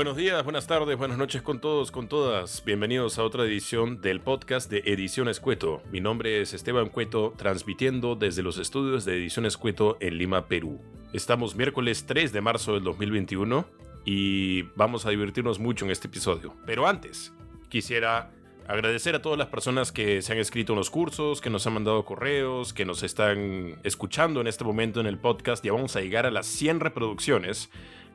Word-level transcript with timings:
Buenos 0.00 0.16
días, 0.16 0.42
buenas 0.44 0.66
tardes, 0.66 0.96
buenas 0.96 1.18
noches 1.18 1.42
con 1.42 1.60
todos, 1.60 1.90
con 1.90 2.08
todas. 2.08 2.64
Bienvenidos 2.64 3.18
a 3.18 3.22
otra 3.22 3.44
edición 3.44 4.00
del 4.00 4.22
podcast 4.22 4.70
de 4.70 4.78
Ediciones 4.86 5.40
Cueto. 5.40 5.82
Mi 5.92 6.00
nombre 6.00 6.40
es 6.40 6.54
Esteban 6.54 6.88
Cueto, 6.88 7.34
transmitiendo 7.36 8.16
desde 8.16 8.42
los 8.42 8.56
estudios 8.56 9.04
de 9.04 9.18
Ediciones 9.18 9.58
Cueto 9.58 9.98
en 10.00 10.16
Lima, 10.16 10.46
Perú. 10.46 10.80
Estamos 11.12 11.54
miércoles 11.54 12.06
3 12.06 12.32
de 12.32 12.40
marzo 12.40 12.72
del 12.72 12.84
2021 12.84 13.66
y 14.06 14.62
vamos 14.74 15.04
a 15.04 15.10
divertirnos 15.10 15.58
mucho 15.58 15.84
en 15.84 15.90
este 15.90 16.08
episodio. 16.08 16.56
Pero 16.64 16.86
antes, 16.86 17.34
quisiera 17.68 18.30
agradecer 18.68 19.14
a 19.16 19.20
todas 19.20 19.38
las 19.38 19.48
personas 19.48 19.92
que 19.92 20.22
se 20.22 20.32
han 20.32 20.38
escrito 20.38 20.72
en 20.72 20.78
los 20.78 20.88
cursos, 20.88 21.42
que 21.42 21.50
nos 21.50 21.66
han 21.66 21.74
mandado 21.74 22.06
correos, 22.06 22.72
que 22.72 22.86
nos 22.86 23.02
están 23.02 23.78
escuchando 23.82 24.40
en 24.40 24.46
este 24.46 24.64
momento 24.64 25.00
en 25.00 25.06
el 25.06 25.18
podcast. 25.18 25.62
Ya 25.62 25.72
vamos 25.72 25.94
a 25.96 26.00
llegar 26.00 26.24
a 26.24 26.30
las 26.30 26.46
100 26.46 26.80
reproducciones, 26.80 27.68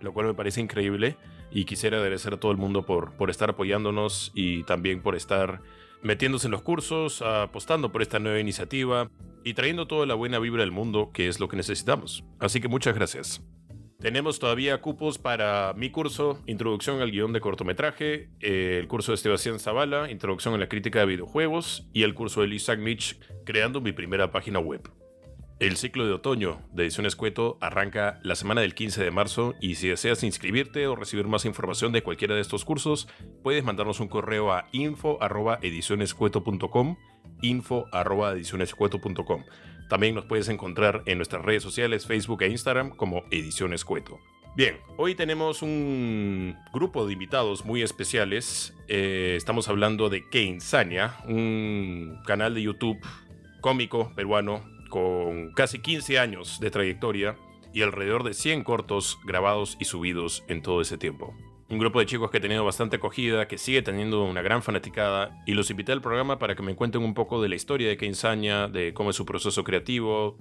lo 0.05 0.13
cual 0.13 0.27
me 0.27 0.33
parece 0.33 0.61
increíble. 0.61 1.17
Y 1.51 1.65
quisiera 1.65 1.97
agradecer 1.97 2.33
a 2.33 2.39
todo 2.39 2.51
el 2.51 2.57
mundo 2.57 2.85
por, 2.85 3.13
por 3.17 3.29
estar 3.29 3.49
apoyándonos 3.49 4.31
y 4.33 4.63
también 4.63 5.01
por 5.01 5.15
estar 5.15 5.61
metiéndose 6.01 6.47
en 6.47 6.51
los 6.51 6.61
cursos, 6.61 7.21
apostando 7.21 7.91
por 7.91 8.01
esta 8.01 8.19
nueva 8.19 8.39
iniciativa 8.39 9.09
y 9.43 9.53
trayendo 9.53 9.87
toda 9.87 10.05
la 10.05 10.13
buena 10.13 10.39
vibra 10.39 10.61
del 10.61 10.71
mundo, 10.71 11.11
que 11.13 11.27
es 11.27 11.39
lo 11.39 11.47
que 11.47 11.57
necesitamos. 11.57 12.23
Así 12.39 12.61
que 12.61 12.67
muchas 12.67 12.95
gracias. 12.95 13.41
Tenemos 13.99 14.39
todavía 14.39 14.81
cupos 14.81 15.17
para 15.17 15.73
mi 15.75 15.89
curso, 15.89 16.43
Introducción 16.45 17.01
al 17.01 17.11
guion 17.11 17.33
de 17.33 17.41
cortometraje, 17.41 18.29
eh, 18.39 18.77
el 18.79 18.87
curso 18.87 19.13
de 19.13 19.17
Sebastián 19.17 19.57
Zavala, 19.57 20.11
Introducción 20.11 20.53
a 20.53 20.57
la 20.57 20.69
crítica 20.69 20.99
de 20.99 21.05
videojuegos 21.07 21.87
y 21.91 22.03
el 22.03 22.13
curso 22.13 22.41
de 22.41 22.53
Isaac 22.53 22.79
Mitch, 22.79 23.17
creando 23.45 23.81
mi 23.81 23.93
primera 23.93 24.31
página 24.31 24.59
web. 24.59 24.87
El 25.57 25.77
ciclo 25.77 26.05
de 26.05 26.11
otoño 26.11 26.59
de 26.73 26.83
Ediciones 26.83 27.15
Cueto 27.15 27.57
arranca 27.61 28.19
la 28.23 28.35
semana 28.35 28.59
del 28.59 28.75
15 28.75 29.01
de 29.01 29.09
marzo 29.09 29.55
y 29.61 29.75
si 29.75 29.87
deseas 29.87 30.21
inscribirte 30.23 30.85
o 30.87 30.97
recibir 30.97 31.27
más 31.27 31.45
información 31.45 31.93
de 31.93 32.03
cualquiera 32.03 32.35
de 32.35 32.41
estos 32.41 32.65
cursos, 32.65 33.07
puedes 33.41 33.63
mandarnos 33.63 34.01
un 34.01 34.09
correo 34.09 34.51
a 34.51 34.67
info.edicionescueto.com 34.73 36.97
info.edicionescueto.com 37.41 39.45
También 39.87 40.15
nos 40.15 40.25
puedes 40.25 40.49
encontrar 40.49 41.03
en 41.05 41.19
nuestras 41.19 41.45
redes 41.45 41.63
sociales, 41.63 42.05
Facebook 42.05 42.41
e 42.41 42.49
Instagram 42.49 42.89
como 42.89 43.23
Ediciones 43.31 43.85
Cueto. 43.85 44.19
Bien, 44.57 44.75
hoy 44.97 45.15
tenemos 45.15 45.61
un 45.61 46.57
grupo 46.73 47.07
de 47.07 47.13
invitados 47.13 47.63
muy 47.63 47.81
especiales. 47.81 48.75
Eh, 48.89 49.35
estamos 49.37 49.69
hablando 49.69 50.09
de 50.09 50.29
Que 50.29 50.43
Insania, 50.43 51.15
un 51.29 52.19
canal 52.25 52.55
de 52.55 52.63
YouTube 52.63 52.99
cómico 53.61 54.11
peruano 54.15 54.74
con 54.95 55.51
casi 55.51 55.79
15 55.79 56.19
años 56.19 56.61
de 56.61 56.71
trayectoria 56.71 57.35
y 57.73 57.81
alrededor 57.81 58.23
de 58.23 58.33
100 58.33 58.63
cortos 58.63 59.19
grabados 59.25 59.75
y 59.77 59.83
subidos 59.83 60.45
en 60.47 60.61
todo 60.61 60.79
ese 60.79 60.97
tiempo. 60.97 61.35
Un 61.69 61.79
grupo 61.79 61.99
de 61.99 62.05
chicos 62.05 62.31
que 62.31 62.37
ha 62.37 62.41
tenido 62.41 62.63
bastante 62.63 62.95
acogida, 62.95 63.45
que 63.49 63.57
sigue 63.57 63.81
teniendo 63.81 64.23
una 64.23 64.41
gran 64.41 64.63
fanaticada, 64.63 65.43
y 65.45 65.53
los 65.53 65.69
invité 65.69 65.91
al 65.91 66.01
programa 66.01 66.39
para 66.39 66.55
que 66.55 66.63
me 66.63 66.77
cuenten 66.77 67.03
un 67.03 67.13
poco 67.13 67.41
de 67.41 67.49
la 67.49 67.55
historia 67.55 67.89
de 67.89 67.97
Keinsaña, 67.97 68.69
de 68.69 68.93
cómo 68.93 69.09
es 69.09 69.17
su 69.17 69.25
proceso 69.25 69.65
creativo, 69.65 70.37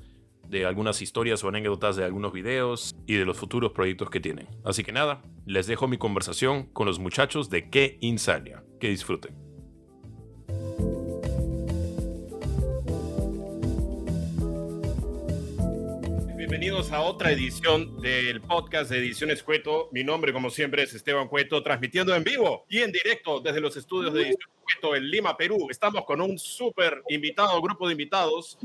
de 0.48 0.66
algunas 0.66 1.02
historias 1.02 1.42
o 1.42 1.48
anécdotas 1.48 1.96
de 1.96 2.04
algunos 2.04 2.32
videos 2.32 2.94
y 3.08 3.14
de 3.14 3.24
los 3.24 3.36
futuros 3.36 3.72
proyectos 3.72 4.08
que 4.08 4.20
tienen. 4.20 4.46
Así 4.64 4.84
que 4.84 4.92
nada, 4.92 5.24
les 5.46 5.66
dejo 5.66 5.88
mi 5.88 5.98
conversación 5.98 6.66
con 6.66 6.86
los 6.86 7.00
muchachos 7.00 7.50
de 7.50 7.70
Que 7.70 7.98
Insania. 8.02 8.62
Que 8.78 8.88
disfruten. 8.88 9.43
Bienvenidos 16.54 16.92
a 16.92 17.00
otra 17.00 17.32
edición 17.32 18.00
del 18.00 18.40
podcast 18.40 18.88
de 18.88 18.98
Ediciones 18.98 19.42
Cueto. 19.42 19.88
Mi 19.90 20.04
nombre, 20.04 20.32
como 20.32 20.50
siempre, 20.50 20.84
es 20.84 20.94
Esteban 20.94 21.26
Cueto, 21.26 21.60
transmitiendo 21.64 22.14
en 22.14 22.22
vivo 22.22 22.64
y 22.68 22.78
en 22.78 22.92
directo 22.92 23.40
desde 23.40 23.60
los 23.60 23.76
estudios 23.76 24.14
de 24.14 24.20
Ediciones 24.20 24.56
Cueto 24.62 24.94
en 24.94 25.10
Lima, 25.10 25.36
Perú. 25.36 25.66
Estamos 25.68 26.04
con 26.04 26.20
un 26.20 26.38
súper 26.38 27.02
invitado, 27.08 27.60
grupo 27.60 27.88
de 27.88 27.92
invitados. 27.94 28.56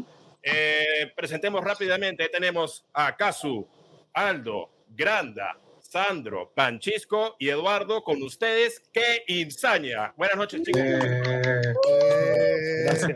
Eh, 0.43 1.11
presentemos 1.15 1.63
rápidamente. 1.63 2.29
tenemos 2.29 2.85
a 2.93 3.17
Casu, 3.17 3.67
Aldo, 4.13 4.69
Granda, 4.95 5.57
Sandro, 5.79 6.51
Panchisco 6.53 7.37
y 7.39 7.49
Eduardo 7.49 8.03
con 8.03 8.21
ustedes. 8.21 8.83
¡Qué 8.93 9.23
insania! 9.29 10.13
Buenas 10.15 10.37
noches, 10.37 10.61
chicos. 10.61 10.79
Eh, 10.79 11.73
gracias. 12.85 13.11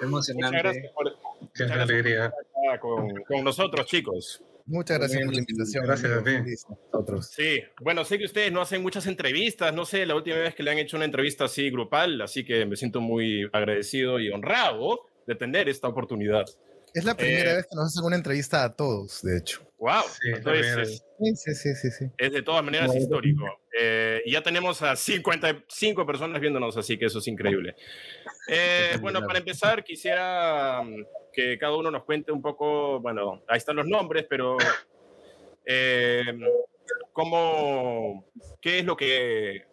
Emocionante. 0.00 0.56
Muchas 0.56 0.62
gracias 0.62 0.92
por, 0.94 1.14
Qué 1.54 1.64
alegría. 1.64 2.32
Con, 2.78 3.14
con, 3.26 3.44
nosotros, 3.44 3.86
chicos. 3.86 4.42
Muchas 4.66 4.98
gracias 4.98 5.24
por 5.24 5.32
la 5.32 5.40
invitación. 5.40 5.84
Gracias 5.84 6.12
a 6.12 6.22
ti. 6.22 6.32
Sí, 7.22 7.62
bueno, 7.80 8.04
sé 8.04 8.18
que 8.18 8.26
ustedes 8.26 8.52
no 8.52 8.60
hacen 8.60 8.82
muchas 8.82 9.06
entrevistas, 9.06 9.72
no 9.72 9.86
sé, 9.86 10.04
la 10.04 10.14
última 10.14 10.36
vez 10.36 10.54
que 10.54 10.62
le 10.62 10.70
han 10.70 10.78
hecho 10.78 10.96
una 10.96 11.06
entrevista 11.06 11.44
así 11.44 11.70
grupal, 11.70 12.20
así 12.20 12.44
que 12.44 12.66
me 12.66 12.76
siento 12.76 13.00
muy 13.00 13.48
agradecido 13.52 14.20
y 14.20 14.28
honrado 14.28 15.00
de 15.26 15.34
tener 15.34 15.68
esta 15.68 15.88
oportunidad. 15.88 16.44
Es 16.92 17.04
la 17.04 17.16
primera 17.16 17.52
eh, 17.52 17.56
vez 17.56 17.66
que 17.66 17.76
nos 17.76 17.86
hacen 17.86 18.04
una 18.04 18.16
entrevista 18.16 18.64
a 18.64 18.74
todos, 18.74 19.22
de 19.22 19.38
hecho. 19.38 19.67
¡Wow! 19.78 20.02
Sí, 20.08 21.34
sí, 21.36 21.54
sí, 21.54 21.90
sí, 21.90 22.04
Es 22.18 22.32
de 22.32 22.42
todas 22.42 22.64
maneras 22.64 22.94
histórico. 22.96 23.44
Eh, 23.72 24.22
y 24.24 24.32
ya 24.32 24.42
tenemos 24.42 24.82
a 24.82 24.96
55 24.96 26.04
personas 26.04 26.40
viéndonos, 26.40 26.76
así 26.76 26.98
que 26.98 27.06
eso 27.06 27.20
es 27.20 27.28
increíble. 27.28 27.74
Eh, 28.50 28.96
bueno, 29.02 29.20
para 29.26 29.40
empezar, 29.40 29.84
quisiera 29.84 30.82
mm, 30.82 31.04
que 31.30 31.58
cada 31.58 31.76
uno 31.76 31.90
nos 31.90 32.04
cuente 32.04 32.32
un 32.32 32.40
poco, 32.40 32.98
bueno, 32.98 33.42
ahí 33.46 33.58
están 33.58 33.76
los 33.76 33.86
nombres, 33.86 34.24
pero 34.26 34.56
¿cómo, 37.12 38.32
¿qué 38.62 38.78
es 38.78 38.86
lo 38.86 38.96
que, 38.96 39.66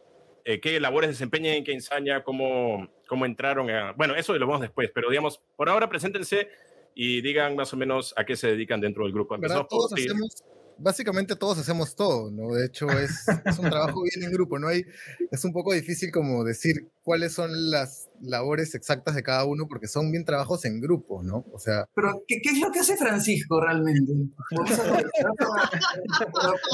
qué 0.44 0.80
labores 0.82 1.10
desempeñan 1.10 1.54
en 1.54 1.64
que 1.64 1.72
ensaña, 1.72 2.22
cómo, 2.22 2.90
cómo 3.08 3.26
entraron 3.26 3.70
a, 3.70 3.94
bueno, 3.94 4.14
eso 4.14 4.34
lo 4.34 4.46
vemos 4.46 4.60
después, 4.60 4.92
pero 4.94 5.10
digamos, 5.10 5.42
por 5.56 5.70
ahora 5.70 5.88
preséntense 5.88 6.50
y 6.96 7.22
digan 7.22 7.56
más 7.56 7.74
o 7.74 7.78
menos 7.78 8.14
a 8.18 8.26
qué 8.26 8.36
se 8.36 8.48
dedican 8.48 8.80
dentro 8.80 9.04
del 9.04 9.14
grupo. 9.14 9.38
todos 9.70 9.94
hacemos, 9.94 10.44
básicamente 10.78 11.36
todos 11.36 11.58
hacemos 11.60 11.94
todo, 11.96 12.32
¿no? 12.32 12.54
De 12.54 12.66
hecho, 12.66 12.90
es, 12.90 13.28
es 13.46 13.60
un 13.60 13.70
trabajo 13.70 14.02
bien 14.04 14.24
en 14.24 14.32
grupo, 14.32 14.58
¿no? 14.58 14.70
Hay, 14.70 14.86
es 15.30 15.44
un 15.44 15.52
poco 15.52 15.74
difícil 15.74 16.10
como 16.12 16.46
decir 16.46 16.88
cuáles 17.04 17.34
son 17.34 17.70
las 17.70 18.10
labores 18.22 18.76
exactas 18.76 19.14
de 19.16 19.24
cada 19.24 19.44
uno, 19.44 19.68
porque 19.68 19.88
son 19.88 20.10
bien 20.12 20.24
trabajos 20.24 20.64
en 20.64 20.80
grupo, 20.80 21.22
¿no? 21.22 21.46
O 21.52 21.60
sea... 21.60 21.86
Pero, 21.94 22.24
¿qué, 22.28 22.40
qué 22.42 22.52
es 22.52 22.60
lo 22.62 22.72
que 22.72 22.80
hace 22.80 22.96
Francisco 22.96 23.60
realmente? 23.62 24.14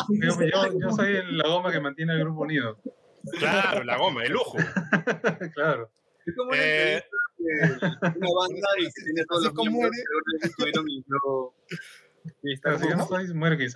yo, 0.09 0.35
yo, 0.79 0.91
soy 0.95 1.13
la 1.31 1.47
goma 1.47 1.71
que 1.71 1.79
mantiene 1.79 2.13
el 2.13 2.19
grupo 2.19 2.41
unido. 2.41 2.77
Claro, 3.39 3.83
la 3.83 3.97
goma, 3.97 4.23
el 4.23 4.33
lujo. 4.33 4.57
claro. 5.55 5.89
Es 6.25 6.35
como 6.35 6.51
eh, 6.53 7.03
una 7.41 8.29
banda 8.35 8.67
y 8.79 8.85
que 8.85 9.03
tiene 9.03 9.23
todos 9.25 9.43
los 9.45 9.53
miembros, 9.53 9.91
pero 10.57 10.83
no 11.07 11.53
Y 12.43 12.53
está, 12.53 12.79
si 12.79 12.87
no 12.87 13.07
muere. 13.35 13.67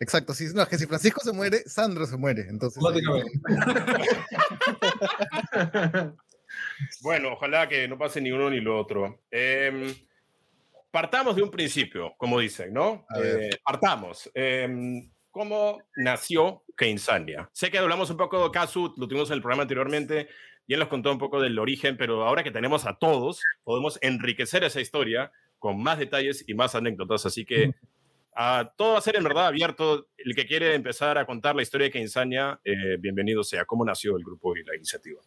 Exacto, 0.00 0.32
si, 0.32 0.46
no, 0.54 0.64
que 0.66 0.78
si 0.78 0.86
Francisco 0.86 1.20
se 1.20 1.32
muere, 1.32 1.64
Sandro 1.66 2.06
se 2.06 2.16
muere. 2.16 2.46
Entonces, 2.48 2.80
bueno, 7.02 7.32
ojalá 7.32 7.68
que 7.68 7.88
no 7.88 7.98
pase 7.98 8.20
ni 8.20 8.30
uno 8.30 8.48
ni 8.48 8.60
lo 8.60 8.78
otro. 8.78 9.22
Eh, 9.30 9.92
partamos 10.90 11.34
de 11.34 11.42
un 11.42 11.50
principio, 11.50 12.14
como 12.16 12.38
dicen, 12.38 12.72
¿no? 12.72 13.06
Eh, 13.22 13.50
partamos. 13.64 14.30
Eh, 14.34 15.02
¿Cómo 15.30 15.82
nació 15.96 16.64
Keinsania? 16.76 17.48
Sé 17.52 17.70
que 17.70 17.78
hablamos 17.78 18.10
un 18.10 18.16
poco 18.16 18.44
de 18.44 18.50
Kazu, 18.50 18.94
lo 18.96 19.06
tuvimos 19.06 19.30
en 19.30 19.34
el 19.34 19.40
programa 19.40 19.62
anteriormente, 19.62 20.28
y 20.68 20.74
él 20.74 20.80
nos 20.80 20.90
contó 20.90 21.10
un 21.10 21.18
poco 21.18 21.40
del 21.40 21.58
origen, 21.58 21.96
pero 21.96 22.24
ahora 22.24 22.44
que 22.44 22.50
tenemos 22.50 22.86
a 22.86 22.98
todos, 22.98 23.40
podemos 23.64 23.98
enriquecer 24.02 24.62
esa 24.64 24.82
historia 24.82 25.32
con 25.58 25.82
más 25.82 25.98
detalles 25.98 26.44
y 26.46 26.52
más 26.52 26.74
anécdotas. 26.74 27.24
Así 27.24 27.46
que 27.46 27.72
a 28.36 28.70
todo 28.76 28.92
va 28.92 28.98
a 28.98 29.02
ser 29.02 29.16
en 29.16 29.24
verdad 29.24 29.46
abierto. 29.46 30.08
El 30.18 30.34
que 30.36 30.46
quiere 30.46 30.74
empezar 30.74 31.16
a 31.16 31.24
contar 31.24 31.56
la 31.56 31.62
historia 31.62 31.86
de 31.86 31.90
Keinsania, 31.90 32.60
eh, 32.62 32.98
bienvenido 33.00 33.42
sea. 33.42 33.64
¿Cómo 33.64 33.82
nació 33.82 34.18
el 34.18 34.22
grupo 34.22 34.54
y 34.56 34.62
la 34.62 34.76
iniciativa? 34.76 35.22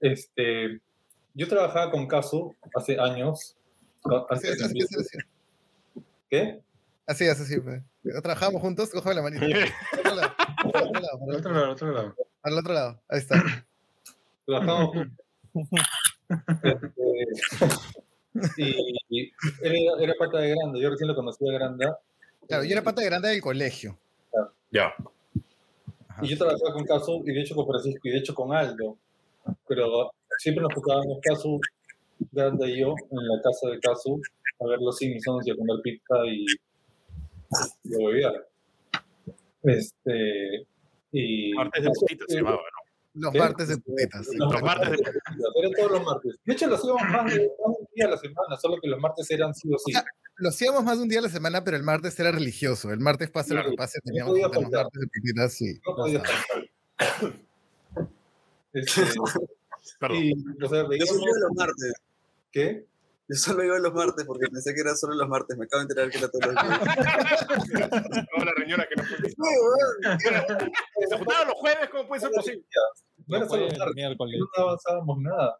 Este, 0.00 0.80
yo 1.34 1.46
trabajaba 1.46 1.92
con 1.92 2.08
Casu 2.08 2.52
hace 2.74 2.98
años. 2.98 3.56
Así, 4.28 4.48
así, 4.48 4.64
así, 4.64 5.18
¿Qué? 6.28 6.60
Así 7.06 7.24
es, 7.24 7.40
así. 7.40 7.60
Trabajamos 8.22 8.60
juntos, 8.60 8.90
cojo 8.90 9.12
la 9.12 9.22
manita. 9.22 9.46
Al 9.92 10.00
otro 10.00 10.14
lado, 10.16 10.34
al 11.22 11.36
otro 11.36 11.52
lado, 11.52 11.64
al 11.64 11.70
otro 11.70 11.92
lado. 11.92 12.16
Al 12.42 12.58
otro 12.58 12.74
lado, 12.74 13.02
ahí 13.08 13.18
está. 13.18 13.66
Trabajamos 14.46 15.08
este, 18.34 18.74
y 19.08 19.32
era, 19.62 19.74
era, 20.00 20.14
pata 20.18 20.38
de 20.38 20.50
Granda, 20.50 20.80
yo 20.80 20.90
recién 20.90 21.08
lo 21.08 21.14
conocí 21.14 21.48
a 21.48 21.52
Granda. 21.52 21.98
Claro, 22.48 22.64
yo 22.64 22.72
era 22.72 22.82
pata 22.82 23.00
de 23.00 23.06
Granda 23.06 23.28
del 23.28 23.40
colegio. 23.40 23.96
Ya. 24.70 24.92
Y 26.20 26.28
yo 26.28 26.38
trabajaba 26.38 26.72
con 26.72 26.84
Casu, 26.84 27.22
y 27.24 27.32
de 27.32 27.40
hecho 27.40 27.54
con 27.54 27.66
Francisco, 27.66 28.08
y 28.08 28.10
de 28.10 28.18
hecho 28.18 28.34
con 28.34 28.52
Aldo. 28.52 28.98
Pero 29.68 30.10
siempre 30.38 30.62
nos 30.62 30.74
tocábamos 30.74 31.18
Casu, 31.22 31.60
Granda 32.32 32.66
y 32.66 32.80
yo, 32.80 32.94
en 33.10 33.28
la 33.28 33.40
casa 33.42 33.68
de 33.68 33.78
Casu, 33.78 34.20
a 34.60 34.66
ver 34.66 34.80
los 34.80 34.96
Simpsons 34.96 35.46
y 35.46 35.52
a 35.52 35.56
comer 35.56 35.76
pizza 35.82 36.26
y, 36.26 36.46
y 37.84 37.94
a 37.94 38.08
beber. 38.08 38.48
Este, 39.62 40.66
Y 41.12 41.52
Martes 41.54 41.84
de 41.84 41.90
putitas 41.90 42.26
se 42.28 42.36
llamaba, 42.36 42.56
¿no? 42.56 42.83
Los 43.14 43.32
¿Qué? 43.32 43.38
martes 43.38 43.68
de 43.68 43.78
putitas. 43.78 44.26
sí. 44.26 44.36
Los 44.36 44.60
martes 44.62 44.90
de 44.90 44.96
Eran 45.56 45.72
todos 45.76 45.90
los 45.92 46.04
martes. 46.04 46.34
De 46.44 46.52
hecho, 46.52 46.66
lo 46.66 46.74
hacíamos 46.76 47.02
más 47.10 47.32
de 47.32 47.48
un 47.58 47.86
día 47.94 48.06
a 48.06 48.10
la 48.10 48.16
semana, 48.18 48.56
solo 48.60 48.76
que 48.82 48.88
los 48.88 48.98
martes 49.00 49.30
eran 49.30 49.54
sí 49.54 49.68
o 49.72 49.78
sí. 49.78 49.92
Lo 50.36 50.48
hacíamos 50.48 50.82
más 50.82 50.96
de 50.96 51.02
un 51.04 51.08
día 51.08 51.20
a 51.20 51.22
la 51.22 51.28
semana, 51.28 51.62
pero 51.62 51.76
el 51.76 51.84
martes 51.84 52.18
era 52.18 52.32
religioso. 52.32 52.90
El 52.92 52.98
martes 53.00 53.30
pase 53.30 53.54
lo 53.54 53.60
que 53.60 53.66
Claro, 53.66 53.76
pase, 53.76 53.98
no 54.02 54.08
teníamos 54.10 54.36
hacer 54.38 54.62
los 54.62 54.70
martes 54.72 55.00
de 55.00 55.06
putitas, 55.06 55.52
sí. 55.52 55.80
No 55.86 55.94
podía 55.96 56.22
faltar. 56.24 57.40
Este, 58.72 59.02
Perdón. 60.00 60.16
y, 60.18 60.32
o 60.64 60.68
sea, 60.68 60.82
Yo 60.82 60.88
veíamos, 60.88 61.16
los 61.16 61.52
martes. 61.54 61.92
¿qué? 62.50 62.84
Yo 63.28 63.36
solo 63.36 63.64
iba 63.64 63.78
los 63.78 63.94
martes 63.94 64.24
porque 64.26 64.46
pensé 64.52 64.74
que 64.74 64.80
era 64.82 64.94
solo 64.94 65.14
los 65.14 65.28
martes. 65.28 65.56
Me 65.56 65.64
acabo 65.64 65.82
de 65.82 65.84
enterar 65.84 66.10
que 66.10 66.18
era 66.18 66.28
todos 66.30 66.44
los 66.46 66.54
días. 66.64 67.46
Toda 67.48 68.44
la 68.44 68.52
riñona 68.56 68.86
que 68.86 68.96
no 68.96 69.04
fue. 69.04 69.16
Sí. 69.28 69.34
Se 71.08 71.16
juntaban 71.16 71.48
los 71.48 71.56
jueves, 71.56 71.88
¿cómo 71.90 72.06
puede 72.08 72.20
ser 72.20 72.30
posible? 72.32 72.64
No 73.26 73.36
era 73.36 73.44
No 73.46 73.50
solo 73.50 73.66
martes, 73.68 73.94
miércoles. 73.94 74.40
no 74.58 74.62
avanzábamos 74.62 75.18
nada. 75.20 75.58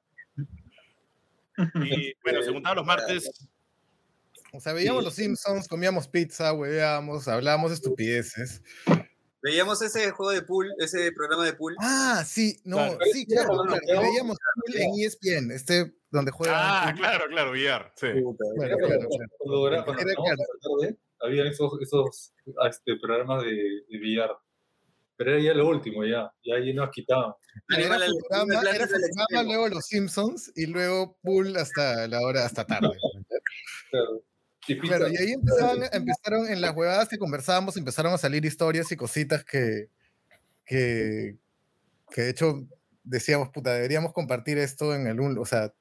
Y 1.87 2.12
bueno, 2.22 2.43
se 2.43 2.52
juntaban 2.52 2.76
los 2.76 2.87
martes. 2.87 3.31
O 4.52 4.61
sea, 4.61 4.72
veíamos 4.72 5.00
Sí. 5.02 5.05
los 5.06 5.14
Simpsons, 5.14 5.66
comíamos 5.69 6.06
pizza, 6.08 6.52
hueveábamos, 6.52 7.26
hablábamos 7.28 7.70
de 7.70 7.76
estupideces. 7.76 8.62
Veíamos 9.43 9.82
ese 9.82 10.11
juego 10.12 10.32
de 10.32 10.43
pool, 10.43 10.69
ese 10.78 11.11
programa 11.12 11.44
de 11.44 11.52
pool. 11.55 11.75
Ah, 11.81 12.22
sí, 12.26 12.61
no, 12.64 12.76
Claro. 12.76 12.99
sí, 13.12 13.26
claro, 13.26 13.62
Veíamos 13.87 14.37
pool 14.55 14.76
en 14.76 14.90
ESPN, 15.00 15.50
este 15.50 15.94
donde 16.14 16.31
juegan. 16.31 16.56
Ah, 16.58 16.94
claro, 16.96 17.25
claro, 17.28 17.50
VR. 17.50 17.93
Sí. 17.96 18.06
Puta, 18.22 18.44
Claro, 18.56 18.66
Era 18.66 18.76
claro, 18.76 19.08
cuando- 19.08 19.08
claro. 19.08 19.31
cuando 19.38 19.69
era- 19.69 19.78
Era 19.78 20.37
tarde, 20.62 20.96
había 21.20 21.44
esos, 21.50 21.72
esos 21.81 22.32
este, 22.70 22.96
programas 23.00 23.43
de, 23.44 23.52
de 23.52 23.99
VR. 23.99 24.32
Pero 25.16 25.31
era 25.32 25.40
ya 25.40 25.55
lo 25.55 25.69
último, 25.69 26.05
ya. 26.05 26.32
Ya 26.44 26.56
ahí 26.56 26.72
nos 26.75 26.90
quitaban. 26.90 27.32
Era 27.69 27.84
Futurama, 27.99 28.55
era 28.55 28.87
Futurama, 28.87 29.06
extremo. 29.06 29.43
luego 29.44 29.69
los 29.69 29.84
Simpsons 29.87 30.52
y 30.56 30.66
luego 30.66 31.16
Pool 31.22 31.56
hasta 31.56 32.08
la 32.08 32.20
hora, 32.22 32.44
hasta 32.44 32.64
tarde. 32.66 32.88
Claro. 33.90 34.22
Y. 34.66 34.78
Claro, 34.81 35.08
y 35.08 35.16
ahí 35.19 35.32
empezaban, 35.32 35.78
empezaron 35.93 36.49
en 36.49 36.61
las 36.61 36.75
huevadas 36.75 37.08
que 37.08 37.19
conversábamos, 37.19 37.76
empezaron 37.76 38.12
a 38.14 38.19
salir 38.19 38.44
historias 38.44 38.90
y 38.90 38.96
cositas 38.96 39.44
que, 39.44 39.88
que, 40.64 41.37
que 42.11 42.22
de 42.22 42.31
hecho 42.31 42.66
decíamos, 43.05 43.50
puta, 43.50 43.75
deberíamos 43.75 44.12
compartir 44.14 44.56
esto 44.58 44.94
en 44.94 45.06
algún, 45.06 45.37
o 45.38 45.44
sea, 45.44 45.72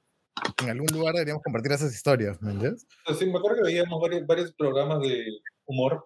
en 0.63 0.69
algún 0.69 0.88
lugar 0.94 1.13
deberíamos 1.13 1.44
compartir 1.44 1.71
esas 1.71 1.94
historias, 1.94 2.41
¿me 2.41 2.51
entiendes? 2.51 2.85
Sí, 3.18 3.25
me 3.25 3.38
acuerdo 3.38 3.57
que 3.57 3.71
veíamos 3.71 4.01
varios, 4.01 4.25
varios 4.25 4.53
programas 4.53 5.00
de 5.01 5.25
humor, 5.65 6.06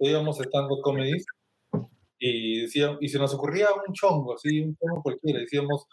íbamos 0.00 0.40
estando 0.40 0.80
comedies, 0.82 1.24
y, 2.24 2.62
decíamos, 2.62 2.98
y 3.00 3.08
se 3.08 3.18
nos 3.18 3.34
ocurría 3.34 3.66
un 3.72 3.92
chongo, 3.92 4.36
así, 4.36 4.60
un 4.60 4.76
chongo 4.76 5.02
cualquiera. 5.02 5.40
Decíamos, 5.40 5.86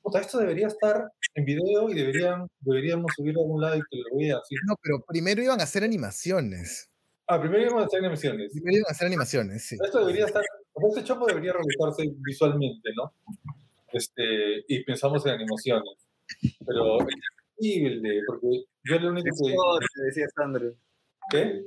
puta, 0.00 0.18
esto 0.18 0.38
debería 0.38 0.66
estar 0.68 1.10
en 1.34 1.44
video 1.44 1.90
y 1.90 1.94
deberían, 1.94 2.48
deberíamos 2.60 3.12
subirlo 3.14 3.42
a 3.42 3.44
algún 3.44 3.60
lado 3.60 3.76
y 3.76 3.80
que 3.80 3.98
lo 3.98 4.18
vea 4.18 4.38
así. 4.38 4.54
No, 4.66 4.76
pero 4.82 5.04
primero 5.06 5.42
iban 5.42 5.60
a 5.60 5.64
hacer 5.64 5.84
animaciones. 5.84 6.90
Ah, 7.26 7.38
primero 7.38 7.64
íbamos 7.64 7.82
a 7.82 7.86
hacer 7.86 7.98
animaciones. 7.98 8.52
Primero 8.52 8.78
iban 8.78 8.88
a 8.88 8.92
hacer 8.92 9.06
animaciones, 9.06 9.66
sí. 9.66 9.76
Esto 9.84 10.00
debería 10.00 10.24
estar, 10.24 10.42
este 10.88 11.04
chongo 11.04 11.26
debería 11.26 11.52
realizarse 11.52 12.10
visualmente, 12.16 12.88
¿no? 12.96 13.12
Este, 13.92 14.64
y 14.66 14.84
pensamos 14.84 15.24
en 15.26 15.32
animaciones. 15.32 16.03
Pero 16.66 16.98
es 17.00 17.06
increíble, 17.58 18.20
porque 18.26 18.64
yo 18.84 18.98
lo 18.98 19.08
único 19.10 19.24
que... 19.24 19.44
Tripsote, 19.44 19.86
decía 20.06 20.26
Sandro. 20.34 20.72
¿Qué? 21.30 21.64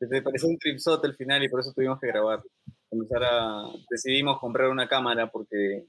Que 0.00 0.06
te 0.06 0.22
pareció 0.22 0.48
un 0.48 0.58
tripsote 0.58 1.06
al 1.06 1.16
final 1.16 1.42
y 1.42 1.48
por 1.48 1.60
eso 1.60 1.72
tuvimos 1.72 1.98
que 2.00 2.06
grabar. 2.06 2.42
Comenzar 2.88 3.22
a... 3.24 3.64
Decidimos 3.90 4.38
comprar 4.38 4.68
una 4.70 4.88
cámara 4.88 5.30
porque 5.30 5.84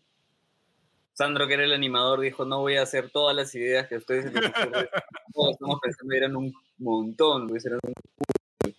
Sandro, 1.13 1.48
que 1.48 1.56
era 1.56 1.66
el 1.66 1.74
animador, 1.74 2.21
dijo, 2.21 2.45
no 2.45 2.60
voy 2.60 2.77
a 2.77 2.83
hacer 2.83 3.10
todas 3.12 3.36
las 3.36 3.54
ideas 3.54 3.88
que 3.88 3.98
ustedes 3.98 4.25
se 4.25 4.31
les. 4.31 4.51
Todos 5.33 5.51
estamos 5.51 5.80
pensando 5.81 6.16
eran 6.16 6.36
un 6.36 6.54
montón, 6.77 7.48
pues 7.48 7.66
eran 7.66 7.80
un... 7.83 8.74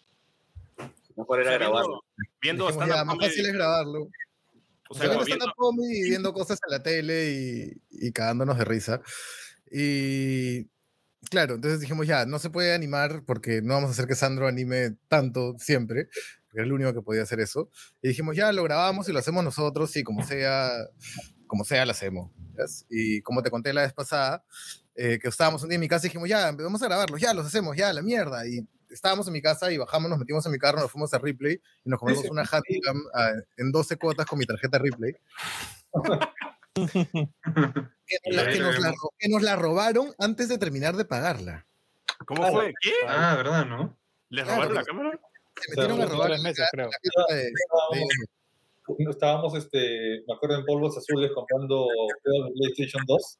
Mejor 1.16 1.40
era 1.40 1.50
O 1.50 1.52
sea, 1.52 1.58
viendo- 1.58 1.72
grabarlo. 1.74 2.04
Viendo 2.40 2.66
Dijimos, 2.66 2.88
ya, 2.88 3.04
más 3.04 3.18
fácil 3.18 3.46
es 3.46 3.52
grabarlo. 3.52 4.08
O 4.92 4.94
sea, 4.94 5.08
sea, 5.08 5.22
viendo 5.24 5.46
y 5.88 6.02
viendo 6.02 6.32
cosas 6.32 6.58
en 6.66 6.72
la 6.72 6.82
tele 6.82 7.30
y, 7.30 8.06
y 8.08 8.10
cagándonos 8.10 8.58
de 8.58 8.64
risa. 8.64 9.00
Y 9.70 10.68
claro, 11.30 11.54
entonces 11.54 11.78
dijimos, 11.78 12.08
ya, 12.08 12.26
no 12.26 12.40
se 12.40 12.50
puede 12.50 12.74
animar 12.74 13.22
porque 13.24 13.62
no 13.62 13.74
vamos 13.74 13.88
a 13.88 13.92
hacer 13.92 14.08
que 14.08 14.16
Sandro 14.16 14.48
anime 14.48 14.96
tanto 15.06 15.54
siempre, 15.58 16.08
porque 16.42 16.58
era 16.58 16.64
el 16.64 16.72
único 16.72 16.92
que 16.92 17.02
podía 17.02 17.22
hacer 17.22 17.38
eso. 17.38 17.70
Y 18.02 18.08
dijimos, 18.08 18.34
ya, 18.34 18.52
lo 18.52 18.64
grabamos 18.64 19.08
y 19.08 19.12
lo 19.12 19.20
hacemos 19.20 19.44
nosotros 19.44 19.96
y 19.96 20.02
como 20.02 20.26
sea, 20.26 20.70
como 21.46 21.64
sea, 21.64 21.86
lo 21.86 21.92
hacemos. 21.92 22.32
¿ves? 22.54 22.84
Y 22.90 23.22
como 23.22 23.44
te 23.44 23.50
conté 23.50 23.72
la 23.72 23.82
vez 23.82 23.92
pasada, 23.92 24.44
eh, 24.96 25.20
que 25.22 25.28
estábamos 25.28 25.62
un 25.62 25.68
día 25.68 25.76
en 25.76 25.82
mi 25.82 25.88
casa 25.88 26.06
y 26.06 26.08
dijimos, 26.08 26.28
ya, 26.28 26.50
vamos 26.50 26.82
a 26.82 26.86
grabarlos, 26.86 27.20
ya, 27.20 27.32
los 27.32 27.46
hacemos, 27.46 27.76
ya, 27.76 27.92
la 27.92 28.02
mierda. 28.02 28.44
Y 28.48 28.66
estábamos 28.90 29.26
en 29.26 29.32
mi 29.32 29.40
casa 29.42 29.70
y 29.72 29.76
bajamos, 29.78 30.10
nos 30.10 30.18
metimos 30.18 30.44
en 30.46 30.52
mi 30.52 30.58
carro, 30.58 30.80
nos 30.80 30.90
fuimos 30.90 31.12
a 31.14 31.18
Ripley 31.18 31.60
y 31.84 31.88
nos 31.88 31.98
compramos 31.98 32.24
una 32.30 32.42
Handicam 32.42 33.02
ah, 33.14 33.32
en 33.56 33.72
12 33.72 33.96
cuotas 33.96 34.26
con 34.26 34.38
mi 34.38 34.46
tarjeta 34.46 34.78
Ripley. 34.78 35.14
que, 36.74 38.18
nos 38.26 38.36
la, 38.36 38.50
que 38.52 38.58
nos 38.60 38.78
la 38.78 38.90
ro- 38.90 39.12
que 39.18 39.28
nos 39.28 39.42
la 39.42 39.56
robaron 39.56 40.14
antes 40.18 40.48
de 40.48 40.58
terminar 40.58 40.96
de 40.96 41.04
pagarla. 41.04 41.66
¿Cómo 42.26 42.46
fue? 42.52 42.72
¿Qué? 42.80 42.92
Ah, 43.06 43.34
¿verdad, 43.36 43.64
no? 43.66 43.96
¿Les 44.28 44.44
Claro, 44.44 44.56
robaron 44.62 44.74
la 44.76 44.84
cámara? 44.84 45.20
Se 45.60 45.70
metieron 45.70 46.00
a 46.00 46.06
robar 46.06 46.26
tres 46.28 46.42
la, 46.42 46.48
meses, 46.48 46.68
creo. 46.72 46.90
la 46.90 46.98
fiesta 47.00 47.34
de- 47.34 47.42
de- 49.04 49.10
estábamos, 49.10 49.54
este, 49.54 50.22
me 50.26 50.34
acuerdo, 50.34 50.56
en 50.58 50.64
Polvos 50.64 50.96
Azules 50.98 51.30
comprando 51.34 51.86
PlayStation 52.56 53.02
2 53.06 53.38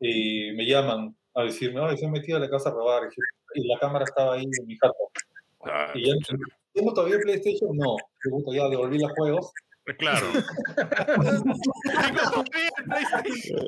y 0.00 0.52
me 0.52 0.64
llaman 0.64 1.16
a 1.34 1.42
decirme, 1.44 1.80
ay, 1.84 1.96
se 1.96 2.06
han 2.06 2.12
metido 2.12 2.36
a 2.38 2.40
la 2.40 2.50
casa 2.50 2.70
a 2.70 2.72
robar. 2.72 3.02
Y, 3.04 3.06
dije, 3.06 3.20
"Y 3.54 3.68
la 3.68 3.78
cámara 3.78 4.04
estaba 4.04 4.34
ahí 4.34 4.44
en 4.44 4.66
mi 4.66 4.76
jato. 4.76 4.94
Ah, 5.64 5.90
Y 5.94 6.06
ya, 6.06 6.14
¿tengo 6.72 6.92
todavía 6.94 7.16
el 7.16 7.22
PlayStation? 7.22 7.76
No. 7.76 7.96
Puta, 8.30 8.56
ya 8.56 8.68
devolví 8.68 8.98
los 8.98 9.12
juegos. 9.12 9.52
claro. 9.98 10.26
Tengo 11.84 12.30
todavía 12.30 12.70
el 12.78 12.84
PlayStation. 12.84 13.66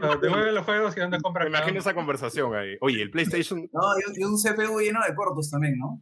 No, 0.00 0.16
devuelve 0.18 0.52
los 0.52 0.64
juegos 0.64 0.96
y 0.96 1.00
anda 1.00 1.18
a 1.18 1.20
comprar 1.20 1.48
imagino 1.48 1.78
esa 1.78 1.94
conversación 1.94 2.54
ahí. 2.54 2.76
Oye, 2.80 3.02
el 3.02 3.10
PlayStation. 3.10 3.68
No, 3.72 3.80
y 4.16 4.22
un 4.24 4.36
CPU 4.38 4.80
lleno 4.80 5.00
de 5.06 5.14
cortos 5.14 5.50
también, 5.50 5.76
¿no? 5.78 6.00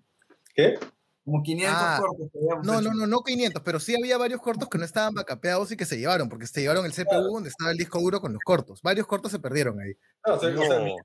¿Qué? 0.55 0.79
Como 1.25 1.43
500 1.43 1.77
Ah, 1.79 1.99
cortos 2.01 2.29
No, 2.65 2.81
hecho. 2.81 2.83
no, 2.83 2.95
no, 2.95 3.07
no 3.07 3.21
500, 3.23 3.63
pero 3.63 3.79
sí 3.79 3.95
había 3.95 4.19
varios 4.19 4.41
cortos 4.41 4.69
que 4.69 4.79
no 4.79 4.85
estaban 4.85 5.15
backupeados 5.15 5.71
y 5.71 5.77
que 5.77 5.85
se 5.85 5.99
llevaron, 5.99 6.29
porque 6.29 6.47
se 6.49 6.61
llevaron 6.61 6.85
el 6.85 6.93
CPU 6.93 7.33
donde 7.35 7.49
estaba 7.49 7.71
el 7.71 7.77
disco 7.79 8.01
duro 8.01 8.21
con 8.21 8.33
los 8.33 8.43
cortos. 8.45 8.81
Varios 8.83 9.07
cortos 9.07 9.31
se 9.31 9.39
perdieron 9.39 9.79
ahí. 9.81 9.93
No, 10.27 10.35
o 10.35 10.41
sea, 10.41 10.49
o 10.51 10.57
sea, 10.67 10.79
No. 10.81 10.97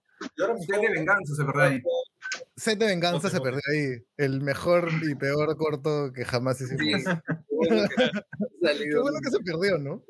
ahora 0.41 0.53
mi 0.55 0.65
Set 0.65 0.81
de 0.81 0.89
venganza 0.89 1.35
se 1.35 1.43
perdió 1.45 1.61
ahí. 1.61 1.81
Set 2.55 2.79
de 2.79 2.85
venganza 2.87 3.29
se 3.29 3.39
perdió 3.41 3.61
ahí. 3.71 4.03
El 4.17 4.41
mejor 4.41 4.89
y 5.07 5.13
peor 5.15 5.55
corto 5.55 6.11
que 6.13 6.25
jamás 6.25 6.59
hicimos. 6.61 6.81
Sí, 6.81 7.03
qué 7.49 7.55
bueno 7.55 7.87
que 7.95 8.03
ha 8.03 8.11
Qué 8.11 8.67
salido. 8.67 9.01
bueno 9.03 9.19
que 9.23 9.29
se 9.29 9.39
perdió, 9.39 9.77
¿no? 9.77 10.03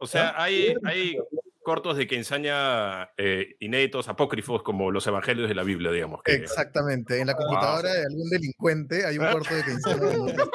O 0.00 0.06
sea, 0.06 0.34
hay, 0.40 0.74
hay 0.84 1.16
cortos 1.64 1.96
de 1.96 2.06
que 2.06 2.16
ensaña 2.16 3.10
eh, 3.16 3.56
inéditos, 3.58 4.08
apócrifos, 4.08 4.62
como 4.62 4.92
los 4.92 5.04
evangelios 5.08 5.48
de 5.48 5.56
la 5.56 5.64
Biblia, 5.64 5.90
digamos. 5.90 6.22
Que, 6.22 6.34
Exactamente. 6.34 7.20
En 7.20 7.26
la 7.26 7.34
computadora 7.34 7.92
de 7.92 8.02
algún 8.02 8.30
delincuente 8.30 9.04
hay 9.04 9.18
un 9.18 9.26
corto 9.26 9.52
de 9.52 9.64
que 9.64 9.72
Testamento. 9.72 10.48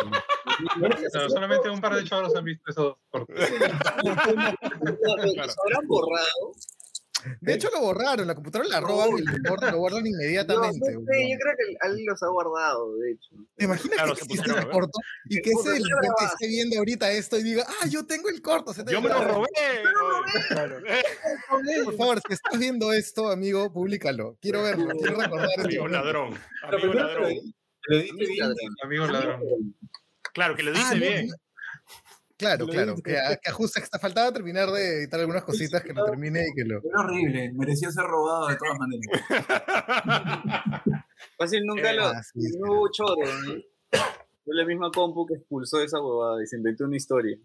Pero 0.80 1.30
solamente 1.30 1.70
un 1.70 1.82
par 1.82 1.96
de 1.96 2.04
choros 2.04 2.36
han 2.36 2.46
visto 2.46 2.72
esos 2.72 2.96
cortos. 3.10 3.36
¿Los 3.38 3.40
habrán 5.66 5.88
borrado? 5.88 6.54
De 7.42 7.54
hecho, 7.54 7.70
lo 7.74 7.82
borraron. 7.82 8.28
La 8.28 8.36
computadora 8.36 8.70
la 8.70 8.80
roban 8.80 9.10
y 9.18 9.22
lo 9.22 9.50
borran, 9.50 9.72
lo 9.74 9.78
borran 9.80 10.04
No, 10.04 10.10
inmediatamente. 10.10 10.92
no 10.94 11.02
sé, 11.02 11.30
yo 11.32 11.38
creo 11.40 11.54
que 11.58 11.76
alguien 11.82 12.06
los 12.08 12.24
ha 12.24 12.28
guardado, 12.28 12.96
de 12.98 13.12
hecho. 13.12 13.30
¿Te 13.56 13.66
imaginas 13.66 13.96
Claro, 13.98 14.14
que 14.16 14.20
se 14.20 14.26
existe 14.34 14.52
el 14.60 14.70
corto 14.70 15.00
y 15.26 15.42
que 15.42 15.50
ese 15.50 15.58
Puta, 15.58 15.70
¿qué 15.70 15.74
delincuente 15.80 16.08
grabas? 16.18 16.34
esté 16.34 16.48
viendo 16.48 16.78
ahorita 16.78 17.12
esto 17.12 17.38
y 17.38 17.44
diga, 17.44 17.66
ah, 17.68 17.88
yo 17.88 18.06
tengo 18.06 18.30
el 18.30 18.42
corto? 18.42 18.74
se 18.74 18.84
te 18.84 18.92
Yo 18.92 19.02
me 19.02 19.10
lo 19.10 19.20
grabó". 19.20 19.34
robé. 19.46 19.48
oye. 21.52 21.84
Por 21.86 21.98
favor, 21.98 22.22
si 22.28 22.34
estás 22.34 22.60
viendo 22.60 22.92
esto, 22.94 23.30
amigo, 23.30 23.72
públicalo. 23.72 24.38
Quiero 24.42 24.64
verlo, 24.64 24.88
quiero 24.98 25.18
recordar 25.20 25.50
Amigo 25.60 25.88
ladrón. 25.88 26.38
Amigo 26.64 26.94
ladrón. 26.94 27.30
que 27.30 27.94
lo 27.94 27.98
edite 28.00 28.26
bien. 28.28 28.54
Amigo 28.84 29.08
ladrón. 29.08 29.76
Claro, 30.34 30.56
que 30.56 30.64
lo 30.64 30.72
dice 30.72 30.84
Ah, 30.86 30.94
no, 30.94 31.00
bien. 31.00 31.30
Claro, 32.40 32.66
Lo 32.68 32.72
claro, 32.72 32.96
que, 33.04 33.18
a- 33.20 33.36
que 33.36 33.50
ajuste, 33.50 33.82
que 33.82 34.00
faltaba 34.00 34.32
terminar 34.32 34.70
de 34.72 35.00
editar 35.00 35.20
algunas 35.20 35.44
cositas, 35.44 35.84
que 35.84 35.92
lo 35.94 36.06
termine 36.06 36.48
y 36.48 36.54
que 36.56 36.64
lo... 36.64 36.78
Era 36.78 37.02
horrible, 37.02 37.52
merecía 37.54 37.92
ser 37.92 38.06
robado 38.06 38.48
de 38.48 38.56
todas 38.56 38.80
maneras. 38.80 39.22
Fácil 41.38 41.66
nunca 41.66 41.92
lo. 41.92 42.06
Ah. 42.06 42.22
No 42.34 42.72
hubo 42.74 42.90
choro, 42.92 43.26
¿no? 43.26 43.54
Fue 44.46 44.56
la 44.56 44.66
misma 44.66 44.90
compu 44.90 45.26
que 45.26 45.34
expulsó 45.36 45.82
esa 45.82 46.00
huevada 46.02 46.42
y 46.42 46.48
se 46.48 46.56
inventó 46.56 46.86
una 46.86 46.96
historia. 46.96 47.38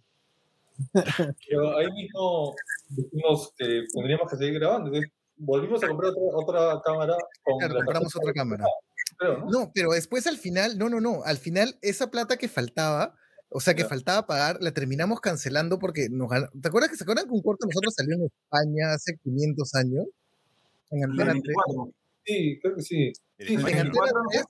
Pero 0.93 1.77
ahí 1.77 1.91
mismo 1.93 2.55
dijimos 2.89 3.53
que 3.59 3.83
tendríamos 3.93 4.31
que 4.31 4.37
seguir 4.37 4.55
grabando. 4.61 4.87
Entonces, 4.89 5.11
volvimos 5.37 5.83
a 5.83 5.89
comprar 5.89 6.13
otra, 6.13 6.77
otra 6.77 6.83
cámara 6.85 7.17
con 7.43 7.59
Claro, 7.59 7.75
la 7.75 7.85
compramos 7.85 8.15
otra 8.17 8.33
cámara. 8.33 8.65
creo, 9.19 9.39
¿no? 9.39 9.47
No, 9.51 9.73
pero 9.75 9.91
después 9.91 10.27
al 10.29 10.39
final, 10.39 10.79
no, 10.79 10.89
no, 10.89 11.01
no, 11.01 11.23
al 11.25 11.39
final 11.39 11.77
esa 11.83 12.11
plata 12.11 12.37
que 12.37 12.49
faltaba, 12.49 13.15
o 13.57 13.61
sea, 13.61 13.75
que 13.75 13.85
faltaba 13.85 14.27
pagar, 14.27 14.59
la 14.61 14.73
terminamos 14.73 15.21
cancelando 15.21 15.79
porque 15.79 16.09
nos 16.11 16.29
¿Te 16.61 16.69
acuerdas 16.69 16.91
que 16.91 16.97
se 16.97 17.05
acuerdan 17.05 17.27
que 17.27 17.31
un 17.35 17.41
corto 17.43 17.67
de 17.67 17.71
nosotros 17.71 17.95
salió 17.95 18.17
en 18.17 18.25
España 18.25 18.93
hace 18.93 19.17
500 19.23 19.75
años? 19.77 20.07
En 20.91 21.05
Antena 21.05 21.33
3. 21.33 21.45
24. 21.45 21.93
Sí, 22.27 22.59
creo 22.61 22.75
que 22.75 22.83
sí. 22.83 23.13
En 23.39 23.47
Sí, 23.47 23.55
en. 23.55 23.61
Antena 23.61 23.83
24, 23.85 24.23
3, 24.33 24.45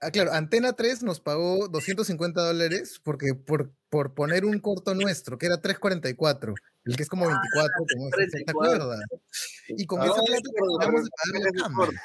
ah, 0.00 0.10
claro, 0.10 0.32
Antena 0.32 0.72
3 0.72 1.02
nos 1.04 1.20
pagó 1.20 1.68
250 1.68 2.40
dólares 2.42 3.00
porque 3.04 3.34
por, 3.34 3.70
por 3.90 4.14
poner 4.14 4.44
un 4.44 4.58
corto 4.60 4.94
nuestro, 4.94 5.38
que 5.38 5.46
era 5.46 5.60
344, 5.60 6.54
el 6.86 6.96
que 6.96 7.02
es 7.04 7.08
como 7.08 7.26
24, 7.28 7.72
como 7.94 8.08
ese, 8.08 8.26
¿te 8.26 8.44
34. 8.44 8.74
acuerdas? 8.74 9.00
Y 9.68 9.86
con 9.86 10.00
Ah, 10.02 10.06
esa 10.06 10.16
me 10.22 10.26
plata 10.26 10.42
terminamos 10.52 11.04
de 11.04 11.10
pagar 11.10 11.52
la 11.54 11.76
corte. 11.76 11.96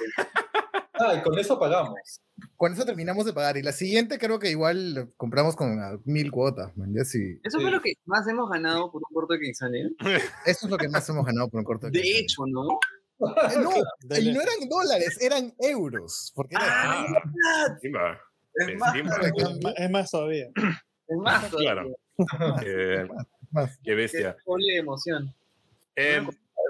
Ah, 1.03 1.15
y 1.15 1.21
con 1.21 1.37
eso 1.39 1.59
pagamos. 1.59 2.21
Con 2.57 2.73
eso 2.73 2.85
terminamos 2.85 3.25
de 3.25 3.33
pagar. 3.33 3.57
Y 3.57 3.61
la 3.63 3.71
siguiente 3.71 4.17
creo 4.19 4.39
que 4.39 4.49
igual 4.51 5.11
compramos 5.17 5.55
con 5.55 5.77
mil 6.05 6.31
cuotas, 6.31 6.75
man. 6.77 6.93
Ya 6.93 7.03
sí. 7.03 7.39
Eso 7.43 7.57
Sí. 7.57 7.63
fue 7.63 7.71
lo 7.71 7.81
que 7.81 7.93
más 8.05 8.27
hemos 8.27 8.49
ganado 8.49 8.91
por 8.91 9.01
un 9.07 9.13
corto 9.13 9.33
de 9.33 9.39
Quinzania. 9.39 9.89
Eso 10.45 10.65
es 10.65 10.69
lo 10.71 10.77
que 10.77 10.89
más 10.89 11.07
hemos 11.09 11.25
ganado 11.25 11.49
por 11.49 11.59
un 11.59 11.65
corto 11.65 11.87
De 11.87 11.93
Quinceañera. 11.93 12.23
hecho, 12.23 12.43
¿no? 12.47 12.79
Eh, 13.19 13.57
no, 13.61 13.71
y 14.19 14.31
no 14.33 14.41
eran 14.41 14.69
dólares, 14.69 15.17
eran 15.21 15.53
euros. 15.59 16.31
Porque 16.35 16.55
era 16.55 16.65
Ah, 16.67 17.05
encima. 17.73 18.19
Es 18.53 18.77
más, 18.77 18.95
Encima. 18.95 19.17
de 19.17 19.73
Es 19.77 19.89
más 19.91 20.11
todavía. 20.11 20.47
es 21.07 21.17
más. 21.17 21.49
Claro. 21.49 21.95
Eh, 22.65 23.07
más. 23.51 23.79
qué 23.83 23.95
bestia. 23.95 24.35
Qué 24.45 24.77
emoción. 24.77 25.33
Eh, 25.95 26.21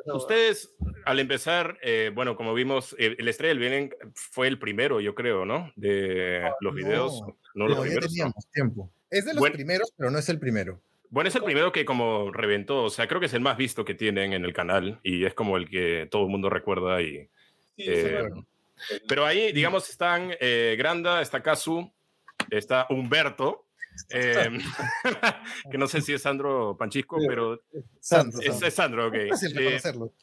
ustedes, 0.06 0.76
al 1.06 1.20
empezar, 1.20 1.78
eh, 1.82 2.12
bueno, 2.14 2.36
como 2.36 2.54
vimos, 2.54 2.96
eh, 2.98 3.16
el 3.18 3.28
Estrella 3.28 3.50
del 3.50 3.60
Belén 3.60 3.96
fue 4.14 4.48
el 4.48 4.60
primero, 4.60 5.00
yo 5.00 5.16
creo, 5.16 5.46
¿no? 5.46 5.72
De 5.76 6.42
los 6.62 6.74
no. 6.74 6.78
videos. 6.78 7.22
No, 7.54 7.68
los 7.68 7.80
primeros. 7.80 8.14
tiempo. 8.52 8.92
Es 9.10 9.26
de 9.26 9.34
los 9.34 9.40
Bueno. 9.40 9.56
primeros, 9.56 9.94
pero 9.98 10.10
no 10.10 10.20
es 10.20 10.30
el 10.30 10.40
primero. 10.40 10.82
Bueno, 11.10 11.28
es 11.28 11.36
el 11.36 11.44
primero 11.44 11.74
que 11.74 11.84
como 11.84 12.32
reventó, 12.32 12.84
o 12.84 12.90
sea, 12.90 13.08
creo 13.08 13.20
que 13.20 13.26
es 13.26 13.34
el 13.34 13.42
más 13.42 13.58
visto 13.58 13.84
que 13.84 13.94
tienen 13.94 14.32
en 14.32 14.46
el 14.46 14.54
canal 14.54 15.02
y 15.04 15.26
es 15.26 15.34
como 15.34 15.58
el 15.58 15.70
que 15.70 16.08
todo 16.10 16.24
el 16.24 16.30
mundo 16.30 16.50
recuerda 16.50 17.02
y... 17.02 17.28
Sí, 17.76 17.86
eh, 17.88 18.30
pero 19.08 19.26
ahí, 19.26 19.52
digamos, 19.52 19.90
están 19.90 20.32
eh, 20.40 20.76
Granda, 20.78 21.22
está 21.22 21.44
Kazu, 21.44 21.92
está 22.50 22.88
Humberto, 22.90 23.66
eh, 24.10 24.58
que 25.72 25.78
no 25.78 25.88
sé 25.88 26.02
si 26.02 26.14
es 26.14 26.22
Sandro 26.22 26.76
Panchisco, 26.78 27.20
Sí. 27.20 27.26
pero 27.28 27.62
Sandro, 28.00 28.40
es, 28.42 28.46
Sandro. 28.48 28.68
es 28.68 28.74
Sandro, 28.74 29.08
ok. 29.08 29.16
Fácil 29.30 29.52
Eh, 29.52 29.60
reconocerlo. 29.60 30.14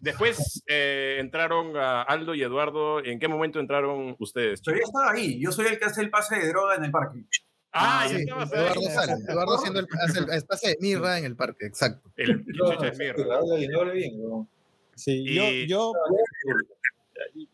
después 0.00 0.62
eh, 0.68 1.16
entraron 1.20 1.76
a 1.76 2.02
Aldo 2.02 2.34
y 2.34 2.42
Eduardo. 2.42 3.02
¿En 3.04 3.18
qué 3.18 3.28
momento 3.28 3.60
entraron 3.60 4.16
ustedes? 4.18 4.60
Pero 4.64 4.78
yo 4.78 4.84
estaba 4.84 5.12
ahí. 5.12 5.40
Yo 5.40 5.52
soy 5.52 5.66
el 5.66 5.78
que 5.78 5.84
hace 5.86 6.00
el 6.02 6.10
pase 6.10 6.36
de 6.36 6.48
droga 6.48 6.74
en 6.76 6.84
el 6.84 6.90
parque. 6.90 7.24
Ah, 7.72 8.06
Sí. 8.08 8.22
Eduardo 8.22 8.80
sale. 8.94 9.12
Eduardo 9.28 9.54
haciendo 9.56 9.80
el, 9.80 9.86
hace 10.00 10.18
el 10.20 10.30
espacio 10.30 10.70
de 10.70 10.76
mirra 10.80 11.18
en 11.18 11.24
el 11.26 11.36
parque, 11.36 11.66
exacto. 11.66 12.10
El 12.16 12.44
No, 12.46 12.70
chucha 12.72 12.82
no, 12.86 12.88
es 12.92 12.98
mierda. 12.98 13.36
habla 13.36 13.56
bien, 13.56 13.74
habla 13.74 13.92
bien, 13.92 14.12
weón. 14.16 14.48
Sí, 14.94 15.12
Y- 15.26 15.66
yo, 15.68 15.92
yo, 15.92 15.92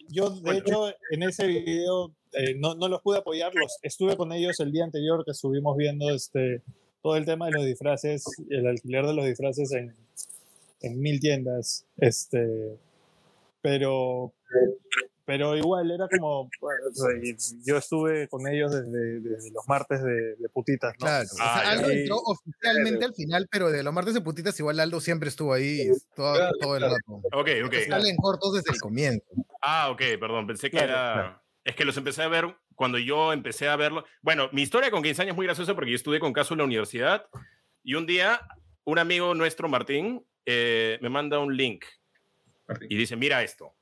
yo 0.09 0.30
de 0.30 0.40
Bueno. 0.40 0.59
hecho 0.59 0.88
en 1.11 1.23
ese 1.23 1.47
video 1.47 2.14
eh, 2.33 2.54
no, 2.56 2.75
no 2.75 2.88
los 2.88 3.00
pude 3.00 3.18
apoyar, 3.18 3.54
los, 3.54 3.78
estuve 3.83 4.16
con 4.16 4.33
ellos 4.33 4.59
el 4.61 4.73
día 4.73 4.85
anterior 4.85 5.25
que 5.25 5.30
estuvimos 5.30 5.76
viendo 5.76 6.11
este, 6.11 6.62
todo 7.02 7.16
el 7.16 7.25
tema 7.25 7.47
de 7.47 7.52
los 7.52 7.64
disfraces, 7.64 8.25
el 8.50 8.66
alquiler 8.66 9.06
de 9.06 9.14
los 9.14 9.26
disfraces 9.26 9.73
en, 9.73 9.94
en 10.80 11.00
mil 11.00 11.21
tiendas, 11.21 11.87
este, 11.97 12.76
pero, 13.62 14.33
pero 15.26 15.56
igual 15.56 15.90
era 15.90 16.06
como, 16.08 16.48
yo 17.64 17.76
estuve 17.76 18.28
con 18.28 18.46
ellos 18.46 18.72
desde, 18.72 19.20
desde 19.20 19.50
los 19.52 19.66
martes 19.66 20.02
de, 20.02 20.36
de 20.36 20.48
putitas, 20.50 20.92
¿no? 21.00 21.06
Claro. 21.06 21.28
O 21.32 21.36
Ah, 21.40 21.60
sea. 21.62 21.70
Aldo 21.70 21.92
Y- 21.92 21.98
entró 22.00 22.16
oficialmente 22.18 23.04
al 23.04 23.14
final, 23.14 23.48
pero 23.50 23.70
de 23.70 23.82
los 23.82 23.92
martes 23.94 24.14
de 24.14 24.20
putitas 24.20 24.58
igual 24.60 24.78
Aldo 24.80 25.00
siempre 25.00 25.28
estuvo 25.28 25.52
ahí 25.52 25.88
todo, 26.14 26.34
Claro, 26.34 26.52
todo 26.60 26.76
el 26.76 26.82
rato. 26.82 27.22
Ok, 27.32 27.48
ok. 27.66 27.74
Salen 27.88 28.16
cortos 28.16 28.54
desde 28.54 28.72
el 28.72 28.80
comienzo. 28.80 29.24
Ah, 29.62 29.90
ok, 29.90 30.02
perdón, 30.20 30.46
pensé 30.46 30.70
que 30.70 30.76
Claro, 30.78 30.92
era... 30.92 31.12
claro. 31.14 31.40
Es 31.64 31.74
que 31.76 31.86
los 31.86 31.96
empecé 31.96 32.22
a 32.22 32.28
ver 32.28 32.54
cuando 32.74 32.98
yo 32.98 33.32
empecé 33.32 33.68
a 33.68 33.76
verlo. 33.76 34.04
Bueno, 34.20 34.50
mi 34.52 34.60
historia 34.60 34.90
con 34.90 35.02
15 35.02 35.22
años 35.22 35.32
es 35.32 35.36
muy 35.36 35.46
graciosa 35.46 35.74
porque 35.74 35.90
yo 35.90 35.96
estudié 35.96 36.20
con 36.20 36.34
Caso 36.34 36.52
en 36.52 36.58
la 36.58 36.64
universidad 36.64 37.26
y 37.82 37.94
un 37.94 38.04
día 38.04 38.40
un 38.84 38.98
amigo 38.98 39.34
nuestro, 39.34 39.66
Martín, 39.66 40.26
eh, 40.44 40.98
me 41.00 41.08
manda 41.08 41.38
un 41.38 41.56
link 41.56 41.86
Martín. 42.68 42.88
y 42.90 42.96
dice, 42.98 43.16
mira 43.16 43.42
esto. 43.42 43.74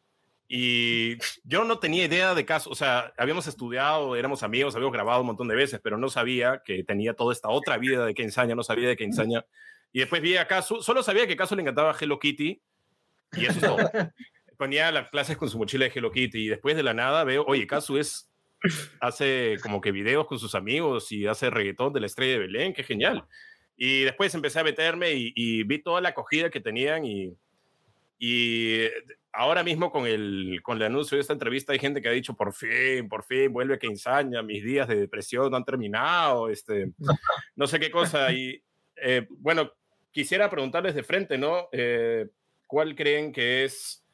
Y 0.55 1.17
yo 1.45 1.65
no 1.65 1.79
tenía 1.79 2.05
idea 2.05 2.35
de 2.35 2.45
caso, 2.45 2.69
o 2.69 2.75
sea, 2.75 3.15
habíamos 3.17 3.47
estudiado, 3.47 4.17
éramos 4.17 4.43
amigos, 4.43 4.75
habíamos 4.75 4.93
grabado 4.93 5.23
un 5.23 5.29
montón 5.29 5.49
de 5.49 5.55
veces, 5.55 5.81
pero 5.83 5.97
no 5.97 6.11
sabía 6.11 6.61
que 6.63 6.85
tenía 6.85 7.15
toda 7.15 7.33
esta 7.33 7.49
otra 7.49 7.79
vida 7.79 8.05
de 8.05 8.13
Kenzaña, 8.13 8.55
no 8.55 8.63
sabía 8.63 8.87
de 8.87 8.97
Kenzaña. 8.97 9.47
Y 9.93 10.01
después 10.01 10.21
vi 10.21 10.37
a 10.37 10.47
Caso, 10.47 10.83
solo 10.83 11.03
sabía 11.03 11.27
que 11.27 11.37
Caso 11.37 11.57
le 11.57 11.63
encantaba 11.63 11.97
Hello 11.99 12.19
Kitty 12.19 12.61
y 13.33 13.47
eso 13.47 13.53
es 13.53 13.61
todo. 13.61 13.79
Ponía 14.59 14.93
las 14.93 15.09
clases 15.09 15.39
con 15.39 15.49
su 15.49 15.57
mochila 15.57 15.87
de 15.87 15.93
Hello 15.95 16.13
Kitty 16.13 16.45
y 16.45 16.49
después 16.49 16.77
de 16.77 16.83
la 16.83 16.93
nada 16.93 17.25
veo, 17.25 17.47
oye, 17.47 17.67
Caso 17.67 17.97
es, 17.97 18.31
hace 19.01 19.57
como 19.63 19.81
que 19.81 19.91
videos 19.91 20.27
con 20.27 20.39
sus 20.39 20.55
amigos 20.55 21.13
y 21.13 21.27
hace 21.27 21.49
reggaetón 21.49 21.95
de 21.95 22.01
la 22.01 22.07
estrella 22.09 22.33
de 22.35 22.41
Belén, 22.41 22.75
qué 22.75 22.83
genial. 22.83 23.25
Y 23.75 24.03
después 24.03 24.35
empecé 24.35 24.61
a 24.61 24.65
meterme 24.65 25.13
y, 25.15 25.33
y 25.35 25.63
vi 25.63 25.79
toda 25.79 26.03
la 26.03 26.11
acogida 26.11 26.51
que 26.51 26.61
tenían 26.61 27.07
y, 27.07 27.39
y 28.19 28.83
ahora 29.33 29.63
mismo 29.63 29.91
con 29.91 30.07
el, 30.07 30.61
con 30.63 30.77
el 30.77 30.85
anuncio 30.85 31.17
de 31.17 31.23
esta 31.23 31.33
entrevista 31.33 31.73
hay 31.73 31.79
gente 31.79 32.03
que 32.03 32.09
ha 32.09 32.13
dicho, 32.13 32.35
por 32.35 32.53
fin, 32.53 33.09
por 33.09 33.25
fin, 33.25 33.53
vuelve 33.53 33.79
Quinzaña, 33.79 34.43
mis 34.43 34.63
días 34.63 34.89
de 34.89 34.97
depresión 34.97 35.51
no 35.51 35.57
han 35.57 35.65
terminado, 35.65 36.49
este, 36.49 36.93
no 37.57 37.67
sé 37.67 37.81
qué 37.81 37.91
cosa. 37.91 38.33
Y 38.33 38.63
eh, 38.97 39.27
bueno, 39.31 39.73
quisiera 40.11 40.51
preguntarles 40.51 40.95
de 40.95 41.03
frente, 41.03 41.39
¿no? 41.39 41.69
Eh, 41.73 42.29
¿Cuál 42.67 42.95
creen 42.95 43.33
que 43.33 43.65
es... 43.65 44.05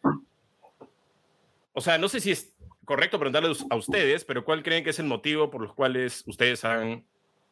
O 1.73 1.81
sea, 1.81 1.99
no 1.99 2.09
sé 2.09 2.21
si 2.21 2.31
es 2.31 2.55
correcto 2.85 3.19
preguntarles 3.19 3.65
a 3.71 3.77
ustedes, 3.77 4.25
pero 4.25 4.45
¿cuál 4.45 4.63
creen 4.63 4.83
que 4.83 4.91
es 4.91 4.99
el 4.99 5.07
motivo 5.07 5.51
por 5.51 5.63
los 5.63 5.75
cuales 5.75 6.25
ustedes 6.27 6.65
han, 6.65 7.05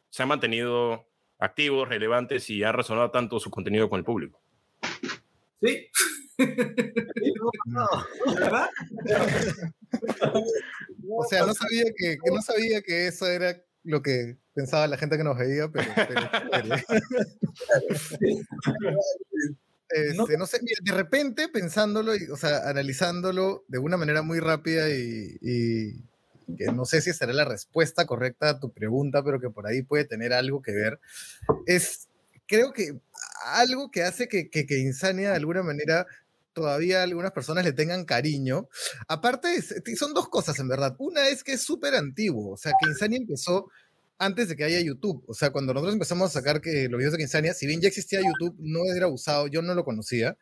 se 0.09 0.23
han 0.23 0.29
mantenido 0.29 1.07
activos, 1.39 1.87
relevantes 1.87 2.49
y 2.49 2.63
ha 2.63 2.71
resonado 2.71 3.11
tanto 3.11 3.39
su 3.39 3.51
contenido 3.51 3.89
con 3.89 3.99
el 3.99 4.05
público? 4.05 4.41
¿Sí? 5.61 5.89
¿Verdad? 8.35 8.69
O 11.09 11.23
sea, 11.25 11.45
no 11.45 11.53
sabía 11.53 11.85
que, 11.95 12.17
que 12.23 12.31
no 12.31 12.41
sabía 12.41 12.81
que 12.81 13.07
eso 13.07 13.27
era 13.27 13.61
lo 13.83 14.01
que 14.01 14.37
pensaba 14.53 14.87
la 14.87 14.97
gente 14.97 15.17
que 15.17 15.23
nos 15.23 15.37
veía, 15.37 15.69
pero, 15.69 15.87
pero 16.51 16.75
Este, 19.89 20.37
no 20.37 20.45
sé, 20.45 20.59
mira, 20.61 20.77
de 20.81 20.91
repente 20.91 21.47
pensándolo, 21.47 22.15
y, 22.15 22.25
o 22.29 22.35
sea, 22.35 22.69
analizándolo 22.69 23.63
de 23.67 23.77
una 23.79 23.97
manera 23.97 24.21
muy 24.21 24.39
rápida 24.39 24.89
y, 24.89 25.37
y 25.41 25.93
que 26.57 26.65
no 26.73 26.85
sé 26.85 27.01
si 27.01 27.13
será 27.13 27.33
la 27.33 27.45
respuesta 27.45 28.05
correcta 28.05 28.49
a 28.49 28.59
tu 28.59 28.71
pregunta, 28.71 29.23
pero 29.23 29.39
que 29.39 29.49
por 29.49 29.67
ahí 29.67 29.81
puede 29.83 30.05
tener 30.05 30.33
algo 30.33 30.61
que 30.61 30.73
ver, 30.73 30.99
es, 31.65 32.09
creo 32.47 32.73
que 32.73 32.99
algo 33.45 33.89
que 33.91 34.03
hace 34.03 34.27
que, 34.27 34.49
que, 34.49 34.65
que 34.65 34.79
Insania 34.79 35.29
de 35.29 35.37
alguna 35.37 35.63
manera 35.63 36.05
todavía 36.57 37.03
algunas 37.03 37.33
personas 37.33 37.63
le 37.63 37.71
tengan 37.71 38.03
cariño. 38.03 38.67
Aparte, 39.07 39.61
son 39.95 40.15
dos 40.15 40.27
cosas 40.27 40.57
en 40.57 40.67
verdad. 40.67 40.95
Una 40.97 41.29
es 41.29 41.43
que 41.43 41.53
es 41.53 41.61
súper 41.61 41.93
antiguo, 41.93 42.53
o 42.53 42.57
sea, 42.57 42.73
que 42.81 42.89
Insania 42.89 43.19
empezó 43.19 43.69
antes 44.17 44.49
de 44.49 44.55
que 44.55 44.63
haya 44.63 44.81
YouTube. 44.81 45.23
O 45.27 45.35
sea, 45.35 45.51
cuando 45.51 45.71
nosotros 45.75 45.93
empezamos 45.93 46.31
a 46.31 46.33
sacar 46.33 46.59
que 46.59 46.89
los 46.89 46.97
videos 46.97 47.11
de 47.11 47.19
Quinzania, 47.19 47.53
si 47.53 47.67
bien 47.67 47.79
ya 47.79 47.89
existía 47.89 48.21
YouTube, 48.21 48.55
no 48.57 48.79
era 48.85 49.07
usado, 49.07 49.45
yo 49.45 49.61
no 49.61 49.75
lo 49.75 49.85
conocía. 49.85 50.35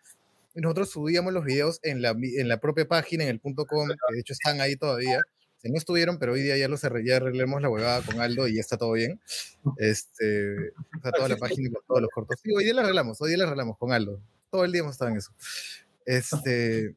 Nosotros 0.53 0.89
subíamos 0.89 1.33
los 1.33 1.43
videos 1.43 1.81
en 1.83 2.01
la, 2.01 2.11
en 2.11 2.47
la 2.47 2.61
propia 2.61 2.87
página, 2.87 3.25
en 3.25 3.29
el 3.29 3.41
punto 3.41 3.65
.com, 3.65 3.89
que 3.89 4.13
de 4.13 4.21
hecho 4.21 4.31
están 4.31 4.61
ahí 4.61 4.77
todavía. 4.77 5.19
Si 5.57 5.69
no 5.69 5.77
estuvieron, 5.77 6.17
pero 6.17 6.31
hoy 6.31 6.43
día 6.43 6.55
ya 6.55 6.69
los 6.69 6.81
ya 6.81 7.17
arreglamos 7.17 7.61
la 7.61 7.67
huevada 7.67 8.01
con 8.03 8.21
Aldo 8.21 8.47
y 8.47 8.55
ya 8.55 8.61
está 8.61 8.77
todo 8.77 8.93
bien. 8.93 9.19
Este, 9.79 10.69
o 10.69 11.01
sea, 11.01 11.11
toda 11.11 11.27
la 11.27 11.35
página 11.35 11.69
con 11.71 11.83
todos 11.85 12.01
los 12.03 12.09
cortos. 12.09 12.39
Sí, 12.41 12.53
hoy 12.55 12.63
día 12.63 12.73
la 12.73 12.83
arreglamos, 12.83 13.19
hoy 13.19 13.31
día 13.31 13.39
la 13.39 13.43
arreglamos 13.43 13.77
con 13.77 13.91
Aldo. 13.91 14.21
Todo 14.49 14.63
el 14.63 14.71
día 14.71 14.79
hemos 14.79 14.93
estado 14.93 15.11
en 15.11 15.17
eso. 15.17 15.33
Este, 16.05 16.95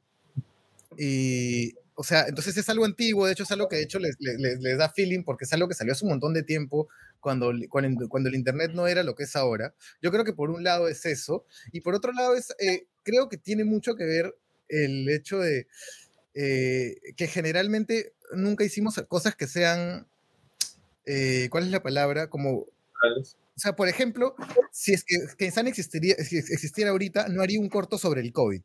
y, 0.96 1.74
o 1.94 2.02
sea, 2.04 2.26
entonces 2.28 2.56
es 2.56 2.68
algo 2.68 2.84
antiguo, 2.84 3.26
de 3.26 3.32
hecho 3.32 3.42
es 3.44 3.50
algo 3.52 3.68
que 3.68 3.76
de 3.76 3.82
hecho 3.82 3.98
les, 3.98 4.16
les- 4.20 4.78
da 4.78 4.88
feeling 4.90 5.22
porque 5.24 5.44
es 5.44 5.52
algo 5.52 5.68
que 5.68 5.74
salió 5.74 5.92
hace 5.92 6.04
un 6.04 6.10
montón 6.10 6.34
de 6.34 6.42
tiempo 6.42 6.88
cuando, 7.20 7.52
cuando, 7.68 8.08
cuando 8.08 8.28
el 8.28 8.34
Internet 8.36 8.72
no 8.74 8.86
era 8.86 9.02
lo 9.02 9.14
que 9.14 9.24
es 9.24 9.36
ahora. 9.36 9.74
Yo 10.02 10.10
creo 10.10 10.24
que 10.24 10.32
por 10.32 10.50
un 10.50 10.62
lado 10.64 10.88
es 10.88 11.04
eso, 11.06 11.44
y 11.72 11.80
por 11.80 11.94
otro 11.94 12.12
lado 12.12 12.34
es, 12.34 12.54
eh, 12.60 12.86
creo 13.04 13.28
que 13.28 13.36
tiene 13.38 13.64
mucho 13.64 13.96
que 13.96 14.04
ver 14.04 14.34
el 14.68 15.08
hecho 15.08 15.38
de 15.40 15.66
eh, 16.34 16.96
que 17.16 17.26
generalmente 17.28 18.14
nunca 18.34 18.64
hicimos 18.64 18.96
cosas 19.08 19.36
que 19.36 19.46
sean, 19.48 20.06
eh, 21.06 21.48
¿cuál 21.50 21.64
es 21.64 21.70
la 21.70 21.82
palabra? 21.82 22.28
Como 22.30 22.52
o 23.56 23.60
sea, 23.60 23.76
por 23.76 23.88
ejemplo, 23.88 24.36
si 24.72 24.94
es 24.94 25.04
que 25.04 25.16
Kenzan 25.38 25.66
existiría, 25.68 26.16
si 26.16 26.38
existiera 26.38 26.92
ahorita, 26.92 27.28
no 27.28 27.42
haría 27.42 27.60
un 27.60 27.68
corto 27.68 27.98
sobre 27.98 28.20
el 28.22 28.32
COVID. 28.32 28.62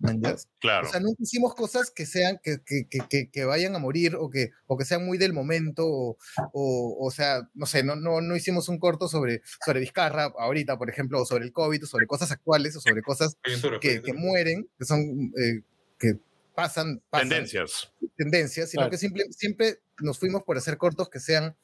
Claro. 0.60 0.86
O 0.88 0.90
sea, 0.90 1.00
nunca 1.00 1.22
hicimos 1.22 1.54
cosas 1.54 1.90
que 1.90 2.06
sean, 2.06 2.38
que, 2.42 2.58
que, 2.64 2.86
que, 2.88 3.00
que, 3.08 3.30
que 3.30 3.44
vayan 3.44 3.74
a 3.74 3.78
morir 3.78 4.16
o 4.16 4.28
que, 4.30 4.50
o 4.66 4.76
que 4.76 4.84
sean 4.84 5.04
muy 5.06 5.16
del 5.18 5.32
momento, 5.32 5.86
o, 5.86 6.16
o, 6.52 7.06
o 7.06 7.10
sea, 7.10 7.48
no 7.54 7.66
sé, 7.66 7.82
no, 7.82 7.96
no, 7.96 8.20
no 8.20 8.36
hicimos 8.36 8.68
un 8.68 8.78
corto 8.78 9.08
sobre, 9.08 9.42
sobre 9.64 9.80
Vizcarra 9.80 10.32
ahorita, 10.38 10.76
por 10.78 10.90
ejemplo, 10.90 11.20
o 11.20 11.24
sobre 11.24 11.44
el 11.44 11.52
COVID, 11.52 11.84
o 11.84 11.86
sobre 11.86 12.06
cosas 12.06 12.30
actuales, 12.30 12.76
o 12.76 12.80
sobre 12.80 13.02
cosas 13.02 13.36
que, 13.80 14.00
mueren, 14.14 14.68
que 14.78 14.84
son, 14.84 15.32
eh, 15.38 15.62
que 15.98 16.14
pasan, 16.54 17.00
pasan 17.10 17.28
Tendencias. 17.28 17.92
tendencias, 18.16 18.70
sino 18.70 18.80
Claro. 18.82 18.90
que 18.90 18.98
simple- 18.98 19.26
siempre 19.32 19.80
nos 20.00 20.18
fuimos 20.18 20.42
por 20.42 20.56
hacer 20.58 20.76
cortos 20.78 21.08
que 21.08 21.20
sean 21.20 21.56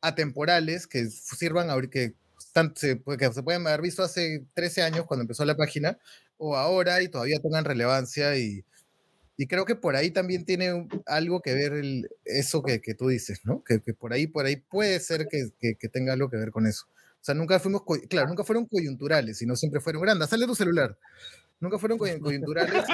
atemporales, 0.00 0.86
que 0.86 1.06
sirvan 1.06 1.70
ahorita, 1.70 1.90
que, 1.92 2.14
tan- 2.52 2.74
se, 2.76 2.96
pues, 2.96 3.18
que 3.18 3.32
se 3.32 3.42
pueden 3.42 3.66
haber 3.66 3.80
visto 3.82 4.02
hace 4.02 4.44
13 4.54 4.82
años 4.82 5.06
cuando 5.06 5.22
empezó 5.22 5.44
la 5.44 5.56
página, 5.56 5.98
o 6.38 6.56
ahora 6.56 7.02
y 7.02 7.08
todavía 7.08 7.38
tengan 7.40 7.64
relevancia 7.64 8.36
y, 8.36 8.64
y 9.36 9.46
creo 9.46 9.64
que 9.64 9.74
por 9.74 9.96
ahí 9.96 10.10
también 10.10 10.44
tiene 10.44 10.86
algo 11.06 11.40
que 11.40 11.54
ver 11.54 11.72
el, 11.74 12.08
eso 12.24 12.62
que, 12.62 12.80
que 12.80 12.94
tú 12.94 13.08
dices, 13.08 13.40
¿no? 13.44 13.62
Que, 13.64 13.80
que 13.80 13.94
por 13.94 14.12
ahí, 14.12 14.26
por 14.26 14.46
ahí 14.46 14.56
puede 14.56 14.98
ser 15.00 15.26
que, 15.28 15.50
que- 15.58 15.88
tenga 15.88 16.12
algo 16.12 16.28
que 16.30 16.36
ver 16.36 16.50
con 16.50 16.66
eso. 16.66 16.86
O 17.20 17.22
sea, 17.24 17.34
nunca 17.34 17.58
fuimos, 17.60 17.82
claro, 18.08 18.28
nunca 18.28 18.44
fueron 18.44 18.66
coyunturales, 18.66 19.36
sino 19.38 19.54
siempre 19.56 19.80
fueron 19.80 20.02
grandes. 20.02 20.30
Sale 20.30 20.46
tu 20.46 20.54
celular. 20.54 20.96
Nunca 21.60 21.78
fueron 21.78 21.98
coy- 21.98 22.18
coyunturales, 22.18 22.84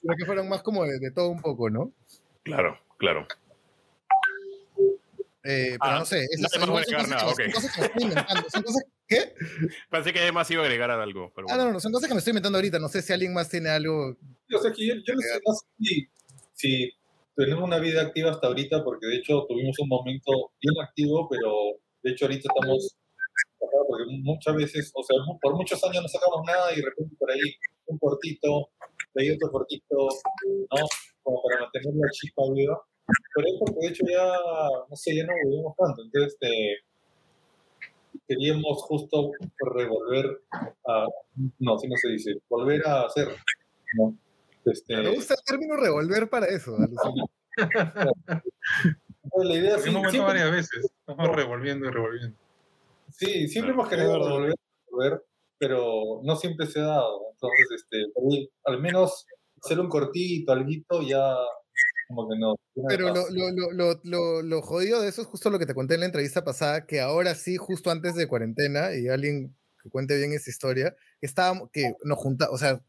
sino 0.00 0.14
que 0.18 0.24
fueron 0.26 0.48
más 0.48 0.62
como 0.62 0.84
de, 0.84 0.98
de 0.98 1.10
todo 1.12 1.28
un 1.28 1.40
poco, 1.40 1.70
¿no? 1.70 1.92
Claro, 2.42 2.76
claro. 2.98 3.26
Eh, 5.44 5.76
pero 5.80 5.92
Ah, 5.94 5.98
no 6.00 6.04
sé, 6.04 6.24
esas 6.24 6.40
más 6.40 6.52
a 6.54 6.60
son 6.60 6.70
agregar 6.70 7.04
cosas, 7.04 7.06
que, 7.06 7.10
nada, 7.10 7.20
son 7.20 7.52
cosas 7.52 7.72
que 7.74 7.80
me 7.80 7.86
estoy 7.86 8.02
inventando. 8.02 8.50
Son 8.50 8.62
cosas, 8.62 8.82
¿Qué? 9.06 9.34
Pensé 9.90 10.12
que 10.12 10.18
además 10.20 10.50
iba 10.50 10.62
a 10.62 10.64
agregar 10.66 10.90
algo. 10.90 11.32
Pero 11.34 11.46
Ah, 11.48 11.54
bueno. 11.54 11.64
no, 11.66 11.72
no, 11.74 11.80
son 11.80 11.92
cosas 11.92 12.08
que 12.08 12.14
me 12.14 12.18
estoy 12.18 12.32
inventando 12.32 12.58
ahorita. 12.58 12.78
No 12.78 12.88
sé 12.88 13.00
si 13.02 13.12
alguien 13.12 13.32
más 13.32 13.48
tiene 13.48 13.70
algo. 13.70 14.16
O 14.54 14.58
sea, 14.58 14.72
que 14.72 14.86
yo, 14.86 14.94
yo 15.06 15.14
no 15.14 15.20
sé, 15.20 15.40
no 15.46 15.54
sé 15.54 15.66
si, 15.78 16.08
si 16.54 16.92
tenemos 17.36 17.64
una 17.64 17.78
vida 17.78 18.02
activa 18.02 18.32
hasta 18.32 18.48
ahorita, 18.48 18.82
porque 18.84 19.06
de 19.06 19.16
hecho 19.16 19.46
tuvimos 19.48 19.78
un 19.78 19.88
momento 19.88 20.32
bien 20.60 20.74
activo, 20.84 21.28
pero 21.30 21.52
de 22.02 22.10
hecho 22.10 22.24
ahorita 22.26 22.48
estamos, 22.52 22.96
porque 23.58 24.04
muchas 24.22 24.56
veces, 24.56 24.90
o 24.94 25.02
sea, 25.04 25.16
por 25.40 25.54
muchos 25.54 25.82
años 25.84 26.02
no 26.02 26.08
sacamos 26.08 26.42
nada 26.46 26.72
y 26.72 26.76
de 26.76 26.82
repente 26.84 27.14
por 27.18 27.30
ahí 27.30 27.40
un 27.86 27.98
cortito, 27.98 28.70
de 29.14 29.22
ahí 29.22 29.30
otro 29.30 29.50
cortito, 29.52 29.96
¿no? 29.96 30.86
Como 31.22 31.42
para 31.44 31.62
mantener 31.62 31.94
la 31.94 32.10
chispa 32.10 32.42
viva. 32.54 32.78
Pero 33.34 33.46
es 33.46 33.54
porque 33.58 33.80
de 33.80 33.88
hecho 33.88 34.04
ya, 34.06 34.32
no 34.88 34.96
sé, 34.96 35.16
ya 35.16 35.24
no 35.24 35.32
vivimos 35.44 35.74
tanto, 35.76 36.02
entonces 36.02 36.32
este, 36.34 36.50
queríamos 38.26 38.82
justo 38.82 39.30
revolver 39.58 40.42
a, 40.86 41.06
no, 41.58 41.74
así 41.74 41.88
no 41.88 41.96
se 41.96 42.08
dice, 42.08 42.34
volver 42.48 42.86
a 42.86 43.02
hacer, 43.02 43.28
¿no? 43.96 44.16
Este, 44.64 44.96
Me 44.98 45.14
gusta 45.14 45.34
el 45.34 45.40
término 45.44 45.76
revolver 45.76 46.28
para 46.28 46.46
eso. 46.46 46.76
alucina. 46.76 47.24
la 49.36 49.54
idea 49.54 49.74
hemos 49.76 49.82
vuelto 49.84 50.10
siempre, 50.10 50.20
varias 50.20 50.50
veces. 50.50 50.90
Estamos 51.00 51.34
revolviendo 51.36 51.86
y 51.86 51.90
revolviendo. 51.90 52.36
sí, 53.10 53.48
siempre 53.48 53.72
hemos 53.72 53.86
Es 53.86 53.90
querido 53.90 54.12
verdad. 54.12 54.30
volver 54.30 54.50
a 54.52 54.90
volver, 54.90 55.22
pero 55.58 56.20
no 56.22 56.36
siempre 56.36 56.66
se 56.66 56.80
ha 56.80 56.86
dado. 56.86 57.20
Entonces, 57.32 57.66
este, 57.76 58.12
por 58.12 58.24
al 58.64 58.80
menos 58.82 59.26
hacer 59.62 59.80
un 59.80 59.88
cortito, 59.88 60.52
alguito, 60.52 61.00
ya 61.02 61.34
como 62.08 62.28
que 62.28 62.38
no. 62.38 62.56
Pero 62.88 63.14
lo, 63.14 63.28
lo, 63.30 64.00
lo, 64.02 64.42
lo, 64.42 64.62
jodido 64.62 65.00
de 65.02 65.08
eso 65.08 65.22
es 65.22 65.28
justo 65.28 65.50
lo 65.50 65.58
que 65.58 65.66
te 65.66 65.74
conté 65.74 65.94
en 65.94 66.00
la 66.00 66.06
entrevista 66.06 66.44
pasada, 66.44 66.86
que 66.86 67.00
ahora 67.00 67.34
sí, 67.34 67.56
justo 67.56 67.90
antes 67.90 68.14
de 68.14 68.26
cuarentena, 68.26 68.94
y 68.94 69.08
alguien 69.08 69.54
que 69.82 69.90
cuente 69.90 70.16
bien 70.16 70.32
esa 70.32 70.50
historia, 70.50 70.96
estábamos, 71.20 71.70
que 71.70 71.92
nos 72.04 72.18
juntamos, 72.18 72.54
o 72.54 72.58
sea, 72.58 72.80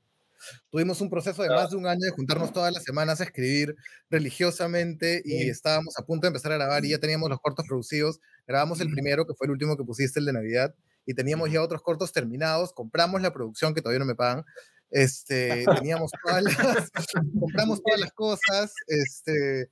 tuvimos 0.72 1.02
un 1.02 1.10
proceso 1.10 1.44
de 1.44 1.50
más 1.50 1.72
de 1.72 1.76
un 1.78 1.86
año 1.86 2.00
de 2.02 2.12
juntarnos 2.12 2.54
todas 2.54 2.72
las 2.74 2.84
semanas 2.84 3.20
a 3.20 3.26
escribir 3.26 3.76
religiosamente 4.10 5.22
y 5.26 5.32
Sí. 5.40 5.50
estábamos 5.50 5.98
a 5.98 6.06
punto 6.06 6.26
de 6.26 6.30
empezar 6.30 6.52
a 6.54 6.56
grabar 6.56 6.86
y 6.86 6.90
ya 6.92 7.00
teníamos 7.00 7.30
los 7.30 7.40
cortos 7.42 7.66
producidos. 7.68 8.20
Grabamos 8.48 8.80
el 8.80 8.90
primero, 8.90 9.26
que 9.28 9.34
fue 9.34 9.48
el 9.48 9.52
último 9.52 9.76
que 9.78 9.84
pusiste, 9.84 10.20
el 10.20 10.26
de 10.26 10.34
Navidad, 10.34 10.74
y 11.06 11.14
teníamos 11.14 11.52
ya 11.52 11.62
otros 11.62 11.82
cortos 11.82 12.14
terminados. 12.14 12.72
Compramos 12.74 13.22
la 13.22 13.34
producción, 13.34 13.74
que 13.74 13.82
todavía 13.82 14.00
no 14.00 14.06
me 14.06 14.16
pagan. 14.16 14.46
Este, 14.92 15.66
teníamos 15.88 16.12
todas 16.24 16.44
las, 16.44 16.92
compramos 17.40 17.82
todas 17.84 18.00
las 18.00 18.12
cosas, 18.14 18.74
este, 18.88 19.70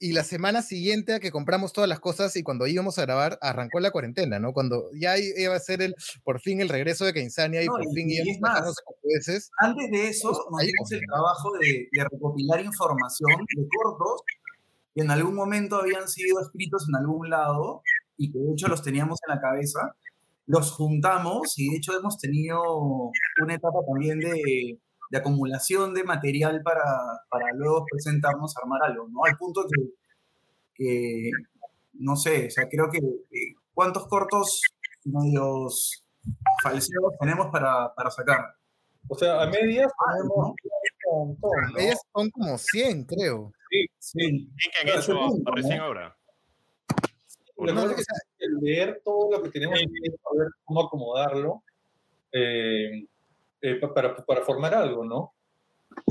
y 0.00 0.12
la 0.12 0.22
semana 0.22 0.62
siguiente 0.62 1.14
a 1.14 1.20
que 1.20 1.32
compramos 1.32 1.72
todas 1.72 1.88
las 1.88 1.98
cosas 2.00 2.36
y 2.36 2.42
cuando 2.44 2.66
íbamos 2.66 2.98
a 2.98 3.02
grabar, 3.02 3.38
arrancó 3.42 3.80
la 3.80 3.90
cuarentena, 3.90 4.38
¿no? 4.38 4.52
Cuando 4.52 4.90
ya 4.94 5.16
iba 5.18 5.56
a 5.56 5.60
ser 5.60 5.82
el, 5.82 5.94
por 6.22 6.40
fin 6.40 6.60
el 6.60 6.68
regreso 6.68 7.04
de 7.04 7.12
Keinsania 7.12 7.62
y 7.62 7.66
No, 7.66 7.72
por 7.72 7.82
y- 7.82 7.94
fin 7.94 8.10
íbamos 8.10 8.36
a 8.36 8.60
más, 8.60 8.68
estupideces. 8.78 9.50
Antes 9.58 9.90
de 9.90 10.08
eso, 10.08 10.30
nos 10.50 10.60
dimos 10.60 10.92
el 10.92 11.00
trabajo 11.06 11.50
de, 11.60 11.88
de 11.90 12.04
recopilar 12.04 12.64
información 12.64 13.30
de 13.56 13.66
cortos 13.76 14.22
que 14.94 15.02
en 15.02 15.10
algún 15.10 15.34
momento 15.34 15.76
habían 15.76 16.08
sido 16.08 16.40
escritos 16.42 16.86
en 16.88 16.96
algún 16.96 17.28
lado 17.30 17.82
y 18.16 18.30
que 18.30 18.38
de 18.38 18.52
hecho 18.52 18.68
los 18.68 18.82
teníamos 18.82 19.18
en 19.28 19.34
la 19.34 19.40
cabeza. 19.40 19.80
Los 20.48 20.72
juntamos 20.72 21.58
y 21.58 21.70
de 21.70 21.76
hecho 21.76 21.96
hemos 21.96 22.18
tenido 22.18 22.60
una 23.42 23.54
etapa 23.54 23.78
también 23.86 24.18
de, 24.18 24.80
de 25.10 25.18
acumulación 25.18 25.94
de 25.94 26.04
material 26.04 26.62
para, 26.62 26.82
para 27.28 27.52
luego 27.54 27.84
presentarnos, 27.90 28.56
armar 28.56 28.82
algo, 28.82 29.08
¿no? 29.08 29.24
Al 29.24 29.36
punto 29.36 29.64
que, 29.70 29.90
que, 30.74 31.30
no 31.92 32.16
sé, 32.16 32.46
o 32.46 32.50
sea, 32.50 32.68
creo 32.68 32.90
que 32.90 32.98
eh, 32.98 33.54
cuántos 33.74 34.06
cortos 34.06 34.62
medios 35.04 36.04
falseados 36.62 37.12
tenemos 37.20 37.48
para, 37.52 37.94
para 37.94 38.10
sacar. 38.10 38.54
O 39.08 39.14
sea, 39.14 39.42
a 39.42 39.46
medias 39.46 39.90
Ah, 40.06 40.14
tenemos 40.16 40.54
un 41.10 41.28
montón, 41.28 41.72
¿no? 41.72 41.78
Ellas 41.78 42.00
son 42.14 42.30
como 42.30 42.58
100, 42.58 43.04
creo. 43.04 43.52
Sí, 43.70 43.86
sí. 43.98 44.18
¿Quién 44.18 44.72
que 44.72 44.92
han 44.92 44.98
hecho 44.98 45.14
recién 45.54 45.80
ahora? 45.80 46.17
Lo 47.58 47.72
No, 47.74 47.82
que 47.82 47.88
no, 47.88 47.92
pasa 47.96 48.12
es 48.12 48.22
que 48.38 48.44
el 48.46 48.54
leer 48.60 49.02
todo 49.04 49.30
lo 49.32 49.42
que 49.42 49.50
tenemos 49.50 49.78
que 49.78 50.10
saber 50.22 50.48
cómo 50.64 50.80
acomodarlo 50.86 51.62
eh, 52.32 53.04
eh, 53.60 53.74
pa- 53.80 53.92
para, 53.92 54.16
para 54.16 54.42
formar 54.42 54.74
algo, 54.74 55.04
¿no? 55.04 55.32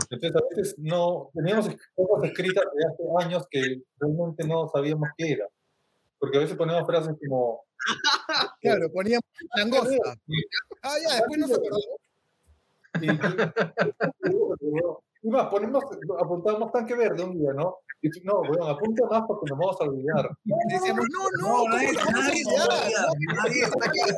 Entonces, 0.09 0.35
a 0.35 0.41
veces 0.49 0.75
no 0.77 1.29
teníamos 1.33 1.67
cosas 1.95 2.23
escritas 2.29 2.65
de 2.75 2.85
hace 2.85 3.03
años 3.25 3.47
que 3.49 3.81
realmente 3.99 4.45
no 4.45 4.67
sabíamos 4.69 5.09
qué 5.17 5.31
era. 5.33 5.47
Porque 6.19 6.37
a 6.37 6.41
veces 6.41 6.57
ponemos 6.57 6.85
frases 6.85 7.15
como. 7.19 7.63
Claro, 8.59 8.91
poníamos 8.91 9.23
langosta. 9.55 10.15
Ah, 10.81 10.95
ya, 11.07 11.15
después 11.15 11.37
nos 11.39 11.51
acordamos. 11.51 11.85
Y, 13.01 13.07
y 15.23 15.29
más, 15.29 15.47
ponemos, 15.47 15.83
apuntamos 16.19 16.71
tan 16.71 16.85
que 16.85 16.95
verde 16.95 17.23
un 17.23 17.37
día, 17.37 17.53
¿no? 17.53 17.77
Y 18.01 18.09
tú, 18.09 18.19
no, 18.23 18.39
bueno, 18.47 18.67
apunta 18.67 19.05
más 19.09 19.23
porque 19.27 19.49
nos 19.49 19.57
vamos 19.57 19.77
a 19.81 19.83
olvidar. 19.85 20.29
Y 20.45 20.73
decíamos, 20.73 21.05
no, 21.11 21.23
no, 21.39 21.47
No, 21.47 21.57
¿cómo 21.57 21.69
nadie, 21.69 21.93
nadie 21.93 22.43
se 22.43 22.49
olvidar? 22.49 22.69
acuerda, 22.71 23.07
nadie 23.35 23.53
se 23.53 23.65
acuerda. 23.65 24.17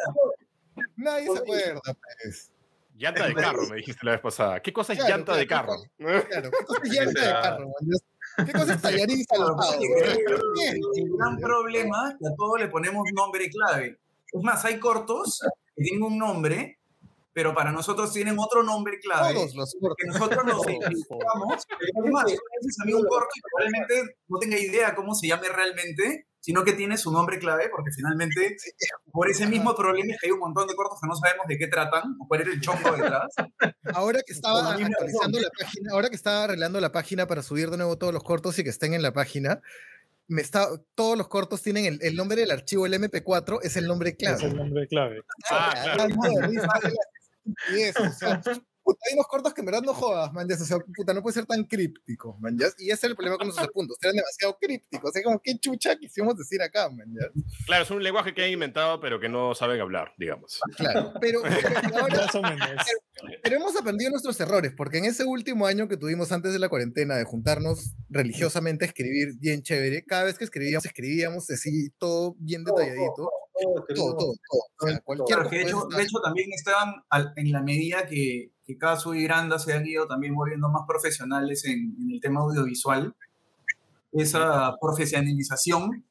Nadie 0.97 1.27
se 1.31 1.37
acuerda, 1.39 1.81
pues. 2.23 2.51
Llanta 2.97 3.27
de 3.27 3.33
carro, 3.33 3.65
me 3.69 3.77
dijiste 3.77 4.05
la 4.05 4.11
vez 4.11 4.19
pasada. 4.21 4.61
¿Qué 4.61 4.73
cosa 4.73 4.91
es 4.91 4.99
Claro, 4.99 5.15
llanta 5.15 5.35
de 5.37 5.47
claro, 5.47 5.67
carro? 5.69 6.23
Claro, 6.27 6.49
¿qué 6.51 6.65
cosa 6.65 6.81
es 6.83 6.91
llanta 6.91 7.21
de 7.21 7.41
carro? 7.41 7.71
¿Qué 8.45 8.51
cosa 8.51 8.73
es 8.73 8.81
tallarín 8.81 9.23
salvado? 9.29 9.73
El 10.95 11.17
gran 11.17 11.37
problema 11.37 12.09
es 12.11 12.17
que 12.19 12.27
a 12.27 12.35
todo 12.35 12.57
le 12.57 12.67
ponemos 12.67 13.05
nombre 13.13 13.49
clave. 13.49 13.97
Es 14.33 14.43
más, 14.43 14.65
hay 14.65 14.79
cortos 14.79 15.39
que 15.77 15.83
tienen 15.83 16.03
un 16.03 16.17
nombre, 16.17 16.78
pero 17.39 17.53
para 17.55 17.71
nosotros 17.71 18.11
tienen 18.11 18.37
otro 18.37 18.63
nombre 18.63 18.99
clave. 18.99 19.33
Todos 19.33 19.55
los 19.55 19.73
cortos. 19.79 19.95
que 19.97 20.07
nosotros 20.07 20.43
nos 20.45 20.67
identificamos. 20.67 21.55
Es 21.55 22.11
más, 22.11 22.25
tú 22.25 22.31
le 22.31 22.57
dices 22.61 22.77
a 22.81 22.85
mí 22.85 22.91
un 22.91 23.05
corto 23.05 23.29
y 23.33 23.41
probablemente 23.49 24.17
no 24.27 24.39
tenga 24.39 24.59
idea 24.59 24.93
cómo 24.93 25.15
se 25.15 25.27
llame 25.27 25.47
realmente, 25.47 26.27
sino 26.41 26.65
que 26.65 26.73
tiene 26.73 26.97
su 26.97 27.13
nombre 27.13 27.39
clave, 27.39 27.69
porque 27.69 27.91
finalmente, 27.95 28.57
por 29.13 29.29
ese 29.29 29.45
mismo 29.47 29.73
problema 29.73 30.11
es 30.13 30.19
que 30.19 30.27
hay 30.27 30.31
un 30.33 30.39
montón 30.39 30.67
de 30.67 30.75
cortos 30.75 30.99
que 31.01 31.07
no 31.07 31.15
sabemos 31.15 31.45
de 31.47 31.57
qué 31.57 31.67
tratan 31.67 32.17
o 32.19 32.27
cuál 32.27 32.41
era 32.41 32.51
el 32.51 32.59
chongo 32.59 32.91
detrás. 32.91 33.33
Ahora 33.93 34.19
que 34.27 34.33
estaba 34.33 34.73
actualizando 34.73 35.39
la 35.39 35.49
página, 35.57 35.91
ahora 35.93 36.09
que 36.09 36.15
estaba 36.17 36.43
arreglando 36.43 36.81
la 36.81 36.91
página 36.91 37.25
para 37.25 37.41
subir 37.41 37.69
de 37.69 37.77
nuevo 37.77 37.97
todos 37.97 38.11
los 38.13 38.23
cortos 38.25 38.59
y 38.59 38.65
que 38.65 38.69
estén 38.69 38.93
en 38.93 39.01
la 39.01 39.13
página, 39.13 39.61
me 40.27 40.41
está, 40.43 40.67
todos 40.93 41.17
los 41.17 41.27
cortos 41.27 41.63
tienen 41.63 41.85
el, 41.85 41.99
el 42.03 42.15
nombre 42.15 42.37
del 42.41 42.51
archivo, 42.51 42.85
el 42.85 42.93
MP4 42.93 43.61
es 43.63 43.77
el 43.77 43.87
nombre 43.87 44.09
Es 44.11 44.15
clave. 44.17 44.43
el 44.45 44.55
nombre 44.57 44.87
clave. 44.87 45.21
Ah, 45.49 45.73
Ah, 45.73 45.93
claro. 45.95 46.15
la 47.49 47.87
estupidez, 47.87 47.95
o 47.99 48.11
sea, 48.13 48.41
puta, 48.83 48.99
hay 49.07 49.13
unos 49.13 49.27
cortos 49.27 49.53
que 49.53 49.61
en 49.61 49.65
verdad 49.65 49.81
no 49.81 49.93
jodas, 49.93 50.33
man, 50.33 50.47
ya, 50.47 50.55
o 50.55 50.65
sea, 50.65 50.77
puta, 50.79 51.13
no 51.13 51.21
puede 51.21 51.33
ser 51.33 51.45
tan 51.45 51.63
críptico, 51.65 52.37
man, 52.39 52.57
ya, 52.57 52.67
y 52.77 52.85
ese 52.85 52.93
es 52.93 53.03
el 53.05 53.15
problema 53.15 53.37
con 53.37 53.47
nuestros 53.47 53.67
apuntos, 53.67 53.97
eran 54.01 54.15
demasiado 54.15 54.57
crípticos, 54.59 55.09
o 55.09 55.13
sea, 55.13 55.23
como, 55.23 55.39
¿qué 55.41 55.57
chucha 55.59 55.95
quisimos 55.97 56.35
decir 56.37 56.61
acá, 56.61 56.89
man, 56.89 57.07
ya? 57.13 57.27
Claro, 57.65 57.83
es 57.83 57.91
un 57.91 58.03
lenguaje 58.03 58.33
que 58.33 58.43
han 58.43 58.51
inventado, 58.51 58.99
pero 58.99 59.19
que 59.19 59.29
no 59.29 59.53
saben 59.55 59.79
hablar, 59.79 60.13
digamos. 60.17 60.59
Claro, 60.77 61.13
pero, 61.19 61.41
pero 61.41 61.51
ahora, 62.01 62.25
Más 62.25 62.35
o 62.35 62.41
menos. 62.41 62.85
Pero 63.43 63.55
hemos 63.57 63.75
aprendido 63.75 64.11
nuestros 64.11 64.39
errores, 64.39 64.73
porque 64.75 64.99
en 64.99 65.05
ese 65.05 65.25
último 65.25 65.65
año 65.65 65.87
que 65.87 65.97
tuvimos 65.97 66.31
antes 66.31 66.53
de 66.53 66.59
la 66.59 66.69
cuarentena 66.69 67.17
de 67.17 67.25
juntarnos 67.25 67.95
religiosamente 68.09 68.85
a 68.85 68.87
escribir 68.87 69.33
bien 69.39 69.61
chévere, 69.61 70.03
cada 70.05 70.23
vez 70.23 70.37
que 70.37 70.45
escribíamos, 70.45 70.85
escribíamos 70.85 71.49
así 71.49 71.89
todo 71.97 72.35
bien 72.39 72.63
detalladito. 72.63 73.29
Todo, 73.61 73.85
todo, 73.95 74.15
todo, 74.17 74.33
todo. 74.49 74.61
O 74.79 74.87
sea, 74.87 74.99
cualquier 75.01 75.27
Claro, 75.37 75.49
que 75.49 75.55
de, 75.57 75.61
hecho, 75.63 75.87
de 75.95 76.03
hecho 76.03 76.19
también 76.23 76.49
estaban 76.53 76.95
al- 77.09 77.33
en 77.35 77.51
la 77.51 77.61
medida 77.61 78.05
que, 78.07 78.51
que 78.65 78.77
Casu 78.77 79.13
y 79.13 79.23
Granda 79.23 79.59
se 79.59 79.73
han 79.73 79.85
ido 79.85 80.07
también 80.07 80.35
volviendo 80.35 80.69
más 80.69 80.83
profesionales 80.87 81.65
en, 81.65 81.95
en 82.01 82.11
el 82.11 82.19
tema 82.21 82.41
audiovisual, 82.41 83.15
esa 84.11 84.75
profesionalización 84.81 86.03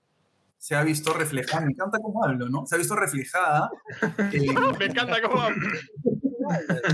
se 0.59 0.75
ha 0.75 0.83
visto 0.83 1.13
reflejada, 1.13 1.65
me 1.65 1.73
encanta 1.73 1.99
cómo 2.01 2.25
hablo, 2.25 2.49
¿no? 2.49 2.67
Se 2.67 2.75
ha 2.75 2.79
visto 2.79 2.97
reflejada 2.97 3.71
en, 4.33 4.55
Me 4.79 4.87
encanta 4.87 5.23
cómo... 5.23 5.41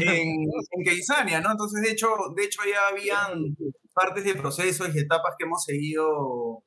en, 0.00 0.48
en 0.70 0.84
Keizania, 0.84 1.40
¿no? 1.40 1.50
Entonces, 1.52 1.82
de 1.82 1.90
hecho, 1.90 2.08
de 2.36 2.44
hecho 2.44 2.60
ya 2.70 2.88
habían 2.90 3.56
partes 3.94 4.24
de 4.24 4.34
procesos 4.34 4.94
y 4.94 4.98
etapas 4.98 5.34
que 5.38 5.44
hemos 5.44 5.62
seguido 5.64 6.62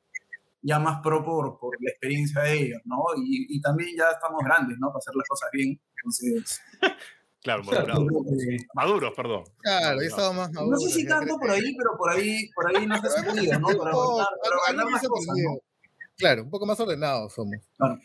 ya 0.68 0.80
más 0.80 1.00
pro 1.02 1.24
por, 1.24 1.58
por 1.60 1.78
la 1.82 1.92
experiencia 1.92 2.42
de 2.42 2.54
ellos, 2.54 2.82
¿no? 2.86 2.98
Y, 3.18 3.48
y 3.56 3.62
también 3.62 3.96
ya 3.98 4.12
estamos 4.12 4.44
grandes, 4.44 4.78
¿no? 4.80 4.88
Para 4.88 4.98
hacer 5.00 5.16
las 5.16 5.28
cosas 5.28 5.50
bien. 5.54 5.80
Entonces, 6.04 6.62
Claro, 7.42 7.62
eh, 7.72 8.58
Maduros, 8.74 9.14
perdón. 9.16 9.44
Claro, 9.60 10.02
ya 10.02 10.08
estaba 10.08 10.34
más 10.34 10.52
no 10.52 10.62
maduro, 10.62 10.80
sé 10.80 10.90
si 10.90 11.08
tanto 11.08 11.38
por 11.38 11.50
ahí, 11.50 11.76
pero 11.78 11.92
por 11.98 12.10
ahí, 12.10 12.50
por 12.54 12.76
ahí 12.76 12.86
no 12.86 13.00
se 13.00 13.08
ha 13.08 13.10
sentido, 13.12 13.60
¿no? 13.60 13.68
Para 13.68 13.92
No, 13.92 14.16
ganar, 14.18 14.28
para 14.44 14.56
algo 14.56 14.62
ganar 14.68 14.90
más 14.92 15.08
cosas, 15.08 15.36
¿no? 15.38 15.60
Claro, 16.18 16.44
un 16.44 16.50
poco 16.50 16.66
más 16.66 16.80
ordenados 16.80 17.32
somos. 17.34 17.56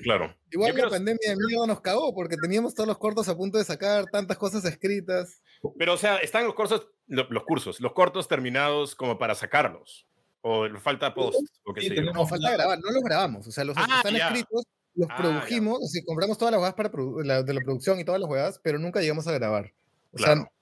Claro. 0.00 0.32
Igual 0.50 0.70
Yo 0.72 0.74
la 0.76 0.80
creo- 0.82 0.90
pandemia 0.90 1.30
de 1.30 1.36
mierda 1.36 1.66
nos 1.66 1.80
cagó 1.80 2.14
porque 2.14 2.36
teníamos 2.36 2.74
todos 2.74 2.86
los 2.86 2.98
cortos 2.98 3.28
a 3.28 3.36
punto 3.36 3.56
de 3.58 3.64
sacar, 3.64 4.04
tantas 4.12 4.36
cosas 4.36 4.64
escritas. 4.66 5.40
Pero, 5.78 5.94
o 5.94 5.96
sea, 5.96 6.18
están 6.18 6.44
los 6.44 6.54
cursos, 6.54 6.86
lo- 7.06 7.26
los 7.30 7.42
cursos, 7.44 7.80
los 7.80 7.94
cortos 7.94 8.28
terminados 8.28 8.94
como 8.94 9.18
para 9.18 9.34
sacarlos. 9.34 10.06
O 10.42 10.68
falta 10.80 11.14
post, 11.14 11.38
o 11.64 11.72
qué 11.72 11.82
Sí, 11.82 11.90
No, 12.12 12.26
falta 12.26 12.50
grabar, 12.50 12.78
no 12.80 12.90
los 12.90 13.02
grabamos. 13.02 13.46
O 13.46 13.50
sea, 13.52 13.64
los 13.64 13.76
Ah, 13.76 13.86
están 13.98 14.14
ya. 14.14 14.26
escritos, 14.28 14.64
los 14.94 15.08
Ah, 15.10 15.16
produjimos, 15.16 15.78
o 15.80 15.86
sea, 15.86 16.02
compramos 16.04 16.36
todas 16.36 16.52
las 16.52 16.58
huevadas 16.58 16.74
para 16.74 16.90
la- 17.24 17.42
de 17.42 17.54
la 17.54 17.60
producción 17.60 18.00
y 18.00 18.04
todas 18.04 18.20
las 18.20 18.28
huevadas, 18.28 18.60
pero 18.62 18.78
nunca 18.78 19.00
llegamos 19.00 19.26
a 19.28 19.32
grabar. 19.32 19.72
O 20.12 20.16
Claro. 20.16 20.42
sea, 20.42 20.52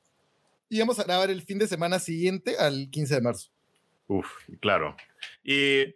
íbamos 0.68 0.98
a 0.98 1.04
grabar 1.04 1.30
el 1.30 1.42
fin 1.42 1.58
de 1.58 1.66
semana 1.66 1.98
siguiente 1.98 2.56
al 2.58 2.88
15 2.90 3.14
de 3.16 3.20
marzo. 3.22 3.50
Uf, 4.06 4.28
claro. 4.60 4.96
Y 5.42 5.86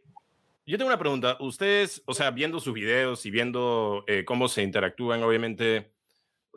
yo 0.66 0.78
tengo 0.78 0.86
una 0.86 0.98
pregunta. 0.98 1.36
Ustedes, 1.40 2.02
o 2.06 2.14
sea, 2.14 2.30
viendo 2.30 2.60
sus 2.60 2.72
videos 2.74 3.26
y 3.26 3.30
viendo 3.30 4.04
eh, 4.08 4.24
cómo 4.24 4.48
se 4.48 4.62
interactúan, 4.62 5.22
obviamente 5.22 5.92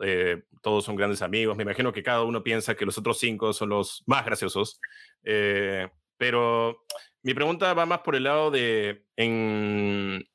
eh, 0.02 0.44
todos 0.62 0.84
son 0.84 0.96
grandes 0.96 1.20
amigos. 1.22 1.56
Me 1.56 1.64
imagino 1.64 1.92
que 1.92 2.02
cada 2.02 2.22
uno 2.22 2.42
piensa 2.42 2.74
que 2.74 2.86
los 2.86 2.96
otros 2.96 3.18
cinco 3.18 3.52
son 3.52 3.68
los 3.70 4.02
más 4.06 4.24
graciosos. 4.24 4.80
Eh, 5.24 5.88
pero 6.16 6.84
mi 7.28 7.34
pregunta 7.34 7.74
va 7.74 7.84
más 7.84 7.98
por 7.98 8.16
el 8.16 8.24
lado 8.24 8.50
de, 8.50 9.04
en, 9.14 10.26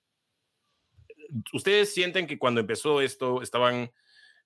¿ustedes 1.51 1.91
sienten 1.91 2.27
que 2.27 2.37
cuando 2.37 2.61
empezó 2.61 3.01
esto 3.01 3.41
estaban, 3.41 3.89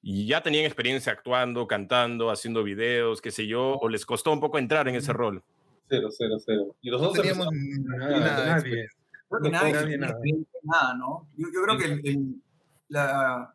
ya 0.01 0.41
tenían 0.41 0.63
experiencia 0.63 1.11
actuando, 1.11 1.67
cantando, 1.67 2.31
haciendo 2.31 2.63
videos, 2.63 3.19
qué 3.21 3.31
sé 3.31 3.47
yo, 3.47 3.73
o 3.77 3.89
les 3.89 4.05
costó 4.05 4.31
un 4.31 4.39
poco 4.39 4.59
entrar 4.59 4.87
en 4.87 4.95
ese 4.95 5.11
rol? 5.11 5.43
Cero, 5.89 6.07
cero, 6.09 6.35
cero. 6.45 6.75
Y 6.81 6.89
No 6.89 6.97
nosotros 6.99 7.17
teníamos 7.25 7.47
empezamos- 7.51 7.99
Nada, 7.99 8.19
nada 8.19 8.41
de 8.41 8.49
nadie. 8.71 8.87
Creo 9.29 9.41
que 9.41 9.49
nadie 9.49 9.73
Nadie, 9.73 9.97
tiene 10.23 10.45
nada. 10.63 10.93
¿no? 10.97 11.27
Yo, 11.35 11.47
yo 11.53 11.61
creo 11.63 11.77
que 11.77 11.85
el- 11.85 12.07
el- 12.07 12.41
la, 12.87 13.53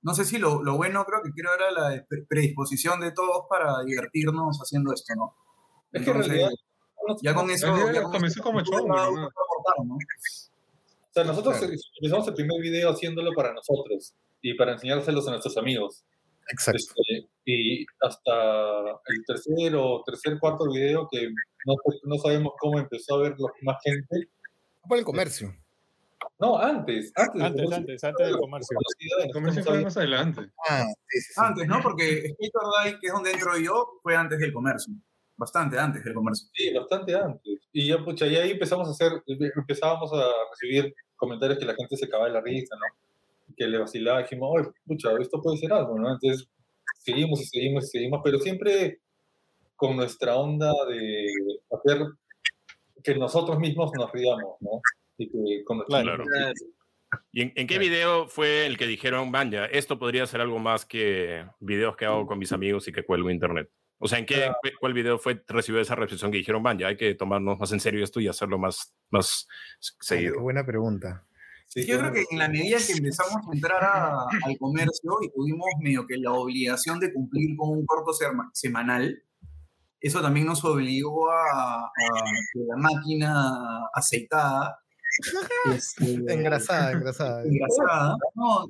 no 0.00 0.14
sé 0.14 0.24
si 0.24 0.38
lo, 0.38 0.62
lo 0.62 0.78
bueno 0.78 1.04
creo 1.04 1.20
que 1.22 1.30
creo 1.32 1.50
era 1.54 1.70
la 1.70 2.06
pre- 2.08 2.24
predisposición 2.26 3.00
de 3.00 3.12
todos 3.12 3.42
para 3.50 3.84
divertirnos 3.84 4.58
haciendo 4.62 4.94
esto, 4.94 5.14
¿no? 5.14 5.34
Es 5.92 6.02
que 6.04 6.10
en 6.10 6.16
Entonces, 6.16 6.28
realidad, 6.32 6.50
ya 7.22 7.34
con 7.34 7.50
eso... 7.50 7.92
Ya 7.92 8.02
comenzó 8.02 8.42
como 8.42 8.60
show, 8.62 8.86
¿no? 8.86 9.26
o 9.26 9.30
sea, 11.10 11.24
nosotros 11.24 11.58
Claro. 11.58 11.72
empezamos 12.00 12.28
el 12.28 12.34
primer 12.34 12.60
video 12.60 12.90
haciéndolo 12.90 13.32
para 13.32 13.52
nosotros 13.52 14.14
y 14.42 14.54
para 14.54 14.72
enseñárselos 14.72 15.26
a 15.26 15.30
nuestros 15.30 15.56
amigos. 15.56 16.04
Exacto. 16.50 16.78
Este, 16.78 17.28
y 17.44 17.84
hasta 18.00 18.90
el 19.06 19.24
tercer 19.26 19.74
o 19.76 20.02
tercer, 20.04 20.38
cuarto 20.38 20.70
video 20.70 21.08
que 21.10 21.28
no, 21.66 21.74
no 22.04 22.18
sabemos 22.18 22.52
cómo 22.58 22.78
empezó 22.78 23.16
a 23.16 23.22
ver 23.22 23.36
más 23.62 23.76
gente. 23.82 24.28
Por 24.86 24.98
el 24.98 25.04
comercio. 25.04 25.54
No, 26.38 26.56
antes, 26.58 27.12
antes. 27.16 27.42
Antes, 27.42 27.72
antes, 27.72 28.04
antes 28.04 28.26
del 28.26 28.38
comercio. 28.38 28.78
El 29.24 29.32
comercio 29.32 29.64
fue 29.64 29.82
más 29.82 29.96
adelante. 29.96 30.50
Ah, 30.68 30.84
sí, 31.08 31.20
sí, 31.20 31.32
sí. 31.32 31.32
Antes, 31.36 31.66
¿no? 31.66 31.82
Porque 31.82 32.32
Skater 32.32 32.98
que 33.00 33.06
es 33.08 33.12
donde 33.12 33.32
entro 33.32 33.58
yo, 33.58 33.98
fue 34.02 34.16
antes 34.16 34.38
del 34.38 34.52
comercio. 34.52 34.94
Bastante 35.38 35.78
antes 35.78 36.04
del 36.04 36.14
comercio. 36.14 36.48
Sí, 36.52 36.74
bastante 36.74 37.14
antes. 37.14 37.60
Y 37.72 37.86
ya, 37.88 38.04
pucha, 38.04 38.26
y 38.26 38.36
ahí 38.36 38.50
empezamos 38.50 38.88
a 38.88 38.90
hacer, 38.90 39.22
empezábamos 39.26 40.12
a 40.12 40.24
recibir 40.50 40.94
comentarios 41.16 41.58
que 41.58 41.64
la 41.64 41.74
gente 41.74 41.96
se 41.96 42.08
cagaba 42.08 42.26
de 42.28 42.34
la 42.34 42.40
risa, 42.40 42.74
¿no? 42.76 43.54
Que 43.56 43.66
le 43.68 43.78
vacilaba, 43.78 44.20
dijimos, 44.22 44.50
oye, 44.52 44.68
pucha, 44.84 45.10
esto 45.20 45.40
puede 45.40 45.56
ser 45.58 45.72
algo, 45.72 45.98
¿no? 45.98 46.12
Entonces, 46.12 46.48
seguimos 47.04 47.40
y 47.40 47.44
seguimos 47.46 47.84
y 47.84 47.86
seguimos, 47.86 48.20
pero 48.24 48.38
siempre 48.40 48.98
con 49.76 49.96
nuestra 49.96 50.36
onda 50.36 50.72
de 50.90 51.26
hacer 51.70 52.04
que 53.04 53.14
nosotros 53.14 53.58
mismos 53.60 53.92
nos 53.96 54.10
riamos, 54.12 54.56
¿no? 54.60 54.80
Y 55.18 55.28
que 55.30 55.64
con 55.64 55.80
Claro. 55.84 56.24
Claro. 56.24 56.52
¿Y 57.32 57.42
en, 57.42 57.52
en 57.54 57.66
qué 57.68 57.76
Claro. 57.76 57.80
video 57.80 58.28
fue 58.28 58.66
el 58.66 58.76
que 58.76 58.86
dijeron, 58.86 59.30
vaya, 59.32 59.66
esto 59.66 59.98
podría 59.98 60.26
ser 60.26 60.40
algo 60.40 60.58
más 60.58 60.84
que 60.84 61.46
videos 61.60 61.96
que 61.96 62.04
hago 62.06 62.26
con 62.26 62.38
mis 62.38 62.52
amigos 62.52 62.86
y 62.88 62.92
que 62.92 63.04
cuelgo 63.04 63.30
internet? 63.30 63.70
O 63.98 64.06
sea, 64.08 64.18
¿en 64.18 64.26
qué, 64.26 64.46
cu- 64.62 64.68
cuál 64.80 64.92
video 64.94 65.18
fue 65.18 65.42
recibió 65.48 65.80
esa 65.80 65.94
recepción 65.96 66.30
que 66.30 66.38
dijeron, 66.38 66.62
vaya, 66.62 66.86
hay 66.88 66.96
que 66.96 67.14
tomarnos 67.14 67.58
más 67.58 67.72
en 67.72 67.80
serio 67.80 68.04
esto 68.04 68.20
y 68.20 68.28
hacerlo 68.28 68.58
más, 68.58 68.94
más 69.10 69.46
Qué 69.80 69.86
seguido? 70.00 70.40
buena 70.40 70.64
pregunta. 70.64 71.24
Sí, 71.66 71.84
Yo 71.86 71.98
creo 71.98 72.12
que 72.12 72.24
en 72.30 72.38
la 72.38 72.48
medida 72.48 72.78
que 72.78 72.92
empezamos 72.92 73.36
a 73.46 73.52
entrar 73.54 73.84
a- 73.84 74.22
al 74.44 74.56
comercio 74.58 75.10
y 75.22 75.30
tuvimos 75.30 75.66
medio 75.80 76.06
que 76.06 76.16
la 76.16 76.32
obligación 76.32 76.98
de 77.00 77.12
cumplir 77.12 77.56
con 77.56 77.70
un 77.70 77.84
corto 77.84 78.12
sema- 78.12 78.50
semanal, 78.54 79.22
eso 80.00 80.22
también 80.22 80.46
nos 80.46 80.64
obligó 80.64 81.30
a, 81.30 81.84
a 81.86 81.90
que 82.52 82.60
la 82.60 82.76
máquina 82.76 83.82
aceitada, 83.92 84.78
este, 85.72 86.04
Engrasada, 86.32 86.92
engrasada. 86.92 87.42
engrasada, 87.44 88.16
no, 88.34 88.66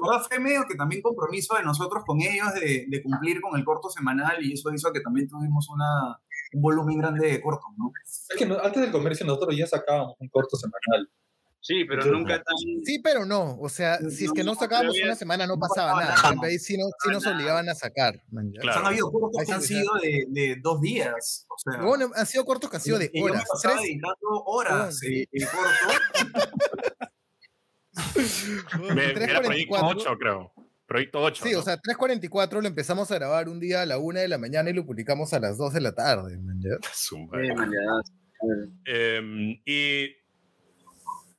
verdad 0.00 0.22
fue 0.28 0.38
medio 0.38 0.64
que 0.68 0.74
también 0.74 1.02
compromiso 1.02 1.56
de 1.56 1.62
nosotros 1.62 2.02
con 2.06 2.20
ellos 2.20 2.52
de, 2.54 2.86
de 2.88 3.02
cumplir 3.02 3.40
con 3.40 3.58
el 3.58 3.64
corto 3.64 3.88
semanal 3.90 4.44
y 4.44 4.52
eso 4.54 4.72
hizo 4.72 4.92
que 4.92 5.00
también 5.00 5.28
tuvimos 5.28 5.68
una, 5.70 6.18
un 6.52 6.62
volumen 6.62 6.98
grande 6.98 7.26
de 7.28 7.40
cortos, 7.40 7.70
¿no? 7.76 7.92
Es 8.04 8.28
que 8.36 8.46
no- 8.46 8.58
antes 8.60 8.82
del 8.82 8.92
comercio 8.92 9.24
nosotros 9.26 9.56
ya 9.56 9.66
sacábamos 9.66 10.16
un 10.18 10.28
corto 10.28 10.56
semanal. 10.56 11.08
Sí, 11.62 11.84
pero 11.84 12.02
Sí. 12.02 12.08
nunca 12.10 12.36
tan. 12.42 12.56
Sí, 12.84 12.98
pero 13.00 13.26
no. 13.26 13.58
O 13.60 13.68
sea, 13.68 13.98
si 13.98 14.24
es 14.24 14.32
que 14.32 14.42
no 14.42 14.54
No, 14.54 14.58
sacábamos 14.58 14.96
una 15.04 15.14
semana, 15.14 15.46
no 15.46 15.54
no 15.56 15.60
pasaba 15.60 15.92
pasaba 15.92 16.00
nada. 16.14 16.14
ejemplo, 16.28 16.48
ahí 16.48 16.58
sí, 16.58 16.76
no, 16.78 16.84
sí 17.04 17.10
nos 17.10 17.26
obligaban 17.26 17.68
a 17.68 17.74
sacar. 17.74 18.22
man, 18.30 18.50
Claro. 18.60 18.80
han 18.80 18.86
habido 18.86 19.10
cortos 19.12 19.44
que 19.46 19.52
han 19.52 19.60
sido 19.62 19.92
de, 20.02 20.24
de 20.28 20.56
dos 20.62 20.80
días. 20.80 21.46
O 21.50 21.54
sea, 21.58 21.82
Bueno, 21.82 22.10
han 22.14 22.26
sido 22.26 22.44
cortos 22.46 22.70
que 22.70 22.76
han 22.76 22.82
sido 22.82 22.98
de 22.98 23.10
y 23.12 23.18
yo 23.20 23.26
me 23.26 23.30
horas. 23.32 23.44
Tres, 23.62 23.74
editando 23.82 24.16
horas 24.46 25.02
eh, 25.02 25.26
el 25.30 25.46
corto. 25.48 25.86
Me- 28.94 29.10
era 29.12 29.40
proyecto 29.42 29.74
3.44. 29.76 29.94
8, 29.96 30.18
creo. 30.18 30.52
Proyecto 30.86 31.20
8. 31.20 31.44
Sí, 31.46 31.54
o 31.54 31.62
sea, 31.62 31.76
3.44 31.80 32.60
lo 32.62 32.66
empezamos 32.66 33.10
a 33.10 33.14
grabar 33.16 33.48
un 33.48 33.60
día 33.60 33.82
a 33.82 33.86
la 33.86 33.98
una 33.98 34.20
de 34.20 34.28
la 34.28 34.38
mañana 34.38 34.70
y 34.70 34.72
lo 34.72 34.84
publicamos 34.86 35.32
a 35.34 35.40
las 35.40 35.56
2 35.58 35.74
de 35.74 35.80
la 35.82 35.92
tarde. 35.94 36.38
man, 36.38 36.58
ya. 36.60 36.70
Eh, 38.86 39.20
¿Y 39.66 40.06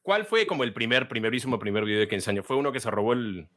cuál 0.02 0.26
fue 0.26 0.46
como 0.48 0.64
el 0.64 0.74
primer, 0.74 1.08
primerísimo 1.08 1.60
primer 1.60 1.86
video 1.86 2.08
que 2.08 2.16
enseñó? 2.16 2.44
¿Fue 2.44 2.56
uno 2.56 2.72
que 2.72 2.80
se 2.80 2.90
robó 2.92 3.14
el, 3.14 3.48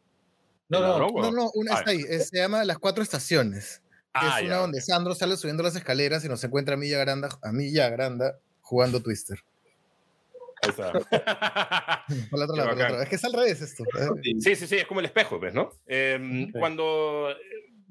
No, 0.68 0.78
el 0.78 0.83
no, 0.85 0.88
ladrón, 0.88 1.12
No, 1.16 1.30
no, 1.33 1.50
una 1.54 1.74
Ah, 1.74 1.78
está 1.78 1.90
ahí. 1.90 2.02
se 2.02 2.37
llama 2.38 2.64
Las 2.64 2.78
Cuatro 2.78 3.02
Estaciones. 3.02 3.83
Ah, 4.12 4.38
es 4.38 4.44
una 4.44 4.54
ya. 4.54 4.61
donde 4.61 4.80
Sandro 4.80 5.14
sale 5.14 5.37
subiendo 5.37 5.62
las 5.62 5.74
escaleras 5.76 6.24
y 6.24 6.28
nos 6.28 6.42
encuentra 6.44 6.74
a 6.74 6.76
Milla 6.76 6.98
Granda, 6.98 7.28
a 7.42 7.52
Milla 7.52 7.88
Granda 7.90 8.38
jugando 8.61 9.02
Twister. 9.02 9.38
Ahí 10.62 10.70
está. 10.70 10.92
Por 12.30 12.38
la 12.38 12.44
otra 12.46 12.54
Qué 12.54 12.57
lado, 12.57 12.68
por 12.70 12.78
la 12.78 12.87
otra. 12.87 13.02
Es 13.02 13.09
que 13.09 13.16
es 13.16 13.24
al 13.24 13.33
revés 13.33 13.61
esto. 13.61 13.85
Sí, 14.40 14.54
sí, 14.54 14.66
sí, 14.66 14.76
es 14.76 14.87
como 14.87 15.00
el 15.00 15.07
espejo, 15.07 15.38
¿ves, 15.40 15.52
no? 15.52 15.70
Em, 15.87 16.50
Cuando, 16.52 17.30
eh, 17.30 17.37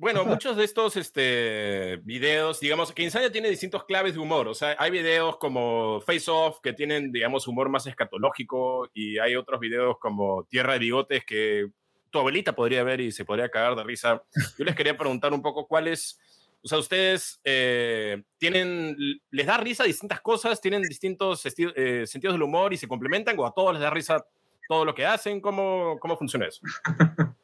bueno, 0.03 0.25
muchos 0.25 0.57
de 0.57 0.65
estos 0.65 0.97
este, 0.97 2.01
videos, 2.03 2.59
digamos, 2.59 2.91
que 2.91 3.03
Insania 3.03 3.31
tiene 3.31 3.49
distintos 3.49 3.85
claves 3.85 4.15
de 4.15 4.19
humor, 4.19 4.49
o 4.49 4.53
sea, 4.53 4.75
hay 4.77 4.91
videos 4.91 5.37
como 5.37 6.01
Face 6.01 6.29
Off 6.29 6.59
que 6.61 6.73
tienen, 6.73 7.13
digamos, 7.13 7.47
humor 7.47 7.69
más 7.69 7.87
escatológico 7.87 8.89
y 8.93 9.17
hay 9.17 9.37
otros 9.37 9.61
videos 9.61 9.97
como 9.99 10.43
Tierra 10.49 10.73
de 10.73 10.79
Bigotes 10.79 11.23
que 11.23 11.69
tu 12.09 12.19
abuelita 12.19 12.53
podría 12.53 12.83
ver 12.83 12.99
y 12.99 13.13
se 13.13 13.23
podría 13.23 13.47
cagar 13.47 13.77
de 13.77 13.83
risa. 13.85 14.21
Yo 14.57 14.65
les 14.65 14.75
quería 14.75 14.97
preguntar 14.97 15.31
un 15.31 15.41
poco 15.41 15.67
cuáles, 15.67 16.19
o 16.61 16.67
sea, 16.67 16.79
ustedes 16.79 17.39
eh, 17.45 18.23
tienen, 18.37 18.97
les 19.31 19.45
da 19.45 19.55
risa 19.55 19.85
distintas 19.85 20.19
cosas, 20.19 20.59
tienen 20.59 20.81
distintos 20.81 21.45
eh, 21.45 22.05
sentidos 22.05 22.33
del 22.33 22.43
humor 22.43 22.73
y 22.73 22.77
se 22.77 22.89
complementan 22.89 23.39
o 23.39 23.45
a 23.45 23.53
todos 23.53 23.71
les 23.71 23.81
da 23.81 23.89
risa 23.89 24.25
todo 24.67 24.83
lo 24.83 24.93
que 24.93 25.05
hacen, 25.05 25.39
¿cómo, 25.39 25.97
cómo 26.01 26.17
funciona 26.17 26.45
eso? 26.45 26.61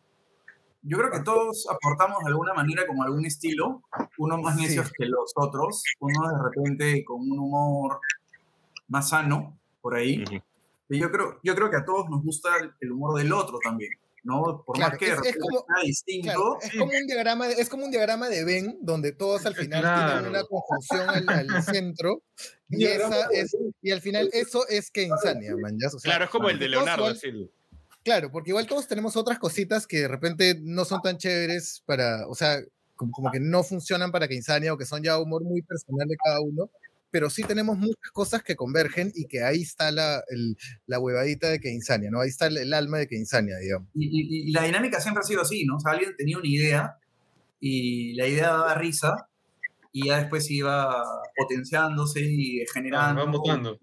Yo 0.82 0.98
creo 0.98 1.12
que 1.12 1.20
todos 1.22 1.68
aportamos 1.70 2.20
de 2.24 2.30
alguna 2.30 2.54
manera 2.54 2.88
como 2.88 3.04
algún 3.04 3.26
estilo, 3.26 3.82
unos 4.18 4.42
más 4.42 4.56
Sí. 4.56 4.64
necios 4.64 4.92
que 4.98 5.06
los 5.06 5.34
otros, 5.36 5.84
unos 6.00 6.32
de 6.32 6.38
repente 6.44 7.04
con 7.06 7.22
un 7.22 7.38
humor 7.40 8.00
más 8.88 9.10
sano 9.10 9.60
por 9.82 9.96
ahí. 9.96 10.24
Ujú. 10.24 10.36
Y 10.90 11.00
yo 11.00 11.12
creo, 11.12 11.40
yo 11.44 11.54
creo 11.56 11.70
que 11.70 11.78
a 11.78 11.86
todos 11.86 12.10
nos 12.10 12.24
gusta 12.24 12.50
el- 12.80 12.92
humor 12.92 13.16
del 13.20 13.32
otro 13.34 13.60
también, 13.64 13.92
¿no? 14.24 14.64
Por 14.66 14.76
Claro, 14.78 14.92
más 14.94 15.00
que 15.00 15.12
es- 15.12 15.20
es 15.24 15.38
como- 15.38 15.60
sea 15.68 15.84
distinto, 15.84 16.26
Claro, 16.28 16.58
es 16.62 16.72
como 16.72 16.92
un 16.98 17.06
diagrama 17.08 17.48
de, 17.48 17.54
es 17.56 17.70
como 17.70 17.86
un 17.86 17.92
diagrama 17.92 18.30
de 18.30 18.44
Venn 18.46 18.78
donde 18.82 19.12
todos 19.12 19.46
al 19.46 19.56
final 19.56 19.82
Claro. 19.82 20.12
tienen 20.14 20.30
una 20.32 20.44
conjunción 20.46 21.10
al, 21.10 21.30
al 21.52 21.64
centro 21.64 22.24
y 22.70 22.86
esa 22.86 23.28
es 23.32 23.56
y 23.82 23.92
al 23.92 24.02
final 24.02 24.30
eso 24.34 24.66
es 24.68 24.90
que 24.90 25.04
insania, 25.04 25.56
man. 25.58 25.78
¿ya? 25.80 25.88
O 25.88 26.00
sea, 26.00 26.00
Claro, 26.10 26.24
es 26.26 26.32
como 26.32 26.50
el 26.50 26.58
de 26.58 26.70
Leonardo. 26.70 27.06
así. 27.06 27.52
Claro, 28.04 28.32
porque 28.32 28.52
igual 28.52 28.66
todos 28.68 28.88
tenemos 28.88 29.16
otras 29.18 29.40
cositas 29.40 29.86
que 29.86 30.00
de 30.02 30.08
repente 30.08 30.58
no 30.62 30.86
son 30.86 31.02
tan 31.02 31.18
chéveres 31.18 31.84
para, 31.86 32.28
o 32.28 32.34
sea, 32.36 32.60
como, 32.96 33.12
como 33.12 33.32
que 33.32 33.40
no 33.40 33.64
funcionan 33.64 34.12
para 34.12 34.28
que 34.28 34.36
insania 34.36 34.74
o 34.74 34.78
que 34.78 34.86
son 34.86 35.04
ya 35.04 35.18
humor 35.20 35.44
muy 35.44 35.62
personal 35.62 36.08
de 36.08 36.16
cada 36.24 36.40
uno, 36.42 36.70
pero 37.12 37.30
sí 37.30 37.44
tenemos 37.44 37.78
muchas 37.78 38.12
cosas 38.14 38.42
que 38.44 38.56
convergen 38.56 39.12
y 39.16 39.26
que 39.26 39.44
ahí 39.44 39.62
está 39.62 39.92
la, 39.92 40.24
el- 40.30 40.56
la 40.86 41.00
huevadita 41.00 41.50
de 41.50 41.60
que 41.60 41.70
insania, 41.72 42.10
¿no? 42.12 42.22
Ahí 42.22 42.30
está 42.30 42.48
el, 42.48 42.58
el 42.58 42.74
alma 42.74 43.00
de 43.00 43.08
que 43.08 43.16
insania, 43.18 43.58
digamos. 43.58 43.90
y, 43.96 44.06
y- 44.06 44.50
y 44.50 44.52
la 44.52 44.64
dinámica 44.64 45.00
siempre 45.02 45.22
ha 45.22 45.28
sido 45.28 45.42
así, 45.42 45.66
¿no? 45.66 45.76
O 45.78 45.80
sea, 45.80 45.92
alguien 45.94 46.16
tenía 46.18 46.38
una 46.38 46.48
idea 46.48 46.96
y 47.60 48.14
la 48.16 48.28
idea 48.28 48.48
daba 48.48 48.76
risa 48.76 49.28
y 49.92 50.08
ya 50.08 50.20
después 50.20 50.50
iba 50.52 51.04
potenciándose 51.36 52.22
y 52.22 52.62
Ah, 52.62 52.66
generando. 52.74 53.22
van 53.24 53.32
votando. 53.32 53.80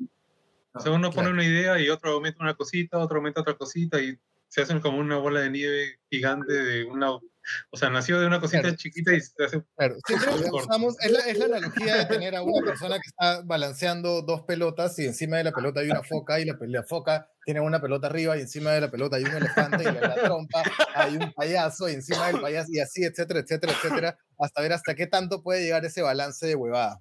O 0.76 0.80
sea, 0.80 0.92
uno 0.92 1.10
pone 1.10 1.30
una 1.30 1.44
idea 1.44 1.78
y 1.80 1.88
otro 1.88 2.12
aumenta 2.12 2.42
una 2.42 2.54
cosita, 2.54 2.98
otro 2.98 3.16
aumenta 3.16 3.40
otra 3.40 3.56
cosita 3.56 4.00
y 4.00 4.18
se 4.48 4.62
hacen 4.62 4.80
como 4.80 4.98
una 4.98 5.16
bola 5.18 5.40
de 5.40 5.50
nieve 5.50 5.98
gigante 6.10 6.52
de 6.52 6.84
una... 6.84 7.12
O 7.12 7.76
sea, 7.76 7.90
nació 7.90 8.20
de 8.20 8.26
una 8.26 8.40
cosita 8.40 8.62
Claro. 8.62 8.76
chiquita 8.76 9.14
y 9.14 9.20
se 9.20 9.44
hace... 9.44 9.62
Claro, 9.76 9.96
siempre 10.06 10.28
Corto. 10.50 10.56
usamos, 10.56 10.96
es 11.00 11.10
la, 11.12 11.20
es 11.20 11.38
la 11.38 11.44
analogía 11.46 11.96
de 11.96 12.06
tener 12.06 12.34
a 12.34 12.42
una 12.42 12.64
persona 12.64 12.96
que 12.96 13.06
está 13.08 13.42
balanceando 13.42 14.22
dos 14.22 14.42
pelotas 14.42 14.98
y 14.98 15.06
encima 15.06 15.36
de 15.38 15.44
la 15.44 15.52
pelota 15.52 15.80
hay 15.80 15.90
una 15.90 16.02
foca 16.02 16.40
y 16.40 16.44
la, 16.44 16.56
la 16.60 16.82
foca 16.82 17.30
tiene 17.46 17.60
una 17.60 17.80
pelota 17.80 18.08
arriba 18.08 18.36
y 18.36 18.40
encima 18.40 18.72
de 18.72 18.80
la 18.80 18.90
pelota 18.90 19.16
hay 19.16 19.22
un 19.22 19.30
elefante 19.30 19.84
y 19.84 19.86
en 19.86 20.00
la 20.00 20.14
trompa 20.16 20.64
hay 20.96 21.16
un 21.16 21.32
payaso 21.32 21.88
y 21.88 21.92
encima 21.92 22.26
del 22.26 22.40
payaso 22.40 22.72
y 22.72 22.80
así, 22.80 23.04
etcétera, 23.04 23.38
etcétera, 23.38 23.72
etcétera, 23.72 24.18
hasta 24.36 24.62
ver 24.62 24.72
hasta 24.72 24.96
qué 24.96 25.06
tanto 25.06 25.44
puede 25.44 25.62
llegar 25.62 25.84
ese 25.84 26.02
balance 26.02 26.44
de 26.44 26.56
huevadas. 26.56 26.98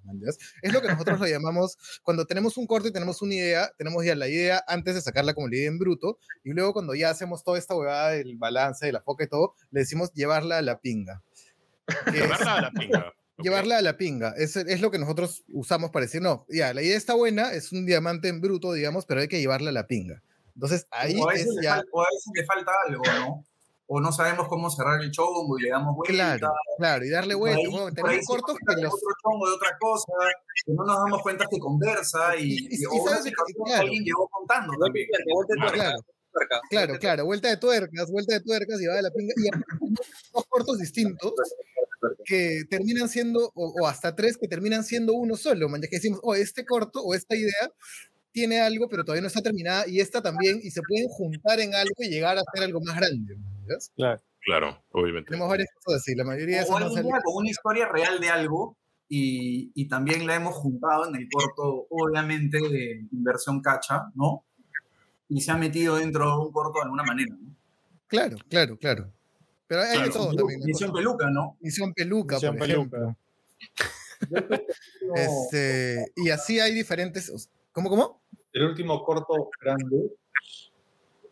Es 0.62 0.72
lo 0.72 0.80
que 0.80 0.86
nosotros 0.86 1.18
lo 1.18 1.26
llamamos, 1.26 1.76
cuando 2.04 2.26
tenemos 2.26 2.56
un 2.58 2.68
corte 2.68 2.90
y 2.90 2.92
tenemos 2.92 3.22
una 3.22 3.34
idea, 3.34 3.72
tenemos 3.76 4.04
ya 4.04 4.14
la 4.14 4.28
idea 4.28 4.62
antes 4.68 4.94
de 4.94 5.00
sacarla 5.00 5.34
como 5.34 5.48
la 5.48 5.56
idea 5.56 5.66
en 5.66 5.80
bruto 5.80 6.20
y 6.44 6.52
luego 6.52 6.72
cuando 6.72 6.94
ya 6.94 7.10
hacemos 7.10 7.42
toda 7.42 7.58
esta 7.58 7.74
huevada 7.74 8.10
del 8.10 8.36
balance, 8.36 8.86
de 8.86 8.92
la 8.92 9.00
foca 9.00 9.24
y 9.24 9.28
todo, 9.28 9.54
le 9.72 9.80
decimos 9.80 10.12
llevarla 10.12 10.58
a 10.58 10.62
la 10.62 10.78
pinga. 10.78 11.24
Llevarla 12.12 12.54
a 12.54 12.60
la 12.62 12.70
pinga. 12.70 13.12
llevarla 13.38 13.78
a 13.78 13.82
la 13.82 13.96
pinga. 13.96 14.32
Es, 14.36 14.54
es 14.54 14.80
lo 14.80 14.92
que 14.92 15.00
nosotros 15.00 15.42
usamos 15.48 15.90
para 15.90 16.06
decir, 16.06 16.22
no, 16.22 16.46
ya, 16.48 16.72
la 16.72 16.82
idea 16.82 16.96
está 16.96 17.14
buena, 17.14 17.52
es 17.52 17.72
un 17.72 17.84
diamante 17.84 18.28
en 18.28 18.40
bruto, 18.40 18.72
digamos, 18.72 19.06
pero 19.06 19.22
hay 19.22 19.26
que 19.26 19.40
llevarla 19.40 19.70
a 19.70 19.72
la 19.72 19.88
pinga. 19.88 20.22
Entonces, 20.56 20.86
ahí 20.90 21.14
o, 21.20 21.28
a 21.28 21.32
veces 21.32 21.48
es 21.48 21.54
le 21.54 21.62
ya, 21.62 21.82
o 21.92 22.00
a 22.02 22.06
veces 22.06 22.32
le 22.34 22.44
falta 22.44 22.72
algo, 22.88 23.02
¿no? 23.20 23.44
O 23.88 24.00
no 24.00 24.10
sabemos 24.10 24.48
cómo 24.48 24.68
cerrar 24.68 25.00
el 25.00 25.12
chongo 25.12 25.56
y 25.60 25.62
le 25.62 25.68
damos 25.68 25.94
vuelta. 25.94 26.12
claro, 26.12 26.48
claro, 26.78 27.04
y 27.04 27.10
darle 27.10 27.34
vuelta. 27.36 27.60
ahí- 27.60 27.66
bueno, 27.70 27.84
por 27.94 28.08
ahí 28.10 28.16
tenemos 28.16 28.26
cortos 28.26 28.56
que 28.66 28.82
los... 28.82 28.92
otro 28.94 29.08
chongo 29.22 29.46
de 29.48 29.54
otra 29.54 29.78
cosa, 29.78 30.12
que 30.64 30.72
no 30.72 30.84
nos 30.84 30.96
damos 30.96 31.22
cuenta 31.22 31.44
que 31.48 31.58
conversa 31.60 32.34
y, 32.36 32.42
Y- 32.42 32.54
y- 32.54 32.66
y- 32.74 32.82
y 32.82 32.86
o 32.86 33.04
sabes 33.06 33.22
de 33.24 33.30
que- 33.30 33.36
claro. 33.64 33.82
alguien 33.82 34.02
llegó 34.02 34.26
contando 34.28 34.72
también. 34.80 35.06
de 35.06 35.18
tuerca, 35.24 35.34
vuelta 35.34 35.54
de 35.54 35.60
tuerca, 35.60 35.80
Claro. 35.86 36.02
Claro, 36.68 36.68
vuelta 36.68 36.92
de 36.92 36.98
claro, 36.98 37.24
vuelta 37.24 37.48
de 37.48 37.56
tuercas, 37.58 38.10
vuelta 38.10 38.34
de 38.34 38.40
tuercas, 38.40 38.78
llevada 38.80 38.98
a 38.98 39.02
la 39.02 39.10
pinga. 39.10 39.32
Y 39.36 39.48
dos 40.34 40.44
cortos 40.48 40.78
distintos 40.78 41.32
que 42.24 42.62
terminan 42.68 43.08
siendo, 43.08 43.52
o, 43.54 43.74
o 43.82 43.86
hasta 43.86 44.14
tres 44.14 44.36
que 44.36 44.48
terminan 44.48 44.84
siendo 44.84 45.14
uno 45.14 45.36
solo, 45.36 45.68
man, 45.68 45.80
ya 45.80 45.88
que 45.88 45.96
decimos, 45.96 46.20
oh, 46.22 46.34
este 46.34 46.64
corto 46.66 47.00
o 47.02 47.14
esta 47.14 47.34
idea 47.36 47.70
tiene 48.36 48.60
algo, 48.60 48.86
pero 48.86 49.02
todavía 49.02 49.22
no 49.22 49.28
está 49.28 49.40
terminada, 49.40 49.88
y 49.88 49.98
esta 49.98 50.20
también, 50.20 50.60
y 50.62 50.70
se 50.70 50.82
pueden 50.86 51.08
juntar 51.08 51.58
en 51.58 51.74
algo 51.74 51.94
y 52.00 52.08
llegar 52.10 52.36
a 52.36 52.42
ser 52.52 52.64
algo 52.64 52.80
más 52.84 52.94
grande. 52.96 53.34
¿ves? 53.66 53.90
Claro, 54.44 54.78
obviamente. 54.92 55.28
Tenemos 55.30 55.48
varias 55.48 55.68
cosas 55.82 56.02
así, 56.02 56.14
la 56.14 56.24
mayoría 56.24 56.56
de 56.58 56.62
O 56.62 56.64
esas 56.66 56.70
no 56.80 56.86
alguien 56.86 57.04
salen. 57.04 57.22
con 57.24 57.34
una 57.36 57.48
historia 57.50 57.88
real 57.88 58.20
de 58.20 58.28
algo 58.28 58.76
y, 59.08 59.72
y 59.74 59.88
también 59.88 60.26
la 60.26 60.34
hemos 60.34 60.54
juntado 60.54 61.08
en 61.08 61.16
el 61.16 61.26
corto, 61.32 61.86
obviamente, 61.88 62.58
de 62.58 63.06
inversión 63.10 63.62
cacha, 63.62 64.02
¿no? 64.14 64.44
Y 65.30 65.40
se 65.40 65.50
ha 65.50 65.56
metido 65.56 65.96
dentro 65.96 66.26
de 66.30 66.36
un 66.46 66.52
corto 66.52 66.78
de 66.78 66.82
alguna 66.84 67.04
manera, 67.04 67.34
¿no? 67.40 67.56
Claro, 68.06 68.36
claro, 68.50 68.76
claro. 68.78 69.10
Pero 69.66 69.80
hay 69.80 69.88
de 69.88 69.94
Claro. 69.94 70.12
todo 70.12 70.34
también. 70.34 70.60
¿no? 70.60 70.66
Misión 70.66 70.92
peluca, 70.92 71.30
¿no? 71.30 71.56
Misión 71.60 71.92
peluca, 71.94 72.34
Misión 72.36 72.56
por 72.58 72.66
peluca. 72.68 72.96
ejemplo. 72.98 73.16
No, 75.06 75.14
Este, 75.14 76.06
y 76.16 76.30
así 76.30 76.58
hay 76.58 76.72
diferentes. 76.74 77.48
¿Cómo, 77.72 77.90
cómo? 77.90 78.22
El 78.56 78.64
último 78.64 79.02
corto 79.04 79.50
grande 79.60 80.10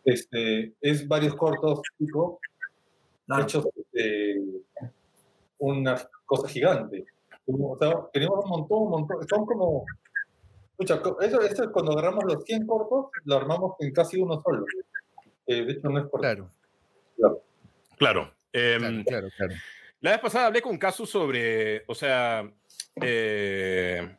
este, 0.03 0.73
es 0.81 1.07
varios 1.07 1.35
cortos 1.35 1.81
chicos 1.97 2.37
Claro. 3.25 3.41
hechos 3.43 3.67
de 3.91 4.39
una 5.57 5.95
cosa 6.27 6.47
gigante. 6.47 7.05
O 7.47 7.75
sea, 7.79 7.91
tenemos 8.13 8.43
un 8.45 8.49
montón, 8.51 8.83
un 8.83 8.89
montón. 8.91 9.27
Son 9.27 9.45
como. 9.47 9.83
Escucha, 10.77 11.01
eso, 11.21 11.41
eso 11.41 11.63
es 11.63 11.69
cuando 11.69 11.93
agarramos 11.93 12.23
los 12.25 12.43
100 12.43 12.67
cortos, 12.67 13.07
lo 13.23 13.35
armamos 13.37 13.75
en 13.79 13.91
casi 13.91 14.21
uno 14.21 14.39
solo. 14.43 14.63
Eh, 15.47 15.65
de 15.65 15.71
hecho, 15.73 15.89
no 15.89 15.97
es 15.99 16.05
por 16.05 16.19
Claro, 16.21 16.51
Claro. 17.97 18.31
em, 18.53 18.79
claro, 18.79 19.03
claro, 19.05 19.27
claro. 19.35 19.53
La 20.01 20.11
vez 20.11 20.19
pasada 20.19 20.45
hablé 20.47 20.61
con 20.61 20.77
Casu 20.77 21.07
sobre, 21.07 21.83
o 21.87 21.95
sea, 21.95 22.47
eh, 23.01 24.17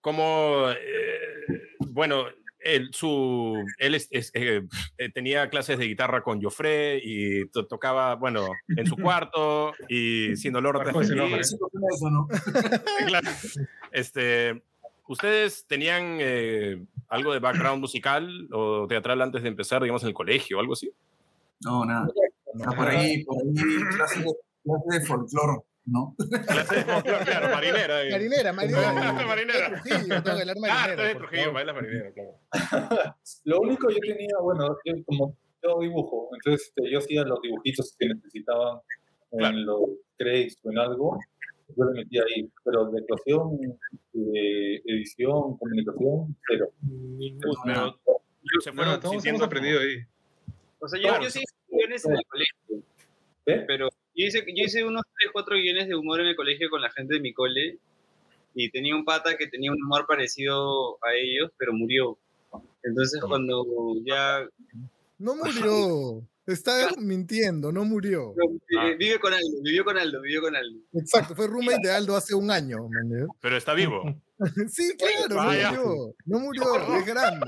cómo, 0.00 0.66
eh, 0.70 1.71
bueno, 1.92 2.24
él, 2.64 2.90
su, 2.92 3.54
él 3.78 3.94
es- 3.96 4.08
es, 4.12 4.30
eh, 4.34 4.62
eh, 4.98 5.08
tenía 5.12 5.48
clases 5.50 5.78
de 5.78 5.86
guitarra 5.86 6.22
con 6.22 6.40
Joffre 6.40 7.00
y 7.02 7.48
to- 7.48 7.66
tocaba, 7.66 8.14
bueno, 8.14 8.48
en 8.68 8.86
su 8.86 8.96
cuarto 9.20 9.72
y 9.88 10.36
sin 10.36 10.52
¿no? 12.10 12.28
Claro. 13.06 13.28
Este, 13.90 14.62
¿Ustedes 15.08 15.66
tenían 15.66 16.18
eh, 16.20 16.84
algo 17.08 17.32
de 17.32 17.40
background 17.40 17.80
musical 17.80 18.48
o 18.52 18.86
teatral 18.86 19.20
antes 19.20 19.42
de 19.42 19.48
empezar, 19.48 19.82
digamos, 19.82 20.02
en 20.02 20.08
el 20.08 20.14
colegio 20.14 20.56
o 20.56 20.60
algo 20.60 20.72
así? 20.74 20.90
No, 21.60 21.84
nada. 21.84 22.08
Ah, 22.64 22.72
por 22.76 22.88
ahí, 22.88 23.24
por 23.24 23.36
ahí, 23.42 23.54
clase 23.96 24.20
de, 24.20 24.24
clase 24.62 25.00
de 25.00 25.06
folclore, 25.06 25.62
¿no? 25.84 26.14
Clase 26.46 26.76
de 26.76 26.84
folclore, 26.84 27.24
claro, 27.24 27.48
marinera. 27.54 28.02
eh. 28.04 28.10
Marinera, 28.10 28.52
marinera. 28.52 28.92
Marinera. 29.26 29.68
Trujillo, 29.82 30.22
tengo 30.22 30.36
que 30.36 30.42
hablar 30.42 30.56
Ah, 30.56 30.60
marinera. 30.60 30.96
tú 30.96 31.02
eres 31.02 31.16
por 31.16 31.28
Trujillo, 31.28 31.52
bailas 31.52 31.74
marinera, 31.74 32.12
claro. 32.12 33.16
Lo 33.44 33.60
único 33.60 33.90
yo 33.90 33.98
tenía, 33.98 34.36
bueno, 34.40 34.76
yo 34.84 34.94
como 35.06 35.36
yo 35.62 35.78
dibujo, 35.80 36.28
entonces 36.34 36.68
este, 36.68 36.90
yo 36.90 36.98
hacía 36.98 37.22
los 37.24 37.40
dibujitos 37.42 37.94
que 37.98 38.06
necesitaban 38.08 38.78
en 39.32 39.38
Claro. 39.38 39.56
los 39.58 39.80
créditos 40.18 40.58
o 40.64 40.70
en 40.70 40.78
algo, 40.78 41.18
yo 41.76 41.84
le 41.86 42.02
metía 42.02 42.22
ahí, 42.22 42.50
pero 42.64 42.90
de 42.90 43.00
actuación, 43.00 43.58
de 44.12 44.82
edición, 44.86 45.56
comunicación, 45.56 46.36
cero. 46.48 46.66
Ninguno. 46.82 47.62
Pero 47.64 48.60
se 48.60 48.70
No, 48.70 48.76
fueron 48.76 48.94
todos 49.00 49.04
hemos 49.12 49.22
sintiendo 49.22 49.44
aprendido 49.44 49.80
ahí. 49.80 49.96
O 50.80 50.88
sea, 50.88 51.00
yo, 51.00 51.08
Claro. 51.08 51.22
yo 51.24 51.30
sí 51.30 51.38
hice 51.40 51.54
guiones 51.68 52.04
en 52.04 52.12
el 52.12 52.24
colegio, 52.26 52.86
¿Eh? 53.46 53.64
pero 53.66 53.88
yo 54.14 54.26
hice, 54.26 54.40
yo 54.40 54.64
hice 54.64 54.84
unos 54.84 55.02
3, 55.20 55.30
4 55.32 55.56
guiones 55.56 55.88
de 55.88 55.94
humor 55.94 56.20
en 56.20 56.28
el 56.28 56.36
colegio 56.36 56.68
con 56.70 56.80
la 56.80 56.90
gente 56.90 57.14
de 57.14 57.20
mi 57.20 57.32
cole 57.32 57.78
y 58.54 58.70
tenía 58.70 58.94
un 58.94 59.04
pata 59.04 59.36
que 59.36 59.46
tenía 59.46 59.72
un 59.72 59.82
humor 59.82 60.06
parecido 60.06 60.96
a 61.04 61.14
ellos, 61.14 61.50
pero 61.58 61.72
murió. 61.72 62.18
Entonces 62.82 63.20
cuando 63.22 63.64
ya 64.04 64.46
No 65.18 65.36
murió. 65.36 66.22
Está 66.44 66.90
mintiendo, 66.98 67.70
no 67.70 67.84
murió. 67.84 68.34
Ah. 68.76 68.88
eh, 68.88 68.96
vive 68.96 69.20
con 69.20 69.32
Aldo, 69.32 69.62
vivió 69.62 69.84
con 69.84 69.96
Aldo, 69.96 70.20
vivió 70.22 70.40
con 70.42 70.56
Aldo. 70.56 70.80
Exacto, 70.94 71.36
fue 71.36 71.46
roommate 71.46 71.86
de 71.86 71.92
Aldo 71.94 72.16
hace 72.16 72.34
un 72.34 72.50
año. 72.50 72.78
man. 72.88 73.28
Pero 73.40 73.56
está 73.56 73.74
vivo. 73.74 74.02
Sí, 74.68 74.96
claro, 74.98 75.36
no 75.36 75.44
murió. 75.44 76.14
No 76.26 76.38
murió, 76.40 76.96
es 76.96 77.06
grande. 77.06 77.46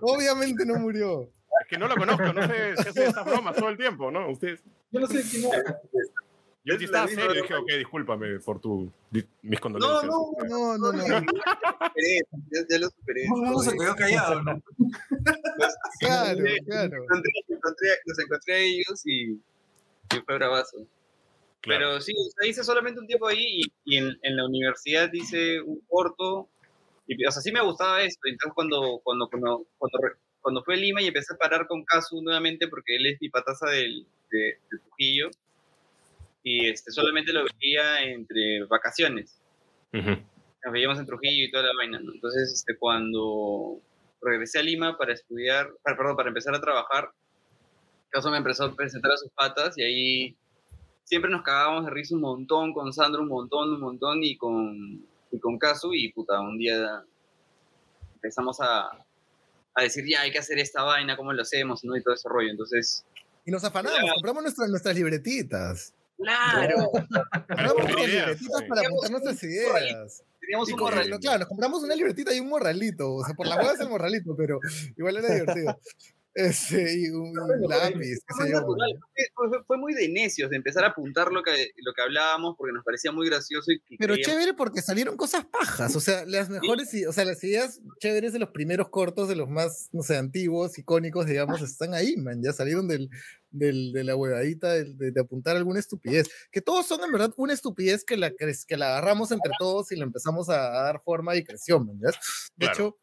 Obviamente 0.00 0.66
no 0.66 0.74
murió. 0.74 1.22
Es 1.22 1.68
que 1.68 1.78
no 1.78 1.86
lo 1.86 1.94
conozco, 1.94 2.32
no 2.32 2.44
sé 2.48 2.76
si 2.78 2.88
hace 2.88 3.04
estas 3.06 3.24
bromas 3.24 3.54
todo 3.54 3.68
el 3.68 3.76
tiempo, 3.76 4.10
¿no? 4.10 4.28
Ustedes. 4.32 4.60
Yo 4.96 5.00
no 5.00 5.06
sé 5.06 5.22
quién 5.30 5.44
era. 5.52 5.80
Yo 6.64 6.74
la 6.76 6.84
estaba 6.84 7.06
serio, 7.06 7.24
broma. 7.26 7.40
dije, 7.42 7.54
ok, 7.54 7.68
discúlpame 7.78 8.40
por 8.40 8.60
tu, 8.60 8.92
mis 9.12 9.24
No, 9.42 9.60
condolencias. 9.60 10.04
no, 10.04 10.32
No, 10.48 10.78
no, 10.78 10.92
no. 10.92 11.02
superé, 11.04 12.20
ya, 12.50 12.60
ya 12.68 12.78
lo 12.80 12.88
superé. 12.88 13.28
Mundo 13.28 13.58
se 13.60 13.76
quedó 13.76 13.94
callado, 13.94 14.42
¿no? 14.42 14.62
Claro, 16.00 16.44
claro. 16.66 16.96
Encontré- 17.04 17.98
los 18.04 18.18
encontré 18.18 18.54
a 18.54 18.58
ellos 18.58 19.02
y, 19.04 19.32
y 19.34 20.20
fue 20.24 20.34
bravazo. 20.36 20.78
Claro. 21.60 21.86
Pero 21.88 22.00
sí, 22.00 22.12
o 22.12 22.30
sea, 22.40 22.48
hice 22.48 22.64
solamente 22.64 23.00
un 23.00 23.06
tiempo 23.06 23.26
ahí 23.28 23.60
y, 23.60 23.72
y 23.84 23.96
en, 23.98 24.18
en 24.22 24.36
la 24.36 24.44
universidad 24.46 25.08
hice 25.12 25.60
un 25.60 25.80
corto. 25.88 26.48
Y, 27.06 27.24
o 27.24 27.30
sea, 27.30 27.42
sí 27.42 27.52
me 27.52 27.62
gustaba 27.62 28.02
esto. 28.02 28.20
Entonces, 28.28 28.52
cuando, 28.54 29.00
cuando, 29.04 29.28
cuando, 29.28 29.66
cuando, 30.46 30.62
fui 30.62 30.74
a 30.74 30.76
Lima 30.76 31.02
y 31.02 31.08
empecé 31.08 31.34
a 31.34 31.36
parar 31.36 31.66
con 31.66 31.84
Casu 31.84 32.22
nuevamente, 32.22 32.68
porque 32.68 32.94
él 32.94 33.06
es 33.06 33.20
mi 33.20 33.28
pataza 33.28 33.68
del, 33.68 34.06
de, 34.30 34.58
de 34.70 34.78
Trujillo, 34.78 35.28
y 36.44 36.68
este, 36.68 36.92
solamente 36.92 37.32
lo 37.32 37.44
veía 37.60 38.04
entre 38.04 38.62
vacaciones. 38.66 39.42
Ujú. 39.92 40.10
Nos 40.64 40.72
veíamos 40.72 41.00
en 41.00 41.06
Trujillo 41.06 41.44
y 41.44 41.50
toda 41.50 41.64
la 41.64 41.74
vaina, 41.76 41.98
¿no? 41.98 42.12
Entonces, 42.12 42.52
este, 42.52 42.78
cuando 42.78 43.80
regresé 44.22 44.60
a 44.60 44.62
Lima 44.62 44.96
para 44.96 45.14
estudiar, 45.14 45.68
para, 45.82 45.96
perdón, 45.96 46.16
para 46.16 46.28
empezar 46.28 46.54
a 46.54 46.60
trabajar, 46.60 47.10
Caso 48.10 48.30
me 48.30 48.38
empezó 48.38 48.66
a 48.66 48.74
presentar 48.74 49.10
a 49.10 49.16
sus 49.16 49.30
patas 49.32 49.76
y 49.76 49.82
ahí 49.82 50.36
siempre 51.02 51.28
nos 51.28 51.42
cagábamos 51.42 51.86
de 51.86 51.90
risa 51.90 52.14
un 52.14 52.20
montón 52.20 52.72
con 52.72 52.92
Sandro, 52.92 53.22
un 53.22 53.28
montón, 53.28 53.74
un 53.74 53.80
montón 53.80 54.22
y 54.22 54.36
con, 54.36 55.04
y 55.32 55.40
con 55.40 55.58
Casu 55.58 55.92
y 55.92 56.12
puta, 56.12 56.40
un 56.40 56.56
día 56.56 57.02
empezamos 58.14 58.60
a, 58.60 59.05
a 59.76 59.82
decir 59.82 60.04
ya 60.08 60.22
hay 60.22 60.32
que 60.32 60.38
hacer 60.38 60.58
esta 60.58 60.82
vaina, 60.82 61.16
cómo 61.16 61.32
lo 61.32 61.42
hacemos, 61.42 61.84
¿no? 61.84 61.96
Y 61.96 62.02
todo 62.02 62.14
ese 62.14 62.28
rollo. 62.28 62.50
Entonces, 62.50 63.04
Y 63.44 63.50
nos 63.52 63.62
afanamos, 63.62 63.98
Claro. 63.98 64.14
compramos 64.14 64.42
nuestras, 64.42 64.70
nuestras 64.70 64.94
libretitas. 64.96 65.92
claro, 66.16 66.90
Compramos 66.92 67.76
nuestras 67.76 68.08
libretitas 68.08 68.62
para 68.68 68.80
apuntar 68.86 69.10
nuestras 69.10 69.42
ideas. 69.44 70.22
teníamos 70.40 70.68
Y 70.68 70.72
un 70.72 70.78
con- 70.78 70.94
morral. 70.94 71.18
claro, 71.20 71.38
nos 71.40 71.48
compramos 71.48 71.82
una 71.84 71.94
libretita 71.94 72.32
y 72.34 72.40
un 72.40 72.48
morralito. 72.48 73.14
O 73.14 73.24
sea, 73.24 73.34
por 73.34 73.46
la 73.46 73.56
hueá 73.56 73.72
es 73.74 73.80
el 73.80 73.88
morralito, 73.88 74.34
pero 74.36 74.58
igual 74.96 75.16
era 75.18 75.32
divertido. 75.34 75.78
Ese, 76.38 76.98
y 76.98 77.08
un 77.08 77.32
lápiz, 77.66 78.18
qué 78.28 78.34
Fue, 78.34 78.50
yo. 78.50 78.60
fue- 79.34 79.64
fue- 79.66 79.78
muy 79.78 79.94
de 79.94 80.08
necios 80.10 80.50
de 80.50 80.56
empezar 80.56 80.84
a 80.84 80.88
apuntar 80.88 81.32
lo 81.32 81.42
que, 81.42 81.70
lo 81.78 81.94
que 81.94 82.02
hablábamos 82.02 82.56
porque 82.58 82.74
nos 82.74 82.84
parecía 82.84 83.10
muy 83.10 83.26
gracioso 83.26 83.72
y 83.72 83.80
que 83.80 83.96
Pero 83.98 84.12
creíamos- 84.14 84.34
chévere 84.34 84.54
porque 84.54 84.82
salieron 84.82 85.16
cosas 85.16 85.46
pajas, 85.46 85.96
o 85.96 86.00
sea, 86.00 86.26
las 86.26 86.50
mejores, 86.50 86.92
i- 86.92 87.06
o 87.06 87.12
sea, 87.12 87.24
las 87.24 87.42
ideas 87.42 87.80
chéveres 88.00 88.34
de 88.34 88.38
los 88.38 88.50
primeros 88.50 88.90
cortos, 88.90 89.28
de 89.28 89.36
los 89.36 89.48
más, 89.48 89.88
no 89.92 90.02
sé, 90.02 90.18
antiguos, 90.18 90.76
icónicos, 90.78 91.24
digamos, 91.24 91.62
están 91.62 91.94
ahí, 91.94 92.16
man, 92.18 92.42
ya 92.42 92.52
salieron 92.52 92.86
del, 92.86 93.08
del- 93.50 93.92
de 93.94 94.04
la 94.04 94.14
huevadita 94.14 94.74
de, 94.74 94.92
de- 94.92 95.12
de 95.12 95.20
apuntar 95.20 95.56
alguna 95.56 95.80
estupidez, 95.80 96.28
que 96.52 96.60
todos 96.60 96.86
son 96.86 97.02
en 97.02 97.12
verdad 97.12 97.32
una 97.38 97.54
estupidez 97.54 98.04
que 98.04 98.18
la, 98.18 98.30
que 98.30 98.76
la 98.76 98.88
agarramos 98.88 99.30
entre 99.32 99.52
todos 99.58 99.90
y 99.90 99.96
la 99.96 100.04
empezamos 100.04 100.50
a, 100.50 100.80
a 100.80 100.82
dar 100.82 101.00
forma 101.02 101.34
y 101.34 101.44
creció, 101.44 101.80
man. 101.80 101.98
De 101.98 102.10
Claro. 102.58 102.72
hecho, 102.74 102.98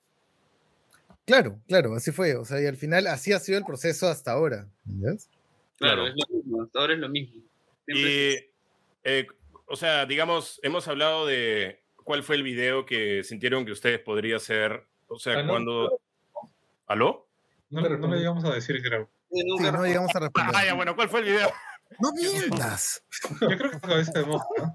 claro, 1.25 1.59
claro, 1.67 1.95
así 1.95 2.11
fue, 2.11 2.35
o 2.35 2.45
sea, 2.45 2.61
y 2.61 2.65
al 2.65 2.77
final 2.77 3.07
así 3.07 3.33
ha 3.33 3.39
sido 3.39 3.57
el 3.57 3.65
proceso 3.65 4.07
hasta 4.09 4.31
ahora, 4.31 4.67
¿ya? 4.85 5.11
Claro, 5.77 6.03
Claro. 6.03 6.07
es 6.07 6.13
lo 6.15 6.35
mismo, 6.35 6.63
hasta 6.63 6.79
ahora 6.79 6.93
es 6.93 6.99
lo 6.99 7.09
mismo. 7.09 7.41
Siempre 7.85 8.11
Y, 8.11 8.51
eh, 9.03 9.27
o 9.67 9.75
sea, 9.75 10.05
digamos, 10.05 10.59
hemos 10.63 10.87
hablado 10.87 11.25
de 11.25 11.81
cuál 12.03 12.23
fue 12.23 12.35
el 12.35 12.43
video 12.43 12.85
que 12.85 13.23
sintieron 13.23 13.65
que 13.65 13.71
ustedes 13.71 13.99
podría 13.99 14.39
ser, 14.39 14.85
o 15.07 15.17
sea, 15.19 15.39
Ah, 15.39 15.43
no, 15.43 15.49
cuando... 15.49 15.99
¿Aló? 16.87 17.27
No, 17.69 17.81
no 17.81 18.07
le 18.13 18.21
íbamos 18.21 18.43
a 18.45 18.53
decir, 18.53 18.81
creo. 18.83 19.09
Sí, 19.31 19.43
nunca- 19.45 19.71
no 19.71 19.83
llegamos 19.85 20.15
a 20.15 20.19
responder. 20.19 20.55
Ah, 20.55 20.65
ya, 20.65 20.73
bueno, 20.75 20.95
¿cuál 20.95 21.09
fue 21.09 21.21
el 21.21 21.25
video? 21.25 21.51
No 21.99 22.11
mientas. 22.13 23.03
Yo 23.41 23.47
creo 23.57 23.71
que 23.71 23.79
cabeza 23.79 24.11
de 24.19 24.25
mosca. 24.25 24.73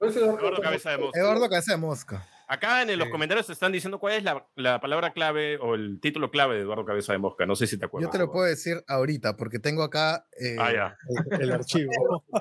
Eduardo 0.00 0.60
Cabeza 0.62 0.90
de 0.90 0.98
Mosca. 0.98 1.20
Eduardo 1.20 1.48
Cabeza 1.48 1.72
de 1.72 1.76
Mosca. 1.78 2.28
Acá 2.52 2.82
en 2.82 2.98
los 2.98 3.06
Sí. 3.06 3.12
comentarios 3.12 3.48
están 3.48 3.70
diciendo 3.70 4.00
cuál 4.00 4.14
es 4.14 4.24
la, 4.24 4.44
la 4.56 4.80
palabra 4.80 5.12
clave 5.12 5.56
o 5.58 5.76
el 5.76 6.00
título 6.00 6.32
clave 6.32 6.56
de 6.56 6.62
Eduardo 6.62 6.84
Cabeza 6.84 7.12
de 7.12 7.18
Mosca. 7.18 7.46
No 7.46 7.54
sé 7.54 7.68
si 7.68 7.78
te 7.78 7.84
acuerdas. 7.84 8.08
Yo 8.08 8.10
te 8.12 8.18
lo 8.18 8.32
puedo 8.32 8.44
decir 8.46 8.82
ahorita, 8.88 9.36
porque 9.36 9.60
tengo 9.60 9.84
acá. 9.84 10.26
eh, 10.40 10.56
Ah, 10.58 10.72
ya. 10.72 10.96
El, 11.30 11.42
el 11.42 11.52
archivo. 11.52 11.92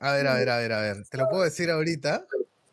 A 0.00 0.12
ver, 0.12 0.26
a 0.26 0.34
ver, 0.36 0.48
a 0.48 0.58
ver, 0.58 0.72
a 0.72 0.80
ver. 0.80 0.96
Te 1.10 1.18
lo 1.18 1.28
puedo 1.28 1.42
decir 1.42 1.70
ahorita. 1.70 2.24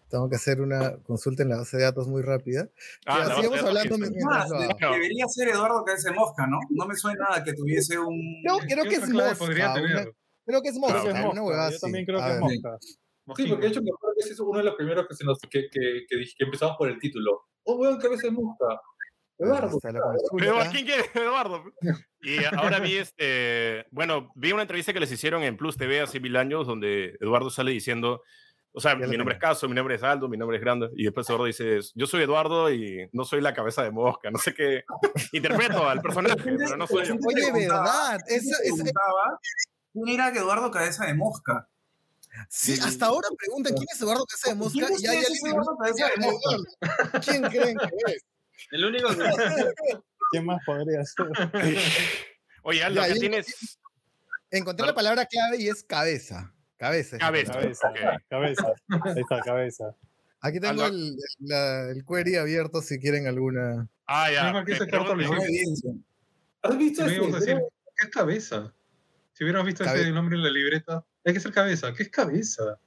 Tengo 0.10 0.30
que 0.30 0.36
hacer 0.36 0.62
una 0.62 0.98
consulta 1.04 1.44
en 1.44 1.50
la 1.50 1.58
base 1.58 1.78
de 1.78 1.84
datos 1.84 2.08
muy 2.08 2.22
rápida. 2.22 2.68
Ah, 3.06 3.26
la 3.28 3.36
sigamos 3.36 3.64
hablando 3.64 3.98
mientras 3.98 4.26
Ah, 4.30 4.46
lo 4.50 4.56
hago. 4.58 4.74
No. 4.80 4.92
debería 4.94 5.26
ser 5.28 5.48
Eduardo 5.50 5.84
Cabeza 5.86 6.10
de 6.10 6.16
Mosca, 6.16 6.48
¿no? 6.48 6.60
No 6.70 6.86
me 6.86 6.96
suena 6.96 7.26
a 7.30 7.44
que 7.44 7.54
tuviese 7.54 7.98
un... 7.98 8.18
Creo, 8.44 8.58
creo 8.60 8.84
¿Qué 8.84 8.90
que 8.90 8.96
es 8.96 9.10
Mosca. 9.10 9.36
creo 9.46 9.48
que 9.58 9.84
es 9.90 9.96
Creo 10.46 10.60
Mosca, 10.60 10.62
que 10.62 10.70
es 10.70 10.78
Mosca, 10.78 11.70
Yo 11.72 11.80
también 11.80 12.06
creo 12.06 12.20
que 12.20 12.32
es 12.32 12.62
ver. 12.62 12.80
Sí, 13.36 13.48
porque 13.48 13.66
de 13.66 13.68
hecho 13.68 13.82
me 13.82 13.92
acuerdo 13.96 14.16
que 14.18 14.24
ese 14.24 14.34
es 14.34 14.40
uno 14.40 14.58
de 14.58 14.64
los 14.66 14.76
primeros 14.76 15.08
que, 15.08 15.16
se 15.16 15.24
nos, 15.24 15.40
que, 15.40 15.70
que, 15.72 16.06
que, 16.08 16.16
dije- 16.18 16.34
que 16.38 16.44
empezamos 16.46 16.76
por 16.78 16.90
el 16.90 17.00
título. 17.00 17.48
Oh, 17.64 17.76
weón, 17.76 18.00
cabeza 18.00 18.28
de 18.28 18.32
mosca. 18.34 18.66
Eduardo. 19.38 19.78
Está 19.78 19.92
la 19.92 20.00
Pero, 20.38 20.54
consulta. 20.54 20.70
¿quién 20.72 20.86
quiere? 20.86 21.04
Eduardo. 21.16 21.64
Y 22.22 22.44
ahora 22.56 22.80
vi 22.80 22.98
este, 22.98 23.86
bueno, 23.92 24.32
vi 24.36 24.52
una 24.52 24.62
entrevista 24.64 24.94
que 24.94 25.00
les 25.00 25.12
hicieron 25.12 25.42
en 25.44 25.58
Plus 25.58 25.78
TV 25.78 26.02
hace 26.02 26.20
mil 26.20 26.36
años 26.36 26.68
donde 26.68 27.16
Eduardo 27.20 27.50
sale 27.50 27.72
diciendo, 27.72 28.22
o 28.74 28.80
sea, 28.80 28.94
mi 28.96 29.02
nombre 29.02 29.18
tengo. 29.18 29.32
es 29.32 29.40
Caso, 29.40 29.68
mi 29.68 29.74
nombre 29.76 29.96
es 29.96 30.04
Aldo, 30.04 30.30
mi 30.30 30.38
nombre 30.38 30.58
es 30.58 30.62
Grande, 30.64 30.90
y 30.96 31.04
después 31.06 31.28
Eduardo 31.28 31.46
dice, 31.46 31.80
yo 31.96 32.06
soy 32.06 32.22
Eduardo 32.24 32.72
y 32.72 33.10
no 33.14 33.24
soy 33.26 33.42
la 33.42 33.54
cabeza 33.54 33.84
de 33.84 33.92
mosca, 33.92 34.30
no 34.32 34.38
sé 34.38 34.54
qué, 34.54 34.84
interpreto 35.32 35.88
al 35.90 36.02
personaje, 36.02 36.36
pero 36.58 36.78
no 36.78 36.86
soy 36.88 37.06
yo. 37.06 37.16
Oye, 37.26 37.52
verdad. 37.52 38.20
¿Quién 38.28 38.40
Esa, 38.40 38.56
se 38.58 38.64
esa- 38.64 38.76
preguntaba 38.76 39.40
quién 39.92 40.08
era 40.10 40.30
Eduardo 40.30 40.70
Cabeza 40.72 41.06
de 41.08 41.16
Mosca? 41.16 41.68
Sí, 42.50 42.80
hasta 42.82 43.06
ahora 43.08 43.28
preguntan 43.38 43.74
quién 43.74 43.86
es 43.94 44.02
Eduardo 44.02 44.26
Cabeza 44.26 44.50
de 44.50 44.56
Mosca 44.56 44.88
¿Quién 44.88 45.00
y 45.00 45.04
ya 45.04 45.14
es 45.20 45.44
Eduardo 45.44 45.78
Cabeza 45.78 46.08
de 46.08 46.22
Mosca? 46.26 47.20
¿Quién 47.20 47.42
creen 47.44 47.78
que 47.78 48.14
es? 48.14 48.24
El 48.72 48.86
único 48.86 49.10
que 49.10 49.24
¿Quién 50.32 50.46
más 50.46 50.62
podría 50.66 51.04
ser? 51.06 51.28
Oye, 52.64 52.84
Aldo, 52.84 53.02
Ya, 53.02 53.08
yo- 53.14 53.20
tienes 53.20 53.78
Encontré 54.52 54.86
la 54.86 54.94
palabra 54.94 55.26
clave 55.26 55.58
y 55.58 55.70
es 55.70 55.82
cabeza. 55.84 56.54
Cabeza. 56.78 57.18
Cabeza. 57.18 57.54
Cabeza, 57.54 57.88
Ok. 57.90 57.98
cabeza. 58.30 58.74
Ahí 58.90 59.22
está, 59.22 59.40
cabeza. 59.42 59.96
Aquí 60.42 60.60
tengo 60.60 60.84
Aldo- 60.84 60.88
el, 60.88 61.16
la- 61.40 61.90
el 61.92 62.04
query 62.06 62.36
abierto 62.36 62.82
si 62.82 63.00
quieren 63.00 63.28
alguna. 63.28 63.88
Ah, 64.08 64.30
ya. 64.32 64.52
No. 64.52 64.60
¿Has 66.64 66.78
visto 66.78 67.06
ese? 67.06 67.56
¿qué 67.56 68.06
es 68.06 68.10
cabeza? 68.12 68.74
Si 69.34 69.44
hubiéramos 69.44 69.68
visto 69.68 69.84
Cabe- 69.86 70.02
ese 70.02 70.12
nombre 70.12 70.36
en 70.36 70.44
la 70.44 70.50
libreta, 70.50 71.06
hay 71.26 71.34
que 71.34 71.40
ser 71.40 71.52
cabeza. 71.52 71.94
¿Qué 71.94 72.04
es 72.04 72.10
cabeza? 72.10 72.80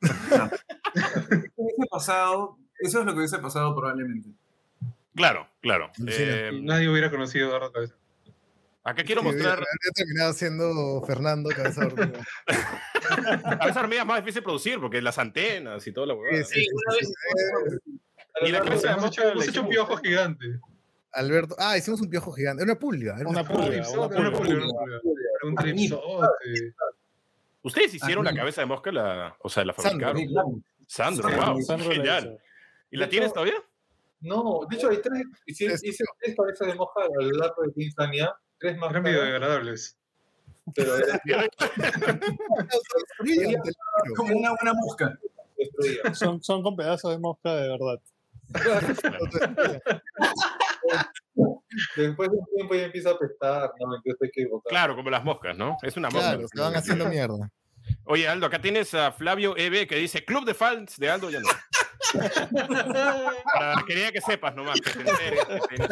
hubiese 1.56 1.86
pasado, 1.90 2.58
eso 2.80 3.00
es 3.00 3.06
lo 3.06 3.12
que 3.12 3.18
hubiese 3.18 3.38
pasado 3.38 3.74
probablemente. 3.74 4.30
Claro, 5.14 5.48
claro. 5.60 5.90
Sí. 5.96 6.04
Eh, 6.08 6.50
Nadie 6.62 6.88
hubiera 6.88 7.10
conocido 7.10 7.46
a 7.46 7.48
Eduardo 7.48 7.72
Cabeza. 7.72 7.94
acá 8.82 9.04
quiero 9.04 9.20
Sí, 9.22 9.28
mostrar, 9.28 9.52
habría 9.52 9.92
terminado 9.94 10.32
siendo 10.32 11.02
Fernando 11.06 11.50
Cabeza 11.50 11.86
Hormiga. 11.86 12.20
a 13.60 13.64
veces 13.66 13.76
hormigas 13.76 14.02
es 14.02 14.08
más 14.08 14.20
difícil 14.24 14.42
producir 14.42 14.80
porque 14.80 15.00
las 15.00 15.18
antenas 15.18 15.86
y 15.86 15.92
toda 15.92 16.08
la 16.08 16.14
huevada. 16.14 16.44
Sí, 16.44 16.60
sí, 16.62 16.68
una 16.72 16.96
vez 16.96 17.80
Y 18.42 18.50
la 18.52 18.60
cabeza 18.62 18.92
Hemos 18.92 19.06
hecho, 19.06 19.24
la 19.24 19.30
hemos 19.32 19.48
hecho 19.48 19.62
un 19.62 19.68
piojo 19.68 19.96
gigante. 19.98 20.60
Alberto. 21.12 21.54
Ah, 21.60 21.78
hicimos 21.78 22.00
un 22.00 22.10
piojo 22.10 22.32
gigante. 22.32 22.64
Una 22.64 22.74
pulga. 22.76 23.14
era 23.20 23.28
Una 23.28 23.44
pulga, 23.44 23.66
Una 23.68 23.90
una 24.00 24.08
pulga, 24.08 24.32
pulga. 24.32 24.54
una 24.56 24.66
pulga. 24.66 25.00
Un 25.44 25.54
tripsote. 25.54 26.74
¿Ustedes 27.64 27.94
hicieron 27.94 28.26
Ah, 28.26 28.30
la 28.30 28.36
cabeza 28.36 28.60
de 28.60 28.66
mosca? 28.66 28.92
La, 28.92 29.36
o 29.40 29.48
sea, 29.48 29.64
la 29.64 29.72
fabricaron. 29.72 30.18
Sandro, 30.86 31.28
Sandro, 31.28 31.52
wow, 31.54 31.62
Sandro 31.62 31.90
genial. 31.90 32.38
¿Y 32.90 32.96
la 32.98 33.08
tienes 33.08 33.32
todavía? 33.32 33.54
No, 34.20 34.60
de 34.70 34.76
hecho 34.76 34.88
hay 34.90 34.98
tres, 35.02 35.22
hice, 35.46 35.64
hice 35.82 36.04
tres 36.20 36.36
cabezas 36.36 36.68
de 36.68 36.74
mosca 36.74 37.02
a 37.02 37.08
lo 37.22 37.30
largo 37.32 37.62
de 37.62 37.72
Quintanilla, 37.72 38.36
tres 38.58 38.76
más 38.78 38.92
caras, 38.92 39.10
biodegradables. 39.10 39.96
pero. 40.74 40.94
Como 44.16 44.36
una 44.36 44.50
buena 44.50 44.74
mosca. 44.74 45.18
Son, 46.12 46.42
son 46.42 46.62
con 46.62 46.76
pedazos 46.76 47.10
de 47.12 47.18
mosca 47.18 47.54
de 47.54 47.68
verdad. 47.68 48.00
Después 51.96 52.30
de 52.30 52.36
un 52.36 52.46
tiempo 52.54 52.74
ya 52.74 52.84
empieza 52.84 53.10
a 53.10 53.12
apestar, 53.14 53.72
no, 53.80 53.96
entonces 53.96 54.16
hay 54.22 54.30
que 54.32 54.46
botar. 54.46 54.70
Claro, 54.70 54.94
como 54.96 55.10
las 55.10 55.24
moscas, 55.24 55.56
¿no? 55.56 55.76
Es 55.82 55.96
una 55.96 56.08
mosca. 56.10 56.32
Claro, 56.32 56.46
se 56.48 56.60
van 56.60 56.76
haciendo 56.76 57.06
mierda. 57.08 57.50
Oye, 58.04 58.26
Aldo, 58.28 58.46
acá 58.46 58.60
tienes 58.60 58.94
a 58.94 59.12
Flavio 59.12 59.56
EB 59.56 59.86
que 59.86 59.96
dice 59.96 60.24
Club 60.24 60.44
de 60.44 60.54
fans 60.54 60.96
de 60.98 61.10
Aldo 61.10 61.30
ya 61.30 61.40
no. 61.40 61.48
Para, 63.52 63.84
quería 63.86 64.12
que 64.12 64.20
sepas 64.20 64.54
nomás. 64.54 64.80
Que 64.80 64.90
te 64.90 65.00
enteres, 65.00 65.44
que 65.68 65.76
te- 65.76 65.88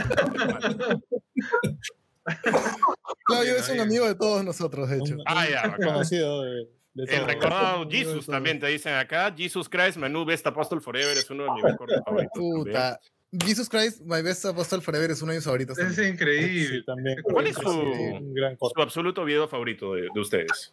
Claudio 3.24 3.56
es 3.56 3.68
un 3.68 3.80
amigo 3.80 4.06
de 4.06 4.14
todos 4.14 4.44
nosotros, 4.44 4.88
de 4.88 4.98
hecho. 4.98 5.16
Ah, 5.26 5.46
ya, 5.48 5.76
conocido 5.76 6.42
de, 6.42 6.68
de 6.94 7.16
El 7.16 7.24
recordado. 7.26 7.86
Jesus 7.90 8.26
también 8.26 8.60
te 8.60 8.66
dicen 8.68 8.94
acá. 8.94 9.34
Jesus 9.36 9.68
Christ, 9.68 9.96
Menú 9.96 10.24
Best 10.24 10.46
Apostle 10.46 10.80
Forever 10.80 11.16
es 11.16 11.28
uno 11.30 11.44
de 11.44 11.50
mis 11.52 11.62
recortes 11.64 12.00
favoritos. 12.04 12.32
también. 12.34 12.96
Jesus 13.32 13.68
Christ, 13.68 14.00
My 14.02 14.20
Best 14.22 14.44
Apostle 14.44 14.80
Forever 14.82 15.10
es 15.10 15.22
uno 15.22 15.32
de 15.32 15.38
mis 15.38 15.44
favoritos. 15.44 15.78
Es 15.78 15.86
también. 15.86 16.12
increíble. 16.14 16.78
Sí, 16.78 16.84
también. 16.84 17.16
¿Cuál 17.22 17.46
es 17.46 17.56
su- 17.56 18.32
gran. 18.34 18.58
Su 18.58 18.82
absoluto 18.82 19.24
video 19.24 19.48
favorito 19.48 19.94
de, 19.94 20.02
de 20.14 20.20
ustedes. 20.20 20.72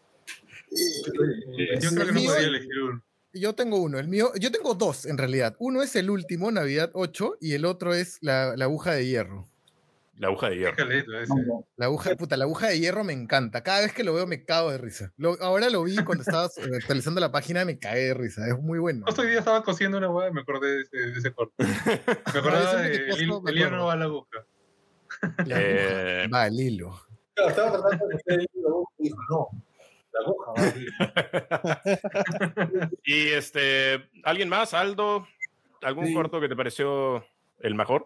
Yo 0.72 1.90
creo 1.92 2.06
que 2.06 2.12
no 2.12 2.20
mío- 2.20 2.32
podía 2.34 2.48
elegir 2.48 2.82
uno. 2.84 3.04
Yo 3.32 3.54
tengo 3.54 3.78
uno, 3.78 4.00
el 4.00 4.08
mío, 4.08 4.32
yo 4.40 4.52
tengo 4.52 4.74
dos 4.74 5.06
en 5.06 5.18
realidad. 5.18 5.56
Uno 5.60 5.84
es 5.84 5.96
el 5.96 6.10
último, 6.10 6.52
Navidad 6.52 6.90
8, 6.94 7.38
y 7.40 7.54
el 7.54 7.64
otro 7.66 7.94
es 7.94 8.18
la, 8.22 8.56
la 8.58 8.66
aguja 8.66 8.94
de 8.94 9.06
hierro. 9.06 9.48
La 10.20 10.28
aguja 10.28 10.50
de 10.50 10.58
hierro. 10.58 10.76
La 11.78 11.86
aguja, 11.86 12.14
puta, 12.18 12.36
la 12.36 12.44
aguja 12.44 12.68
de 12.68 12.78
hierro 12.78 13.06
me 13.06 13.14
encanta. 13.14 13.64
Cada 13.64 13.80
vez 13.80 13.94
que 13.94 14.04
lo 14.04 14.14
veo 14.14 14.28
me 14.28 14.44
cago 14.44 14.70
de 14.70 14.78
risa. 14.78 15.14
Lo- 15.16 15.38
ahora 15.42 15.70
lo 15.70 15.82
vi 15.84 15.96
cuando 16.04 16.24
estabas 16.24 16.58
eh, 16.58 16.62
actualizando 16.82 17.22
la 17.22 17.32
página, 17.32 17.64
me 17.64 17.80
cagué 17.80 18.02
de 18.08 18.14
risa. 18.14 18.46
Es 18.46 18.60
muy 18.60 18.80
bueno. 18.80 19.06
Justo 19.06 19.22
hoy 19.22 19.30
día 19.30 19.40
estaba 19.40 19.64
cosiendo 19.64 19.98
una 19.98 20.10
hueá 20.12 20.28
y 20.30 20.34
me 20.34 20.42
acordé 20.42 20.68
de 20.76 20.82
ese, 20.82 20.98
de 20.98 21.20
ese 21.20 21.32
corto. 21.32 21.54
Me 22.34 22.40
acordaba 22.40 22.76
de 22.82 22.96
el, 22.96 23.02
el 23.12 23.22
hilo 23.22 23.38
acuerdo. 23.38 23.70
no 23.72 23.86
va 23.86 23.94
a 23.94 23.96
la 23.96 24.06
aguja. 24.06 24.46
La 25.46 25.62
Eh, 25.62 26.22
aguja 26.26 26.38
va 26.38 26.44
al 26.44 26.60
hilo. 26.60 27.00
Claro, 27.34 27.50
estaba 27.52 27.72
tratando 27.72 28.06
de 28.08 28.36
ahí 28.36 28.46
la 28.56 28.70
aguja 28.70 28.92
y 29.00 29.04
dijo, 29.04 29.18
no, 29.30 29.48
la 30.12 30.20
aguja 30.20 30.52
va 30.52 30.62
a 30.62 30.68
ir. 30.78 30.90
y 33.06 33.28
este, 33.30 34.10
¿alguien 34.24 34.50
más? 34.50 34.74
Aldo, 34.74 35.26
¿algún 35.82 36.08
Sí. 36.08 36.14
corto 36.14 36.42
que 36.42 36.50
te 36.50 36.58
pareció 36.58 37.24
el 37.62 37.76
mejor? 37.76 38.06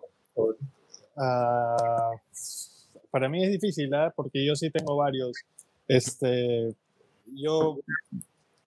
Ah, 1.18 2.12
para 3.12 3.30
mí 3.30 3.44
es 3.44 3.52
difícil, 3.52 3.94
¿ah? 3.94 4.12
porque 4.16 4.46
yo 4.46 4.56
sí 4.56 4.70
tengo 4.72 4.96
varios. 4.98 5.38
Este, 5.88 6.76
yo 7.36 7.78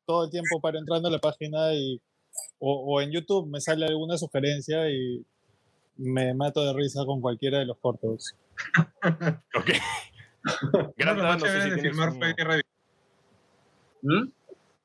todo 0.07 0.25
el 0.25 0.31
tiempo 0.31 0.61
para 0.61 0.79
entrando 0.79 1.09
a 1.09 1.11
la 1.11 1.19
página 1.19 1.75
y 1.75 2.01
o, 2.59 2.75
o 2.97 3.01
en 3.01 3.11
YouTube 3.13 3.49
me 3.49 3.61
sale 3.61 3.87
alguna 3.87 4.17
sugerencia 4.19 4.89
y 4.91 5.25
me 5.97 6.35
mato 6.35 6.65
de 6.65 6.73
risa 6.75 7.05
con 7.05 7.21
cualquiera 7.21 7.59
de 7.59 7.67
los 7.67 7.79
cortos. 7.79 8.35
Ok. 9.55 9.71
Uno 10.99 11.15
de 11.15 11.15
Granda, 11.15 11.23
los 11.23 11.27
más 11.27 11.39
no 11.39 11.47
sé 11.49 11.53
chéveres 11.53 11.65
si 11.65 11.71
de 11.71 11.79
filmar 11.81 12.11
uno. 12.11 12.19
fue 12.19 12.35
Tierra 12.35 12.57
de 12.57 12.63
¿Mm? 14.03 14.29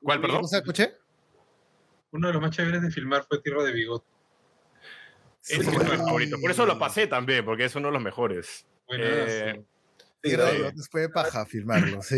¿Cuál, 0.02 0.20
perdón? 0.20 0.42
¿No 0.42 0.48
se 0.48 0.58
escuché? 0.58 0.94
Uno 2.12 2.28
de 2.28 2.32
los 2.34 2.42
más 2.42 2.50
chéveres 2.50 2.82
de 2.82 2.90
filmar 2.90 3.24
fue 3.24 3.40
Tierra 3.40 3.62
de 3.64 3.72
Ese 5.42 5.58
mi 5.70 5.76
favorito. 5.96 6.36
Por 6.40 6.50
eso 6.50 6.66
lo 6.66 6.78
pasé 6.78 7.06
también, 7.06 7.44
porque 7.44 7.64
es 7.64 7.74
uno 7.74 7.88
de 7.88 7.92
los 7.94 8.02
mejores. 8.02 8.64
Buenazo. 8.86 9.10
Eh, 9.28 9.64
Sí. 10.24 10.36
Fue 10.88 11.00
de 11.00 11.08
paja 11.08 11.44
filmarlo, 11.44 12.00
sí. 12.00 12.16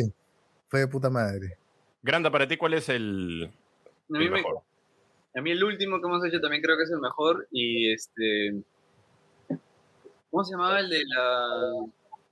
Fue 0.68 0.80
de 0.80 0.88
puta 0.88 1.08
madre. 1.08 1.56
Granda, 2.02 2.30
para 2.30 2.46
ti, 2.46 2.58
¿cuál 2.58 2.74
es 2.74 2.90
el, 2.90 3.50
A 3.50 4.18
mí, 4.18 4.24
el 4.26 4.30
me- 4.30 4.36
mejor? 4.42 4.58
a 5.34 5.40
mí 5.40 5.50
el 5.50 5.64
último 5.64 5.98
que 5.98 6.06
hemos 6.06 6.22
hecho 6.26 6.38
también 6.38 6.62
creo 6.62 6.76
que 6.76 6.82
es 6.82 6.90
el 6.90 7.00
mejor 7.00 7.48
y 7.50 7.90
este... 7.94 8.62
¿Cómo 10.30 10.44
se 10.44 10.50
llamaba 10.52 10.80
el 10.80 10.90
de 10.90 11.02
la...? 11.06 11.46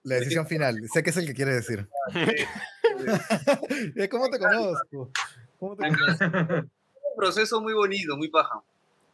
La 0.02 0.14
decisión 0.16 0.46
final. 0.46 0.76
Sé 0.92 1.02
que 1.02 1.08
es 1.08 1.16
el 1.16 1.24
que 1.26 1.32
quiere 1.32 1.54
decir. 1.54 1.88
¿Cómo 4.10 4.28
te 4.28 4.38
conozco? 4.38 5.10
¿Cómo 5.58 5.76
te 5.76 5.88
conozco? 5.88 6.24
Un 6.24 7.16
proceso 7.16 7.60
muy 7.62 7.72
bonito, 7.72 8.16
muy 8.18 8.28
paja. 8.28 8.60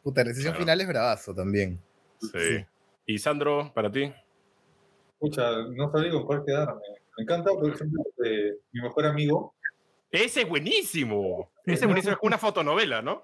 Puta, 0.09 0.23
la 0.25 0.29
decisión 0.29 0.53
Claro. 0.53 0.63
final 0.65 0.81
es 0.81 0.89
bravazo 0.89 1.35
también. 1.35 1.79
Sí. 2.19 2.65
Y 3.05 3.19
Sandro, 3.19 3.71
para 3.75 3.93
ti. 3.93 4.11
Escucha, 5.13 5.51
no 5.75 5.93
sabía 5.93 6.13
con 6.13 6.25
cuál 6.25 6.45
quedarme. 6.47 6.81
Me 7.19 7.25
encanta, 7.25 7.51
por 7.51 7.69
ejemplo, 7.71 8.03
de 8.17 8.55
mi 8.73 8.81
mejor 8.81 9.05
amigo. 9.05 9.53
Ese 10.11 10.41
es 10.43 10.49
buenísimo. 10.49 11.51
Ese 11.67 11.81
es 11.81 11.85
buenísimo. 11.85 12.15
Es 12.15 12.19
una 12.23 12.39
fotonovela, 12.39 13.03
¿no? 13.03 13.23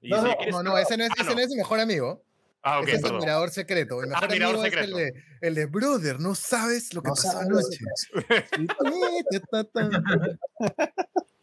Y 0.00 0.08
No, 0.08 0.22
si 0.22 0.28
no, 0.28 0.36
quieres- 0.38 0.54
No, 0.54 0.62
no, 0.62 0.78
ese 0.78 0.96
no 0.96 1.04
es, 1.04 1.10
Ah, 1.10 1.14
ese 1.18 1.28
no. 1.28 1.34
no 1.34 1.40
es 1.42 1.48
mi 1.50 1.56
mejor 1.56 1.80
amigo. 1.80 2.22
Ah, 2.62 2.80
ok, 2.80 2.88
ese 2.88 2.96
es 2.96 3.04
el 3.04 3.12
mirador 3.18 3.50
secreto. 3.50 4.02
El 4.02 4.10
Ah, 4.14 4.20
mejor 4.20 4.30
mirador 4.30 4.54
amigo 4.56 4.66
es 4.66 4.72
el 4.72 4.78
secreto. 4.88 4.96
de, 4.96 5.24
el 5.48 5.54
de 5.54 5.66
Brother, 5.66 6.18
no 6.20 6.34
sabes 6.34 6.94
lo 6.94 7.02
que 7.02 7.08
No 7.08 7.14
pasó 7.14 7.38
anoche. 7.38 7.78
No. 7.84 7.90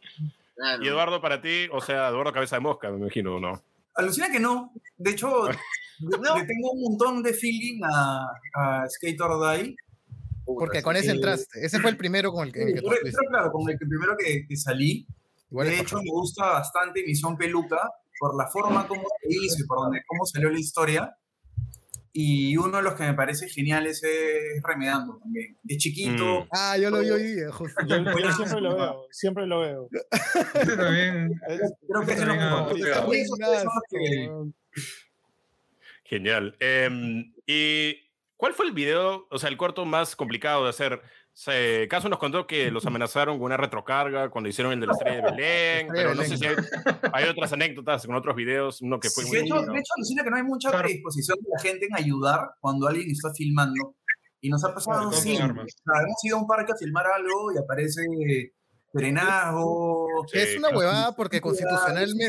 Y 0.80 0.88
Eduardo, 0.88 1.20
para 1.20 1.40
ti, 1.40 1.68
o 1.70 1.80
sea, 1.80 2.08
Eduardo 2.08 2.32
Cabeza 2.32 2.56
de 2.56 2.60
Mosca, 2.60 2.90
me 2.90 2.96
imagino, 2.98 3.38
¿no? 3.38 3.62
Alucina 3.98 4.30
que 4.30 4.40
no. 4.40 4.72
De 4.96 5.10
hecho, 5.10 5.28
No. 6.00 6.36
le 6.36 6.44
tengo 6.44 6.70
un 6.72 6.82
montón 6.82 7.22
de 7.22 7.34
feeling 7.34 7.80
a, 7.84 8.26
a 8.54 8.88
Skate 8.88 9.20
or 9.20 9.56
Die. 9.56 9.76
Porque 10.44 10.82
con 10.82 10.96
ese 10.96 11.10
entraste. 11.10 11.64
Ese 11.64 11.80
fue 11.80 11.90
el 11.90 11.96
primero 11.96 12.32
con 12.32 12.46
el 12.46 12.52
que, 12.52 12.62
el 12.62 12.74
que 12.74 12.80
Pero, 12.80 13.18
claro, 13.28 13.52
con 13.52 13.68
el 13.68 13.78
que 13.78 13.84
primero 13.84 14.16
que, 14.16 14.46
que 14.46 14.56
salí. 14.56 15.06
Igual 15.50 15.68
de 15.68 15.80
hecho, 15.80 15.96
me 15.96 16.10
gusta 16.10 16.46
bastante 16.46 17.02
Misión 17.04 17.36
Peluca 17.36 17.80
por 18.18 18.36
la 18.36 18.46
forma 18.48 18.86
como 18.86 19.02
se 19.02 19.28
hizo 19.28 19.62
y 19.62 19.66
por 19.66 19.78
donde, 19.78 20.00
cómo 20.06 20.24
salió 20.24 20.50
la 20.50 20.58
historia. 20.58 21.16
Y 22.12 22.56
uno 22.56 22.78
de 22.78 22.82
los 22.82 22.94
que 22.94 23.04
me 23.04 23.14
parece 23.14 23.48
geniales 23.48 24.02
es 24.02 24.62
Remedando 24.62 25.18
también. 25.18 25.56
De 25.62 25.76
chiquito. 25.76 26.40
Mm. 26.44 26.48
Ah, 26.52 26.76
yo 26.78 26.90
lo 26.90 27.00
vi 27.00 27.10
hoy 27.10 27.22
día, 27.34 27.52
justo. 27.52 27.84
Yo, 27.86 27.96
yo 27.98 28.32
siempre 28.32 28.60
lo 28.60 28.76
veo, 28.76 29.06
siempre 29.10 29.46
lo 29.46 29.60
veo. 29.60 29.88
También. 30.76 31.32
Es- 31.48 31.72
Creo 31.88 32.06
que 32.06 32.12
es 32.12 32.18
También, 32.94 33.26
son 33.26 33.38
los 33.40 33.82
que-. 33.90 34.30
Genial. 36.04 36.56
Em, 36.60 37.32
¿Y 37.46 37.96
cuál 38.36 38.54
fue 38.54 38.66
el 38.66 38.72
video, 38.72 39.26
o 39.30 39.38
sea, 39.38 39.48
el 39.50 39.56
corto 39.56 39.84
más 39.84 40.16
complicado 40.16 40.64
de 40.64 40.70
hacer? 40.70 41.02
Se, 41.40 41.86
Caso 41.88 42.08
nos 42.08 42.18
contó 42.18 42.48
que 42.48 42.68
los 42.72 42.84
amenazaron 42.86 43.36
con 43.38 43.44
una 43.46 43.56
retrocarga 43.56 44.28
cuando 44.28 44.48
hicieron 44.50 44.72
el 44.72 44.80
de 44.80 44.86
la 44.86 44.92
estrella 44.92 45.16
de 45.18 45.22
Belén, 45.30 45.86
Estrella 45.86 45.92
pero 45.94 46.08
de 46.10 46.14
no 46.16 46.22
sé 46.24 46.36
si 46.36 46.46
hay, 46.46 46.56
hay 47.12 47.28
otras 47.28 47.52
anécdotas 47.52 48.04
con 48.06 48.16
otros 48.16 48.34
videos, 48.34 48.82
uno 48.82 48.98
que 48.98 49.08
fue 49.08 49.22
Sí, 49.22 49.28
muy 49.30 49.38
de, 49.38 49.44
hecho, 49.44 49.56
lindo. 49.56 49.72
de 49.72 49.78
hecho, 49.78 49.92
alucina 49.96 50.24
que 50.24 50.30
no 50.30 50.36
hay 50.36 50.42
mucha 50.42 50.70
Claro. 50.70 50.84
predisposición 50.84 51.38
de 51.40 51.48
la 51.56 51.60
gente 51.62 51.86
en 51.86 51.94
ayudar 51.96 52.40
cuando 52.58 52.88
alguien 52.88 53.08
está 53.10 53.32
filmando. 53.34 53.94
Y 54.40 54.50
nos 54.50 54.64
ha 54.64 54.74
pasado 54.74 55.10
Claro, 55.10 55.12
sí. 55.12 55.34
con 55.34 55.42
armas. 55.42 55.66
O 55.66 55.92
sea, 55.92 56.02
hemos 56.02 56.24
ido 56.24 56.36
a 56.36 56.40
un 56.40 56.46
parque 56.48 56.72
a 56.72 56.76
filmar 56.76 57.06
algo 57.06 57.52
y 57.54 57.58
aparece 57.58 58.02
frenazo. 58.92 60.06
Sí, 60.32 60.38
Es 60.38 60.50
una 60.58 60.68
claro. 60.68 60.78
huevada 60.78 61.14
porque 61.16 61.40
constitucionalmente 61.40 62.24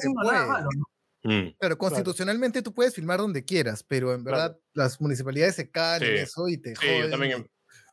se 0.00 0.10
puede. 0.10 0.46
malo, 0.46 0.68
¿no? 0.76 0.84
Mm, 1.24 1.54
Pero 1.58 1.78
constitucionalmente 1.78 2.62
tú 2.62 2.72
puedes 2.72 2.94
filmar 2.94 3.18
donde 3.18 3.44
quieras, 3.44 3.82
pero 3.82 4.14
en 4.14 4.22
verdad 4.24 4.56
las 4.72 5.00
municipalidades 5.00 5.56
se 5.56 5.70
caen 5.70 6.02
en 6.02 6.16
Sí. 6.16 6.22
eso 6.22 6.48
y 6.48 6.58
te 6.58 6.70
sí, 6.76 6.86
joden. 6.86 7.02
yo 7.02 7.10
también, 7.10 7.50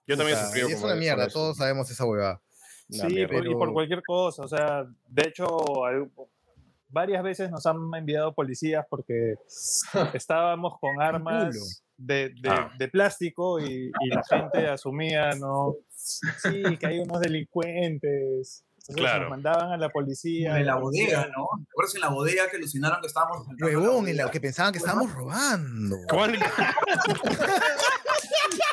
yo 0.08 0.18
también 0.18 0.38
he 0.38 0.42
sufrido 0.46 0.70
y 0.70 0.74
es 0.74 0.82
una 0.84 0.96
mierda, 0.96 1.28
todos 1.28 1.58
sabemos 1.58 1.90
esa 1.92 2.06
huevada. 2.06 2.42
Sí, 2.90 3.06
mierda. 3.08 3.34
por- 3.38 3.48
y 3.48 3.54
por 3.54 3.74
cualquier 3.74 4.04
cosa. 4.04 4.44
O 4.44 4.48
sea, 4.48 4.86
de 5.08 5.28
hecho, 5.28 5.86
al- 5.86 6.10
varias 6.90 7.24
veces 7.24 7.50
nos 7.52 7.66
han 7.66 7.78
enviado 7.96 8.34
policías 8.34 8.86
porque 8.90 9.36
estábamos 10.14 10.80
con 10.80 11.02
armas 11.02 11.82
de, 11.98 12.30
de- 12.42 12.50
Ah. 12.50 12.72
de 12.78 12.88
plástico 12.88 13.60
y, 13.60 13.92
y 14.02 14.08
la 14.10 14.24
gente 14.30 14.68
asumía, 14.68 15.32
¿no? 15.32 15.76
Sí, 15.96 16.62
que 16.80 16.86
hay 16.88 17.00
unos 17.00 17.20
delincuentes. 17.20 18.64
Entonces 18.88 19.02
Claro. 19.02 19.22
nos 19.22 19.30
mandaban 19.32 19.72
a 19.72 19.78
la 19.78 19.90
policía. 19.90 20.60
En 20.60 20.68
la 20.68 20.76
bodega, 20.76 21.26
¿no? 21.36 21.48
¿Te 21.58 21.64
acuerdas 21.72 21.96
en 21.96 22.02
la 22.02 22.10
bodega 22.10 22.44
que 22.52 22.58
alucinaron 22.58 23.02
que 23.02 23.08
estábamos 23.08 23.48
Huevón, 23.60 24.08
en 24.08 24.18
la 24.18 24.30
que 24.30 24.40
pensaban 24.40 24.72
que 24.72 24.78
estábamos 24.78 25.12
robando. 25.12 25.96
¿Cuál 26.08 26.34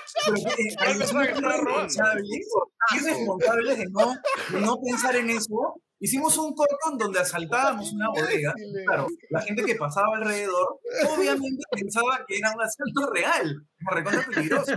irresponsables, 2.95 3.79
de 3.79 3.87
no, 3.91 4.14
de 4.51 4.61
no 4.61 4.81
pensar 4.81 5.16
en 5.16 5.31
eso. 5.31 5.81
Hicimos 6.01 6.37
un 6.37 6.53
corto 6.55 6.77
en 6.91 6.99
donde 6.99 7.20
asaltábamos 7.20 7.93
una 7.93 8.09
bodega. 8.09 8.53
Claro, 8.87 9.07
la 9.31 9.41
gente 9.43 9.62
que 9.64 9.77
pasaba 9.77 10.16
alrededor 10.16 10.81
obviamente 11.09 11.62
pensaba 11.70 12.25
que 12.27 12.39
era 12.39 12.53
un 12.53 12.61
asalto 12.61 13.12
real. 13.12 13.66
Era 13.79 13.97
recontra 13.97 14.27
peligroso. 14.29 14.73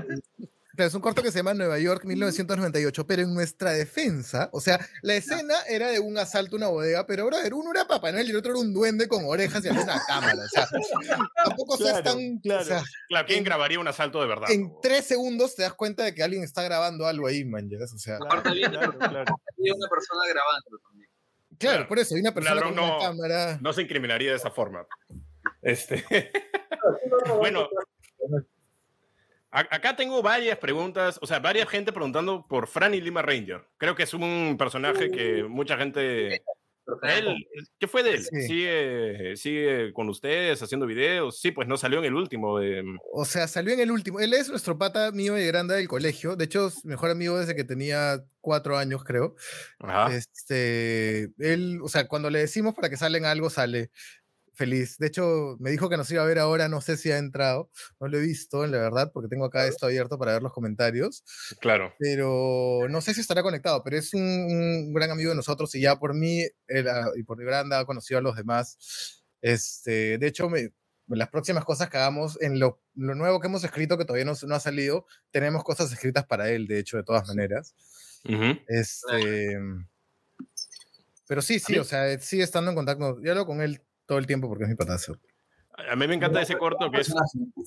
Pero 0.76 0.88
es 0.88 0.94
un 0.94 1.02
corto 1.02 1.22
que 1.24 1.32
se 1.32 1.40
llama 1.40 1.54
Nueva 1.54 1.80
York 1.80 2.04
1998, 2.06 3.08
pero 3.08 3.22
en 3.22 3.34
nuestra 3.34 3.72
defensa, 3.72 4.50
o 4.52 4.60
sea, 4.60 4.80
la 5.02 5.16
escena 5.16 5.54
era 5.70 5.90
de 5.90 6.00
un 6.00 6.18
asalto 6.18 6.56
a 6.56 6.58
una 6.58 6.68
bodega, 6.68 7.06
pero 7.06 7.26
brother, 7.26 7.54
uno 7.54 7.72
era 7.72 7.86
Papá 7.88 8.12
Noel 8.12 8.28
y 8.28 8.32
el 8.32 8.36
otro 8.38 8.52
era 8.52 8.60
un 8.60 8.74
duende 8.74 9.08
con 9.08 9.24
orejas 9.26 9.64
y 9.64 9.70
había 9.70 9.82
una 9.84 10.02
cámara. 10.06 10.44
O 10.44 10.48
sea, 10.50 10.68
tampoco 11.46 11.78
seas 11.78 12.02
Claro, 12.02 12.18
tan. 12.18 12.38
claro. 12.40 12.62
O 12.62 12.66
sea, 12.66 12.84
Claro, 13.10 13.28
¿quién 13.28 13.40
En- 13.40 13.46
grabaría 13.46 13.80
un 13.80 13.88
asalto 13.88 14.20
de 14.22 14.28
verdad? 14.28 14.50
en 14.52 14.72
tres 14.82 15.06
segundos 15.06 15.56
te 15.56 15.64
das 15.64 15.74
cuenta 15.74 16.04
de 16.04 16.14
que 16.14 16.24
alguien 16.24 16.44
está 16.44 16.62
grabando 16.64 17.06
algo 17.08 17.28
ahí, 17.28 17.46
man. 17.46 17.70
O 17.82 17.98
sea, 17.98 18.18
Aparte 18.18 18.50
había 18.50 18.68
una, 18.70 18.80
Claro, 18.80 18.98
claro. 19.00 19.36
había 19.58 19.74
una 19.76 19.88
persona 19.90 20.22
grabando 20.28 20.80
también. 20.88 21.10
claro, 21.58 21.76
claro. 21.78 21.88
por 21.88 22.00
eso 22.00 22.16
hay 22.16 22.22
una 22.22 22.34
persona 22.34 22.62
con 22.62 22.74
una 22.74 22.88
no- 22.88 23.00
cámara. 23.00 23.58
No 23.62 23.72
se 23.74 23.82
incriminaría 23.82 24.32
de 24.32 24.38
esa 24.38 24.52
forma. 24.52 24.86
Este. 25.62 26.04
bueno. 27.38 27.68
Acá 29.58 29.95
tengo 29.95 30.22
varias 30.22 30.58
preguntas, 30.58 31.18
o 31.22 31.28
sea, 31.28 31.39
varias 31.39 31.70
gente 31.70 31.93
preguntando 31.93 32.45
por 32.47 32.68
Franny 32.68 32.99
Lima 32.99 33.22
Ranger. 33.22 33.62
Creo 33.78 33.95
que 33.95 34.03
es 34.03 34.14
un 34.14 34.56
personaje 34.60 35.10
que 35.10 35.43
mucha 35.43 35.78
gente... 35.78 36.43
Él, 37.01 37.47
¿Qué 37.80 37.88
fue 37.88 38.03
de 38.03 38.12
él? 38.12 38.24
Sí. 38.24 38.41
¿Sigue, 38.41 39.36
¿Sigue 39.38 39.91
con 39.93 40.08
ustedes 40.08 40.62
haciendo 40.62 40.86
videos? 40.86 41.39
Sí, 41.39 41.49
pues 41.49 41.68
no 41.68 41.78
salió 41.78 41.97
en 41.97 42.06
el 42.06 42.14
último. 42.14 42.60
de- 42.60 42.84
O 43.12 43.26
sea, 43.26 43.47
salió 43.47 43.74
en 43.74 43.80
el 43.80 43.89
último. 43.89 44.20
Él 44.20 44.34
es 44.34 44.49
nuestro 44.49 44.78
pata 44.78 45.12
mío 45.12 45.36
y 45.36 45.47
grande 45.47 45.74
del 45.74 45.88
colegio. 45.88 46.36
De 46.36 46.45
hecho, 46.45 46.68
es 46.68 46.86
mejor 46.86 47.10
amigo 47.10 47.39
desde 47.39 47.56
que 47.56 47.64
tenía 47.64 48.24
cuatro 48.39 48.78
años, 48.78 49.03
creo. 49.03 49.36
Ajá. 49.80 50.16
Este, 50.16 51.32
él, 51.39 51.80
o 51.82 51.88
sea, 51.88 52.08
cuando 52.08 52.30
le 52.30 52.38
decimos 52.38 52.76
para 52.76 52.89
que 52.89 52.97
salga 52.97 53.32
algo, 53.32 53.49
sale 53.49 53.89
feliz. 54.56 54.97
De 54.97 55.08
hecho, 55.08 55.56
me 55.60 55.72
dijo 55.72 55.89
que 55.89 55.97
nos 55.97 56.10
iba 56.12 56.24
a 56.24 56.26
ver 56.26 56.39
ahora, 56.39 56.68
no 56.70 56.82
sé 56.82 56.97
si 56.97 57.12
ha 57.12 57.18
entrado, 57.18 57.70
no 57.99 58.08
lo 58.08 58.18
he 58.18 58.22
visto, 58.22 58.66
la 58.68 58.78
verdad, 58.78 59.12
porque 59.14 59.30
tengo 59.30 59.45
acá 59.45 59.68
esto 59.68 59.86
abierto 59.86 60.18
para 60.18 60.34
ver 60.34 60.41
los 60.43 60.53
comentarios, 60.53 61.24
Claro. 61.60 61.93
pero 61.99 62.88
no 62.89 63.01
sé 63.01 63.14
si 63.14 63.22
estará 63.22 63.43
conectado, 63.43 63.84
pero 63.84 63.97
es 63.97 64.14
un, 64.14 64.22
un 64.24 64.93
gran 64.93 65.12
amigo 65.12 65.30
de 65.30 65.36
nosotros 65.36 65.74
y 65.76 65.82
ya 65.82 65.97
por 65.97 66.14
mí 66.14 66.41
él, 66.68 66.88
ah, 66.88 67.10
y 67.16 67.24
por 67.24 67.43
Granda 67.43 67.80
ha 67.80 67.86
conocido 67.86 68.18
a 68.20 68.22
los 68.22 68.36
demás. 68.36 69.24
Este, 69.41 70.18
de 70.18 70.28
hecho, 70.28 70.49
me, 70.49 70.72
las 71.08 71.30
próximas 71.30 71.66
cosas 71.66 71.89
que 71.89 71.97
hagamos, 71.97 72.41
en 72.41 72.60
lo, 72.60 72.82
lo 72.95 73.14
nuevo 73.16 73.39
que 73.39 73.47
hemos 73.47 73.64
escrito, 73.64 73.97
que 73.97 74.06
todavía 74.06 74.26
no, 74.26 74.34
no 74.47 74.56
ha 74.56 74.60
salido, 74.60 75.06
tenemos 75.32 75.64
cosas 75.64 75.91
escritas 75.91 76.26
para 76.26 76.49
él, 76.49 76.68
de 76.68 76.80
hecho, 76.80 76.97
de 76.97 77.03
todas 77.03 77.28
maneras. 77.28 77.76
Ujú. 78.28 78.58
Este. 78.68 79.58
Pero 81.28 81.41
sí, 81.41 81.60
sí, 81.60 81.78
o 81.78 81.84
sea, 81.84 82.20
sigue 82.20 82.43
estando 82.43 82.70
en 82.72 82.76
contacto. 82.76 83.20
Yo 83.24 83.32
hablo 83.32 83.45
con 83.45 83.62
él 83.62 83.82
todo 84.06 84.18
el 84.18 84.28
tiempo 84.28 84.47
porque 84.47 84.64
es 84.66 84.70
mi 84.70 84.76
patazo. 84.76 85.18
A 85.91 85.95
mí 85.97 86.08
me 86.08 86.16
encanta 86.16 86.41
ese 86.41 86.56
corto 86.58 86.89
que 86.89 87.01
es, 87.01 87.14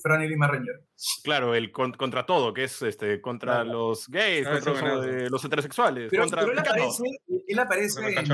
Franny 0.01 0.27
Lima 0.27 0.47
Ranger. 0.47 0.83
claro, 1.23 1.53
el 1.53 1.71
con- 1.71 1.93
contra 1.93 2.25
todo, 2.25 2.55
que 2.55 2.63
es 2.63 2.81
este 2.81 3.21
contra 3.21 3.61
Claro. 3.61 3.71
los 3.71 4.07
gays, 4.07 4.47
Ah, 4.47 4.59
contra 4.59 4.95
los, 4.95 5.05
eh, 5.05 5.27
heterosexuales, 5.45 6.07
Pero, 6.09 6.23
contra 6.23 6.41
pero 6.41 6.53
él 6.53 6.57
aparece, 6.59 7.03
él 7.47 7.59
aparece 7.59 7.99
en, 8.01 8.17
en 8.17 8.25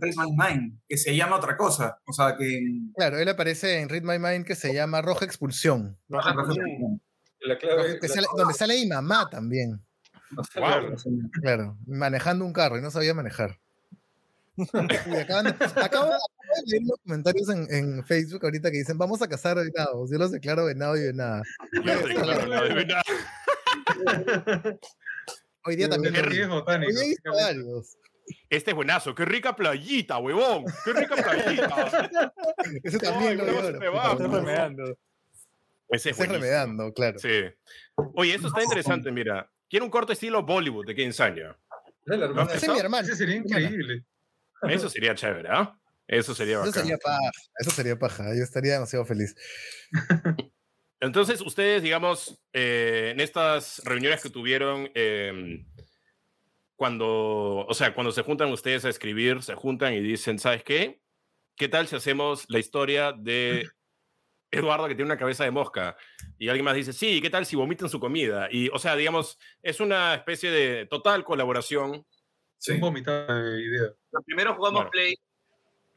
Read 0.00 0.14
My 0.16 0.32
Mind, 0.36 0.80
que 0.88 0.96
se 0.96 1.14
llama 1.14 1.36
otra 1.36 1.56
cosa. 1.56 2.00
O 2.06 2.12
sea, 2.12 2.36
que... 2.36 2.60
Claro, 2.96 3.18
él 3.18 3.28
aparece 3.28 3.78
en 3.80 3.88
Read 3.88 4.02
My 4.02 4.18
Mind 4.18 4.44
que 4.44 4.56
se 4.56 4.74
llama 4.74 5.00
Roja 5.00 5.24
Expulsión. 5.24 5.96
La 6.08 7.58
clave, 7.58 7.98
que 8.00 8.08
la- 8.08 8.14
sale- 8.14 8.26
donde 8.36 8.54
sale 8.54 8.74
mi 8.74 8.86
mamá 8.88 9.28
también. 9.30 9.80
Wow. 10.56 10.96
Claro, 11.40 11.78
manejando 11.86 12.44
un 12.44 12.52
carro 12.52 12.78
y 12.78 12.82
no 12.82 12.90
sabía 12.90 13.14
manejar. 13.14 13.60
Uy, 15.06 15.16
acaban 15.16 15.44
de- 15.46 15.50
acabo, 15.64 16.06
acabo 16.06 16.10
de 16.12 16.62
leer 16.70 16.82
unos 16.82 16.98
comentarios 17.04 17.48
en, 17.48 17.66
en 17.70 18.04
Facebook 18.06 18.44
ahorita 18.44 18.70
que 18.70 18.78
dicen 18.78 18.96
vamos 18.98 19.20
a 19.22 19.28
cazar 19.28 19.56
venados. 19.56 20.10
Yo 20.10 20.18
los 20.18 20.30
declaro 20.32 20.66
venado 20.66 20.96
y 20.96 21.02
venada. 21.06 21.42
Claro, 21.82 22.06
claro, 22.06 22.46
no, 22.46 22.62
de 22.64 22.74
verdad. 22.74 23.02
Hoy 25.64 25.76
día 25.76 25.88
también 25.88 26.14
Qué 26.14 26.22
riesgo. 26.22 26.64
Este 28.48 28.70
es 28.70 28.74
buenazo, 28.74 29.14
qué 29.14 29.24
rica 29.24 29.54
playita, 29.54 30.18
huevón. 30.18 30.64
Qué 30.84 30.92
rica 30.92 31.14
playita. 31.16 32.32
Ese 32.82 32.98
también 32.98 33.30
Ay, 33.32 33.36
lo 33.36 33.44
luego 33.44 33.78
se 33.80 33.88
va, 33.88 34.16
pues. 34.16 34.30
remedando. 34.30 34.98
Ese 35.88 36.10
es 36.10 36.18
remedando, 36.18 36.92
claro. 36.92 37.18
Sí. 37.18 37.28
Oye, 38.14 38.34
eso 38.34 38.48
está 38.48 38.62
interesante, 38.62 39.10
mira. 39.10 39.50
Quiero 39.68 39.84
un 39.84 39.90
corto 39.90 40.12
estilo 40.12 40.42
Bollywood 40.42 40.86
de 40.86 40.94
Ken 40.94 41.12
Sanya. 41.12 41.56
es 42.06 42.18
la 42.18 42.24
hermana 42.26 42.50
de 42.50 42.56
Ese 42.56 42.66
es 42.66 42.72
mi 42.72 42.78
hermano. 42.78 43.06
Ese 43.06 43.16
sería 43.16 43.36
increíble. 43.36 44.04
Eso 44.68 44.88
sería 44.88 45.14
chévere, 45.14 45.48
¿ah? 45.50 45.78
Eso 46.06 46.34
sería 46.34 46.56
Eso 46.56 46.66
bacán. 46.66 46.82
sería 46.82 46.98
paja. 46.98 47.30
Eso 47.58 47.70
sería 47.70 47.98
paja. 47.98 48.24
Yo 48.36 48.42
estaría 48.42 48.74
demasiado 48.74 49.04
feliz. 49.06 49.34
Entonces, 51.00 51.40
ustedes, 51.40 51.82
digamos, 51.82 52.40
eh, 52.52 53.10
en 53.12 53.20
estas 53.20 53.82
reuniones 53.84 54.22
que 54.22 54.30
tuvieron, 54.30 54.90
eh, 54.94 55.64
cuando, 56.76 57.66
o 57.66 57.74
sea, 57.74 57.94
cuando 57.94 58.12
se 58.12 58.22
juntan 58.22 58.50
ustedes 58.52 58.84
a 58.84 58.88
escribir, 58.88 59.42
se 59.42 59.54
juntan 59.54 59.94
y 59.94 60.00
dicen, 60.00 60.38
¿sabes 60.38 60.64
qué? 60.64 61.00
¿Qué 61.56 61.68
tal 61.68 61.86
si 61.86 61.96
hacemos 61.96 62.44
la 62.48 62.58
historia 62.58 63.12
de 63.12 63.68
Eduardo 64.50 64.88
que 64.88 64.94
tiene 64.94 65.10
una 65.10 65.18
cabeza 65.18 65.44
de 65.44 65.50
mosca? 65.50 65.96
Y 66.38 66.48
alguien 66.48 66.64
más 66.64 66.74
dice, 66.74 66.92
sí, 66.92 67.20
¿qué 67.20 67.30
tal 67.30 67.46
si 67.46 67.54
vomitan 67.56 67.88
su 67.88 68.00
comida? 68.00 68.48
Y, 68.50 68.68
o 68.70 68.78
sea, 68.78 68.96
digamos, 68.96 69.38
es 69.62 69.80
una 69.80 70.14
especie 70.14 70.50
de 70.50 70.86
total 70.86 71.24
colaboración. 71.24 72.04
Un 72.68 72.80
vomitado 72.80 73.26
de 73.42 73.62
idea. 73.62 73.92
Primero 74.26 74.54
jugamos 74.54 74.80
Claro. 74.82 74.90
Play. 74.90 75.14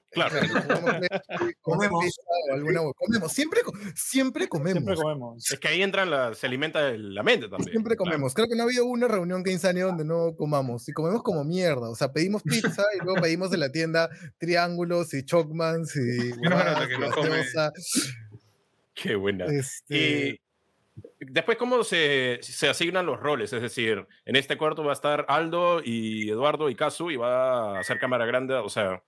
Claro, 0.09 0.36
Comemos. 1.61 2.03
pizza 2.05 2.22
o 2.49 2.53
alguna 2.53 2.82
comemos. 2.95 3.32
Siempre, 3.32 3.59
siempre 3.93 4.47
comemos. 4.47 4.72
Siempre 4.74 4.95
Siempre, 4.95 4.95
comemos. 4.95 5.51
es 5.51 5.59
que 5.59 5.68
ahí 5.68 5.82
entran 5.84 6.09
la, 6.09 6.34
se 6.34 6.47
alimenta 6.47 6.91
la 6.91 7.24
mente 7.24 7.49
también. 7.49 7.84
Claro. 7.84 7.97
comemos. 7.97 8.34
Creo 8.34 8.47
que 8.47 8.55
no 8.55 8.63
ha 8.63 8.65
habido 8.65 8.86
una 8.86 9.07
reunión 9.07 9.43
que 9.43 9.51
insania 9.51 9.86
donde 9.86 10.05
no 10.05 10.36
comamos. 10.38 10.88
Y 10.88 10.93
comemos 10.93 11.24
como 11.24 11.43
mierda. 11.43 11.89
O 11.89 11.95
sea, 11.95 12.13
pedimos 12.13 12.41
pizza 12.43 12.84
y 12.99 13.03
luego 13.03 13.22
pedimos 13.22 13.51
de 13.51 13.57
la 13.57 13.72
tienda 13.72 14.09
triángulos 14.38 15.13
y 15.13 15.24
chocmans 15.24 15.95
y. 15.95 16.32
Que 16.88 16.97
no 16.97 17.11
come. 17.11 17.43
Qué 18.93 19.15
buena. 19.15 19.45
Este, 19.45 20.30
Y 20.30 20.39
después, 21.20 21.57
¿cómo 21.57 21.84
se, 21.84 22.39
se 22.41 22.70
asignan 22.70 23.05
los 23.05 23.20
roles? 23.20 23.53
Es 23.53 23.61
decir, 23.61 24.07
en 24.26 24.36
este 24.36 24.57
cuarto 24.57 24.84
va 24.84 24.91
a 24.91 24.93
estar 24.93 25.26
Aldo 25.28 25.82
y 25.84 26.30
Eduardo 26.30 26.70
y 26.70 26.76
Casu 26.76 27.11
y 27.11 27.15
va 27.18 27.78
a 27.78 27.80
hacer 27.80 27.99
cámara 27.99 28.26
grande. 28.26 28.53
O 28.55 28.70
sea, 28.70 29.03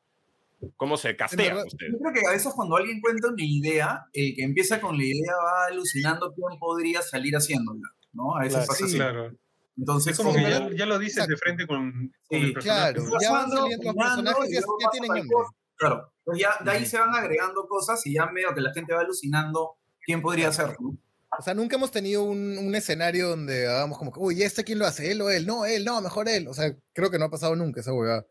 ¿cómo 0.75 0.97
se 0.97 1.15
castean 1.15 1.49
verdad, 1.55 1.65
ustedes? 1.65 1.91
Yo 1.93 1.99
creo 1.99 2.13
que 2.13 2.27
a 2.27 2.31
veces 2.31 2.53
cuando 2.55 2.75
alguien 2.77 2.99
cuenta 3.01 3.27
una 3.27 3.43
idea, 3.43 4.05
el 4.13 4.35
que 4.35 4.43
empieza 4.43 4.81
con 4.81 4.97
la 4.97 5.03
idea 5.03 5.33
va 5.43 5.65
alucinando 5.67 6.33
quién 6.33 6.59
podría 6.59 7.01
salir 7.01 7.35
haciéndola, 7.35 7.87
¿no? 8.13 8.35
A 8.35 8.39
veces 8.41 8.53
Claro, 8.53 8.67
pasa 8.67 8.77
sí. 8.79 8.83
así. 8.85 8.95
Claro. 8.95 9.31
Entonces, 9.77 10.11
Es 10.11 10.17
como 10.17 10.33
Sí, 10.33 10.43
que 10.43 10.49
ya, 10.51 10.69
ya 10.75 10.85
lo 10.85 10.99
dices 10.99 11.25
de 11.27 11.33
Exacto. 11.35 11.37
frente 11.41 11.65
con, 11.67 11.91
con 12.27 12.39
Sí, 12.39 12.45
el 12.45 12.53
personaje. 12.53 12.93
claro, 12.95 13.09
ya 13.21 13.31
van 13.31 13.49
saliendo 13.49 13.85
los 13.85 13.95
personajes, 13.95 14.49
y 14.49 14.53
ya, 14.53 14.59
ya 14.59 14.89
tienen 14.91 15.09
nombre. 15.09 15.47
Claro, 15.75 16.11
pues 16.25 16.39
ya 16.39 16.49
de 16.65 16.71
ahí 16.71 16.81
Ujú. 16.81 16.89
se 16.89 16.99
van 16.99 17.15
agregando 17.15 17.65
cosas 17.65 18.05
y 18.05 18.13
ya 18.15 18.25
medio 18.25 18.53
que 18.53 18.59
la 18.59 18.73
gente 18.73 18.93
va 18.93 18.99
alucinando 18.99 19.77
quién 20.01 20.21
podría 20.21 20.51
ser, 20.51 20.75
¿no? 20.81 20.97
O 21.37 21.41
sea, 21.41 21.53
nunca 21.53 21.75
hemos 21.75 21.91
tenido 21.91 22.23
un, 22.23 22.57
un 22.57 22.75
escenario 22.75 23.29
donde 23.29 23.67
hagamos 23.67 23.97
como 23.97 24.11
que, 24.11 24.19
uy, 24.19 24.41
¿este 24.41 24.63
quién 24.63 24.79
lo 24.79 24.85
hace? 24.85 25.11
¿Él 25.11 25.21
o 25.21 25.29
él? 25.29 25.45
No, 25.45 25.65
él, 25.65 25.85
no, 25.85 26.01
mejor 26.01 26.27
él. 26.27 26.47
O 26.47 26.53
sea, 26.53 26.75
creo 26.93 27.11
que 27.11 27.19
no 27.19 27.25
ha 27.25 27.29
pasado 27.29 27.55
nunca 27.55 27.81
esa 27.81 27.93
huevada. 27.93 28.25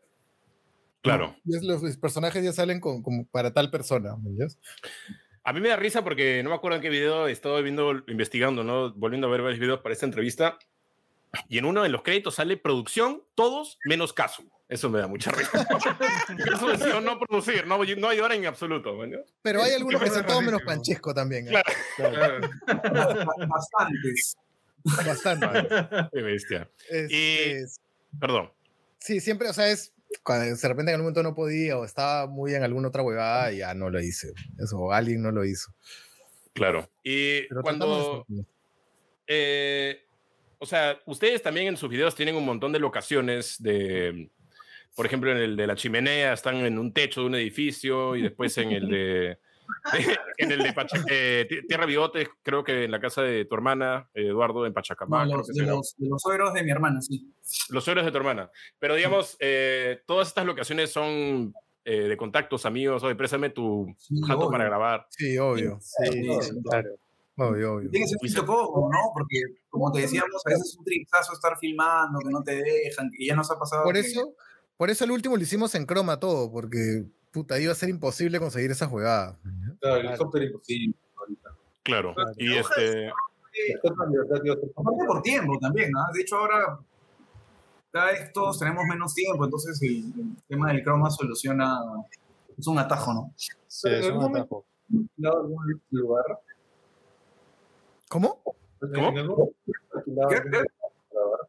Claro. 1.01 1.35
Y 1.45 1.55
es, 1.55 1.63
los, 1.63 1.81
los 1.81 1.97
personajes 1.97 2.43
ya 2.43 2.51
salen 2.51 2.79
con, 2.79 3.01
como 3.01 3.25
para 3.25 3.53
tal 3.53 3.71
persona, 3.71 4.17
¿me 4.17 4.29
entiendes? 4.29 4.59
A 5.43 5.53
mí 5.53 5.61
me 5.61 5.69
da 5.69 5.77
risa 5.77 6.03
porque 6.03 6.43
no 6.43 6.49
me 6.49 6.55
acuerdo 6.55 6.75
en 6.75 6.81
qué 6.81 6.89
video 6.89 7.27
he 7.27 7.31
estado 7.31 7.61
viendo, 7.63 8.03
investigando, 8.07 8.63
¿no? 8.63 8.93
Volviendo 8.93 9.27
a 9.27 9.31
ver 9.31 9.41
varios 9.41 9.59
videos 9.59 9.79
para 9.79 9.93
esta 9.93 10.05
entrevista. 10.05 10.59
Y 11.47 11.57
en 11.57 11.65
uno 11.65 11.83
de 11.83 11.89
los 11.89 12.01
créditos 12.01 12.35
sale 12.35 12.57
producción, 12.57 13.23
todos 13.35 13.79
menos 13.85 14.13
Casu. 14.13 14.43
Eso 14.69 14.87
me 14.89 14.99
da 14.99 15.07
mucha 15.07 15.31
risa. 15.31 15.65
Casu 16.45 16.67
decidió 16.67 17.01
no 17.01 17.17
producir, 17.19 17.65
no, 17.65 17.83
no 17.83 18.07
ayudar 18.07 18.33
en 18.33 18.45
absoluto. 18.45 18.93
¿no? 19.05 19.17
Pero 19.41 19.63
hay 19.63 19.73
algunos 19.73 20.01
que 20.01 20.09
son 20.11 20.25
todos 20.27 20.43
menos. 20.43 20.61
Panchesco 20.61 21.11
también. 21.13 21.47
¿eh? 21.47 21.49
Claro. 21.97 22.13
Claro. 22.13 22.49
Ba- 23.25 23.47
Bastantes. 23.47 24.37
Bastante. 24.83 25.47
Qué 26.13 26.21
bestia. 26.21 26.69
Este, 26.87 27.65
Perdón. 28.19 28.51
Sí, 28.99 29.19
siempre, 29.19 29.49
o 29.49 29.53
sea, 29.53 29.69
es 29.69 29.91
cuando 30.23 30.45
de 30.55 30.67
repente 30.67 30.91
en 30.91 30.95
algún 30.95 31.05
momento 31.05 31.23
no 31.23 31.33
podía 31.33 31.77
o 31.77 31.83
estaba 31.85 32.27
muy 32.27 32.53
en 32.53 32.63
alguna 32.63 32.89
otra 32.89 33.01
huevada 33.01 33.51
y 33.51 33.57
ya 33.57 33.73
no 33.73 33.89
lo 33.89 33.99
hice. 33.99 34.33
Eso, 34.59 34.77
o 34.77 34.91
alguien 34.91 35.21
no 35.23 35.31
lo 35.31 35.45
hizo. 35.45 35.73
Claro. 36.53 36.89
Y 37.03 37.47
Pero 37.47 37.61
cuando, 37.63 38.25
eh, 39.27 40.03
o 40.59 40.65
sea, 40.65 40.99
ustedes 41.05 41.41
también 41.41 41.67
en 41.67 41.77
sus 41.77 41.89
videos 41.89 42.15
tienen 42.15 42.35
un 42.35 42.45
montón 42.45 42.71
de 42.71 42.79
locaciones 42.79 43.61
de, 43.61 44.29
por 44.95 45.05
ejemplo, 45.05 45.31
en 45.31 45.37
el 45.37 45.55
de 45.55 45.67
la 45.67 45.75
chimenea 45.75 46.33
están 46.33 46.55
en 46.57 46.77
un 46.79 46.93
techo 46.93 47.21
de 47.21 47.27
un 47.27 47.35
edificio 47.35 48.15
y 48.15 48.21
después 48.23 48.57
en 48.57 48.71
el 48.71 48.89
de, 48.89 49.39
en 50.37 50.51
el 50.51 50.63
de 50.63 50.73
Pacha- 50.73 51.03
eh, 51.09 51.45
Ti- 51.49 51.65
Tierra 51.67 51.85
Bigotes, 51.85 52.27
creo 52.41 52.63
que 52.63 52.83
en 52.85 52.91
la 52.91 52.99
casa 52.99 53.21
de 53.21 53.45
tu 53.45 53.55
hermana, 53.55 54.09
eh, 54.13 54.27
Eduardo, 54.27 54.65
en 54.65 54.71
No, 54.71 54.75
Pachacamá. 54.75 55.25
creo 55.25 55.37
los, 55.37 55.47
que 55.47 55.61
de, 55.61 55.67
los, 55.67 55.95
de 55.97 56.09
los 56.09 56.21
suegros 56.21 56.53
de 56.53 56.63
mi 56.63 56.71
hermana, 56.71 57.01
sí. 57.01 57.33
Los 57.69 57.83
suegros 57.83 58.05
de 58.05 58.11
tu 58.11 58.17
hermana. 58.17 58.49
Pero 58.79 58.95
digamos, 58.95 59.37
eh, 59.39 60.01
todas 60.05 60.27
estas 60.27 60.45
locaciones 60.45 60.91
son 60.91 61.53
eh, 61.85 62.07
de 62.07 62.17
contactos, 62.17 62.65
amigos, 62.65 63.03
oye, 63.03 63.15
préstame 63.15 63.49
tu 63.51 63.87
Sí, 63.97 64.15
jato 64.27 64.39
obvio. 64.41 64.51
para 64.51 64.65
grabar. 64.65 65.07
Sí, 65.09 65.37
obvio. 65.37 65.79
Sí, 65.81 66.07
Sí, 66.41 66.51
claro. 66.69 66.89
Obvio, 67.41 67.75
obvio. 67.75 67.89
Tiene 67.89 68.03
que 68.03 68.09
ser 68.09 68.17
un 68.21 68.27
poquito 68.27 68.45
cómodo, 68.45 68.89
¿no? 68.91 68.99
Porque, 69.13 69.37
como 69.69 69.89
te 69.93 70.01
decíamos, 70.01 70.41
a 70.45 70.49
veces 70.49 70.65
es 70.73 70.77
un 70.77 70.83
trizazo 70.83 71.31
estar 71.31 71.57
filmando, 71.57 72.19
que 72.19 72.29
no 72.31 72.43
te 72.43 72.53
dejan, 72.61 73.09
que 73.17 73.25
ya 73.25 73.33
nos 73.33 73.49
ha 73.49 73.57
pasado. 73.57 73.85
Por 73.85 73.93
que- 73.93 74.01
eso, 74.01 74.35
por 74.79 74.89
eso 74.89 75.03
el 75.03 75.11
último 75.11 75.35
lo 75.35 75.43
hicimos 75.43 75.75
en 75.75 75.85
croma 75.85 76.21
todo, 76.21 76.49
porque 76.49 77.03
puta, 77.31 77.59
iba 77.59 77.73
a 77.73 77.75
ser 77.75 77.89
imposible 77.89 78.39
conseguir 78.39 78.71
esa 78.71 78.87
juegada. 78.87 79.37
Claro, 79.81 80.09
el 80.09 80.15
software 80.17 80.43
imposible. 80.43 80.95
ahorita. 81.17 81.49
Claro. 81.83 82.15
Claro. 82.15 82.31
Y 82.37 82.55
este. 82.55 83.09
Aparte 83.09 85.05
por 85.05 85.21
tiempo 85.21 85.59
también, 85.59 85.91
¿no? 85.91 85.99
De 86.13 86.21
hecho, 86.21 86.37
ahora 86.37 86.79
cada 87.91 88.05
vez 88.05 88.31
todos 88.31 88.57
tenemos 88.57 88.85
menos 88.85 89.13
tiempo, 89.13 89.43
entonces 89.43 89.81
el, 89.81 90.13
el 90.17 90.43
tema 90.47 90.71
del 90.71 90.81
croma 90.81 91.09
soluciona, 91.09 91.77
es 92.57 92.65
un 92.65 92.79
atajo, 92.79 93.13
¿no? 93.13 93.33
Sí, 93.67 93.89
es 93.89 94.09
un 94.09 94.23
atajo. 94.23 94.63
alquilado 94.97 95.41
algún 95.41 95.81
lugar. 95.91 96.39
¿Cómo? 98.07 98.41
¿Cómo? 98.43 98.55
Alquilado 98.79 100.29
¿Qué? 100.29 100.35
algún 100.35 100.51
¿Qué? 100.51 100.57
lugar 100.57 100.67
para 100.79 100.93
grabar. 101.11 101.39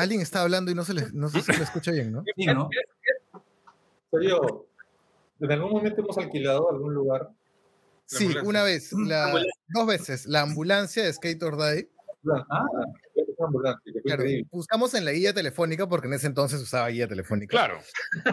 Alguien 0.00 0.20
está 0.20 0.42
hablando 0.42 0.70
y 0.70 0.74
no 0.74 0.84
se 0.84 0.94
le, 0.94 1.06
no 1.12 1.28
se 1.28 1.38
le 1.52 1.62
escucha 1.62 1.90
bien, 1.92 2.12
¿no? 2.12 2.22
Sí, 2.36 2.46
¿no? 2.46 2.68
Serio, 4.10 4.66
¿en 5.40 5.52
algún 5.52 5.72
momento 5.72 6.00
hemos 6.02 6.16
alquilado 6.18 6.70
algún 6.70 6.94
lugar? 6.94 7.28
Sí, 8.06 8.24
ambulancia. 8.24 8.48
una 8.48 8.62
vez, 8.62 8.92
la- 8.92 9.24
ambulancia. 9.26 9.52
dos 9.68 9.86
veces, 9.86 10.26
la 10.26 10.40
ambulancia 10.42 11.04
de 11.04 11.12
Skate 11.12 11.42
or 11.42 11.56
Die. 11.56 11.88
Ah, 12.50 12.64
Claro, 14.04 14.24
buscamos 14.50 14.94
en 14.94 15.04
la 15.04 15.12
guía 15.12 15.32
telefónica, 15.32 15.88
porque 15.88 16.08
en 16.08 16.14
ese 16.14 16.26
entonces 16.26 16.60
usaba 16.60 16.88
guía 16.88 17.06
telefónica. 17.06 17.50
Claro. 17.52 17.78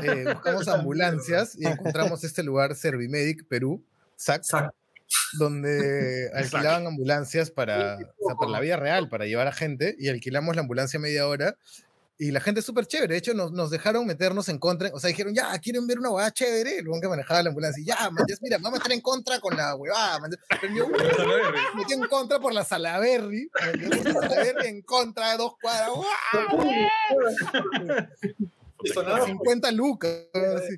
Eh, 0.01 0.26
buscamos 0.34 0.68
ambulancias 0.68 1.55
y 1.59 1.68
encontramos 1.68 2.24
este 2.24 2.41
lugar, 2.41 2.74
Servimedic, 2.76 3.47
Perú, 3.47 3.84
SAC, 4.16 4.38
Exacto. 4.38 4.76
Donde 5.38 6.30
alquilaban 6.34 6.88
ambulancias 6.88 7.51
para, 7.51 7.95
o 7.95 8.28
sea, 8.28 8.36
para 8.36 8.51
la 8.51 8.60
vida 8.60 8.78
real, 8.78 9.10
para 9.10 9.26
llevar 9.26 9.47
a 9.47 9.51
gente, 9.51 9.95
y 9.99 10.10
alquilamos 10.10 10.56
la 10.56 10.62
ambulancia 10.62 10.99
media 10.99 11.28
hora. 11.28 11.58
Y 12.18 12.32
la 12.32 12.39
gente 12.39 12.62
es 12.62 12.66
súper 12.66 12.86
chévere. 12.86 13.12
De 13.12 13.18
hecho, 13.18 13.34
nos, 13.34 13.51
nos 13.51 13.70
dejaron 13.70 14.08
meternos 14.08 14.47
en 14.47 14.58
contra. 14.58 14.89
O 14.93 15.01
sea, 15.01 15.10
dijeron, 15.10 15.36
ya, 15.36 15.51
quieren 15.60 15.86
ver 15.86 15.99
una 15.99 16.12
huevada 16.12 16.32
chévere. 16.32 16.78
El 16.78 16.86
que 17.01 17.10
manejaba 17.10 17.43
la 17.43 17.49
ambulancia. 17.49 17.82
Y 17.82 17.86
ya, 17.86 18.10
man, 18.10 18.24
ya, 18.26 18.38
mira, 18.41 18.58
vamos 18.58 18.80
a 18.80 18.84
meter 18.84 18.93
en 18.93 19.01
contra 19.01 19.41
con 19.41 19.58
la 19.58 19.76
huevada. 19.76 20.20
uno, 20.20 20.88
metió 21.76 21.97
en 21.97 22.08
contra 22.08 22.39
por 22.39 22.53
la 22.53 22.64
Salaberry. 22.64 23.49
la 23.53 24.66
en 24.66 24.82
contra 24.84 25.32
de 25.32 25.38
dos 25.38 25.56
cuadras. 25.62 25.91
sonaba 28.93 29.26
50 29.26 29.72
lucas. 29.72 30.28
así. 30.34 30.78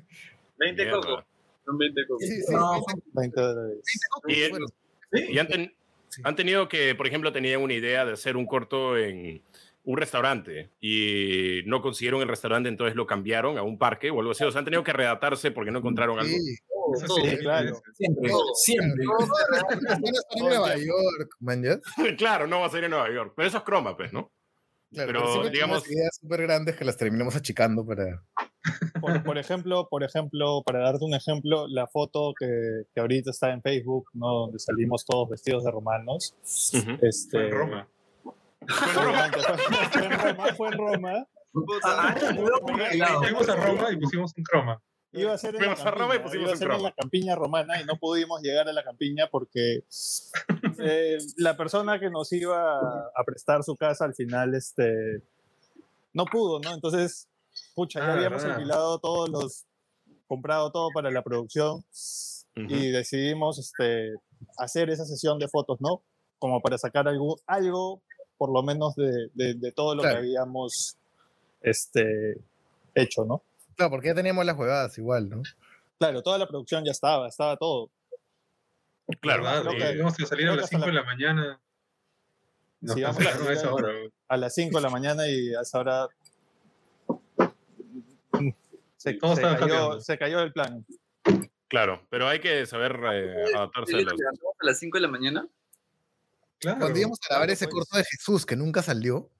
20 0.58 0.84
Mierda. 0.84 1.24
Coco. 1.68 1.72
Son 1.72 1.78
20 1.78 2.00
copias. 2.08 2.30
Sí, 2.30 2.42
sí, 2.42 2.52
No, 2.54 2.72
20 2.72 3.02
20 3.14 3.40
dólares. 3.40 3.78
copias 4.10 4.50
Y- 5.30 5.38
han, 5.38 5.48
ten- 5.48 5.74
Sí. 6.10 6.22
han 6.24 6.36
tenido 6.36 6.68
que, 6.68 6.94
por 6.94 7.06
ejemplo, 7.06 7.32
tenían 7.32 7.60
una 7.60 7.74
idea 7.74 8.04
de 8.06 8.12
hacer 8.12 8.36
un 8.36 8.46
corto 8.46 8.96
en 8.96 9.42
un 9.84 9.96
restaurante 9.96 10.70
y 10.80 11.60
no 11.66 11.80
consiguieron 11.82 12.20
el 12.22 12.28
restaurante, 12.28 12.68
entonces 12.68 12.94
lo 12.96 13.06
cambiaron 13.06 13.56
a 13.58 13.62
un 13.62 13.78
parque 13.78 14.10
o 14.10 14.18
algo 14.20 14.32
así. 14.32 14.44
O 14.44 14.50
sea, 14.50 14.58
han 14.60 14.64
tenido 14.64 14.82
que 14.84 14.92
readaptarse 14.92 15.50
porque 15.50 15.70
no 15.70 15.78
encontraron 15.78 16.18
algo. 16.18 16.30
Sí, 16.30 16.54
Eso 16.96 17.06
todo, 17.06 17.24
sí, 17.24 17.36
claro. 17.38 17.78
Siempre, 17.94 18.30
Todo, 18.30 18.54
siempre. 18.54 19.04
en 19.04 20.44
Nueva 20.44 20.76
York, 20.76 21.30
man, 21.40 21.62
claro, 22.18 22.46
no 22.46 22.60
va 22.60 22.66
a 22.66 22.70
ser 22.70 22.84
en 22.84 22.90
Nueva 22.90 23.10
York. 23.12 23.32
Pero 23.36 23.48
eso 23.48 23.58
es 23.58 23.64
croma, 23.64 23.96
pues, 23.96 24.12
¿no? 24.12 24.32
Claro, 24.92 25.06
Pero, 25.06 25.26
siempre 25.32 25.50
digamos- 25.50 25.90
ideas 25.90 26.16
súper 26.20 26.42
grandes 26.42 26.76
que 26.76 26.84
las 26.86 26.96
terminamos 26.96 27.36
achicando 27.36 27.84
para... 27.86 28.22
Por, 29.00 29.22
por 29.22 29.38
ejemplo, 29.38 29.88
por 29.88 30.02
ejemplo, 30.02 30.62
para 30.64 30.80
darte 30.80 31.04
un 31.04 31.14
ejemplo, 31.14 31.66
la 31.68 31.86
foto 31.86 32.34
que, 32.38 32.82
que 32.92 33.00
ahorita 33.00 33.30
está 33.30 33.50
en 33.52 33.62
Facebook, 33.62 34.06
¿no? 34.14 34.26
donde 34.26 34.58
salimos 34.58 35.04
todos 35.04 35.28
vestidos 35.28 35.64
de 35.64 35.70
romanos. 35.70 36.34
Ujú. 36.74 36.98
Este, 37.00 37.38
Fue 37.38 37.46
en 37.46 37.52
Roma. 37.52 37.88
Fue, 38.66 38.88
fue 38.88 40.04
en 40.04 40.20
Roma, 40.20 40.54
fue 40.56 40.68
en 40.68 40.78
Roma. 40.78 41.26
Ah, 41.84 42.14
ah. 42.14 43.18
Fuimos 43.22 43.48
a 43.48 43.56
Roma 43.56 43.92
y 43.92 43.96
pusimos 43.96 44.32
un 44.36 44.44
croma. 44.44 44.82
Iba 45.12 45.32
a 45.32 45.38
ser 45.38 45.54
en, 45.54 45.62
la 45.62 45.74
Fuimos 45.74 45.86
a 45.86 45.90
Roma 45.90 46.14
y 46.14 46.18
campiña, 46.18 46.24
pusimos 46.24 46.44
iba 46.44 46.52
a 46.52 46.56
ser 46.56 46.70
en 46.70 46.82
la 46.82 46.92
campiña 46.92 47.34
romana 47.34 47.80
y 47.80 47.84
no 47.86 47.96
pudimos 47.96 48.42
llegar 48.42 48.68
a 48.68 48.72
la 48.72 48.84
campiña 48.84 49.28
porque 49.30 49.84
eh, 50.80 51.18
la 51.36 51.56
persona 51.56 51.98
que 51.98 52.10
nos 52.10 52.30
iba 52.32 52.78
a 52.78 53.24
prestar 53.24 53.62
su 53.62 53.74
casa 53.76 54.04
al 54.04 54.14
final 54.14 54.54
este, 54.54 55.22
no 56.12 56.26
pudo, 56.26 56.60
¿no? 56.60 56.74
Entonces, 56.74 57.27
pucha, 57.78 58.00
ya 58.00 58.06
Ah, 58.08 58.12
habíamos 58.14 58.42
verdad. 58.42 58.56
alquilado 58.56 58.98
todos 58.98 59.28
los, 59.28 59.64
comprado 60.26 60.72
todo 60.72 60.88
para 60.92 61.12
la 61.12 61.22
producción 61.22 61.84
y 62.56 62.90
decidimos 62.90 63.56
este, 63.60 64.14
hacer 64.56 64.90
esa 64.90 65.04
sesión 65.04 65.38
de 65.38 65.46
fotos, 65.46 65.80
¿no? 65.80 66.02
Como 66.40 66.60
para 66.60 66.76
sacar 66.76 67.06
algo, 67.06 67.36
algo 67.46 68.02
por 68.36 68.52
lo 68.52 68.64
menos 68.64 68.96
de, 68.96 69.28
de- 69.34 69.54
de 69.54 69.70
todo 69.72 69.94
lo 69.94 70.02
Claro. 70.02 70.16
que 70.16 70.18
habíamos 70.26 70.96
este, 71.62 72.36
hecho, 72.96 73.24
¿no? 73.24 73.42
Claro, 73.76 73.90
porque 73.90 74.08
ya 74.08 74.14
teníamos 74.16 74.44
las 74.44 74.56
jugadas 74.56 74.98
igual, 74.98 75.28
¿no? 75.30 75.42
Claro, 76.00 76.20
toda 76.22 76.36
la 76.38 76.48
producción 76.48 76.84
ya 76.84 76.90
estaba, 76.90 77.28
estaba 77.28 77.56
todo. 77.56 77.90
Claro. 79.20 79.42
Y 79.72 79.76
que- 79.78 79.84
a 80.02 80.10
salir 80.26 80.48
a 80.48 80.50
que 80.50 80.56
las 80.56 80.64
hasta 80.64 80.76
5 80.78 80.86
de 80.86 80.92
la- 80.92 81.04
mañana. 81.04 81.60
Nos 82.80 82.94
Sí, 82.96 83.02
a 83.04 83.10
a 83.10 83.52
esa 83.52 83.72
hora. 83.72 83.92
a 84.28 84.36
las 84.36 84.54
5 84.54 84.78
de 84.78 84.82
la 84.82 84.90
mañana 84.90 85.26
y 85.28 85.54
a 85.54 85.60
esa 85.62 85.78
hora 85.80 86.08
se, 88.98 89.14
Todos 89.14 89.36
se 89.36 89.42
cayó, 89.42 90.00
se 90.00 90.18
cayó 90.18 90.40
el 90.40 90.52
plan. 90.52 90.84
Claro, 91.68 92.06
pero 92.10 92.28
hay 92.28 92.40
que 92.40 92.66
saber 92.66 93.00
eh, 93.12 93.54
adaptarse 93.54 93.96
a 93.96 93.98
¿Sí, 93.98 94.04
los... 94.04 94.12
a 94.12 94.66
las 94.66 94.78
5 94.78 94.98
de 94.98 95.02
la 95.02 95.08
mañana? 95.08 95.48
Claro. 96.58 96.80
Cuando 96.80 96.98
íbamos 96.98 97.18
a 97.22 97.28
grabar 97.28 97.46
claro, 97.46 97.52
ese 97.52 97.64
pues. 97.66 97.74
corto 97.74 97.96
de 97.96 98.04
Jesús 98.04 98.44
que 98.44 98.56
nunca 98.56 98.82
salió, 98.82 99.30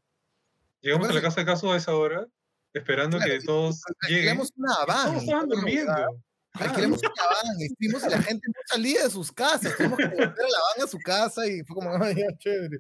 Llegamos 0.81 1.09
a 1.09 1.13
la 1.13 1.23
casa 1.23 1.41
de 1.41 1.47
caso 1.47 1.73
a 1.73 1.77
esa 1.77 1.95
hora, 1.97 2.27
esperando 2.73 3.17
Claro, 3.19 3.33
que 3.33 3.45
todos 3.45 3.81
lleguen. 4.09 4.41
una 4.57 4.85
van. 4.87 5.07
Todos 5.09 5.23
estaban 5.23 5.49
durmiendo. 5.49 5.93
Alquilamos 6.53 7.01
una 7.01 7.11
van 7.11 7.61
y 7.61 7.69
fuimos 7.75 8.05
y 8.05 8.11
la 8.11 8.23
gente 8.23 8.47
no 8.47 8.61
salía 8.67 9.03
de 9.05 9.11
sus 9.11 9.33
casas. 9.33 9.77
Tuvimos 9.77 9.99
que 9.99 10.07
volver 10.07 10.23
a 10.23 10.35
la 10.35 10.59
van 10.77 10.85
a 10.85 10.87
su 10.87 10.99
casa 10.99 11.47
y 11.47 11.63
fue 11.65 11.75
como, 11.75 12.03
ay, 12.03 12.15
ya, 12.15 12.39
chévere. 12.39 12.79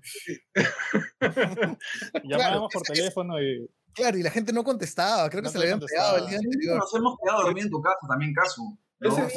Llamábamos 2.24 2.72
por 2.72 2.82
teléfono 2.82 3.42
y 3.42 3.68
Claro, 3.98 4.16
y 4.16 4.22
la 4.22 4.30
gente 4.30 4.52
no 4.52 4.62
contestaba. 4.64 5.28
Creo 5.28 5.42
que 5.42 5.48
se 5.48 5.54
te 5.54 5.58
le 5.58 5.64
habían 5.72 5.80
pegado 5.80 6.16
el 6.18 6.26
día 6.28 6.38
anterior. 6.38 6.76
Nos 6.78 6.94
hemos 6.94 7.16
quedado 7.22 7.40
a 7.40 7.42
dormir 7.44 7.64
en 7.64 7.70
tu 7.70 7.82
casa 7.82 7.98
también, 8.08 8.32
Casu. 8.32 8.78
¿no? 9.00 9.10
Vamos 9.10 9.26
a 9.26 9.28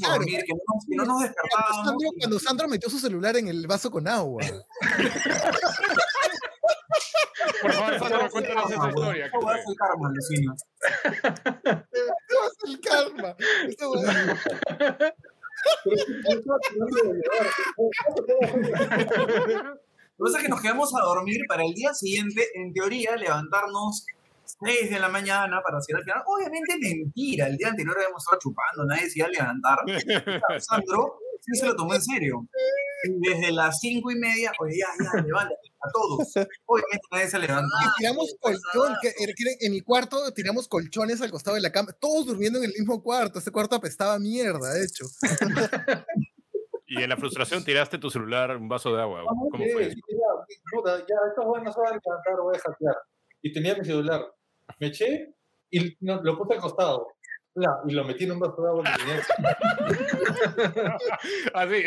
Claro. 0.00 0.14
dormir, 0.14 0.42
que 0.46 0.52
no, 0.52 0.58
nos- 0.74 0.86
que 0.88 0.96
no 0.96 1.04
nos 1.04 1.06
Cuando 1.06 1.24
despertábamos. 1.26 1.86
Sandro, 1.86 2.08
cuando 2.18 2.38
Sandro 2.38 2.68
metió 2.68 2.88
su 2.90 2.98
celular 2.98 3.36
en 3.36 3.48
el 3.48 3.66
vaso 3.66 3.90
con 3.90 4.06
agua. 4.08 4.42
Por 7.62 7.72
favor, 7.72 7.98
Sandro, 7.98 8.30
cuéntanos 8.30 8.70
esa 8.70 8.88
historia. 8.88 9.24
¿qué 9.24 9.30
¿Cómo 9.30 9.42
fue? 9.48 9.58
es 9.60 9.66
el 9.68 9.76
karma, 9.76 10.10
Lucinio? 10.14 10.52
Eso 11.64 12.48
es 12.48 12.70
el 12.70 12.80
karma. 12.80 13.36
Lo 20.16 20.26
que 20.26 20.30
pasa 20.30 20.38
es 20.38 20.44
que 20.44 20.50
nos 20.50 20.60
quedamos 20.60 20.94
a 20.94 21.04
dormir 21.04 21.40
para 21.48 21.64
el 21.64 21.74
día 21.74 21.92
siguiente, 21.92 22.46
en 22.54 22.72
teoría, 22.72 23.16
levantarnos 23.16 24.06
6 24.62 24.90
de 24.90 25.00
la 25.00 25.08
mañana 25.08 25.60
para 25.64 25.78
hacer 25.78 25.96
al 25.96 26.04
final. 26.04 26.22
Obviamente 26.26 26.78
mentira, 26.80 27.46
el 27.46 27.56
día 27.56 27.68
anterior 27.68 27.96
habíamos 27.96 28.22
estado 28.22 28.38
chupando, 28.40 28.84
nadie 28.86 29.10
se 29.10 29.18
iba 29.18 29.26
a 29.26 29.30
levantar. 29.30 29.78
Sandro 30.60 31.18
sí 31.40 31.58
se 31.58 31.66
lo 31.66 31.76
tomó 31.76 31.94
en 31.94 32.02
serio. 32.02 32.46
Y 33.04 33.28
desde 33.28 33.52
las 33.52 33.80
5 33.80 34.10
y 34.10 34.14
media, 34.16 34.52
oye, 34.60 34.78
ya, 34.78 34.86
ya, 34.98 35.20
levántate, 35.20 35.56
a 35.80 35.90
todos. 35.92 36.28
Obviamente 36.64 37.06
nadie 37.10 37.28
se 37.28 37.38
levantó. 37.38 37.74
Y 37.82 37.96
tiramos 37.98 38.34
colchón, 38.40 38.94
que, 39.02 39.12
en 39.60 39.72
mi 39.72 39.80
cuarto 39.82 40.32
tiramos 40.32 40.68
colchones 40.68 41.20
al 41.20 41.30
costado 41.30 41.56
de 41.56 41.62
la 41.62 41.72
cama, 41.72 41.92
todos 41.92 42.26
durmiendo 42.26 42.60
en 42.60 42.66
el 42.66 42.72
mismo 42.72 43.02
cuarto. 43.02 43.40
Ese 43.40 43.50
cuarto 43.50 43.76
apestaba 43.76 44.18
mierda, 44.18 44.72
de 44.72 44.84
hecho. 44.84 45.04
Y 46.96 47.02
en 47.02 47.08
la 47.08 47.16
frustración 47.16 47.64
tiraste 47.68 47.98
tu 47.98 48.08
celular 48.10 48.56
un 48.56 48.68
vaso 48.68 48.94
de 48.94 49.02
agua. 49.02 49.22
¿Cómo 49.24 49.64
Sí, 49.64 49.70
fue? 49.72 49.90
sí, 49.90 50.00
ya, 50.10 50.96
ya, 50.98 51.16
estos 51.28 51.44
buenos 51.44 51.76
a 51.76 51.80
levantar, 51.80 52.36
voy 52.42 52.56
a 52.56 52.60
hackear. 52.60 52.96
Y 53.42 53.52
tenía 53.52 53.74
mi 53.76 53.84
celular. 53.84 54.22
Me 54.80 54.86
eché 54.88 55.34
y 55.70 55.96
no, 56.00 56.20
lo 56.22 56.36
puse 56.38 56.54
al 56.54 56.60
costado. 56.60 57.08
Bla, 57.54 57.70
y 57.86 57.92
lo 57.92 58.04
metí 58.04 58.24
en 58.24 58.32
un 58.32 58.40
vaso 58.40 58.60
de 58.62 58.68
agua 58.68 58.82
que 58.84 58.90
tenía. 58.98 59.22
Así. 61.54 61.84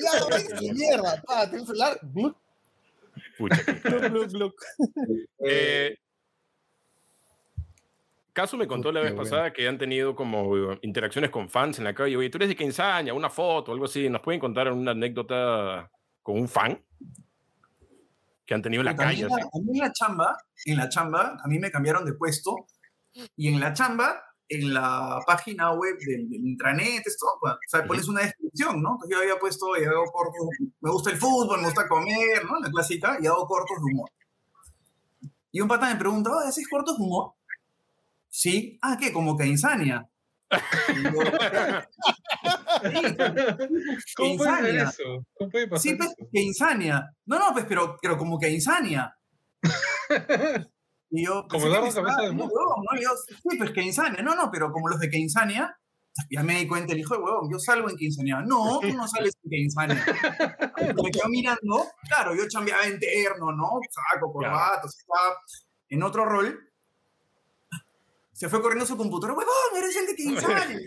Ya, 0.00 0.12
la 0.28 0.36
mierda, 0.72 1.22
pa, 1.26 1.48
tengo 1.48 1.62
un 1.62 1.66
celular. 1.66 2.00
Pucha, 3.38 3.62
gluc, 3.84 4.02
gluc, 4.10 4.28
gluc. 4.32 4.54
Eh, 5.44 5.96
Caso 8.40 8.56
me 8.56 8.66
contó 8.66 8.90
la 8.90 9.00
vez 9.00 9.14
bueno. 9.14 9.22
pasada 9.22 9.52
que 9.52 9.68
han 9.68 9.76
tenido 9.76 10.16
como 10.16 10.56
eh, 10.56 10.78
interacciones 10.80 11.28
con 11.28 11.50
fans 11.50 11.76
en 11.76 11.84
la 11.84 11.92
calle. 11.94 12.16
Oye, 12.16 12.30
tú 12.30 12.38
eres 12.38 12.48
de 12.48 12.56
Quinzaña, 12.56 13.12
una 13.12 13.28
foto, 13.28 13.70
algo 13.70 13.84
así. 13.84 14.08
¿Nos 14.08 14.22
pueden 14.22 14.40
contar 14.40 14.72
una 14.72 14.92
anécdota 14.92 15.90
con 16.22 16.38
un 16.38 16.48
fan 16.48 16.82
que 18.46 18.54
han 18.54 18.62
tenido 18.62 18.80
en 18.80 18.86
la 18.86 18.96
calle? 18.96 19.24
la-? 19.28 19.34
A 19.34 19.58
mí 19.62 19.72
en 19.74 19.78
la 19.80 19.92
chamba, 19.92 20.38
en 20.64 20.76
la 20.78 20.88
chamba, 20.88 21.36
a 21.38 21.48
mí 21.48 21.58
me 21.58 21.70
cambiaron 21.70 22.02
de 22.06 22.14
puesto 22.14 22.64
y 23.36 23.48
en 23.48 23.60
la 23.60 23.74
chamba, 23.74 24.22
en 24.48 24.72
la 24.72 25.20
página 25.26 25.72
web 25.72 25.98
del, 25.98 26.30
del 26.30 26.46
intranet, 26.46 27.06
esto, 27.06 27.26
o 27.42 27.58
sea, 27.68 27.84
pones 27.84 28.08
una 28.08 28.22
descripción, 28.22 28.80
¿no? 28.82 29.00
Yo 29.10 29.18
había 29.18 29.38
puesto, 29.38 29.66
y 29.78 29.84
hago 29.84 30.04
cortos, 30.06 30.48
me 30.80 30.90
gusta 30.90 31.10
el 31.10 31.18
fútbol, 31.18 31.58
me 31.58 31.66
gusta 31.66 31.86
comer, 31.86 32.42
¿no? 32.46 32.58
La 32.58 32.70
clásica, 32.70 33.18
y 33.20 33.26
hago 33.26 33.46
cortos 33.46 33.76
de 33.76 33.92
humor. 33.92 34.08
Y 35.52 35.60
un 35.60 35.68
pata 35.68 35.92
me 35.92 36.00
pregunta, 36.00 36.30
"Oye, 36.30 36.48
¿haces 36.48 36.66
cortos 36.66 36.96
de 36.96 37.04
humor? 37.04 37.34
Sí. 38.30 38.78
Ah, 38.82 38.96
¿qué? 38.98 39.12
Como 39.12 39.36
que 39.36 39.46
insania. 39.46 40.08
Y 40.88 41.02
yo, 41.04 41.10
"Sí, 44.06 44.12
¿Cómo 44.16 44.36
puede 44.36 44.56
ser 44.62 44.76
eso? 44.76 45.26
¿Cómo 45.34 45.50
puede 45.50 45.68
pasar 45.68 45.82
Sí, 45.82 45.94
pues, 45.96 46.10
eso? 46.10 46.28
que 46.32 46.40
insania. 46.42 47.10
No, 47.26 47.38
no, 47.38 47.52
pues, 47.52 47.66
pero, 47.68 47.96
pero 48.00 48.16
como 48.16 48.38
que 48.38 48.50
insania. 48.50 49.14
Y 51.12 51.24
yo, 51.26 51.44
Como 51.48 51.64
pensé 51.64 51.64
que 51.64 51.66
Eduardo 51.66 51.82
me 51.82 51.88
estaba- 51.88 52.06
Cabeza 52.06 52.22
de 52.30 52.36
no, 52.36 52.44
Mono. 52.44 52.52
huevón, 52.54 52.84
¿no? 52.88 52.96
Y 53.00 53.02
yo, 53.02 53.10
sí, 53.26 53.58
pues 53.58 53.70
que 53.72 53.82
insania. 53.82 54.22
No, 54.22 54.36
no, 54.36 54.48
pero 54.48 54.70
como 54.70 54.88
los 54.88 55.00
de 55.00 55.10
que 55.10 55.18
insania, 55.18 55.76
ya 56.30 56.44
me 56.44 56.54
di 56.60 56.68
cuenta, 56.68 56.92
el 56.92 57.00
hijo 57.00 57.16
de 57.16 57.20
huevón, 57.24 57.50
yo 57.50 57.58
salgo 57.58 57.90
en 57.90 57.96
quinceañera. 57.96 58.42
No, 58.42 58.78
tú 58.80 58.92
no 58.94 59.08
sales 59.08 59.32
en 59.42 59.50
quinceañera. 59.50 60.04
Me 61.02 61.10
quedo 61.10 61.28
mirando, 61.28 61.84
claro, 62.08 62.36
yo 62.36 62.46
chambeaba 62.48 62.86
interno, 62.86 63.50
¿no? 63.50 63.70
Saco, 64.12 64.32
corbata, 64.32 64.82
estaba 64.86 65.34
en 65.88 66.02
otro 66.04 66.24
rol. 66.26 66.56
Se 68.40 68.48
fue 68.48 68.62
corriendo 68.62 68.84
a 68.84 68.88
su 68.88 68.96
computadora, 68.96 69.34
huevón, 69.38 69.76
eres 69.76 69.96
el 69.96 70.06
de 70.06 70.14
quinceañera. 70.16 70.80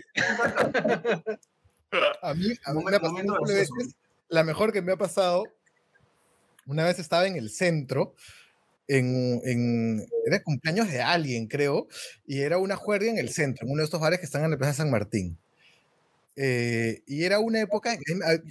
A 2.20 2.34
mí, 2.34 2.48
a 2.64 2.74
mí 2.74 2.84
me 2.84 2.96
ha 2.96 3.00
pasado 3.00 3.44
veces. 3.46 3.94
La 4.28 4.42
mejor 4.42 4.72
que 4.72 4.82
me 4.82 4.90
ha 4.90 4.96
pasado, 4.96 5.44
una 6.66 6.82
vez 6.84 6.98
estaba 6.98 7.28
en 7.28 7.36
el 7.36 7.50
centro, 7.50 8.16
en, 8.88 9.40
en- 9.44 10.04
era 10.26 10.42
cumpleaños 10.42 10.88
de 10.90 11.00
alguien, 11.00 11.46
creo, 11.46 11.86
y 12.26 12.40
era 12.40 12.58
una 12.58 12.74
juerga 12.74 13.08
en 13.08 13.18
el 13.18 13.28
centro, 13.28 13.64
en 13.66 13.72
uno 13.72 13.82
de 13.82 13.84
estos 13.84 14.00
bares 14.00 14.18
que 14.18 14.26
están 14.26 14.42
en 14.42 14.50
la 14.50 14.58
Plaza 14.58 14.74
San 14.74 14.90
Martín. 14.90 15.38
Eh, 16.34 17.04
y 17.06 17.22
era 17.22 17.38
una 17.38 17.60
época, 17.60 17.96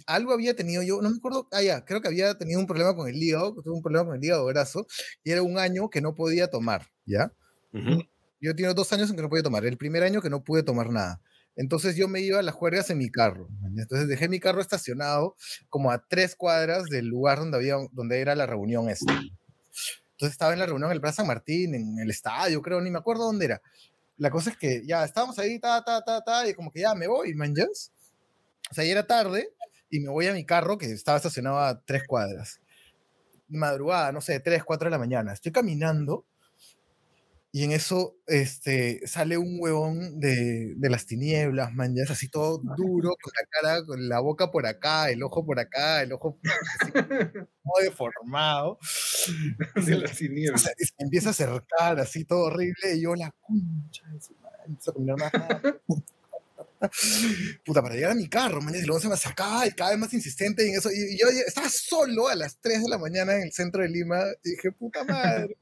algo 0.08 0.32
había 0.32 0.56
tenido 0.56 0.82
yo, 0.82 1.02
no 1.02 1.10
me 1.10 1.18
acuerdo, 1.18 1.50
ah, 1.52 1.62
ya, 1.62 1.84
creo 1.84 2.02
que 2.02 2.08
había 2.08 2.38
tenido 2.38 2.62
un 2.62 2.68
problema 2.68 2.96
con 2.96 3.10
el 3.10 3.22
hígado, 3.22 3.54
tuve 3.56 3.74
un 3.74 3.82
problema 3.82 4.06
con 4.06 4.16
el 4.16 4.24
hígado 4.24 4.46
graso, 4.46 4.88
y 5.26 5.32
era 5.32 5.42
un 5.42 5.58
año 5.58 5.90
que 5.90 6.00
no 6.00 6.16
podía 6.16 6.48
tomar, 6.48 6.88
¿ya? 7.06 7.34
Ujú. 7.74 8.02
Yo 8.44 8.54
tengo 8.54 8.74
dos 8.74 8.92
años 8.92 9.10
en 9.10 9.16
que 9.16 9.22
no 9.22 9.30
podía 9.30 9.42
tomar. 9.42 9.66
El 9.66 9.78
primer 9.78 10.04
año 10.04 10.22
que 10.22 10.30
no 10.30 10.44
pude 10.44 10.64
tomar 10.64 10.90
nada. 10.90 11.22
Entonces 11.56 11.96
yo 11.96 12.10
me 12.10 12.20
iba 12.20 12.40
a 12.40 12.42
las 12.42 12.54
juergas 12.54 12.90
en 12.90 12.98
mi 12.98 13.10
carro. 13.10 13.48
¿me 13.62 13.82
Entonces 13.82 14.10
dejé 14.10 14.28
mi 14.28 14.42
carro 14.42 14.60
estacionado 14.60 15.38
como 15.70 15.92
a 15.92 16.06
tres 16.06 16.36
cuadras 16.36 16.84
del 16.86 17.06
lugar 17.06 17.40
donde, 17.40 17.56
había, 17.56 17.78
donde 17.94 18.20
era 18.20 18.36
la 18.36 18.46
reunión 18.46 18.90
esta. 18.90 19.14
Entonces 19.14 20.34
estaba 20.34 20.52
en 20.52 20.60
la 20.60 20.66
reunión 20.66 20.90
en 20.90 20.96
el 20.96 21.00
Plaza 21.00 21.18
San 21.18 21.28
Martín, 21.28 21.74
en 21.74 21.98
el 22.00 22.10
estadio, 22.10 22.62
creo, 22.62 22.82
ni 22.82 22.92
me 22.92 23.00
acuerdo 23.00 23.24
dónde 23.24 23.46
era. 23.46 23.62
la 24.18 24.30
cosa 24.30 24.50
es 24.50 24.58
que 24.58 24.86
ya 24.86 25.06
estábamos 25.06 25.40
ahí, 25.40 25.58
ta, 25.58 25.82
ta, 25.82 26.04
ta, 26.04 26.22
ta, 26.22 26.46
y 26.46 26.54
como 26.54 26.70
que 26.70 26.82
ya 26.82 26.94
me 26.96 27.08
voy, 27.08 27.34
man, 27.36 27.56
¿yes? 27.56 27.94
O 28.70 28.74
sea, 28.74 28.84
ya 28.84 28.92
era 28.92 29.08
tarde 29.08 29.54
y 29.90 30.02
me 30.02 30.10
voy 30.10 30.28
a 30.28 30.34
mi 30.34 30.46
carro 30.46 30.78
que 30.78 30.88
estaba 30.88 31.16
estacionado 31.16 31.60
a 31.60 31.80
tres 31.80 32.04
cuadras. 32.06 32.60
Madrugada, 33.48 34.12
no 34.12 34.20
sé, 34.20 34.42
tres, 34.42 34.66
cuatro 34.66 34.88
de 34.88 34.92
la 34.92 35.00
mañana. 35.00 35.32
Estoy 35.32 35.54
caminando 35.54 36.26
y 37.56 37.64
en 37.64 37.72
eso 37.72 38.18
este, 38.26 39.06
sale 39.06 39.38
un 39.38 39.58
huevón 39.60 40.20
de, 40.20 40.74
de 40.76 40.90
las 40.90 41.06
tinieblas, 41.06 41.72
man, 41.72 41.94
ya 41.96 42.02
es 42.02 42.10
así 42.10 42.28
todo 42.28 42.58
duro, 42.58 43.16
con 43.22 43.32
la 43.40 43.48
cara, 43.48 43.86
con 43.86 44.10
la 44.10 44.20
boca 44.22 44.50
por 44.50 44.66
acá, 44.66 45.12
el 45.12 45.22
ojo 45.22 45.46
por 45.46 45.60
acá, 45.60 46.02
el 46.02 46.14
ojo 46.14 46.40
así, 46.82 46.92
todo 46.92 47.84
deformado. 47.84 48.80
De 49.86 49.98
las 50.00 50.18
tinieblas. 50.18 50.72
Y 50.80 50.86
se 50.86 50.94
empieza 50.98 51.28
a 51.28 51.32
acercar 51.32 52.00
así 52.00 52.26
todo 52.26 52.46
horrible 52.46 52.96
y 52.96 53.02
yo 53.04 53.14
la 53.14 53.32
concha 53.40 54.04
de 54.12 54.20
su 54.20 54.34
madre. 54.42 55.80
Puta, 57.64 57.84
para 57.84 57.94
llegar 57.94 58.14
a 58.14 58.16
mi 58.16 58.28
carro, 58.28 58.62
man, 58.62 58.74
y 58.74 58.82
luego 58.82 59.00
se 59.00 59.08
me 59.08 59.14
acercaba 59.14 59.68
y 59.68 59.72
cada 59.74 59.92
vez 59.92 60.00
más 60.00 60.14
insistente 60.14 60.68
en 60.68 60.76
eso. 60.76 60.90
Y, 60.92 61.14
y 61.14 61.20
yo 61.20 61.28
estaba 61.28 61.70
solo 61.70 62.30
a 62.30 62.36
las 62.36 62.58
3 62.58 62.82
de 62.82 62.90
la 62.90 62.98
mañana 62.98 63.36
en 63.36 63.44
el 63.44 63.54
centro 63.54 63.84
de 63.84 63.90
Lima 63.90 64.24
y 64.44 64.50
dije, 64.56 64.72
puta 64.72 65.04
madre. 65.04 65.56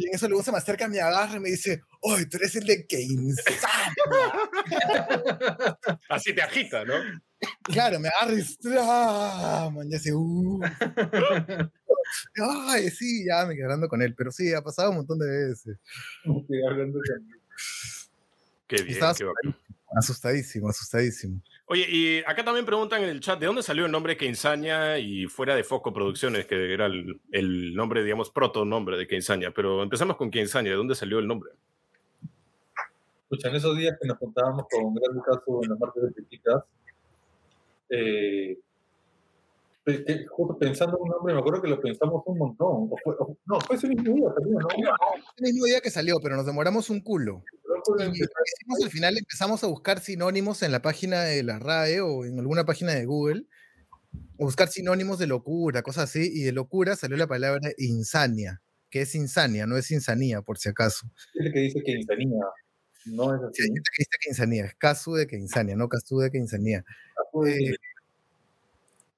Y 0.00 0.06
en 0.06 0.14
eso 0.14 0.28
luego 0.28 0.44
se 0.44 0.52
me 0.52 0.58
acerca, 0.58 0.86
me 0.86 1.00
agarra 1.00 1.38
y 1.38 1.40
me 1.40 1.48
dice, 1.50 1.82
¡Oye, 2.02 2.24
tú 2.26 2.36
eres 2.36 2.54
el 2.54 2.64
de 2.66 2.86
Keynes! 2.86 3.42
Así 6.08 6.32
te 6.32 6.40
agita, 6.40 6.84
¿no? 6.84 6.94
Claro, 7.64 7.98
me 7.98 8.08
agarra 8.08 8.38
y 8.38 8.44
¡ah! 8.78 9.68
Man, 9.74 9.90
ya 9.90 9.98
se, 9.98 10.14
uh. 10.14 10.60
Ay, 12.68 12.90
sí, 12.90 13.24
ya 13.26 13.44
me 13.44 13.54
quedé 13.56 13.64
hablando 13.64 13.88
con 13.88 14.00
él, 14.00 14.14
pero 14.16 14.30
sí, 14.30 14.54
ha 14.54 14.62
pasado 14.62 14.90
un 14.90 14.98
montón 14.98 15.18
de 15.18 15.26
veces. 15.48 15.76
Hablando 16.24 17.00
con- 17.00 17.28
Qué 18.68 18.76
bien, 18.82 18.94
estaba 18.94 19.14
qué 19.14 19.24
bacán. 19.24 19.56
asustadísimo, 19.96 20.68
asustadísimo. 20.68 21.42
Oye, 21.70 21.86
y 21.88 22.18
acá 22.20 22.42
también 22.44 22.64
preguntan 22.64 23.02
en 23.02 23.10
el 23.10 23.20
chat, 23.20 23.38
¿de 23.38 23.44
dónde 23.46 23.62
salió 23.62 23.84
el 23.84 23.92
nombre 23.92 24.16
Keinsaña 24.16 24.98
y 24.98 25.26
fuera 25.26 25.54
de 25.54 25.62
Foco 25.64 25.92
Producciones, 25.92 26.46
que 26.46 26.72
era 26.72 26.86
el, 26.86 27.20
el 27.30 27.74
nombre, 27.74 28.02
digamos, 28.02 28.30
proto 28.30 28.64
nombre 28.64 28.96
de 28.96 29.06
Keinsaña? 29.06 29.50
Pero 29.50 29.82
empezamos 29.82 30.16
con 30.16 30.30
Keinsaña, 30.30 30.70
¿de 30.70 30.76
dónde 30.76 30.94
salió 30.94 31.18
el 31.18 31.26
nombre? 31.26 31.50
Escucha, 33.24 33.48
en 33.50 33.56
esos 33.56 33.76
días 33.76 33.98
que 34.00 34.08
nos 34.08 34.16
juntábamos 34.16 34.64
con 34.70 34.82
un 34.86 34.94
gran 34.94 35.20
caso 35.20 35.60
en 35.62 35.68
las 35.68 35.78
marcas 35.78 36.02
de 36.04 36.10
Pequitas, 36.12 36.62
eh, 37.90 38.56
justo 40.30 40.56
pensando 40.58 40.96
en 40.96 41.02
un 41.02 41.08
nombre, 41.10 41.34
me 41.34 41.40
acuerdo 41.40 41.60
que 41.62 41.68
lo 41.68 41.80
pensamos 41.80 42.22
un 42.26 42.38
montón. 42.38 42.88
O 42.90 42.96
fue- 43.02 43.14
o- 43.18 43.36
no, 43.46 43.60
fue 43.60 43.76
ese 43.76 43.88
mismo 43.88 44.14
día 44.14 44.28
también, 44.34 44.58
¿no? 44.58 44.68
El 45.36 45.42
mismo 45.52 45.64
día 45.66 45.80
que 45.82 45.90
salió, 45.90 46.16
pero 46.22 46.36
nos 46.36 46.46
demoramos 46.46 46.88
un 46.90 47.00
culo. 47.00 47.42
Al 48.84 48.90
final, 48.90 49.16
empezamos 49.18 49.62
a 49.64 49.66
buscar 49.66 50.00
sinónimos 50.00 50.62
en 50.62 50.72
la 50.72 50.82
página 50.82 51.22
de 51.22 51.42
la 51.42 51.58
RAE 51.58 52.00
o 52.00 52.24
en 52.24 52.38
alguna 52.38 52.64
página 52.64 52.92
de 52.94 53.04
Google, 53.06 53.46
buscar 54.36 54.68
sinónimos 54.68 55.18
de 55.18 55.26
locura, 55.28 55.82
cosas 55.82 56.10
así, 56.10 56.30
y 56.34 56.42
de 56.44 56.52
locura 56.52 56.96
salió 56.96 57.16
la 57.16 57.26
palabra 57.28 57.70
insania, 57.78 58.62
que 58.90 59.02
es 59.02 59.14
insania, 59.14 59.66
no 59.66 59.76
es 59.76 59.90
insanía, 59.90 60.42
por 60.42 60.58
si 60.58 60.68
acaso. 60.70 61.06
es 61.34 61.46
el 61.46 61.52
que 61.52 61.60
dice 61.60 61.82
que 61.84 61.92
insanía. 61.92 62.44
No 63.06 63.34
es 63.34 63.40
Sí, 63.52 63.62
así. 63.64 63.72
gente 63.72 63.82
que 63.96 64.02
dice 64.02 64.10
que 64.22 64.30
insania, 64.30 64.64
es 64.66 64.74
casu 64.76 65.14
de 65.14 65.26
que 65.26 65.36
insania, 65.36 65.76
no 65.76 65.88
casu 65.88 66.18
de 66.20 66.30
que 66.30 66.38
insanía. 66.38 66.84
Eh, 67.46 67.76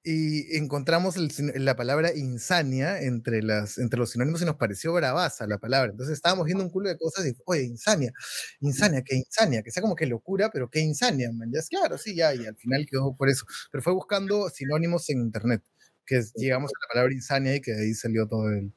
y 0.03 0.57
encontramos 0.57 1.15
el 1.15 1.29
la 1.63 1.75
palabra 1.75 2.11
insania 2.15 3.01
entre, 3.01 3.43
las, 3.43 3.77
entre 3.77 3.99
los 3.99 4.09
sinónimos 4.11 4.41
y 4.41 4.45
nos 4.45 4.55
pareció 4.55 4.93
bravaza 4.93 5.45
la 5.47 5.59
palabra. 5.59 5.91
Entonces 5.91 6.15
estábamos 6.15 6.45
viendo 6.45 6.63
un 6.63 6.71
culo 6.71 6.89
de 6.89 6.97
cosas 6.97 7.25
y, 7.27 7.33
oye, 7.45 7.63
insania, 7.63 8.11
insania, 8.61 9.03
que 9.03 9.15
insania, 9.15 9.61
que 9.61 9.71
sea 9.71 9.81
como 9.81 9.95
que 9.95 10.07
locura, 10.07 10.49
pero 10.51 10.69
que 10.69 10.79
insania, 10.79 11.31
man. 11.31 11.51
Ya 11.53 11.59
es 11.59 11.69
claro, 11.69 11.97
sí, 11.97 12.15
ya, 12.15 12.33
y 12.33 12.45
al 12.45 12.55
final 12.57 12.85
quedó 12.89 13.15
por 13.15 13.29
eso. 13.29 13.45
Pero 13.71 13.83
fue 13.83 13.93
buscando 13.93 14.49
sinónimos 14.49 15.09
en 15.11 15.19
internet, 15.21 15.61
que 16.05 16.17
es- 16.17 16.33
llegamos 16.35 16.71
a 16.71 16.79
la 16.85 16.93
palabra 16.93 17.13
insania 17.13 17.55
y 17.55 17.61
que 17.61 17.71
de 17.71 17.83
ahí 17.83 17.93
salió 17.93 18.27
todo 18.27 18.49
el... 18.49 18.73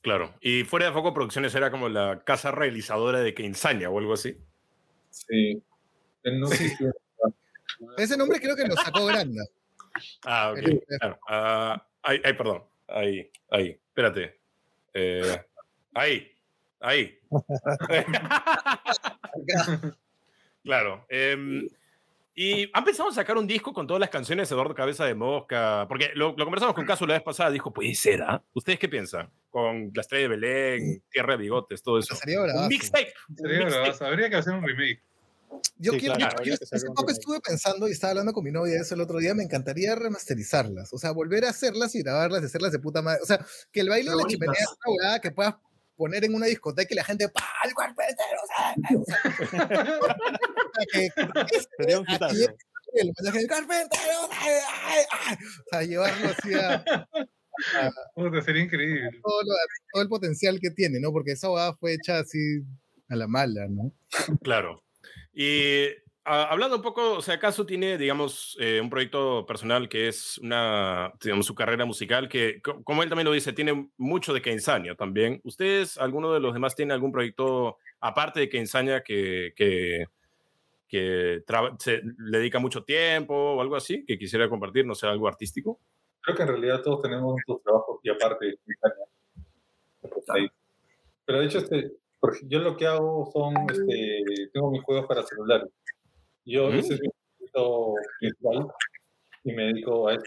Claro. 0.00 0.34
Y 0.40 0.64
fuera 0.64 0.86
de 0.86 0.92
Foco 0.92 1.12
Producciones 1.12 1.54
era 1.54 1.70
como 1.70 1.88
la 1.88 2.22
casa 2.24 2.50
realizadora 2.52 3.20
de 3.20 3.34
Keinsaña 3.34 3.90
o 3.90 3.98
algo 3.98 4.14
así. 4.14 4.38
Sí. 5.10 5.60
No 6.24 6.46
sé 6.46 6.56
si 6.70 6.84
Ese 7.98 8.16
nombre 8.16 8.40
creo 8.40 8.56
que 8.56 8.64
lo 8.66 8.74
sacó 8.76 9.06
Granda. 9.06 9.44
Ah, 10.24 10.52
ok. 10.52 10.60
Claro. 10.98 11.18
Ah, 11.28 11.86
ay, 12.02 12.20
ay, 12.24 12.32
perdón. 12.34 12.64
Ahí, 12.88 13.30
ahí. 13.50 13.68
Espérate. 13.88 14.38
Eh, 14.94 15.42
ahí, 15.94 16.32
ahí. 16.80 17.18
claro. 20.64 21.04
em, 21.08 21.68
y 22.34 22.70
han 22.72 22.84
pensado 22.84 23.08
en 23.08 23.14
sacar 23.16 23.36
un 23.36 23.46
disco 23.48 23.72
con 23.72 23.86
todas 23.86 24.00
las 24.00 24.10
canciones 24.10 24.48
de 24.48 24.54
Eduardo 24.54 24.74
Cabeza 24.74 25.04
de 25.04 25.14
Mosca, 25.14 25.86
porque 25.88 26.12
lo, 26.14 26.34
lo 26.36 26.44
conversamos 26.44 26.74
con 26.74 26.86
Caso 26.86 27.04
la 27.04 27.14
vez 27.14 27.22
pasada, 27.22 27.50
dijo, 27.50 27.72
puede 27.72 27.94
ser, 27.96 28.22
¿ah? 28.22 28.40
¿Ustedes 28.54 28.78
qué 28.78 28.88
piensan? 28.88 29.28
Con 29.50 29.90
La 29.92 30.02
Estrella 30.02 30.22
de 30.22 30.28
Belén, 30.36 31.02
Tierra 31.10 31.32
de 31.32 31.38
Bigotes, 31.42 31.82
todo 31.82 31.98
eso. 31.98 32.14
Sería 32.14 32.40
Un 32.42 32.68
mixtape. 32.68 33.12
un 33.30 33.36
Sería 33.36 33.58
mixtape. 33.58 33.80
bravazo. 33.82 34.06
Habría 34.06 34.30
que 34.30 34.36
hacer 34.36 34.54
un 34.54 34.64
remake. 34.64 35.02
Yo 35.76 35.92
Sí, 35.92 35.98
quiero, 36.00 36.14
claro, 36.16 36.42
yo- 36.44 36.54
yo 36.54 36.58
hace 36.72 36.86
poco 36.86 37.10
estuve 37.10 37.40
pensando 37.40 37.88
y 37.88 37.92
estaba 37.92 38.10
hablando 38.12 38.32
con 38.32 38.44
mi 38.44 38.50
novia 38.50 38.74
de 38.74 38.80
eso 38.80 38.94
el 38.94 39.00
otro 39.00 39.18
día, 39.18 39.34
me 39.34 39.44
encantaría 39.44 39.94
remasterizarlas, 39.94 40.92
o 40.92 40.98
sea, 40.98 41.12
volver 41.12 41.44
a 41.44 41.50
hacerlas 41.50 41.94
y 41.94 42.02
grabarlas 42.02 42.42
y 42.42 42.46
hacerlas 42.46 42.72
de 42.72 42.78
puta 42.80 43.00
madre. 43.02 43.20
O 43.22 43.26
sea, 43.26 43.44
que 43.72 43.80
el 43.80 43.88
baile 43.88 44.10
de 44.10 44.16
la 44.16 44.24
chimenea 44.24 44.60
es 44.60 44.68
una 44.84 44.94
huevada 44.96 45.20
que 45.20 45.30
puedas 45.30 45.54
poner 45.96 46.24
en 46.24 46.34
una 46.34 46.46
discoteca 46.46 46.88
y 46.92 46.96
la 46.96 47.04
gente 47.04 47.28
¡pa! 47.28 47.44
el 47.64 47.74
cuerpo 47.74 48.02
entero! 48.02 48.40
Sería 51.78 51.98
un 52.00 52.06
el 52.94 53.12
mensaje 53.16 53.38
del 53.40 53.48
ay. 54.32 55.36
o 55.36 55.64
sea, 55.70 55.82
llevarlo 55.82 56.28
así 56.30 56.54
a, 56.54 56.84
Puta, 58.14 58.40
sería 58.42 58.62
increíble. 58.62 59.10
todo, 59.22 59.42
lo- 59.42 59.54
todo 59.92 60.02
el 60.02 60.08
potencial 60.08 60.58
que 60.60 60.70
tiene, 60.70 61.00
¿no? 61.00 61.12
Porque 61.12 61.32
esa 61.32 61.50
huevada 61.50 61.74
fue 61.76 61.94
hecha 61.94 62.18
así 62.20 62.62
a 63.08 63.16
la 63.16 63.26
mala, 63.26 63.66
¿no? 63.68 63.92
Claro. 64.42 64.82
Y 65.40 65.86
ah, 66.24 66.48
hablando 66.50 66.74
un 66.74 66.82
poco, 66.82 67.12
o 67.18 67.22
sea, 67.22 67.34
acaso 67.34 67.64
tiene, 67.64 67.96
digamos, 67.96 68.56
eh, 68.58 68.80
un 68.80 68.90
proyecto 68.90 69.46
personal 69.46 69.88
que 69.88 70.08
es 70.08 70.36
una, 70.38 71.12
digamos, 71.22 71.46
su 71.46 71.54
carrera 71.54 71.84
musical, 71.84 72.28
que, 72.28 72.60
co- 72.60 72.82
como 72.82 73.04
él 73.04 73.08
también 73.08 73.26
lo 73.26 73.30
dice, 73.32 73.52
tiene 73.52 73.88
mucho 73.98 74.34
de 74.34 74.42
Keinsaña 74.42 74.96
también. 74.96 75.40
¿Ustedes, 75.44 75.96
alguno 75.96 76.32
de 76.32 76.40
los 76.40 76.54
demás, 76.54 76.74
tiene 76.74 76.92
algún 76.92 77.12
proyecto, 77.12 77.78
aparte 78.00 78.40
de 78.40 78.48
Keinsaña, 78.48 79.02
que, 79.04 79.52
que, 79.54 80.06
que 80.88 81.44
se 81.78 82.02
le 82.18 82.38
dedica 82.38 82.58
mucho 82.58 82.82
tiempo 82.82 83.34
o 83.36 83.60
algo 83.60 83.76
así, 83.76 84.04
que 84.04 84.18
quisiera 84.18 84.48
compartir, 84.48 84.84
no 84.86 84.96
sé, 84.96 85.06
algo 85.06 85.28
artístico? 85.28 85.78
Creo 86.20 86.36
que 86.36 86.42
en 86.42 86.48
realidad 86.48 86.82
todos 86.82 87.00
tenemos 87.00 87.34
nuestros 87.34 87.62
trabajos 87.62 88.00
y 88.02 88.10
aparte. 88.10 88.58
Pues 90.00 90.30
ahí. 90.30 90.48
Pero 91.24 91.38
de 91.38 91.46
hecho, 91.46 91.58
este, 91.58 91.92
yo 92.48 92.58
lo 92.60 92.76
que 92.76 92.86
hago 92.86 93.30
son, 93.32 93.54
este, 93.70 94.22
tengo 94.52 94.70
mis 94.70 94.82
juegos 94.82 95.06
para 95.06 95.22
celulares. 95.22 95.68
Yo, 96.44 96.68
Mm. 96.70 96.74
ese 96.74 96.94
es 96.94 97.00
mi 97.00 97.08
proyecto 97.36 97.94
principal 98.20 98.66
y 99.44 99.52
me 99.52 99.62
dedico 99.66 100.08
a 100.08 100.14
eso. 100.14 100.24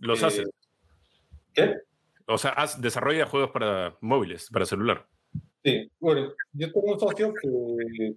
¿Los 0.00 0.22
Eh, 0.22 0.26
haces? 0.26 0.50
¿Qué? 1.54 1.74
O 2.26 2.38
sea, 2.38 2.54
desarrolla 2.78 3.26
juegos 3.26 3.50
para 3.50 3.96
móviles, 4.00 4.48
para 4.50 4.66
celular. 4.66 5.06
Sí, 5.64 5.90
bueno, 6.00 6.32
yo 6.52 6.72
tengo 6.72 6.92
un 6.92 6.98
socio 7.00 7.32
que, 7.34 7.48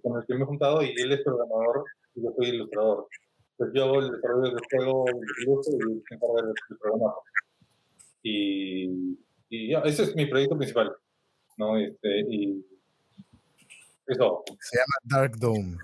con 0.02 0.20
el 0.20 0.26
que 0.26 0.34
me 0.34 0.42
he 0.42 0.46
juntado 0.46 0.82
y 0.82 0.90
él 0.96 1.12
es 1.12 1.22
programador 1.22 1.84
y 2.14 2.22
yo 2.22 2.32
soy 2.36 2.48
ilustrador. 2.48 3.06
Pues 3.56 3.70
yo 3.74 3.84
hago 3.84 4.00
el 4.00 4.10
desarrollo 4.12 4.50
del 4.54 4.60
juego, 4.70 5.04
el 5.08 5.42
iluso 5.42 5.70
y 5.72 5.92
él 5.92 6.02
se 6.08 6.14
encarga 6.14 6.42
del. 6.42 6.54
Y, 8.22 9.18
y 9.48 9.70
ya, 9.70 9.80
ese 9.80 10.02
es 10.04 10.14
mi 10.16 10.26
proyecto 10.26 10.56
principal. 10.56 10.94
¿no? 11.56 11.76
Este, 11.76 12.20
y 12.28 12.64
eso. 14.06 14.42
Se 14.60 14.78
llama 14.78 14.94
Dark 15.04 15.36
Dome. 15.38 15.78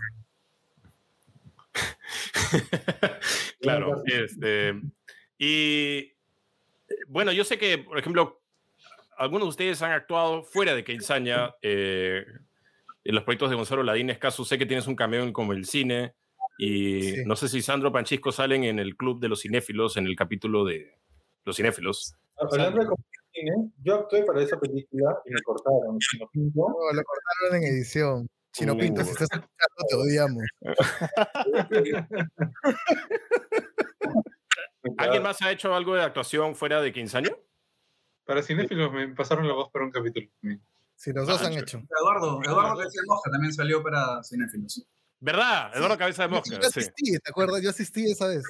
claro, 3.60 4.02
este, 4.06 4.80
y 5.38 6.12
bueno, 7.08 7.32
yo 7.32 7.44
sé 7.44 7.58
que, 7.58 7.78
por 7.78 7.98
ejemplo, 7.98 8.40
algunos 9.18 9.46
de 9.46 9.50
ustedes 9.50 9.82
han 9.82 9.92
actuado 9.92 10.42
fuera 10.42 10.74
de 10.74 10.84
Keinsaña 10.84 11.54
eh, 11.62 12.24
en 13.04 13.14
los 13.14 13.24
proyectos 13.24 13.50
de 13.50 13.56
Gonzalo 13.56 13.82
Ladines, 13.82 14.18
caso 14.18 14.44
sé 14.44 14.58
que 14.58 14.66
tienes 14.66 14.86
un 14.86 14.96
cameo 14.96 15.22
en 15.22 15.32
como 15.32 15.52
el 15.52 15.64
cine 15.66 16.14
y 16.58 17.02
Sí. 17.02 17.24
no 17.26 17.36
sé 17.36 17.48
si 17.48 17.60
Sandro 17.60 17.92
Panchisco 17.92 18.32
salen 18.32 18.64
en 18.64 18.78
el 18.78 18.96
club 18.96 19.20
de 19.20 19.28
los 19.28 19.42
cinéfilos 19.42 19.96
en 19.96 20.06
el 20.06 20.16
capítulo 20.16 20.64
de 20.64 20.98
los 21.44 21.56
cinéfilos. 21.56 22.14
De 22.50 22.58
cine, 23.46 23.70
yo 23.82 23.94
actué 23.96 24.22
para 24.24 24.42
esa 24.42 24.58
película 24.58 25.18
y 25.24 25.30
me 25.32 25.40
cortaron. 25.42 25.98
Chino 25.98 26.28
Pinto. 26.32 26.60
No, 26.60 26.92
lo 26.92 27.02
cortaron 27.04 27.56
en 27.56 27.64
edición. 27.64 28.28
Chino 28.52 28.76
Pinto, 28.76 29.02
si 29.04 29.10
estás 29.10 29.28
escuchando, 29.30 29.76
te 29.88 29.94
odiamos. 29.96 30.42
¿Alguien 34.98 35.22
más 35.22 35.40
ha 35.42 35.50
hecho 35.50 35.74
algo 35.74 35.94
de 35.94 36.02
actuación 36.02 36.54
fuera 36.54 36.80
de 36.80 36.92
Keinsaña? 36.92 37.30
Para 38.24 38.42
cinéfilos 38.42 38.92
me 38.92 39.08
pasaron 39.08 39.46
la 39.46 39.54
voz 39.54 39.70
para 39.70 39.84
un 39.84 39.90
capítulo. 39.90 40.26
Sí, 40.96 41.12
los 41.12 41.26
dos 41.26 41.42
Ah, 41.42 41.46
han 41.46 41.52
hecho. 41.52 41.82
Eduardo, 42.00 42.40
Eduardo 42.42 42.76
García 42.76 43.02
Mosca 43.06 43.30
también 43.30 43.52
salió 43.52 43.82
para 43.82 44.22
Cinefilos. 44.22 44.86
¿Verdad? 45.20 45.76
Eduardo 45.76 45.98
Cabeza 45.98 46.22
de 46.22 46.28
Mosca, 46.28 46.56
yo 46.56 46.62
sí. 46.62 46.80
asistí, 46.80 47.12
¿te 47.18 47.30
acuerdas? 47.30 47.62
Yo 47.62 47.70
asistí 47.70 48.10
esa 48.10 48.28
vez. 48.28 48.44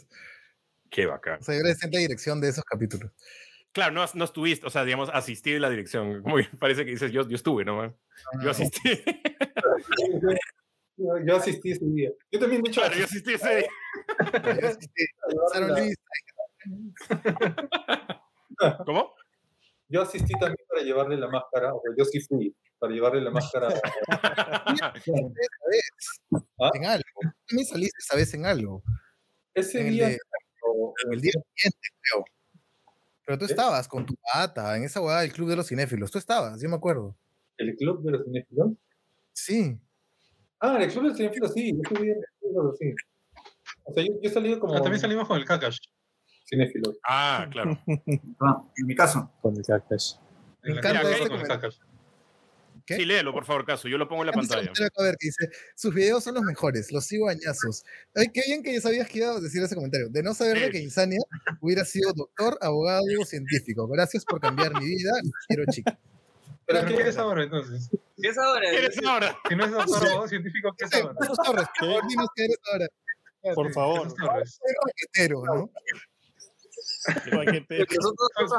Qué 0.91 1.07
bacán. 1.07 1.41
O 1.41 1.43
sea, 1.43 1.55
yo 1.55 1.61
era 1.61 1.71
decente 1.71 1.99
dirección 1.99 2.41
de 2.41 2.49
esos 2.49 2.65
capítulos. 2.65 3.11
Claro, 3.77 3.93
no, 3.93 4.07
no 4.15 4.25
estuviste, 4.25 4.67
o 4.67 4.71
sea, 4.71 4.87
digamos, 4.87 5.11
asistí 5.13 5.53
en 5.53 5.61
la 5.61 5.69
dirección. 5.69 6.23
Como 6.23 6.37
que 6.39 6.45
parece 6.59 6.87
que 6.87 6.93
dices, 6.93 7.13
yo, 7.13 7.29
yo 7.29 7.37
estuve, 7.37 7.63
¿no? 7.63 7.77
man? 7.77 7.95
Yo 8.43 8.51
asistí. 8.51 9.03
Yo, 10.97 10.97
yo 11.27 11.37
asistí 11.37 11.73
ese 11.73 11.85
día. 11.85 12.11
Yo 12.33 12.41
también, 12.41 12.63
de 12.63 12.71
hecho, 12.71 12.81
Claro, 12.81 12.97
yo 12.97 13.05
asistí 13.05 13.35
ese 13.35 13.57
día. 13.57 13.69
yo 14.63 14.69
asistí. 14.69 15.05
¿Cómo? 18.87 19.15
yo 19.89 20.01
asistí 20.01 20.33
también 20.41 20.57
para 20.71 20.81
llevarle 20.81 21.19
la 21.19 21.29
máscara, 21.29 21.75
o 21.75 21.83
sea, 21.83 21.93
yo 21.99 22.05
sí 22.07 22.19
fui 22.21 22.57
para 22.79 22.95
llevarle 22.95 23.21
la 23.21 23.31
máscara. 23.31 23.69
Esa 23.69 24.93
vez, 25.69 25.83
¿Ah? 26.59 26.71
En 26.73 26.87
algo. 26.87 27.05
También 27.47 27.67
saliste 27.69 27.99
esa 27.99 28.17
vez 28.17 28.33
en 28.33 28.47
algo. 28.47 28.83
Ese 29.53 29.83
En 29.83 29.89
el, 29.89 29.93
día, 29.93 30.09
de- 30.09 30.19
el 31.13 31.21
día 31.21 31.33
siguiente, 31.33 31.89
creo. 32.01 32.25
Pero 33.27 33.39
tú 33.39 33.45
¿Eh? 33.45 33.49
estabas 33.51 33.89
con 33.89 34.07
tu 34.07 34.15
pata 34.33 34.77
en 34.77 34.85
esa 34.85 35.01
hueá 35.03 35.21
del 35.21 35.33
Club 35.33 35.49
de 35.51 35.57
los 35.57 35.67
Cinéfilos. 35.67 36.11
Tú 36.11 36.19
estabas, 36.19 36.61
yo 36.63 36.69
me 36.69 36.77
acuerdo. 36.77 37.15
el 37.59 37.75
club 37.77 38.03
de 38.05 38.11
los 38.13 38.25
cinéfilos. 38.25 38.71
Sí. 39.33 39.79
Ah, 40.61 40.79
el 40.81 40.91
club 40.91 41.03
de 41.03 41.09
los 41.11 41.17
cinéfilos, 41.19 41.53
sí, 41.53 41.79
ese 41.85 42.03
día, 42.03 42.15
sí. 42.79 42.95
O 43.85 43.93
sea, 43.93 44.05
yo, 44.05 44.13
yo 44.15 44.19
he 44.23 44.33
salido 44.33 44.61
como 44.61 44.75
Ah, 44.75 44.81
también 44.81 45.01
salimos 45.01 45.27
con 45.29 45.37
el 45.39 45.45
Kakash. 45.45 45.79
cinéfilos. 46.49 46.97
Ah, 47.07 47.47
claro. 47.51 47.79
Ah, 48.41 48.63
en 48.77 48.87
mi 48.87 48.95
caso. 48.95 49.31
Con 49.43 49.55
el. 49.57 49.63
En 49.69 50.75
la 50.75 50.81
encanta 50.81 51.29
con 51.29 51.41
el. 51.41 51.49
Kakash. 51.49 51.77
¿Qué? 52.87 52.97
Sí, 52.97 53.05
léelo, 53.05 53.33
por 53.33 53.45
favor, 53.45 53.67
Caso. 53.67 53.89
Yo 53.89 53.99
lo 53.99 54.09
pongo 54.09 54.23
en 54.23 54.27
la 54.29 54.33
pantalla. 54.33 54.71
a 54.97 55.03
ver, 55.03 55.17
dice, 55.19 55.49
sus 55.75 55.93
videos 55.93 56.23
son 56.23 56.35
los 56.37 56.45
mejores, 56.45 56.93
los 56.93 57.05
sigo 57.05 57.29
añazos. 57.29 57.85
Ay, 58.15 58.29
qué 58.33 58.43
bien 58.47 58.63
que 58.63 58.73
ya 58.75 58.81
sabías 58.81 59.09
que 59.09 59.19
iba 59.19 59.31
a 59.33 59.41
decir 59.41 59.61
ese 59.63 59.75
comentario. 59.75 60.09
De 60.09 60.23
no 60.23 60.35
saber 60.35 60.59
de 60.61 60.67
Sí. 60.67 60.71
que 60.73 60.79
Insania 60.79 61.19
hubiera 61.61 61.85
sido 61.85 62.13
doctor, 62.13 62.57
abogado 62.61 63.05
o 63.21 63.25
científico. 63.25 63.89
Gracias 63.89 64.25
por 64.25 64.41
cambiar 64.41 64.73
mi 64.81 64.87
vida, 64.87 65.11
quiero 65.49 65.65
chicos. 65.71 65.95
Pero 66.65 66.81
¿Pero 66.81 66.97
¿qué 66.97 67.03
eres 67.03 67.17
ahora 67.17 67.43
entonces? 67.45 67.91
¿Qué 68.21 68.29
es 68.29 68.39
ahora? 68.39 68.71
¿Qué 68.71 68.77
eres 68.79 68.99
ahora? 69.05 69.37
Si 69.49 69.57
no 69.57 69.65
es 69.65 69.71
doctor 69.73 69.97
abogado 70.07 70.29
científico, 70.29 70.75
¿qué 70.79 70.85
es 70.85 70.95
ahora? 70.95 71.15
Jesús 71.21 71.39
Torres, 71.45 71.67
por 71.79 71.89
favor, 71.89 72.09
dinos 72.09 72.29
qué 72.35 72.45
eres 72.45 72.59
ahora. 72.73 72.87
Por 73.55 73.73
favor. 73.73 74.15
Torres. 74.15 74.61
Raquetero, 74.87 75.43
¿no? 75.45 75.71
Raquetero. 77.27 77.87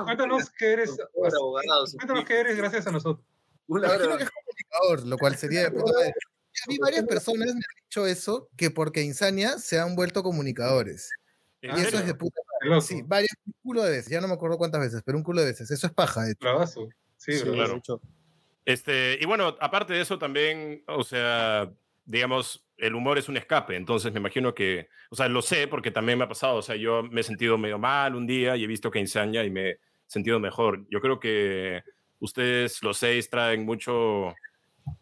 Cuéntanos 0.05 0.49
qué 0.51 0.73
eres. 0.73 0.97
Cuéntanos 1.13 2.25
qué 2.25 2.39
eres 2.41 2.57
gracias 2.57 2.87
a 2.87 2.91
nosotros. 2.91 3.25
Me 3.67 3.79
imagino 3.79 4.17
que 4.17 4.23
es 4.23 4.29
comunicador, 4.31 5.07
lo 5.07 5.17
cual 5.17 5.35
sería 5.35 5.63
de 5.63 5.71
puta 5.71 5.93
madre. 5.93 6.13
A 6.65 6.69
mí 6.69 6.77
varias 6.79 7.05
personas 7.05 7.45
me 7.45 7.51
han 7.51 7.59
dicho 7.85 8.07
eso, 8.07 8.49
que 8.57 8.71
porque 8.71 9.03
Insania 9.03 9.59
se 9.59 9.79
han 9.79 9.95
vuelto 9.95 10.23
comunicadores. 10.23 11.11
¿En 11.61 11.71
Y 11.71 11.73
eso 11.81 11.83
serio? 11.85 11.99
es 11.99 12.05
de 12.07 12.15
puta 12.15 12.39
loco. 12.61 12.81
Sí, 12.81 13.01
varias, 13.05 13.31
un 13.45 13.53
culo 13.61 13.83
de 13.83 13.91
veces. 13.91 14.09
Ya 14.11 14.21
no 14.21 14.27
me 14.27 14.33
acuerdo 14.33 14.57
cuántas 14.57 14.81
veces, 14.81 15.03
pero 15.05 15.19
un 15.19 15.23
culo 15.23 15.41
de 15.41 15.47
veces. 15.47 15.69
Eso 15.69 15.85
es 15.85 15.93
paja, 15.93 16.23
de 16.23 16.31
hecho. 16.31 16.39
Bravazo. 16.41 16.89
Sí, 17.17 17.33
Sí, 17.33 17.43
claro. 17.43 17.79
Este, 18.65 19.17
y 19.21 19.25
bueno, 19.25 19.55
aparte 19.61 19.93
de 19.93 20.01
eso 20.01 20.17
también, 20.17 20.83
o 20.87 21.03
sea, 21.03 21.71
digamos, 22.05 22.65
el 22.77 22.95
humor 22.95 23.17
es 23.17 23.29
un 23.29 23.37
escape, 23.37 23.75
entonces 23.75 24.11
me 24.11 24.19
imagino 24.19 24.53
que, 24.53 24.89
o 25.09 25.15
sea, 25.15 25.29
lo 25.29 25.41
sé 25.41 25.67
porque 25.67 25.91
también 25.91 26.17
me 26.17 26.25
ha 26.25 26.27
pasado, 26.27 26.55
o 26.57 26.61
sea, 26.61 26.75
yo 26.75 27.03
me 27.03 27.21
he 27.21 27.23
sentido 27.23 27.57
medio 27.57 27.79
mal 27.79 28.15
un 28.15 28.27
día 28.27 28.57
y 28.57 28.63
he 28.63 28.67
visto 28.67 28.91
que 28.91 28.99
ensaña 28.99 29.43
y 29.43 29.49
me 29.51 29.69
he 29.69 29.79
sentido 30.05 30.39
mejor. 30.39 30.85
Yo 30.89 30.99
creo 31.01 31.19
que 31.19 31.81
ustedes, 32.19 32.81
los 32.83 32.97
seis, 32.97 33.29
traen 33.29 33.65
mucho, 33.65 34.33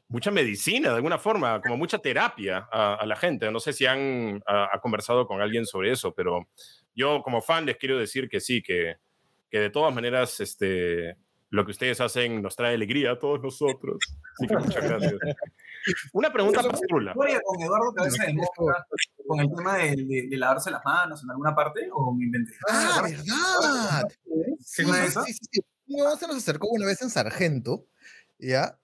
mucha 0.08 0.32
medicina 0.32 0.90
de 0.90 0.96
alguna 0.96 1.18
forma, 1.18 1.62
como 1.62 1.78
mucha 1.78 1.98
terapia 2.00 2.68
a, 2.72 2.96
a 2.96 3.06
la 3.06 3.16
gente. 3.16 3.50
No 3.52 3.60
sé 3.60 3.74
si 3.74 3.86
han 3.86 4.42
ha- 4.46 4.70
ha 4.74 4.80
conversado 4.82 5.28
con 5.28 5.42
alguien 5.42 5.66
sobre 5.66 5.92
eso, 5.92 6.14
pero 6.14 6.48
yo 6.96 7.22
como 7.24 7.42
fan 7.42 7.66
les 7.66 7.78
quiero 7.78 7.98
decir 7.98 8.28
que 8.30 8.40
sí, 8.40 8.62
que, 8.62 8.96
que 9.50 9.60
de 9.60 9.70
todas 9.70 9.94
maneras, 9.94 10.40
este, 10.40 11.16
lo 11.50 11.64
que 11.66 11.72
ustedes 11.72 12.02
hacen 12.02 12.42
nos 12.42 12.56
trae 12.56 12.76
alegría 12.76 13.12
a 13.12 13.20
todos 13.20 13.42
nosotros. 13.42 13.98
Así 14.34 14.48
que 14.48 14.58
muchas 14.58 14.84
gracias. 14.84 15.14
Una 16.14 16.34
pregunta 16.34 16.64
pastrula. 16.64 17.12
historia 17.12 17.40
con 17.46 17.62
Eduardo 17.62 17.94
Cabeza 17.94 18.26
de 18.26 18.34
Mosca 18.34 18.88
con 19.28 19.40
el 19.40 19.48
tema 19.56 19.78
de, 19.78 19.96
de- 19.96 20.28
de 20.30 20.38
lavarse 20.38 20.72
las 20.72 20.84
manos 20.84 21.24
en 21.24 21.30
alguna 21.30 21.54
parte 21.56 21.88
o 21.94 22.12
me 22.14 22.26
inventé? 22.26 22.54
¡Ah, 22.70 23.02
verdad! 23.04 24.08
Sí, 24.60 24.84
sí, 24.84 25.34
sí. 25.52 25.62
No, 25.88 26.16
se 26.18 26.28
nos 26.28 26.38
acercó 26.38 26.68
una 26.70 26.88
vez 26.88 27.02
en 27.02 27.10
Sargento, 27.10 27.86
¿ya? 28.40 28.80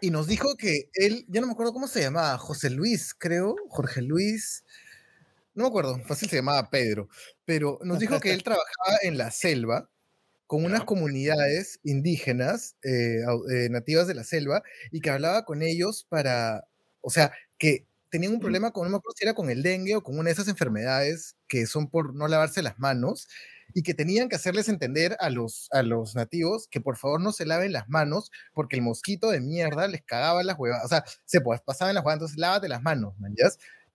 Y 0.00 0.10
nos 0.10 0.26
dijo 0.26 0.56
que 0.56 0.90
él, 0.94 1.24
ya 1.28 1.40
no 1.40 1.48
me 1.48 1.52
acuerdo 1.54 1.72
cómo 1.72 1.88
se 1.88 2.00
llamaba, 2.00 2.38
José 2.38 2.70
Luis, 2.70 3.14
creo, 3.14 3.56
Jorge 3.68 4.02
Luis, 4.02 4.64
no 5.54 5.64
me 5.64 5.68
acuerdo, 5.68 5.98
fácil 6.06 6.28
se 6.30 6.36
llamaba 6.36 6.70
Pedro, 6.70 7.08
pero 7.44 7.78
nos 7.82 7.98
dijo 7.98 8.20
que 8.20 8.32
él 8.32 8.42
trabajaba 8.44 8.98
en 9.02 9.18
la 9.18 9.30
selva 9.30 9.90
con 10.46 10.64
unas 10.64 10.84
comunidades 10.84 11.80
indígenas 11.84 12.76
eh, 12.84 13.20
eh, 13.52 13.68
nativas 13.70 14.06
de 14.06 14.14
la 14.14 14.24
selva 14.24 14.62
y 14.92 15.00
que 15.00 15.10
hablaba 15.10 15.44
con 15.44 15.62
ellos 15.62 16.06
para, 16.08 16.66
o 17.00 17.10
sea, 17.10 17.32
que 17.58 17.86
tenían 18.10 18.34
un 18.34 18.40
problema 18.40 18.72
con, 18.72 18.84
no 18.84 18.90
me 18.90 18.96
acuerdo 18.98 19.16
si 19.16 19.24
era 19.24 19.34
con 19.34 19.50
el 19.50 19.62
dengue 19.62 19.96
o 19.96 20.02
con 20.02 20.18
una 20.18 20.28
de 20.28 20.34
esas 20.34 20.48
enfermedades 20.48 21.36
que 21.48 21.66
son 21.66 21.88
por 21.90 22.14
no 22.14 22.28
lavarse 22.28 22.62
las 22.62 22.78
manos 22.78 23.28
y 23.76 23.82
que 23.82 23.92
tenían 23.92 24.30
que 24.30 24.36
hacerles 24.36 24.70
entender 24.70 25.18
a 25.20 25.28
los, 25.28 25.68
a 25.70 25.82
los 25.82 26.14
nativos 26.14 26.66
que 26.66 26.80
por 26.80 26.96
favor 26.96 27.20
no 27.20 27.30
se 27.30 27.44
laven 27.44 27.74
las 27.74 27.90
manos 27.90 28.30
porque 28.54 28.74
el 28.74 28.80
mosquito 28.80 29.30
de 29.30 29.42
mierda 29.42 29.86
les 29.86 30.02
cagaba 30.02 30.42
las 30.42 30.58
huevas, 30.58 30.82
o 30.82 30.88
sea, 30.88 31.04
se 31.26 31.42
pues, 31.42 31.60
pasaban 31.60 31.94
las 31.94 32.02
huevas, 32.02 32.14
entonces 32.14 32.38
lávate 32.38 32.70
las 32.70 32.80
manos, 32.80 33.18
man. 33.18 33.34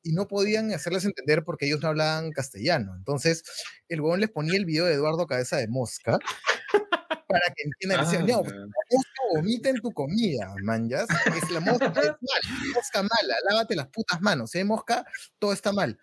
Y 0.04 0.12
no 0.14 0.28
podían 0.28 0.72
hacerles 0.72 1.04
entender 1.06 1.44
porque 1.44 1.66
ellos 1.66 1.82
no 1.82 1.88
hablaban 1.88 2.32
castellano. 2.32 2.94
Entonces, 2.96 3.44
el 3.90 4.02
huevón 4.02 4.20
les 4.20 4.30
ponía 4.30 4.56
el 4.56 4.66
video 4.66 4.86
de 4.86 4.94
Eduardo 4.94 5.26
Cabeza 5.26 5.58
de 5.58 5.68
Mosca 5.68 6.20
para 7.28 7.46
que 7.56 7.64
entiendan. 7.66 8.02
Ah, 8.02 8.04
Decían, 8.04 8.28
no, 8.28 8.44
la 8.44 8.66
mosca 8.92 9.22
vomita 9.34 9.70
en 9.70 9.78
tu 9.78 9.92
comida, 9.94 10.54
man, 10.62 10.90
¿ya? 10.90 11.08
Es 11.36 11.50
la 11.50 11.60
mosca 11.60 11.88
es 11.88 11.94
mala, 11.96 12.74
mosca 12.76 13.02
mala, 13.02 13.36
lávate 13.50 13.76
las 13.76 13.88
putas 13.88 14.22
manos. 14.22 14.52
Si 14.52 14.60
hay 14.60 14.64
mosca, 14.64 15.04
todo 15.40 15.54
está 15.54 15.72
mal. 15.72 15.98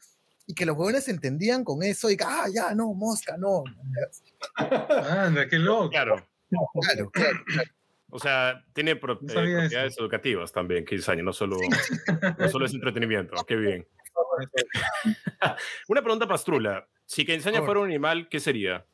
Y 0.50 0.54
que 0.54 0.64
los 0.64 0.76
huevones 0.76 1.06
entendían 1.08 1.62
con 1.62 1.82
eso 1.82 2.08
y 2.10 2.16
que, 2.16 2.24
ah, 2.26 2.46
ya, 2.52 2.74
no, 2.74 2.94
mosca, 2.94 3.36
no. 3.36 3.62
Anda, 4.56 5.46
qué 5.46 5.58
loco. 5.58 5.90
Claro. 5.90 6.26
Claro, 6.80 7.10
claro. 7.10 7.38
O 8.10 8.18
sea, 8.18 8.64
tiene 8.72 8.96
pro- 8.96 9.18
No 9.20 9.42
eh, 9.42 9.58
propiedades 9.60 9.98
educativas 9.98 10.50
también, 10.50 10.86
Kizaña, 10.86 11.22
no 11.22 11.34
solo, 11.34 11.58
no 12.38 12.48
solo 12.48 12.64
es 12.64 12.72
entretenimiento. 12.72 13.36
Qué 13.46 13.56
bien. 13.56 13.86
Una 15.88 16.00
pregunta 16.00 16.26
pastrula. 16.26 16.88
Si 17.04 17.26
Kizaña 17.26 17.58
Por 17.58 17.66
fuera 17.66 17.80
un 17.80 17.86
animal, 17.88 18.26
¿qué 18.30 18.40
sería? 18.40 18.86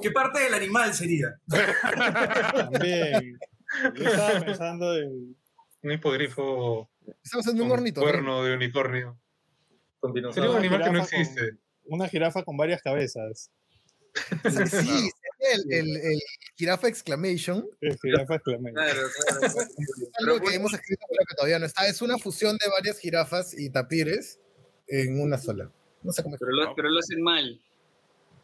¿Qué 0.00 0.10
parte 0.10 0.40
del 0.40 0.54
animal 0.54 0.94
sería? 0.94 1.38
También. 2.54 3.38
Yo 3.94 4.04
estaba 4.08 4.40
pensando 4.40 4.96
en. 4.96 5.36
Un 5.82 5.92
hipogrifo 5.92 6.88
Estamos 7.22 7.46
haciendo 7.46 7.64
un 7.74 7.90
cuerno 7.92 8.44
de 8.44 8.54
unicornio. 8.54 9.18
Sería 10.32 10.50
un 10.50 10.56
animal 10.56 10.82
que 10.84 10.90
no 10.90 10.98
con- 10.98 11.00
existe. 11.00 11.56
Una 11.84 12.08
jirafa 12.08 12.44
con 12.44 12.56
varias 12.56 12.80
cabezas. 12.82 13.50
Sí, 14.14 14.50
sería 14.50 15.10
el, 15.54 15.72
el, 15.72 15.96
el 15.96 16.20
jirafa 16.56 16.86
exclamation. 16.88 17.66
Eh, 17.80 17.96
Jirafa 18.00 18.36
exclamé. 18.36 18.72
Claro, 18.72 19.00
claro. 19.26 19.46
Es 19.46 20.10
algo 20.20 20.40
que 20.40 20.54
hemos 20.54 20.72
escrito 20.74 21.04
pero 21.08 21.24
que 21.28 21.34
todavía 21.34 21.58
no 21.58 21.66
está. 21.66 21.86
Es 21.88 22.02
una 22.02 22.18
fusión 22.18 22.56
de 22.58 22.70
varias 22.70 22.98
jirafas 22.98 23.58
y 23.58 23.70
tapires 23.70 24.38
en 24.86 25.20
una 25.20 25.38
sola. 25.38 25.70
No 26.02 26.12
sé 26.12 26.22
cómo 26.22 26.36
Pero 26.38 26.52
lo, 26.52 26.74
pero 26.74 26.90
lo 26.90 26.98
hacen 27.00 27.22
mal. 27.22 27.60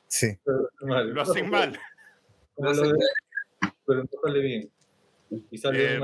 Sí. 0.08 0.38
Mal. 0.80 1.10
Lo 1.12 1.22
hacen 1.22 1.50
mal. 1.50 1.78
Como 2.54 2.72
lo 2.72 2.82
de- 2.88 2.98
pero 3.86 4.02
no 4.02 4.08
sale 4.24 4.40
bien. 4.40 4.70
Y 5.50 5.58
sale 5.58 5.96
Eh. 5.96 6.00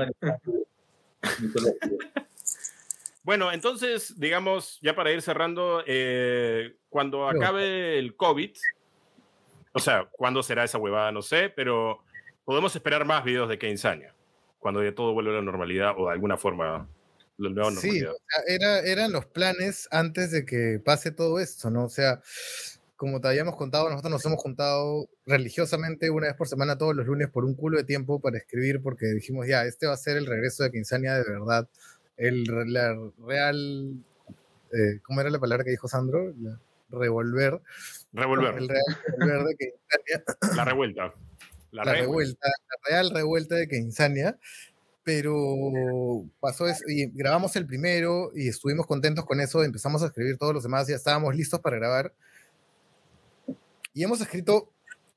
Bueno, 3.23 3.51
entonces, 3.51 4.19
digamos, 4.19 4.77
ya 4.83 4.95
para 4.95 5.11
ir 5.11 5.21
cerrando, 5.23 5.83
eh, 5.87 6.75
cuando 6.89 7.27
acabe 7.27 7.97
el 7.97 8.15
COVID, 8.15 8.51
o 9.73 9.79
sea, 9.79 10.07
¿cuándo 10.11 10.43
será 10.43 10.63
esa 10.63 10.77
huevada? 10.77 11.11
No 11.11 11.23
sé, 11.23 11.49
pero 11.49 12.03
podemos 12.45 12.75
esperar 12.75 13.03
más 13.03 13.23
videos 13.23 13.49
de 13.49 13.57
Keynesaña, 13.57 14.13
cuando 14.59 14.83
ya 14.83 14.93
todo 14.93 15.13
vuelva 15.13 15.31
a 15.31 15.35
la 15.37 15.41
normalidad 15.41 15.95
o 15.97 16.05
de 16.05 16.13
alguna 16.13 16.37
forma 16.37 16.87
Sí, 17.81 18.03
o 18.03 18.13
sea, 18.13 18.43
era, 18.47 18.79
eran 18.79 19.11
los 19.11 19.25
planes 19.25 19.87
antes 19.91 20.31
de 20.31 20.45
que 20.45 20.79
pase 20.83 21.11
todo 21.11 21.39
esto, 21.39 21.69
¿no? 21.69 21.85
O 21.85 21.89
sea, 21.89 22.21
como 22.95 23.19
te 23.19 23.27
habíamos 23.27 23.55
contado, 23.55 23.89
nosotros 23.89 24.11
nos 24.11 24.25
hemos 24.25 24.41
juntado 24.41 25.09
religiosamente 25.25 26.09
una 26.09 26.27
vez 26.27 26.35
por 26.35 26.47
semana 26.47 26.77
todos 26.77 26.95
los 26.95 27.05
lunes 27.05 27.29
por 27.29 27.43
un 27.43 27.55
culo 27.55 27.77
de 27.77 27.83
tiempo 27.83 28.19
para 28.19 28.37
escribir 28.37 28.81
porque 28.81 29.07
dijimos, 29.07 29.47
ya, 29.47 29.65
este 29.65 29.87
va 29.87 29.93
a 29.93 29.97
ser 29.97 30.17
el 30.17 30.25
regreso 30.25 30.63
de 30.63 30.71
Quinzania 30.71 31.15
de 31.15 31.23
verdad, 31.23 31.67
el 32.17 32.43
la 32.71 32.97
real, 33.25 33.93
eh, 34.71 34.99
¿cómo 35.03 35.21
era 35.21 35.29
la 35.29 35.39
palabra 35.39 35.63
que 35.63 35.71
dijo 35.71 35.87
Sandro? 35.87 36.33
La 36.39 36.59
revolver. 36.89 37.61
Revolver. 38.13 38.55
El 38.57 38.69
real 38.69 38.83
revolver 39.17 39.43
de 39.43 39.55
que 39.55 39.65
Insania, 39.65 40.23
La 40.55 40.65
revuelta. 40.65 41.13
La, 41.71 41.83
la 41.83 41.93
revuelta. 41.93 42.47
la 42.47 42.89
real 42.89 43.09
revuelta 43.11 43.55
de 43.55 43.67
que 43.67 43.77
Insania. 43.77 44.37
Pero 45.03 46.25
pasó 46.39 46.67
eso 46.67 46.83
y 46.87 47.05
grabamos 47.13 47.55
el 47.55 47.67
primero 47.67 48.31
y 48.33 48.47
estuvimos 48.47 48.87
contentos 48.87 49.23
con 49.25 49.39
eso. 49.39 49.63
Empezamos 49.63 50.01
a 50.01 50.07
escribir 50.07 50.37
todos 50.37 50.53
los 50.53 50.63
demás, 50.63 50.87
ya 50.87 50.95
estábamos 50.95 51.35
listos 51.35 51.59
para 51.59 51.77
grabar. 51.77 52.13
Y 53.95 54.03
hemos 54.03 54.21
escrito 54.21 54.71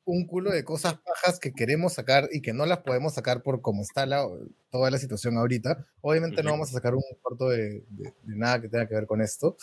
un 0.06 0.26
culo 0.26 0.50
de 0.50 0.64
cosas 0.64 0.94
bajas 1.04 1.38
que 1.38 1.52
queremos 1.52 1.92
sacar 1.92 2.30
y 2.32 2.40
que 2.40 2.54
no 2.54 2.64
las 2.64 2.78
podemos 2.78 3.12
sacar 3.12 3.42
por 3.42 3.60
cómo 3.60 3.82
está 3.82 4.06
la, 4.06 4.26
toda 4.70 4.90
la 4.90 4.96
situación 4.96 5.36
ahorita. 5.36 5.84
Obviamente 6.00 6.42
no 6.42 6.52
vamos 6.52 6.70
a 6.70 6.72
sacar 6.72 6.94
un 6.94 7.02
corto 7.20 7.50
de, 7.50 7.82
de- 7.90 8.14
de 8.22 8.36
nada 8.36 8.58
que 8.62 8.68
tenga 8.68 8.88
que 8.88 8.94
ver 8.94 9.06
con 9.06 9.20
esto. 9.20 9.56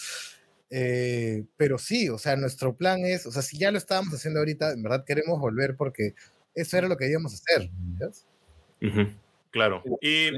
Eh, 0.70 1.46
pero 1.58 1.78
sí, 1.80 2.10
o 2.10 2.18
sea, 2.20 2.36
nuestro 2.36 2.76
plan 2.76 3.00
es, 3.06 3.26
o 3.26 3.32
sea, 3.32 3.42
si 3.42 3.58
ya 3.58 3.72
lo 3.72 3.78
estábamos 3.80 4.14
haciendo 4.14 4.40
ahorita, 4.40 4.74
en 4.74 4.84
verdad 4.84 5.04
queremos 5.06 5.40
volver 5.40 5.76
porque 5.78 6.14
eso 6.54 6.78
era 6.78 6.88
lo 6.88 6.98
que 6.98 7.10
íbamos 7.10 7.32
a 7.34 7.36
hacer. 7.38 7.70
¿entiendes? 7.70 8.26
Ujú, 8.82 9.16
Claro. 9.52 9.82
Y. 10.02 10.32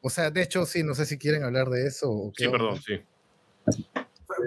O 0.00 0.08
sea, 0.10 0.30
de 0.30 0.42
hecho, 0.42 0.64
sí, 0.66 0.82
no 0.82 0.94
sé 0.94 1.04
si 1.04 1.18
quieren 1.18 1.42
hablar 1.42 1.68
de 1.68 1.86
eso. 1.86 2.10
O 2.10 2.32
qué 2.32 2.44
sí, 2.44 2.46
onda. 2.46 2.58
perdón, 2.58 2.80
sí. 2.82 3.86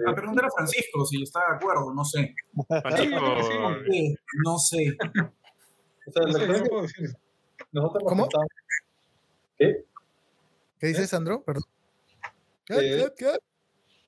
A 0.08 0.16
preguntar 0.16 0.46
a 0.46 0.50
Francisco 0.52 1.06
si 1.06 1.24
está 1.24 1.40
de 1.50 1.56
acuerdo, 1.58 1.94
no 1.94 2.04
sé. 2.06 2.34
Francisco, 2.68 3.16
Eh, 3.94 4.16
no 4.46 4.58
sé. 4.58 4.98
O 6.08 6.12
sea, 6.12 6.26
decir. 6.26 6.64
que 6.64 7.66
nosotros 7.72 8.04
nos 8.04 8.12
¿Cómo? 8.12 8.24
juntamos- 8.24 8.48
¿Qué? 9.58 9.86
¿Qué 10.80 10.88
dices, 10.88 11.10
Sandro? 11.10 11.44
Perdón. 11.44 11.64
¿Qué? 12.66 13.08
¿Qué? 13.18 13.38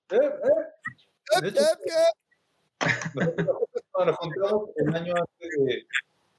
¿Qué? 0.08 0.18
De 0.20 1.42
¿Qué? 1.42 1.48
hecho, 1.50 1.64
¿Qué? 1.84 2.86
Nosotros 3.16 3.60
nos 4.06 4.16
juntamos 4.18 4.70
el 4.78 4.96
año 4.96 5.14
antes 5.16 5.50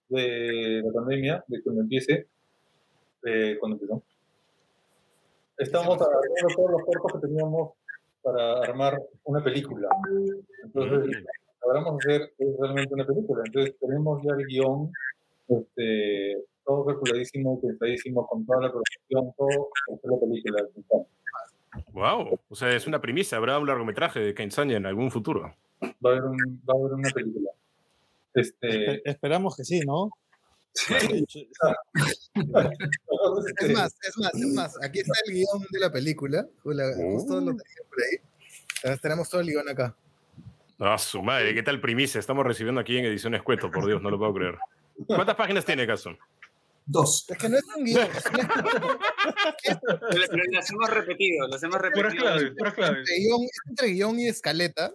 de, 0.09 0.19
de 0.19 0.83
la 0.85 0.93
pandemia, 0.93 1.45
de 1.47 1.63
cuando 1.63 1.83
empiece, 1.83 2.27
eh, 3.25 3.57
cuando 3.61 3.77
empezó. 3.77 4.03
Estamos 5.59 5.95
agarrando 6.01 6.55
todos 6.57 6.71
los 6.73 6.83
cortos 6.83 7.13
que 7.21 7.27
teníamos 7.29 7.73
para 8.23 8.61
armar 8.61 9.01
una 9.25 9.43
película. 9.43 9.89
Entonces, 10.65 11.25
logramos 11.65 11.97
hacer 12.05 12.33
es 12.39 12.49
realmente 12.61 12.95
una 12.95 13.07
película. 13.07 13.43
Entonces, 13.47 13.75
tenemos 13.81 14.23
ya 14.23 14.35
el 14.35 14.47
guion, 14.47 14.93
este, 15.49 16.45
todo 16.65 16.85
calculadísimo, 16.87 17.61
pensadísimo, 17.61 18.27
con 18.27 18.47
toda 18.47 18.63
la 18.63 18.71
producción, 18.73 19.35
todo, 19.37 19.69
para 19.87 19.97
hacer 19.97 20.11
la 20.11 20.19
película. 20.21 20.65
wow. 21.93 22.39
O 22.49 22.55
sea, 22.55 22.71
es 22.75 22.87
una 22.87 23.01
primicia. 23.01 23.39
¿Habrá 23.39 23.59
un 23.59 23.67
largometraje 23.67 24.21
de 24.21 24.35
Kainsanya 24.35 24.77
en 24.77 24.87
algún 24.87 25.11
futuro? 25.11 25.55
Va 25.83 26.11
a 26.11 26.13
haber, 26.13 26.25
un, 26.25 26.37
va 26.69 26.75
a 26.75 26.79
haber 26.79 26.93
una 26.95 27.11
película. 27.11 27.51
Este, 28.35 28.69
Espe- 28.69 29.03
esperamos 29.05 29.57
que 29.57 29.65
sí, 29.65 29.81
¿no? 29.81 30.11
Es 33.61 33.71
más, 33.73 33.95
es 34.03 34.17
más, 34.19 34.35
es 34.35 34.47
más. 34.55 34.75
Aquí 34.83 35.01
está 35.01 35.13
el 35.27 35.35
guion 35.35 35.63
de 35.71 35.81
la 35.81 35.93
película. 35.93 36.47
Hola, 36.65 36.93
Justo 36.97 37.35
lo 37.41 37.47
tenía 37.51 37.83
por 37.89 38.03
ahí. 38.03 38.19
Entonces, 38.77 39.01
tenemos 39.01 39.29
todo 39.31 39.41
el 39.43 39.49
guion 39.49 39.69
acá. 39.69 39.95
Ah, 40.81 40.99
su 40.99 41.23
madre, 41.23 41.55
¿qué 41.55 41.63
tal 41.63 41.81
primicia? 41.81 42.19
Estamos 42.19 42.45
recibiendo 42.45 42.81
aquí 42.81 42.97
en 42.99 43.05
Ediciones 43.05 43.43
Cueto, 43.43 43.71
por 43.71 43.87
Dios, 43.87 44.03
no 44.03 44.11
lo 44.11 44.19
puedo 44.19 44.35
creer. 44.35 44.57
¿Cuántas 45.07 45.37
páginas 45.37 45.65
tiene, 45.65 45.87
Caso? 45.87 46.17
Dos. 46.85 47.27
Es 47.29 47.39
que 47.39 47.49
no 47.49 47.57
es 47.59 47.63
un 47.77 47.85
guion, 47.85 48.09
es 48.11 48.27
un 48.27 48.33
Lo, 48.33 48.43
lo- 50.37 50.45
lo 50.53 50.59
hacemos 50.59 50.91
repetido, 50.91 51.47
lo 51.47 51.55
hacemos 51.55 51.77
Puras 51.77 51.93
repetido. 51.95 52.23
claves, 52.25 52.53
puras 52.59 52.75
claves. 52.75 52.99
entre 52.99 53.15
guion, 53.19 53.43
es 53.45 53.61
entre 53.69 53.87
guion 53.89 54.19
y 54.19 54.27
escaleta. 54.29 54.93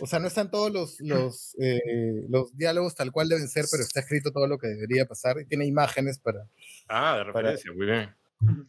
O 0.00 0.06
sea, 0.06 0.18
no 0.18 0.28
están 0.28 0.50
todos 0.50 0.72
los, 0.72 1.00
los, 1.00 1.56
eh, 1.60 1.80
los 2.28 2.56
diálogos 2.56 2.94
tal 2.94 3.12
cual 3.12 3.28
deben 3.28 3.48
ser, 3.48 3.66
pero 3.70 3.82
está 3.82 4.00
escrito 4.00 4.32
todo 4.32 4.46
lo 4.46 4.58
que 4.58 4.68
debería 4.68 5.06
pasar 5.06 5.40
y 5.40 5.44
tiene 5.44 5.66
imágenes 5.66 6.18
para. 6.18 6.46
Ah, 6.88 7.18
de 7.18 7.24
referencia, 7.24 7.72
muy 7.72 7.86
bien. 7.86 8.14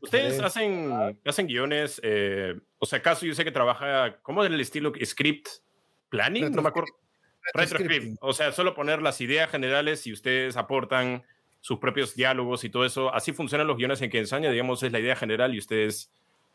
Ustedes 0.02 0.40
hacen, 0.40 1.18
hacen 1.26 1.48
guiones, 1.48 2.00
eh, 2.04 2.54
o 2.78 2.86
sea, 2.86 3.00
acaso 3.00 3.26
yo 3.26 3.34
sé 3.34 3.44
que 3.44 3.52
trabaja, 3.52 4.20
¿cómo 4.22 4.44
es 4.44 4.52
el 4.52 4.60
estilo? 4.60 4.94
¿Script? 5.04 5.48
¿Planning? 6.10 6.52
No 6.52 6.62
me 6.62 6.70
acuerdo. 6.70 6.92
Retroscript. 7.54 8.18
O 8.22 8.34
sea, 8.34 8.52
solo 8.52 8.76
poner 8.76 9.02
las 9.02 9.20
ideas 9.20 9.50
generales 9.50 10.06
y 10.06 10.14
ustedes 10.14 10.58
aportan 10.58 11.24
sus 11.60 11.80
propios 11.80 12.16
diálogos 12.16 12.64
y 12.64 12.70
todo 12.70 12.86
eso. 12.86 13.14
Así 13.14 13.32
funcionan 13.34 13.68
los 13.68 13.78
guiones 13.78 14.02
en 14.02 14.10
que 14.10 14.20
ensaña, 14.20 14.52
digamos, 14.52 14.84
es 14.84 14.92
la 14.92 15.00
idea 15.00 15.16
general 15.16 15.56
y 15.56 15.60
ustedes... 15.60 16.12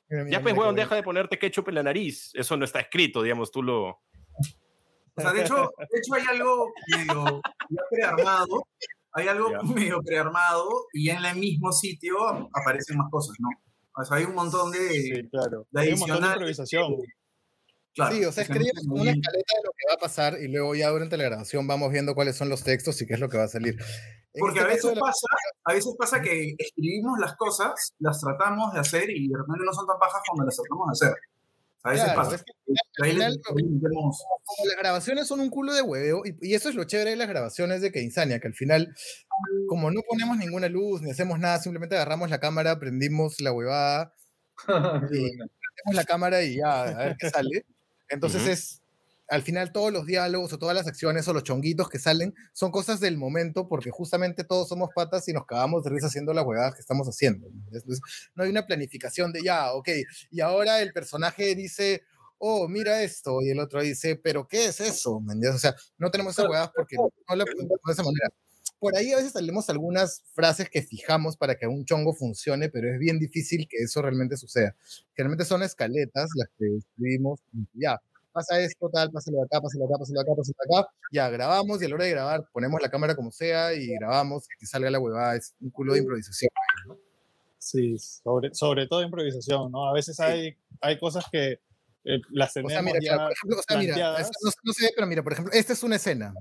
Mira, 0.08 0.24
mira, 0.24 0.38
Ya 0.38 0.42
pues, 0.42 0.54
weón, 0.54 0.74
deja 0.74 0.94
de 0.94 1.02
ponerte 1.02 1.38
ketchup 1.38 1.68
en 1.68 1.74
la 1.76 1.82
nariz. 1.82 2.30
Eso 2.34 2.56
no 2.56 2.64
está 2.64 2.80
escrito, 2.80 3.22
digamos, 3.22 3.50
tú 3.50 3.62
lo... 3.62 4.00
O 5.18 5.20
sea, 5.20 5.32
de 5.32 5.40
hecho, 5.42 5.54
de 5.78 5.98
hecho 5.98 6.14
hay 6.14 6.22
algo 6.30 6.72
medio 6.96 7.40
prearmado, 7.90 8.66
hay 9.12 9.28
algo 9.28 9.50
medio 9.64 10.00
prearmado 10.02 10.68
y 10.92 11.10
en 11.10 11.24
el 11.24 11.36
mismo 11.36 11.72
sitio 11.72 12.16
aparecen 12.54 12.96
más 12.98 13.10
cosas, 13.10 13.36
¿no? 13.40 13.48
O 14.00 14.04
sea, 14.04 14.16
hay 14.18 14.24
un 14.24 14.34
montón 14.34 14.70
de, 14.70 14.88
Sí, 14.90 15.28
claro. 15.30 15.66
de 15.70 15.80
Hay 15.80 15.92
un 15.92 15.98
montón 15.98 16.20
de 16.20 16.26
adicionales. 16.28 16.34
improvisación. 16.36 16.94
Claro, 17.94 18.14
Sí, 18.14 18.24
o 18.24 18.30
sea, 18.30 18.44
son 18.44 18.56
como 18.86 19.02
una 19.02 19.10
escaleta 19.10 19.54
de 19.56 19.62
lo 19.64 19.70
que 19.72 19.86
va 19.90 19.94
a 19.94 19.98
pasar 19.98 20.40
y 20.40 20.46
luego 20.46 20.74
ya 20.76 20.88
durante 20.90 21.16
la 21.16 21.24
grabación 21.24 21.66
vamos 21.66 21.90
viendo 21.90 22.14
cuáles 22.14 22.36
son 22.36 22.48
los 22.48 22.62
textos 22.62 23.02
y 23.02 23.06
qué 23.06 23.14
es 23.14 23.20
lo 23.20 23.28
que 23.28 23.38
va 23.38 23.44
a 23.44 23.48
salir. 23.48 23.74
En 24.34 24.40
Porque 24.40 24.60
este 24.60 24.70
a 24.70 24.74
caso 24.76 24.88
veces 24.88 24.94
la- 24.94 25.00
pasa, 25.00 25.26
a 25.64 25.72
veces 25.72 25.96
pasa 25.98 26.22
que 26.22 26.54
escribimos 26.58 27.18
las 27.18 27.34
cosas, 27.34 27.94
las 27.98 28.20
tratamos 28.20 28.72
de 28.72 28.78
hacer 28.80 29.10
y 29.10 29.26
de 29.26 29.36
repente 29.36 29.64
no 29.64 29.72
son 29.72 29.86
tan 29.88 29.98
bajas 29.98 30.22
cuando 30.28 30.44
las 30.46 30.54
tratamos 30.54 30.86
de 30.86 30.92
hacer. 31.06 31.18
A 31.84 31.90
veces 31.90 32.04
Claro, 32.04 32.20
pasa. 32.20 32.36
es 32.36 32.42
que 32.42 32.52
final, 33.04 33.40
las 34.66 34.76
grabaciones 34.78 35.28
son 35.28 35.40
un 35.40 35.50
culo 35.50 35.72
de 35.72 35.82
hueveo, 35.82 36.22
y, 36.24 36.36
y 36.40 36.54
eso 36.54 36.68
es 36.68 36.74
lo 36.74 36.84
chévere 36.84 37.10
de 37.10 37.16
las 37.16 37.28
grabaciones 37.28 37.80
de 37.80 37.92
Keinsania, 37.92 38.40
que 38.40 38.48
al 38.48 38.54
final, 38.54 38.94
como 39.68 39.90
no 39.90 40.00
ponemos 40.08 40.36
ninguna 40.38 40.68
luz 40.68 41.02
ni 41.02 41.10
hacemos 41.10 41.38
nada, 41.38 41.58
simplemente 41.58 41.94
agarramos 41.94 42.30
la 42.30 42.40
cámara, 42.40 42.78
prendimos 42.78 43.40
la 43.40 43.52
huevada, 43.52 44.14
y 45.12 45.30
prendemos 45.36 45.94
la 45.94 46.04
cámara 46.04 46.42
y 46.42 46.56
ya, 46.56 46.82
a 46.82 47.04
ver 47.04 47.16
qué 47.18 47.30
sale. 47.30 47.64
Entonces 48.08 48.46
es, 48.46 48.82
al 49.28 49.42
final 49.42 49.72
todos 49.72 49.92
los 49.92 50.06
diálogos 50.06 50.52
o 50.52 50.58
todas 50.58 50.74
las 50.74 50.86
acciones 50.86 51.28
o 51.28 51.34
los 51.34 51.42
chonguitos 51.42 51.88
que 51.88 51.98
salen 51.98 52.34
son 52.52 52.70
cosas 52.70 52.98
del 52.98 53.18
momento, 53.18 53.68
porque 53.68 53.90
justamente 53.90 54.42
todos 54.42 54.68
somos 54.68 54.88
patas 54.94 55.28
y 55.28 55.32
nos 55.32 55.44
cagamos 55.46 55.84
de 55.84 55.90
risa 55.90 56.06
haciendo 56.06 56.32
las 56.32 56.46
huevadas 56.46 56.74
que 56.74 56.80
estamos 56.80 57.06
haciendo. 57.06 57.48
¿no? 57.50 57.62
Entonces, 57.66 58.00
no 58.34 58.44
hay 58.44 58.50
una 58.50 58.66
planificación 58.66 59.32
de 59.32 59.42
ya, 59.42 59.72
ok, 59.72 59.88
y 60.30 60.40
ahora 60.40 60.80
el 60.80 60.92
personaje 60.92 61.54
dice, 61.54 62.02
oh, 62.38 62.68
mira 62.68 63.02
esto, 63.02 63.42
y 63.42 63.50
el 63.50 63.60
otro 63.60 63.82
dice, 63.82 64.16
pero 64.16 64.48
¿qué 64.48 64.66
es 64.66 64.80
eso? 64.80 65.16
O 65.16 65.58
sea, 65.58 65.74
no 65.98 66.10
tenemos 66.10 66.32
esas 66.32 66.46
huevadas 66.46 66.70
porque 66.74 66.96
no 66.96 67.10
la 67.36 67.44
planteamos 67.44 67.80
de 67.86 67.92
esa 67.92 68.02
manera. 68.02 68.28
Por 68.78 68.96
ahí 68.96 69.12
a 69.12 69.16
veces 69.16 69.32
tenemos 69.32 69.68
algunas 69.70 70.22
frases 70.34 70.70
que 70.70 70.82
fijamos 70.82 71.36
para 71.36 71.56
que 71.56 71.66
un 71.66 71.84
chongo 71.84 72.14
funcione, 72.14 72.68
pero 72.68 72.92
es 72.92 72.98
bien 73.00 73.18
difícil 73.18 73.66
que 73.68 73.78
eso 73.78 74.00
realmente 74.00 74.36
suceda. 74.36 74.76
Generalmente 75.16 75.44
son 75.44 75.64
escaletas 75.64 76.30
las 76.36 76.48
que 76.56 76.76
escribimos, 76.76 77.40
ya, 77.74 78.00
pasa 78.38 78.60
esto, 78.60 78.88
tal, 78.92 79.10
pásalo 79.10 79.38
de 79.38 79.44
acá, 79.44 79.60
pásalo 79.60 79.84
de 79.86 79.90
acá, 79.94 79.98
pásalo 79.98 80.18
de 80.18 80.22
acá, 80.22 80.36
pásalo 80.36 80.54
de 80.58 80.76
acá, 80.78 80.88
ya, 81.12 81.28
grabamos 81.30 81.82
y 81.82 81.84
a 81.84 81.88
la 81.88 81.94
hora 81.96 82.04
de 82.04 82.10
grabar 82.10 82.44
ponemos 82.52 82.80
la 82.80 82.88
cámara 82.88 83.16
como 83.16 83.30
sea 83.30 83.74
y 83.74 83.88
grabamos, 83.98 84.46
que 84.58 84.66
salga 84.66 84.90
la 84.90 85.00
huevada, 85.00 85.36
es 85.36 85.54
un 85.60 85.70
culo 85.70 85.94
de 85.94 86.00
improvisación. 86.00 86.50
Sí, 87.58 87.98
sobre, 87.98 88.54
sobre 88.54 88.86
todo 88.86 89.02
improvisación, 89.02 89.72
¿no? 89.72 89.88
A 89.88 89.92
veces 89.92 90.18
hay, 90.20 90.56
hay 90.80 90.98
cosas 90.98 91.24
que 91.30 91.60
eh, 92.04 92.20
las 92.30 92.50
O 92.50 92.54
tenemos 92.54 92.72
sea, 92.72 92.82
mira, 92.82 92.98
ya 93.02 93.16
por 93.16 93.32
ejemplo, 93.32 93.58
o 93.58 93.62
sea, 93.62 93.76
mira, 93.78 93.94
planteadas. 93.94 94.30
no, 94.42 94.50
no 94.62 94.72
se 94.72 94.84
ve, 94.86 94.92
pero 94.94 95.06
mira, 95.06 95.22
por 95.22 95.32
ejemplo, 95.32 95.52
esta 95.52 95.72
es 95.72 95.82
una 95.82 95.96
escena, 95.96 96.32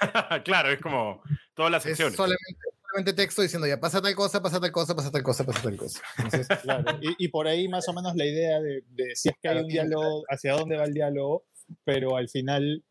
claro, 0.44 0.70
es 0.70 0.80
como 0.80 1.22
todas 1.54 1.70
las 1.70 1.84
Es 1.84 1.90
secciones. 1.90 2.16
solamente, 2.16 2.58
solamente 2.98 3.12
texto 3.12 3.42
diciendo 3.42 3.66
ya 3.68 3.78
pasa 3.78 4.00
tal 4.02 4.14
cosa, 4.14 4.42
pasa 4.42 4.60
tal 4.60 4.72
cosa, 4.72 4.94
pasa 4.94 5.10
tal 5.10 5.22
cosa, 5.22 5.44
pasa 5.44 5.62
tal 5.62 5.76
cosa. 5.76 6.00
Entonces, 6.16 6.48
Claro, 6.62 6.98
y, 7.00 7.24
y 7.24 7.28
por 7.28 7.46
ahí 7.46 7.68
más 7.68 7.88
o 7.88 7.92
menos 7.92 8.14
la 8.16 8.26
idea 8.26 8.60
de, 8.60 8.82
de 8.90 9.14
si 9.14 9.28
es 9.28 9.34
que 9.40 9.48
hay 9.48 9.58
un 9.60 9.68
diálogo, 9.68 10.24
hacia 10.28 10.54
dónde 10.54 10.76
va 10.76 10.84
el 10.84 10.94
diálogo, 10.94 11.44
pero 11.84 12.16
al 12.16 12.28
final, 12.28 12.82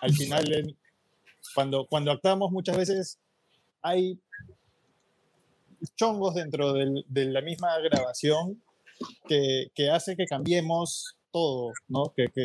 al 0.00 0.12
final, 0.12 0.52
en- 0.52 0.76
cuando, 1.54 1.86
cuando 1.88 2.10
actuamos 2.10 2.50
muchas 2.50 2.76
veces 2.76 3.18
hay 3.82 4.18
chongos 5.96 6.34
dentro 6.34 6.72
del- 6.72 7.04
de 7.08 7.26
la 7.26 7.40
misma 7.40 7.78
grabación 7.78 8.60
que, 9.28 9.70
que 9.74 9.90
hace 9.90 10.16
que 10.16 10.26
cambiemos 10.26 11.16
todo, 11.30 11.72
¿no? 11.86 12.12
Que, 12.16 12.26
que, 12.34 12.44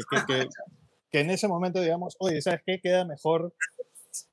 que 1.11 1.19
en 1.19 1.29
ese 1.31 1.47
momento 1.47 1.81
digamos, 1.81 2.15
oye, 2.19 2.41
¿sabes 2.41 2.61
qué? 2.65 2.79
Queda 2.79 3.03
mejor 3.05 3.53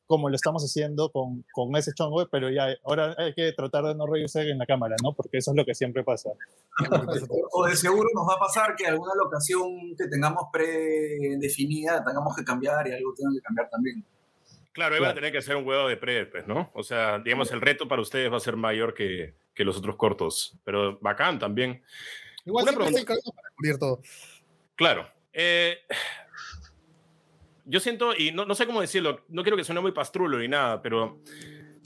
como 0.07 0.29
lo 0.29 0.37
estamos 0.37 0.63
haciendo 0.65 1.11
con, 1.11 1.45
con 1.53 1.75
ese 1.77 1.93
chongo, 1.95 2.27
pero 2.31 2.51
ya, 2.51 2.69
ahora 2.85 3.15
hay 3.19 3.35
que 3.35 3.53
tratar 3.53 3.85
de 3.85 3.95
no 3.95 4.07
reírse 4.07 4.49
en 4.49 4.59
la 4.59 4.67
cámara, 4.67 4.97
¿no? 5.03 5.13
Porque 5.13 5.39
eso 5.39 5.53
es 5.53 5.57
lo 5.57 5.65
que 5.65 5.75
siempre 5.75 6.05
pasa. 6.05 6.31
O 7.53 7.67
de 7.67 7.77
seguro 7.77 8.09
nos 8.15 8.29
va 8.29 8.35
a 8.35 8.39
pasar 8.39 8.75
que 8.77 8.87
alguna 8.87 9.13
locación 9.15 9.95
que 9.99 10.07
tengamos 10.09 10.45
predefinida 10.53 12.05
tengamos 12.05 12.37
que 12.37 12.45
cambiar 12.45 12.87
y 12.89 12.93
algo 12.93 13.13
tenga 13.15 13.33
que 13.35 13.41
cambiar 13.41 13.69
también. 13.69 14.05
Claro, 14.73 14.95
ahí 14.95 15.01
va 15.01 15.11
a 15.11 15.15
tener 15.15 15.33
que 15.33 15.43
ser 15.43 15.57
un 15.57 15.67
huevo 15.67 15.89
de 15.89 15.97
pre, 15.97 16.27
pues, 16.27 16.47
¿no? 16.47 16.71
O 16.75 16.83
sea, 16.83 17.19
digamos, 17.19 17.51
el 17.51 17.61
reto 17.61 17.89
para 17.89 18.01
ustedes 18.01 18.33
va 18.33 18.37
a 18.37 18.41
ser 18.41 18.57
mayor 18.57 18.95
que, 18.95 19.35
que 19.55 19.65
los 19.65 19.77
otros 19.77 19.97
cortos, 19.97 20.57
pero 20.65 20.99
bacán 21.01 21.39
también. 21.39 21.83
igual 22.45 22.63
Una 22.63 22.73
siempre 22.73 22.87
pregunta. 22.87 23.13
hay 23.13 23.33
para 23.35 23.51
cubrir 23.57 23.79
todo. 23.79 24.01
Claro, 24.77 25.09
Eh, 25.33 25.79
yo 27.71 27.81
siento, 27.81 28.15
y 28.17 28.33
no, 28.33 28.45
no 28.45 28.55
sé 28.55 28.67
cómo 28.67 28.81
decirlo, 28.81 29.25
no 29.29 29.43
quiero 29.43 29.57
que 29.57 29.65
suene 29.65 29.81
muy 29.81 29.93
pastrulo 29.93 30.39
ni 30.39 30.49
nada, 30.49 30.83
pero 30.83 31.23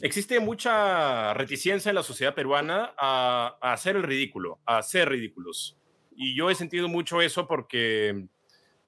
existe 0.00 0.40
mucha 0.40 1.34
reticencia 1.34 1.90
en 1.90 1.94
la 1.96 2.02
sociedad 2.02 2.34
peruana 2.34 2.94
a, 2.98 3.58
a 3.60 3.72
hacer 3.72 3.96
el 3.96 4.02
ridículo, 4.02 4.60
a 4.64 4.78
hacer 4.78 5.08
ridículos. 5.08 5.78
Y 6.16 6.34
yo 6.36 6.48
he 6.50 6.54
sentido 6.54 6.88
mucho 6.88 7.20
eso 7.20 7.46
porque 7.46 8.26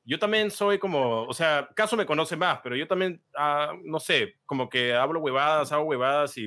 yo 0.07 0.19
también 0.19 0.51
soy 0.51 0.79
como, 0.79 1.25
o 1.25 1.35
sea, 1.35 1.69
Caso 1.75 1.97
me 1.97 2.07
conoce 2.07 2.37
más, 2.37 2.61
pero 2.63 2.77
yo 2.77 2.87
también, 2.87 3.21
ah, 3.37 3.73
no 3.85 3.99
sé, 3.99 4.37
como 4.47 4.69
que 4.69 4.95
hablo 4.95 5.21
huevadas, 5.21 5.73
hago 5.73 5.85
huevadas 5.85 6.39
y 6.39 6.47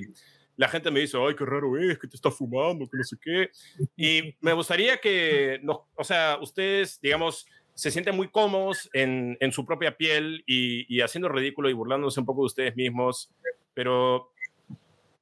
la 0.55 0.69
gente 0.69 0.89
me 0.89 1.01
dice, 1.01 1.17
ay, 1.17 1.35
qué 1.35 1.45
raro 1.45 1.77
es, 1.77 1.99
que 1.99 2.07
te 2.07 2.15
estás 2.15 2.35
fumando, 2.35 2.87
que 2.89 2.97
no 2.97 3.03
sé 3.03 3.17
qué. 3.21 3.49
Y 3.97 4.35
me 4.39 4.53
gustaría 4.53 4.97
que, 4.97 5.61
o 5.95 6.03
sea, 6.03 6.37
ustedes, 6.41 6.99
digamos, 7.01 7.45
se 7.79 7.91
sienten 7.91 8.13
muy 8.13 8.27
cómodos 8.27 8.89
en, 8.91 9.37
en 9.39 9.53
su 9.53 9.65
propia 9.65 9.95
piel 9.95 10.43
y, 10.45 10.85
y 10.93 10.99
haciendo 10.99 11.29
ridículo 11.29 11.69
y 11.69 11.73
burlándose 11.73 12.19
un 12.19 12.25
poco 12.25 12.41
de 12.41 12.47
ustedes 12.47 12.75
mismos, 12.75 13.31
pero 13.73 14.33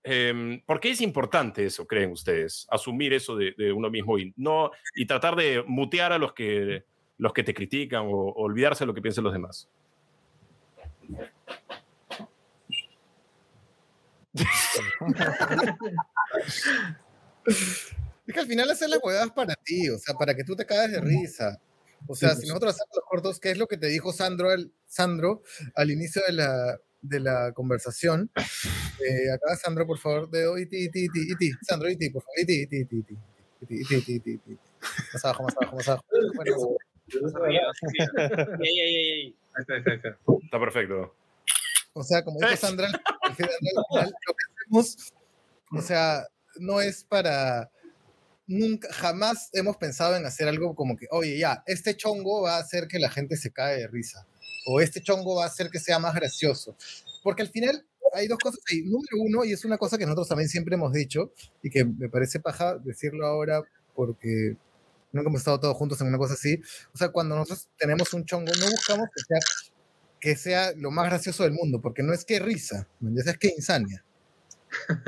em, 0.04 0.60
¿por 0.66 0.80
qué 0.80 0.90
es 0.90 1.02
importante 1.02 1.64
eso, 1.64 1.86
creen 1.86 2.12
ustedes? 2.12 2.66
Asumir 2.72 3.14
eso 3.14 3.36
de, 3.36 3.54
de 3.56 3.72
uno 3.72 3.92
mismo 3.92 4.18
y, 4.18 4.34
no, 4.38 4.72
y 4.96 5.06
tratar 5.06 5.36
de 5.36 5.64
mutear 5.68 6.12
a 6.14 6.18
los 6.18 6.34
que, 6.34 6.84
los 7.20 7.32
que 7.32 7.44
te 7.44 7.54
critican 7.54 8.08
o, 8.08 8.10
o 8.10 8.42
olvidarse 8.42 8.86
de 8.86 8.88
lo 8.88 8.96
que 8.96 9.04
piensen 9.04 9.24
los 9.24 9.34
demás. 9.34 9.70
Es 17.46 18.34
que 18.34 18.40
al 18.40 18.48
final 18.48 18.70
hacer 18.72 18.90
la 18.90 18.98
huevada 18.98 19.26
es 19.26 19.32
para 19.32 19.56
ti, 19.56 19.90
o 19.90 20.00
sea, 20.00 20.16
para 20.16 20.34
que 20.34 20.44
tú 20.44 20.56
te 20.56 20.66
caes 20.66 20.92
de 20.92 21.02
risa. 21.02 21.62
O 22.08 22.16
sea, 22.16 22.36
si 22.36 22.48
nosotros 22.48 22.74
hacemos 22.74 22.96
los 22.96 23.06
cortos, 23.06 23.40
¿qué 23.40 23.52
es 23.52 23.58
lo 23.58 23.68
que 23.68 23.78
te 23.78 23.88
dijo 23.88 24.14
Sandro 24.14 24.50
al, 24.50 24.72
Sandro 24.86 25.44
al 25.76 25.92
inicio 25.92 26.22
de 26.26 26.34
la, 26.34 26.80
de 27.02 27.20
la 27.20 27.52
conversación? 27.54 28.32
Eh, 28.36 29.32
acá, 29.34 29.56
Sandro, 29.56 29.86
por 29.86 30.00
favor, 30.00 30.30
dedo, 30.30 30.58
iti, 30.58 30.86
iti, 30.86 31.06
iti, 31.06 31.32
iti. 31.32 31.52
Sandro, 31.62 31.90
iti, 31.90 32.10
por 32.10 32.24
favor, 32.24 32.40
iti, 32.40 32.62
iti, 32.64 32.80
iti, 32.82 32.98
iti. 32.98 33.18
Iti, 33.62 33.76
iti, 33.82 33.96
iti, 33.96 34.14
iti, 34.16 34.32
iti. 34.32 34.58
Más 35.14 35.26
abajo, 35.26 35.44
más 35.44 35.58
abajo, 35.58 35.76
más 35.76 35.88
abajo. 35.88 36.78
Está, 37.08 37.40
ahí 39.74 39.80
está, 39.80 39.92
ahí 39.92 39.96
está. 39.98 40.10
Está 40.44 40.60
perfecto. 40.60 41.16
O 41.94 42.04
sea, 42.04 42.24
como 42.24 42.40
dijo 42.40 42.56
Sandra, 42.56 42.90
lo 42.90 43.36
que 43.36 43.44
hacemos, 43.44 45.14
o 45.72 45.82
sea, 45.82 46.28
no 46.60 46.82
es 46.82 47.04
para. 47.04 47.72
Nunca, 48.48 48.88
jamás 48.94 49.50
hemos 49.54 49.78
pensado 49.78 50.16
en 50.16 50.26
hacer 50.26 50.48
algo 50.48 50.74
como 50.74 50.96
que, 50.96 51.08
oye, 51.12 51.38
ya, 51.38 51.64
este 51.66 51.96
chongo 51.96 52.44
va 52.44 52.56
a 52.56 52.60
hacer 52.60 52.88
que 52.88 52.98
la 52.98 53.10
gente 53.10 53.36
se 53.36 53.52
cae 53.52 53.78
de 53.82 53.88
risa. 53.88 54.26
O 54.66 54.82
este 54.82 55.02
chongo 55.02 55.36
va 55.36 55.44
a 55.44 55.48
hacer 55.48 55.70
que 55.70 55.80
sea 55.80 56.00
más 56.00 56.16
gracioso. 56.16 56.76
Porque 57.24 57.42
al 57.42 57.50
final 57.50 57.86
hay 58.14 58.28
dos 58.28 58.40
cosas 58.40 58.62
ahí. 58.72 58.84
Número 58.84 59.18
uno, 59.20 59.46
y 59.46 59.54
es 59.54 59.66
una 59.66 59.78
cosa 59.78 59.98
que 59.98 60.06
nosotros 60.06 60.30
también 60.30 60.50
siempre 60.50 60.76
hemos 60.76 60.94
dicho, 60.94 61.34
y 61.62 61.70
que 61.70 61.86
me 61.86 62.10
parece 62.10 62.40
paja 62.40 62.78
decirlo 62.78 63.26
ahora 63.28 63.62
porque 63.96 64.56
nunca 65.12 65.30
hemos 65.30 65.42
estado 65.42 65.60
todos 65.60 65.76
juntos 65.76 66.00
en 66.02 66.08
una 66.08 66.18
cosa 66.18 66.36
así. 66.36 66.62
O 66.94 66.98
sea, 66.98 67.10
cuando 67.10 67.36
nosotros 67.36 67.68
tenemos 67.78 68.14
un 68.14 68.26
chongo, 68.26 68.52
no 68.60 68.66
buscamos 68.70 69.08
que 69.14 69.24
sea, 69.28 69.40
que 70.20 70.36
sea 70.36 70.74
lo 70.78 70.92
más 70.92 71.08
gracioso 71.08 71.44
del 71.44 71.54
mundo, 71.54 71.82
porque 71.82 72.04
no 72.04 72.14
es 72.14 72.24
que 72.24 72.40
risa, 72.40 72.88
es 73.26 73.38
que 73.38 73.54
insania. 73.56 74.04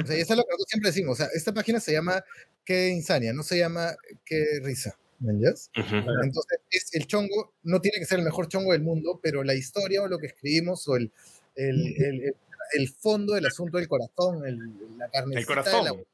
O 0.03 0.05
sea, 0.05 0.17
y 0.17 0.21
eso 0.21 0.33
es 0.33 0.37
lo 0.37 0.43
que 0.43 0.49
nosotros 0.51 0.67
siempre 0.69 0.89
decimos. 0.89 1.13
O 1.13 1.23
sea, 1.23 1.29
esta 1.33 1.53
página 1.53 1.79
se 1.79 1.91
llama 1.93 2.23
Qué 2.65 2.89
insania, 2.89 3.33
no 3.33 3.43
se 3.43 3.57
llama 3.57 3.95
Qué 4.25 4.43
risa. 4.63 4.97
¿Me 5.19 5.31
entiendes? 5.33 5.69
Ujú. 5.77 5.95
Entonces, 6.23 6.59
es, 6.71 6.93
el 6.95 7.05
chongo 7.05 7.53
no 7.63 7.81
tiene 7.81 7.99
que 7.99 8.05
ser 8.05 8.19
el 8.19 8.25
mejor 8.25 8.47
chongo 8.47 8.71
del 8.71 8.81
mundo, 8.81 9.19
pero 9.21 9.43
la 9.43 9.53
historia 9.53 10.01
o 10.01 10.07
lo 10.07 10.17
que 10.17 10.27
escribimos 10.27 10.87
o 10.87 10.95
el, 10.95 11.11
el, 11.55 11.95
el, 12.01 12.35
el- 12.73 12.89
fondo 12.89 13.33
del 13.33 13.45
asunto 13.45 13.77
del 13.77 13.87
corazón, 13.89 14.45
el, 14.47 14.57
la 14.97 15.09
carne. 15.09 15.37
El 15.37 15.45
corazón. 15.45 16.05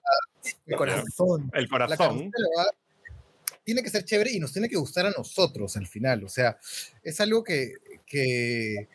el 0.66 0.76
corazón. 0.76 1.52
El 1.54 1.64
La 1.64 1.70
corazón. 1.70 2.32
la 2.56 2.72
tiene 3.64 3.82
que 3.84 3.90
ser 3.90 4.06
chévere 4.06 4.32
y 4.32 4.40
nos 4.40 4.54
tiene 4.54 4.70
que 4.70 4.76
gustar 4.78 5.06
a 5.08 5.12
nosotros 5.12 5.76
al 5.78 5.88
final. 5.88 6.24
O 6.24 6.30
sea, 6.30 6.58
es 7.04 7.20
algo 7.20 7.44
que, 7.44 7.74
que, 8.06 8.88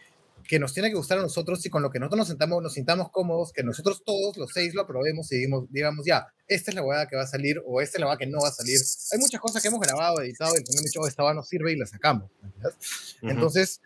que 0.49 0.59
nos 0.59 0.73
tiene 0.75 0.89
que 0.91 0.97
gustar 0.97 1.19
a 1.19 1.23
nosotros 1.23 1.65
y 1.65 1.71
con 1.71 1.83
lo 1.83 1.91
que 1.91 1.99
nosotros 1.99 2.19
nos 2.19 2.29
sentamos, 2.29 2.63
nos 2.63 2.75
sintamos 2.75 3.11
cómodos, 3.11 3.53
que 3.53 3.63
nosotros 3.63 4.03
todos 4.05 4.37
los 4.37 4.51
seis 4.53 4.75
lo 4.75 4.83
aprobemos 4.83 5.31
y 5.33 5.37
digamos, 5.39 5.67
digamos 5.71 6.07
ya, 6.07 6.27
esta 6.49 6.71
es 6.71 6.75
la 6.75 6.83
hueá 6.83 7.07
que 7.07 7.17
va 7.17 7.23
a 7.23 7.27
salir 7.27 7.61
o 7.67 7.81
esta 7.81 7.99
es 7.99 8.01
la 8.01 8.07
hueá 8.09 8.17
que 8.17 8.27
no 8.27 8.41
va 8.41 8.49
a 8.49 8.53
salir. 8.53 8.79
Hay 9.13 9.19
muchas 9.19 9.41
cosas 9.41 9.63
que 9.63 9.69
hemos 9.69 9.81
grabado, 9.81 10.21
editado 10.23 10.53
y 10.59 10.65
que 10.65 10.73
hemos 10.73 10.85
dicho, 10.85 11.01
"Oh, 11.01 11.07
esta 11.07 11.23
hueá 11.25 11.35
no 11.35 11.43
sirve 11.43 11.73
y 11.73 11.77
la 11.77 11.87
sacamos. 11.87 12.31
¿me 12.43 12.49
entiendes? 12.49 13.17
Ujú. 13.23 13.31
Entonces, 13.31 13.81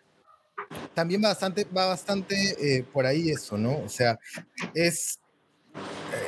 también 0.93 1.21
va 1.23 1.27
bastante, 1.29 1.65
va 1.65 1.85
bastante 1.87 2.55
eh, 2.77 2.83
por 2.91 3.05
ahí 3.05 3.29
eso, 3.29 3.57
¿no? 3.57 3.77
O 3.79 3.89
sea, 3.89 4.17
es 4.73 5.19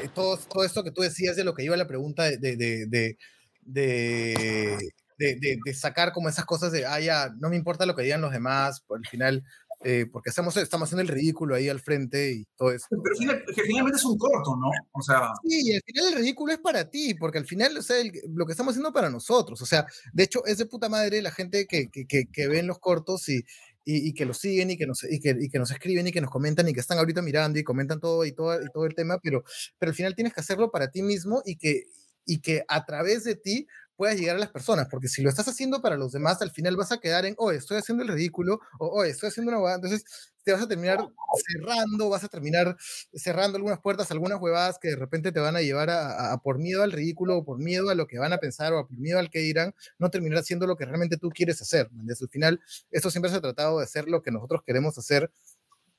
eh, 0.03 0.09
todo, 0.13 0.38
todo 0.38 0.63
esto 0.63 0.84
que 0.84 0.91
tú 0.91 1.01
decías 1.01 1.36
de 1.36 1.43
lo 1.43 1.53
que 1.55 1.63
iba 1.63 1.78
la 1.78 1.88
pregunta 1.88 2.23
de, 2.23 2.38
de, 2.38 2.55
de, 2.57 2.86
de, 2.88 3.17
de, 3.65 4.78
de- 5.17 5.36
de- 5.36 5.59
de 5.65 5.73
sacar 5.73 6.11
como 6.11 6.30
esas 6.30 6.45
cosas 6.45 6.71
de, 6.71 6.86
ah, 6.86 6.99
ya, 6.99 7.34
no 7.39 7.49
me 7.49 7.55
importa 7.55 7.86
lo 7.86 7.95
que 7.95 8.03
digan 8.03 8.21
los 8.21 8.32
demás, 8.32 8.82
por 8.82 8.99
el 8.99 9.07
final, 9.07 9.43
eh, 9.84 10.05
porque 10.11 10.30
hacemos, 10.32 10.57
estamos 10.57 10.88
haciendo 10.88 11.03
el 11.03 11.07
ridículo 11.15 11.55
ahí 11.55 11.69
al 11.69 11.80
frente 11.80 12.32
y 12.32 12.45
todo 12.57 12.71
eso. 12.71 12.88
Pero 12.89 13.15
final- 13.15 13.43
que 13.55 13.61
finalmente 13.61 13.97
es 13.97 14.05
un 14.05 14.17
corto, 14.17 14.55
¿no? 14.55 14.69
O 14.91 15.01
sea, 15.01 15.32
Sí, 15.43 15.69
y 15.71 15.75
al 15.75 15.82
final 15.86 16.07
el 16.07 16.19
ridículo 16.19 16.53
es 16.53 16.59
para 16.59 16.89
ti, 16.89 17.13
porque 17.13 17.38
al 17.38 17.45
final, 17.45 17.78
o 17.78 17.82
sea, 17.82 17.99
el- 17.99 18.11
lo 18.34 18.45
que 18.45 18.53
estamos 18.53 18.71
haciendo 18.73 18.91
para 18.91 19.09
nosotros, 19.09 19.61
o 19.61 19.65
sea, 19.65 19.86
de 20.13 20.23
hecho, 20.23 20.45
es 20.45 20.57
de 20.57 20.65
puta 20.65 20.89
madre 20.89 21.21
la 21.21 21.32
gente 21.32 21.67
que, 21.67 21.89
que, 21.89 22.05
que, 22.07 22.25
que 22.32 22.47
ven 22.47 22.65
los 22.67 22.80
cortos 22.80 23.30
y, 23.30 23.38
y, 23.86 24.09
y 24.09 24.13
que 24.13 24.25
los 24.25 24.38
siguen 24.39 24.71
y 24.71 24.78
que, 24.78 24.88
nos, 24.88 25.03
y, 25.03 25.19
que, 25.19 25.36
y 25.39 25.47
que 25.49 25.59
nos 25.59 25.71
escriben 25.71 26.07
y 26.07 26.11
que 26.11 26.21
nos 26.21 26.32
comentan 26.32 26.67
y 26.67 26.73
que 26.73 26.80
están 26.82 26.97
ahorita 26.97 27.21
mirando 27.21 27.57
y 27.59 27.63
comentan 27.63 27.99
todo 27.99 28.25
y 28.25 28.32
todo, 28.34 28.61
y 28.61 28.67
todo 28.73 28.86
el 28.86 28.95
tema, 28.95 29.19
pero, 29.21 29.43
pero 29.80 29.91
al 29.91 29.95
final 29.95 30.15
tienes 30.15 30.34
que 30.34 30.41
hacerlo 30.41 30.71
para 30.71 30.89
ti 30.91 31.01
mismo 31.03 31.41
y 31.45 31.55
que, 31.55 31.84
y 32.25 32.41
que 32.41 32.65
a 32.67 32.84
través 32.86 33.23
de 33.23 33.36
ti 33.36 33.67
puedas 33.98 34.18
llegar 34.18 34.36
a 34.38 34.39
las 34.39 34.52
personas, 34.52 34.88
porque 34.89 35.08
si 35.10 35.22
lo 35.24 35.30
estás 35.30 35.48
haciendo 35.48 35.82
para 35.82 35.98
los 35.98 36.12
demás, 36.14 36.41
al 36.41 36.52
final 36.52 36.78
vas 36.78 36.91
a 36.93 37.00
quedar 37.00 37.26
en, 37.26 37.36
oh, 37.38 37.52
estoy 37.52 37.78
haciendo 37.80 38.04
el 38.04 38.10
ridículo, 38.10 38.60
o 38.80 38.88
oh, 38.88 39.04
estoy 39.04 39.30
haciendo 39.30 39.52
una 39.52 39.60
huevada, 39.60 39.76
entonces 39.78 40.06
te 40.43 40.54
vas 40.54 40.62
a 40.62 40.68
terminar 40.68 41.00
cerrando, 41.45 42.10
vas 42.10 42.24
a 42.24 42.28
terminar 42.30 42.78
cerrando 43.14 43.58
algunas 43.58 43.80
puertas, 43.82 44.12
algunas 44.12 44.39
huevadas 44.41 44.78
que 44.80 44.89
de 44.89 44.95
repente 44.95 45.32
te 45.32 45.39
van 45.39 45.56
a 45.56 45.62
llevar 45.62 45.89
a, 45.89 46.12
a- 46.32 46.34
a 46.34 46.38
por 46.39 46.58
miedo 46.60 46.84
al 46.84 46.91
ridículo, 46.91 47.38
o 47.38 47.45
por 47.45 47.60
miedo 47.60 47.89
a 47.89 47.95
lo 47.95 48.08
que 48.08 48.20
van 48.20 48.34
a 48.34 48.38
pensar, 48.38 48.74
o 48.74 48.88
por 48.88 48.98
miedo 48.98 49.20
al 49.20 49.30
que 49.30 49.39
dirán, 49.39 49.74
no 50.00 50.10
terminar 50.10 50.39
haciendo 50.39 50.68
lo 50.68 50.78
que 50.78 50.86
realmente 50.86 51.18
tú 51.18 51.30
quieres 51.30 51.62
hacer. 51.62 51.88
¿me 51.91 52.02
entiendes? 52.02 52.22
Al 52.22 52.30
final, 52.30 52.62
esto 52.91 53.12
siempre 53.12 53.30
se 53.32 53.38
ha 53.38 53.41
tratado 53.41 53.80
de 53.80 53.84
hacer 53.86 54.08
lo 54.08 54.22
que 54.22 54.32
nosotros 54.32 54.62
queremos 54.66 54.98
hacer. 54.98 55.32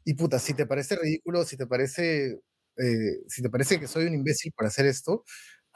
Y 0.05 0.15
puta, 0.15 0.39
si 0.39 0.55
te 0.55 0.67
parece 0.67 0.97
ridículo, 0.97 1.45
si 1.45 1.57
te 1.57 1.67
parece, 1.67 2.41
eh, 2.79 3.21
si 3.29 3.43
te 3.43 3.51
parece 3.51 3.79
que 3.81 3.87
soy 3.89 4.07
un 4.07 4.15
imbécil 4.15 4.53
por 4.57 4.67
hacer 4.67 4.87
esto, 4.87 5.25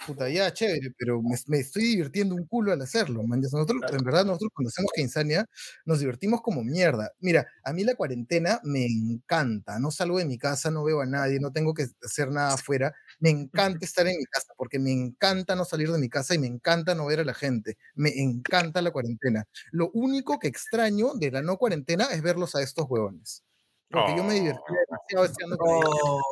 puta, 0.07 0.29
ya, 0.29 0.53
chévere, 0.53 0.93
pero 0.99 1.23
me, 1.23 1.37
me 1.47 1.59
estoy 1.59 1.83
divirtiendo 1.85 2.35
un 2.35 2.47
culo 2.47 2.73
al 2.73 2.83
hacerlo. 2.83 3.21
¿me 3.21 3.37
entiendes? 3.37 3.53
Nosotros, 3.53 3.81
en 3.93 4.05
verdad, 4.05 4.25
nosotros 4.25 4.51
cuando 4.55 4.69
hacemos 4.69 4.91
que 4.95 5.03
Insania, 5.03 5.47
nos 5.85 6.01
divertimos 6.01 6.41
como 6.43 6.63
mierda. 6.65 7.13
Mira, 7.21 7.47
a 7.65 7.73
mí 7.73 7.85
la 7.85 7.95
cuarentena 7.95 8.61
me 8.65 8.87
encanta. 8.87 9.79
No 9.79 9.91
salgo 9.91 10.19
de 10.19 10.25
mi 10.25 10.39
casa, 10.39 10.71
no 10.71 10.85
veo 10.85 11.01
a 11.01 11.07
nadie, 11.07 11.41
no 11.41 11.53
tengo 11.53 11.75
que 11.75 11.87
hacer 12.05 12.31
nada 12.31 12.55
afuera. 12.55 12.93
Me 13.21 13.31
encanta 13.79 13.85
estar 13.85 14.07
en 14.07 14.17
mi 14.19 14.25
casa 14.27 14.53
porque 14.57 14.79
me 14.79 14.93
encanta 14.93 15.55
no 15.57 15.65
salir 15.65 15.91
de 15.91 15.99
mi 15.99 16.09
casa 16.09 16.35
y 16.35 16.39
me 16.39 16.47
encanta 16.47 16.95
no 16.95 17.07
ver 17.07 17.21
a 17.21 17.25
la 17.25 17.35
gente. 17.35 17.77
Me 17.95 18.11
encanta 18.21 18.83
la 18.83 18.91
cuarentena. 18.91 19.45
Lo 19.71 19.91
único 19.93 20.39
que 20.39 20.49
extraño 20.49 21.15
de 21.15 21.31
la 21.31 21.43
no 21.43 21.57
cuarentena 21.57 22.07
es 22.13 22.23
verlos 22.23 22.55
a 22.55 22.63
estos 22.63 22.87
huevones. 22.89 23.45
Porque 23.91 24.17
yo 24.17 24.25
me 24.25 24.35
divertí 24.35 24.61
demasiado 24.89 25.25
estando 25.27 25.57
con 25.59 25.69
ellos. 25.71 26.23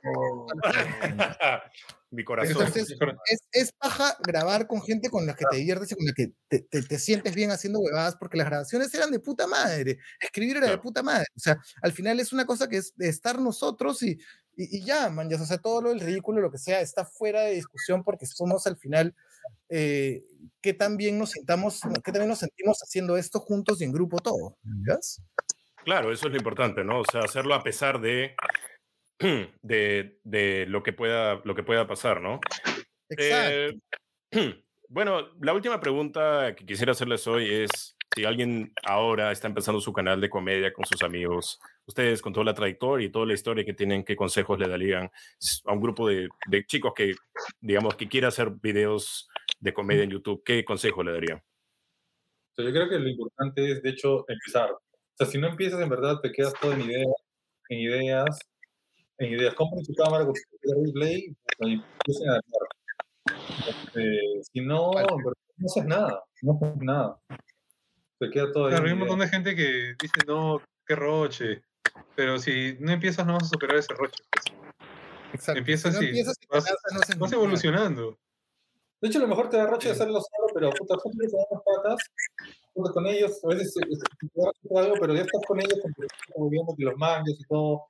Mi 2.13 2.25
corazón. 2.25 2.57
Entonces, 2.67 2.97
es, 3.27 3.41
es 3.53 3.73
paja 3.73 4.17
grabar 4.27 4.67
con 4.67 4.83
gente 4.83 5.11
con 5.11 5.27
la 5.27 5.35
que 5.37 5.45
te 5.49 5.59
diviertes 5.59 5.93
y 5.93 5.95
con 5.95 6.05
la 6.07 6.13
que 6.13 6.33
te, 6.49 6.61
te- 6.63 6.83
te 6.83 6.99
sientes 6.99 7.35
bien 7.35 7.51
haciendo 7.53 7.79
huevadas, 7.79 8.17
porque 8.17 8.37
las 8.37 8.47
grabaciones 8.49 8.93
eran 8.95 9.13
de 9.13 9.21
puta 9.21 9.47
madre, 9.47 9.99
escribir 10.21 10.57
era 10.57 10.69
de 10.69 10.79
puta 10.79 11.03
madre. 11.05 11.27
O 11.37 11.41
sea, 11.41 11.57
al 11.83 11.93
final 11.93 12.19
es 12.19 12.33
una 12.33 12.47
cosa 12.47 12.69
que 12.69 12.79
es 12.79 12.93
de 12.97 13.09
estar 13.09 13.39
nosotros 13.41 14.03
y, 14.03 14.19
y, 14.57 14.79
y 14.79 14.85
ya, 14.85 15.09
man, 15.09 15.31
ya, 15.31 15.41
o 15.41 15.47
sea, 15.47 15.59
todo 15.59 15.83
lo 15.83 15.91
del 15.91 16.01
ridículo, 16.01 16.41
lo 16.41 16.51
que 16.51 16.59
sea, 16.59 16.81
está 16.81 17.05
fuera 17.05 17.43
de 17.43 17.53
discusión 17.55 18.03
porque 18.03 18.27
somos 18.27 18.67
al 18.67 18.77
final 18.77 19.15
eh, 19.69 20.25
que 20.61 20.75
también 20.75 21.17
nos 21.17 21.31
sintamos, 21.31 21.81
que 22.03 22.11
también 22.11 22.29
nos 22.29 22.41
sentimos 22.41 22.79
haciendo 22.83 23.17
esto 23.17 23.39
juntos 23.39 23.81
y 23.81 23.85
en 23.85 23.93
grupo 23.93 24.19
todo. 24.19 24.59
¿ves? 24.65 25.23
Claro, 25.85 26.13
eso 26.13 26.27
es 26.27 26.33
lo 26.33 26.39
importante, 26.39 26.83
¿no? 26.83 27.01
O 27.01 27.05
sea, 27.11 27.21
hacerlo 27.21 27.55
a 27.55 27.63
pesar 27.63 28.01
de, 28.01 28.35
de, 29.63 30.19
de 30.25 30.67
lo, 30.67 30.83
que 30.83 30.93
pueda, 30.93 31.41
lo 31.45 31.55
que 31.55 31.63
pueda 31.63 31.87
pasar, 31.87 32.21
¿no? 32.21 32.41
Exacto. 33.09 33.79
Eh, 34.33 34.63
bueno, 34.89 35.29
la 35.41 35.53
última 35.53 35.81
pregunta 35.81 36.55
que 36.57 36.65
quisiera 36.65 36.93
hacerles 36.93 37.27
hoy 37.27 37.49
es 37.49 37.97
si 38.15 38.25
alguien 38.25 38.73
ahora 38.83 39.31
está 39.31 39.47
empezando 39.47 39.81
su 39.81 39.93
canal 39.93 40.21
de 40.21 40.31
comedia 40.31 40.73
con 40.73 40.85
sus 40.85 41.03
amigos, 41.03 41.61
ustedes 41.87 42.21
con 42.21 42.33
toda 42.33 42.45
la 42.45 42.55
trayectoria 42.55 43.07
y 43.07 43.11
toda 43.11 43.27
la 43.27 43.35
historia 43.35 43.65
que 43.65 43.75
tienen, 43.75 44.05
¿qué 44.05 44.17
consejos 44.17 44.59
le 44.59 44.69
darían 44.69 45.11
a 45.65 45.73
un 45.73 45.81
grupo 45.81 46.09
de, 46.09 46.29
de 46.49 46.67
chicos 46.67 46.93
que, 46.95 47.15
digamos, 47.61 47.95
que 47.95 48.09
quiera 48.09 48.29
hacer 48.29 48.51
videos 48.51 49.29
de 49.61 49.73
comedia 49.73 50.03
en 50.03 50.11
YouTube? 50.11 50.43
¿Qué 50.45 50.65
consejo 50.65 51.05
le 51.05 51.13
darían? 51.13 51.41
Yo 52.57 52.73
creo 52.73 52.89
que 52.89 52.99
lo 52.99 53.09
importante 53.09 53.73
es, 53.73 53.83
de 53.83 53.91
hecho, 53.91 54.25
empezar. 54.29 54.73
O 54.73 54.81
sea, 55.17 55.27
si 55.27 55.39
no 55.39 55.49
empiezas, 55.49 55.81
en 55.81 55.89
verdad, 55.89 56.21
te 56.21 56.33
quedas 56.33 56.53
todo 56.61 56.73
en 56.73 56.83
ideas, 56.83 57.07
en 57.69 57.79
ideas, 57.79 58.39
en 59.21 59.33
ideas. 59.33 59.55
Compren 59.55 59.85
su 59.85 59.95
cámara 59.95 60.25
con 60.27 60.35
su 60.35 60.43
replay 60.85 61.35
y 61.61 61.73
empiecen 61.75 62.29
a. 62.31 62.41
Este, 63.69 64.43
si 64.53 64.61
no, 64.61 64.91
verdad, 64.93 65.09
no 65.57 65.67
haces 65.67 65.85
nada. 65.85 66.25
No 66.43 66.59
haces 66.61 66.77
nada. 66.83 67.21
Se 68.19 68.31
queda 68.31 68.53
todo 68.53 68.65
ahí. 68.67 68.71
Claro, 68.71 68.87
hay 68.87 68.93
un 68.93 68.99
montón 69.01 69.19
de 69.21 69.29
gente 69.29 69.55
que 69.55 69.95
dice, 70.01 70.21
no, 70.27 70.61
qué 70.87 70.95
roche. 70.97 71.63
Pero 72.17 72.39
si 72.39 72.77
no 72.81 72.93
empiezas, 72.93 73.27
no 73.27 73.35
vas 73.35 73.45
a 73.45 73.49
superar 73.49 73.77
ese 73.77 73.95
roche. 73.95 74.23
pues. 74.31 74.45
Exacto. 75.35 75.59
Empiezas 75.59 75.95
si 75.95 76.01
no 76.01 76.07
empiezas 76.07 76.37
y 76.41 76.47
vas- 76.49 76.65
no 76.93 76.99
Vas 76.99 77.31
nada. 77.31 77.37
evolucionando. 77.37 78.19
De 79.01 79.09
hecho, 79.09 79.19
a 79.19 79.23
lo 79.23 79.29
mejor 79.29 79.49
te 79.49 79.57
da 79.57 79.67
roche 79.67 79.89
de 79.89 79.95
hacerlo 79.95 80.21
solo, 80.21 80.53
pero 80.53 80.71
puta, 80.71 80.95
junto 80.99 81.19
con 81.31 81.41
unas 81.51 81.65
patas, 81.65 81.99
junto 82.75 82.93
con 82.93 83.07
ellos, 83.07 83.43
a 83.45 83.49
veces 83.49 83.75
eh, 83.79 83.87
te 84.21 84.41
da 84.41 84.47
roche 84.47 84.87
algo, 84.87 84.95
pero 85.01 85.15
ya 85.15 85.23
estás 85.23 85.41
con 85.47 85.59
ellos, 85.61 85.79
como- 85.81 85.95
como 86.35 86.51
viendo 86.51 86.75
que 86.77 86.85
los 86.85 86.97
mangas 86.97 87.35
y 87.39 87.45
todo. 87.45 87.85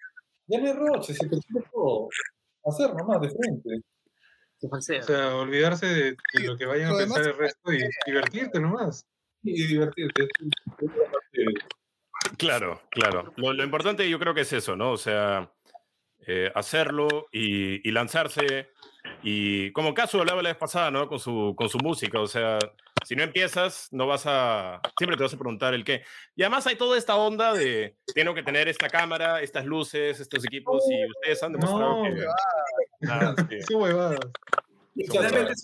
Ya 0.50 0.58
no 0.60 0.66
hay 0.66 0.72
roche, 0.72 1.14
se 1.14 1.28
percibe 1.28 1.62
todo. 1.72 2.08
Hacer 2.64 2.94
nomás, 2.94 3.20
de 3.20 3.28
frente. 3.30 3.70
O 4.62 4.80
sea, 4.80 5.36
olvidarse 5.36 5.86
de, 5.86 6.02
de 6.34 6.46
lo 6.46 6.56
que 6.56 6.66
vayan 6.66 6.92
a 6.92 6.96
pensar 6.98 7.22
demás- 7.22 7.26
el 7.26 7.38
resto 7.38 7.72
y 7.72 7.78
divertirte 8.06 8.60
nomás. 8.60 9.06
Y 9.42 9.66
divertirte. 9.66 10.28
Claro, 12.36 12.82
claro. 12.90 13.32
Lo, 13.36 13.52
lo 13.52 13.64
importante 13.64 14.08
yo 14.08 14.18
creo 14.18 14.34
que 14.34 14.42
es 14.42 14.52
eso, 14.52 14.76
¿no? 14.76 14.92
O 14.92 14.96
sea, 14.98 15.50
eh, 16.26 16.50
hacerlo 16.54 17.26
y, 17.32 17.86
y 17.88 17.92
lanzarse. 17.92 18.68
Y 19.22 19.72
como 19.72 19.94
caso 19.94 20.20
hablaba 20.20 20.42
la 20.42 20.50
vez 20.50 20.58
pasada, 20.58 20.90
¿no? 20.90 21.08
Con 21.08 21.18
su, 21.18 21.54
con 21.56 21.68
su 21.68 21.78
música. 21.78 22.20
O 22.20 22.26
sea, 22.26 22.58
si 23.04 23.16
no 23.16 23.22
empiezas, 23.22 23.88
no 23.90 24.06
vas 24.06 24.24
a. 24.26 24.80
Siempre 24.98 25.16
te 25.16 25.22
vas 25.22 25.34
a 25.34 25.38
preguntar 25.38 25.74
el 25.74 25.84
qué. 25.84 26.02
Y 26.36 26.42
además 26.42 26.66
hay 26.66 26.76
toda 26.76 26.96
esta 26.98 27.16
onda 27.16 27.52
de. 27.52 27.96
Tengo 28.14 28.34
que 28.34 28.42
tener 28.42 28.68
esta 28.68 28.88
cámara, 28.88 29.40
estas 29.40 29.64
luces, 29.64 30.20
estos 30.20 30.44
equipos. 30.44 30.82
Y 30.90 31.06
ustedes 31.08 31.42
han 31.42 31.52
demostrado 31.52 32.04
No, 32.04 32.14
que. 32.14 32.26
Nada, 33.00 33.34
sí. 33.48 33.58
Qué 33.68 33.74
huevadas. 33.74 34.20
Y 34.94 35.06
todas. 35.06 35.30
siempre, 35.30 35.54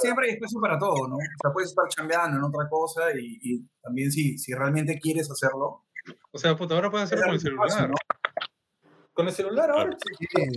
siempre 0.00 0.26
hay 0.26 0.32
espacio 0.34 0.60
para 0.60 0.78
todo, 0.78 1.08
¿no? 1.08 1.16
O 1.16 1.40
sea, 1.42 1.52
puedes 1.52 1.70
estar 1.70 1.86
chambeando 1.88 2.38
en 2.38 2.44
otra 2.44 2.68
cosa 2.68 3.12
y, 3.14 3.38
y 3.42 3.62
también 3.82 4.10
si, 4.10 4.38
si 4.38 4.52
realmente 4.54 4.98
quieres 4.98 5.30
hacerlo. 5.30 5.84
O 6.32 6.38
sea, 6.38 6.56
puta, 6.56 6.74
ahora 6.74 6.90
puedes 6.90 7.06
hacerlo 7.06 7.26
con 7.26 7.34
el 7.34 7.40
hay 7.40 7.46
espacio, 7.46 7.76
celular. 7.76 7.90
¿no? 7.90 7.96
Con 9.12 9.26
el 9.28 9.32
celular 9.32 9.70
ahora, 9.70 9.96
sí, 10.18 10.26
Sí. 10.30 10.50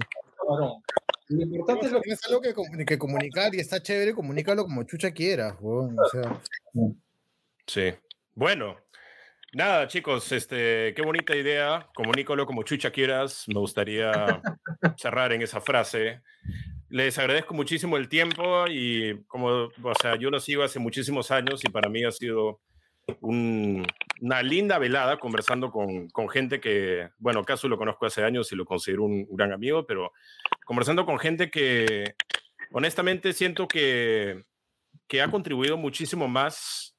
Lo 1.29 1.41
importante 1.41 1.85
es 1.87 1.91
lo 1.91 1.99
que 1.99 2.03
Tienes 2.03 2.25
algo 2.25 2.41
que, 2.41 2.85
que 2.85 2.97
comunicar 2.97 3.53
y 3.55 3.59
está 3.59 3.81
chévere, 3.81 4.13
comunícalo 4.13 4.63
como 4.65 4.83
chucha 4.83 5.11
quieras, 5.11 5.55
weón. 5.59 5.95
O 5.99 6.09
sea, 6.09 6.41
Sí. 7.65 7.93
Bueno, 8.35 8.75
nada, 9.53 9.87
chicos, 9.87 10.31
este, 10.31 10.93
qué 10.93 11.01
bonita 11.01 11.35
idea. 11.35 11.87
Comunícalo 11.95 12.45
como 12.45 12.63
chucha 12.63 12.91
quieras. 12.91 13.45
Me 13.47 13.59
gustaría 13.59 14.11
cerrar 14.97 15.31
en 15.33 15.41
esa 15.41 15.61
frase. 15.61 16.21
Les 16.89 17.17
agradezco 17.17 17.53
muchísimo 17.53 17.97
el 17.97 18.09
tiempo 18.09 18.65
y 18.69 19.23
como, 19.27 19.47
o 19.47 19.93
sea, 20.01 20.15
yo 20.17 20.29
lo 20.29 20.39
sigo 20.39 20.63
hace 20.63 20.77
muchísimos 20.79 21.31
años 21.31 21.63
y 21.63 21.69
para 21.69 21.89
mí 21.89 22.03
ha 22.03 22.11
sido 22.11 22.59
un- 23.21 23.85
una 24.21 24.41
linda 24.41 24.77
velada 24.79 25.17
conversando 25.17 25.71
con, 25.71 26.09
con 26.09 26.29
gente 26.29 26.59
que, 26.59 27.09
bueno, 27.17 27.43
Caso 27.43 27.67
lo 27.67 27.77
conozco 27.77 28.05
hace 28.05 28.23
años 28.23 28.51
y 28.51 28.55
lo 28.55 28.65
considero 28.65 29.03
un 29.03 29.27
gran 29.31 29.51
amigo, 29.51 29.85
pero 29.85 30.13
conversando 30.65 31.05
con 31.05 31.19
gente 31.19 31.49
que 31.49 32.15
honestamente 32.71 33.33
siento 33.33 33.67
que, 33.67 34.43
que 35.07 35.21
ha 35.21 35.29
contribuido 35.29 35.77
muchísimo 35.77 36.27
más 36.27 36.95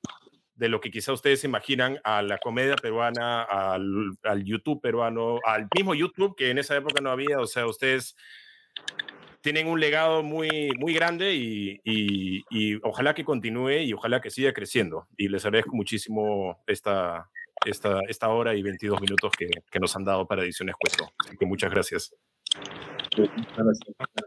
de 0.55 0.69
lo 0.69 0.81
que 0.81 0.91
quizá 0.91 1.13
ustedes 1.13 1.45
imaginan 1.45 1.99
a 2.05 2.23
la 2.23 2.39
comedia 2.39 2.77
peruana, 2.77 3.43
al, 3.43 4.17
al 4.23 4.45
YouTube 4.45 4.81
peruano, 4.81 5.41
al 5.45 5.67
mismo 5.75 5.95
YouTube 5.95 6.37
que 6.37 6.51
en 6.51 6.59
esa 6.59 6.77
época 6.77 7.01
no 7.01 7.11
había. 7.11 7.41
O 7.41 7.47
sea, 7.47 7.67
ustedes 7.67 8.17
tienen 9.45 9.67
un 9.69 9.79
legado 9.79 10.23
muy, 10.23 10.71
muy 10.79 10.95
grande 10.95 11.35
y, 11.35 11.79
y- 11.85 12.43
y 12.49 12.77
ojalá 12.83 13.15
que 13.15 13.27
continúe 13.27 13.73
y 13.83 13.93
ojalá 13.93 14.23
que 14.23 14.31
siga 14.31 14.55
creciendo. 14.55 15.07
Y 15.19 15.29
les 15.29 15.45
agradezco 15.45 15.77
muchísimo 15.77 16.65
esta, 16.67 17.29
esta, 17.67 18.01
esta 18.09 18.29
hora 18.31 18.55
y 18.55 18.63
22 18.63 19.03
minutos 19.03 19.31
que, 19.39 19.51
que 19.71 19.79
nos 19.79 19.95
han 19.97 20.05
dado 20.05 20.27
para 20.27 20.43
Ediciones 20.43 20.75
Cueto. 20.81 21.13
Así 21.19 21.37
que 21.37 21.45
muchas 21.45 21.71
gracias. 21.71 22.15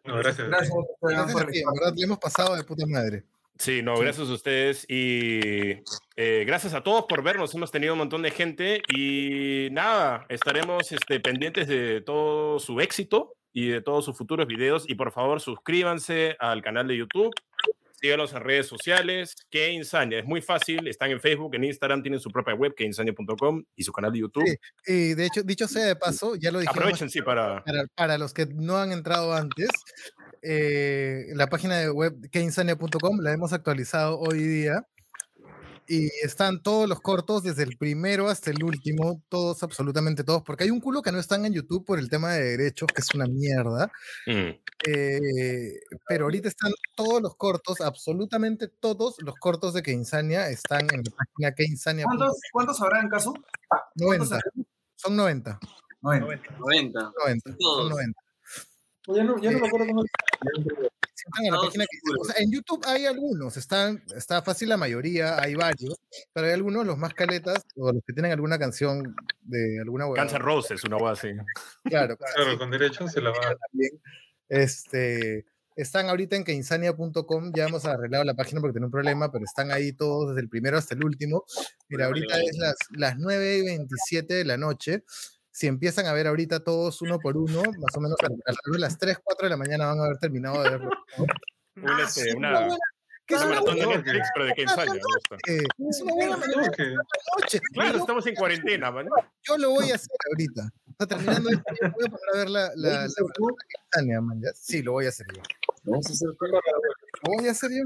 No, 0.05 0.17
gracias. 0.17 0.47
Gracias, 0.47 0.73
gracias 1.01 1.41
a 1.41 1.47
ti, 1.47 1.63
verdad 1.81 1.93
le 1.95 2.03
hemos 2.05 2.19
pasado 2.19 2.55
de 2.55 2.63
puta 2.63 2.85
madre. 2.85 3.23
Sí, 3.57 3.81
no, 3.81 3.97
gracias 3.97 4.29
a 4.29 4.33
ustedes 4.33 4.85
y 4.87 5.71
eh, 6.15 6.43
gracias 6.45 6.75
a 6.75 6.83
todos 6.83 7.05
por 7.09 7.23
vernos. 7.23 7.55
Hemos 7.55 7.71
tenido 7.71 7.93
un 7.93 7.99
montón 7.99 8.21
de 8.21 8.29
gente 8.29 8.83
y 8.87 9.69
nada, 9.71 10.27
estaremos 10.29 10.91
este, 10.91 11.19
pendientes 11.19 11.67
de 11.67 12.01
todo 12.01 12.59
su 12.59 12.79
éxito 12.81 13.33
y 13.57 13.69
de 13.69 13.81
todos 13.81 14.05
sus 14.05 14.15
futuros 14.15 14.45
videos. 14.45 14.87
Y 14.87 14.93
por 14.93 15.11
favor, 15.11 15.41
suscríbanse 15.41 16.35
al 16.37 16.61
canal 16.61 16.87
de 16.87 16.95
YouTube, 16.95 17.33
síganos 17.99 18.31
en 18.33 18.43
redes 18.43 18.67
sociales. 18.67 19.33
Que 19.49 19.71
Insania, 19.71 20.19
es 20.19 20.25
muy 20.25 20.43
fácil, 20.43 20.87
están 20.87 21.09
en 21.09 21.19
Facebook, 21.19 21.55
en 21.55 21.63
Instagram, 21.63 22.03
tienen 22.03 22.19
su 22.19 22.29
propia 22.29 22.53
web, 22.53 22.75
queinsania.com 22.75 23.63
y 23.75 23.83
su 23.83 23.91
canal 23.91 24.11
de 24.11 24.19
YouTube. 24.19 24.45
Sí. 24.45 24.93
Y 24.93 25.13
de 25.15 25.25
hecho, 25.25 25.41
dicho 25.41 25.67
sea 25.67 25.85
de 25.85 25.95
paso, 25.95 26.35
ya 26.35 26.51
lo 26.51 26.59
dijimos. 26.59 26.77
Aprovechen, 26.77 27.09
sí, 27.09 27.23
para. 27.23 27.63
para, 27.63 27.87
para 27.95 28.17
los 28.19 28.31
que 28.31 28.45
no 28.45 28.77
han 28.77 28.91
entrado 28.91 29.33
antes, 29.33 29.69
eh, 30.43 31.25
la 31.33 31.47
página 31.47 31.77
de 31.79 31.89
web 31.89 32.13
queinsania.com 32.31 33.21
la 33.21 33.33
hemos 33.33 33.53
actualizado 33.53 34.19
hoy 34.19 34.37
día 34.37 34.85
y 35.87 36.07
están 36.23 36.61
todos 36.61 36.87
los 36.87 37.01
cortos, 37.01 37.43
desde 37.43 37.63
el 37.63 37.77
primero 37.77 38.27
hasta 38.27 38.51
el 38.51 38.63
último, 38.63 39.23
todos, 39.29 39.63
absolutamente 39.63 40.23
todos, 40.23 40.43
porque 40.43 40.65
hay 40.65 40.69
un 40.69 40.81
culo 40.81 41.01
que 41.01 41.11
no 41.11 41.19
están 41.19 41.45
en 41.45 41.53
YouTube 41.53 41.85
por 41.85 41.99
el 41.99 42.09
tema 42.09 42.33
de 42.33 42.57
derechos, 42.57 42.87
que 42.93 43.01
es 43.01 43.13
una 43.15 43.25
mierda, 43.25 43.91
Mm, 44.25 44.49
eh, 44.87 45.79
pero 46.07 46.25
ahorita 46.25 46.47
están 46.49 46.71
todos 46.95 47.21
los 47.21 47.35
cortos, 47.35 47.81
absolutamente 47.81 48.67
todos 48.67 49.15
los 49.19 49.35
cortos 49.35 49.73
de 49.73 49.81
Queinsania 49.81 50.49
están 50.49 50.81
en 50.93 51.03
la 51.03 51.11
página 51.11 51.55
queinsania.com. 51.55 52.17
¿Cuántos, 52.17 52.39
¿Cuántos 52.51 52.81
habrá 52.81 53.01
en 53.01 53.09
caso? 53.09 53.33
90, 53.95 54.39
son 54.95 55.15
90, 55.15 55.59
90. 56.01 56.25
90. 56.59 57.11
90, 57.25 57.49
son 57.49 57.57
Todos. 57.57 57.89
90. 57.89 58.21
Ya 59.07 59.23
no, 59.23 59.41
ya 59.41 59.51
no 59.51 59.59
me 59.59 59.67
acuerdo 59.67 59.87
cómo 59.87 60.03
La 61.51 61.57
página 61.57 61.85
que- 61.85 61.97
o 62.19 62.23
sea, 62.25 62.35
en 62.43 62.51
YouTube 62.51 62.83
hay 62.85 63.05
algunos, 63.05 63.57
están, 63.57 64.03
está 64.15 64.41
fácil 64.41 64.69
la 64.69 64.77
mayoría, 64.77 65.39
hay 65.41 65.55
varios, 65.55 65.95
pero 66.33 66.47
hay 66.47 66.53
algunos, 66.53 66.85
los 66.85 66.97
más 66.97 67.13
caletas, 67.13 67.63
o 67.75 67.91
los 67.91 68.03
que 68.05 68.13
tienen 68.13 68.31
alguna 68.31 68.57
canción 68.59 69.15
de 69.41 69.79
alguna. 69.81 70.05
Guns 70.05 70.33
N' 70.33 70.39
Roses, 70.39 70.83
una 70.83 70.97
hueá 70.97 71.13
así. 71.13 71.29
Claro, 71.83 72.17
Claro, 72.17 72.57
con 72.57 72.71
derechos 72.71 73.11
se 73.11 73.21
la 73.21 73.31
va. 73.31 73.55
también. 73.71 74.01
Este, 74.49 75.45
están 75.75 76.09
ahorita 76.09 76.35
en 76.35 76.43
queinsania.com, 76.43 77.51
ya 77.55 77.67
hemos 77.67 77.85
arreglado 77.85 78.23
la 78.23 78.33
página 78.33 78.61
porque 78.61 78.73
tenía 78.73 78.87
un 78.87 78.91
problema, 78.91 79.31
pero 79.31 79.43
están 79.45 79.71
ahí 79.71 79.93
todos 79.93 80.29
desde 80.29 80.41
el 80.41 80.49
primero 80.49 80.77
hasta 80.77 80.95
el 80.95 81.03
último. 81.03 81.43
Mira, 81.89 82.05
ahorita 82.07 82.39
es 82.41 82.57
las, 82.57 82.75
las 82.91 83.17
9 83.17 83.57
y 83.57 83.65
27 83.65 84.33
de 84.33 84.45
la 84.45 84.57
noche. 84.57 85.03
Si 85.57 85.65
empiezan 85.65 86.05
a 86.05 86.13
ver 86.13 86.27
ahorita 86.27 86.63
todos 86.63 87.01
uno 87.01 87.17
por 87.17 87.35
uno, 87.35 87.63
más 87.79 87.95
o 87.95 87.99
menos 87.99 88.15
a- 88.21 88.27
alrededor 88.27 88.73
de 88.73 88.77
las 88.79 88.95
3, 88.99 89.17
4 89.23 89.45
de 89.47 89.49
la 89.49 89.57
mañana 89.57 89.87
van 89.87 89.99
a 89.99 90.05
haber 90.05 90.19
terminado 90.19 90.61
de 90.61 90.69
verlo. 90.69 90.89
Un, 91.17 91.99
este, 91.99 92.21
sí, 92.25 92.29
una, 92.37 92.67
una 92.67 93.45
maratón 93.47 93.75
de 93.79 93.85
buena 93.87 94.01
Netflix, 94.03 94.27
pero 94.35 94.45
de 94.45 94.53
que 94.53 94.61
ensayo. 94.61 94.93
es 95.79 96.01
una 96.01 96.13
buena 96.13 96.37
noche. 96.37 97.59
Claro, 97.73 97.93
Yo- 97.93 97.97
estamos 97.97 98.27
en 98.27 98.35
cuarentena, 98.35 98.91
man. 98.91 99.07
Yo 99.41 99.57
lo 99.57 99.71
voy 99.71 99.89
a 99.89 99.95
hacer 99.95 100.15
ahorita. 100.29 100.69
Está 100.91 101.07
terminando 101.07 101.49
esto, 101.49 101.63
yo 101.81 101.89
voy 101.89 102.05
a 102.05 102.09
poner 102.11 102.29
a 102.33 102.37
ver 102.37 102.49
la, 102.51 102.71
la, 102.75 102.89
la, 103.07 104.01
la 104.03 104.21
man, 104.21 104.39
ya. 104.39 104.51
Sí, 104.53 104.83
lo 104.83 104.91
voy 104.91 105.07
a 105.07 105.09
hacer 105.09 105.25
yo. 105.35 105.41
Vamos 105.85 106.05
a 106.05 106.09
hacer 106.11 106.27
Lo 106.39 107.33
voy 107.35 107.47
a 107.47 107.51
hacer 107.51 107.71
yo. 107.71 107.83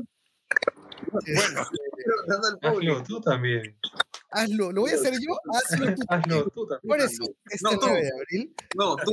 Bueno, 1.10 1.68
Dando 2.28 2.48
al 2.50 2.60
público. 2.60 2.94
Hazlo 2.96 3.06
tú 3.06 3.22
también. 3.22 3.78
Hazlo, 4.32 4.72
lo 4.72 4.82
voy 4.82 4.92
a 4.92 4.96
hacer 4.96 5.14
yo, 5.20 5.38
hazlo 5.54 5.96
tú. 5.96 6.02
Hazlo 6.10 6.50
tú 6.50 6.68
también. 6.68 6.88
Por 6.88 7.00
eso, 7.00 7.24
este 7.50 7.64
No, 7.64 7.80
tú. 7.80 7.88
9 7.88 8.02
de 8.02 8.12
abril. 8.12 8.56
No, 8.76 8.96
tú. 8.96 9.12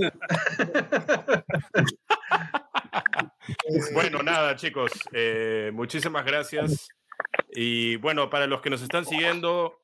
Bueno, 3.92 4.22
nada, 4.22 4.56
chicos, 4.56 4.92
eh, 5.12 5.70
muchísimas 5.74 6.24
gracias. 6.24 6.88
Y 7.52 7.96
bueno, 7.96 8.30
para 8.30 8.46
los 8.46 8.60
que 8.60 8.70
nos 8.70 8.82
están 8.82 9.04
siguiendo, 9.04 9.80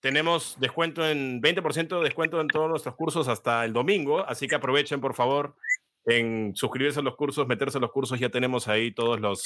tenemos 0.00 0.56
descuento 0.60 1.06
en 1.08 1.40
20% 1.40 1.98
de 1.98 2.04
descuento 2.04 2.40
en 2.40 2.48
todos 2.48 2.68
nuestros 2.68 2.94
cursos 2.94 3.28
hasta 3.28 3.64
el 3.64 3.72
domingo, 3.72 4.24
así 4.26 4.46
que 4.46 4.54
aprovechen, 4.56 5.00
por 5.00 5.14
favor, 5.14 5.56
en 6.06 6.52
suscribirse 6.54 7.00
a 7.00 7.02
los 7.02 7.16
cursos, 7.16 7.46
meterse 7.46 7.78
a 7.78 7.80
los 7.80 7.90
cursos, 7.92 8.18
ya 8.20 8.28
tenemos 8.28 8.68
ahí 8.68 8.92
todos 8.92 9.20
los, 9.20 9.42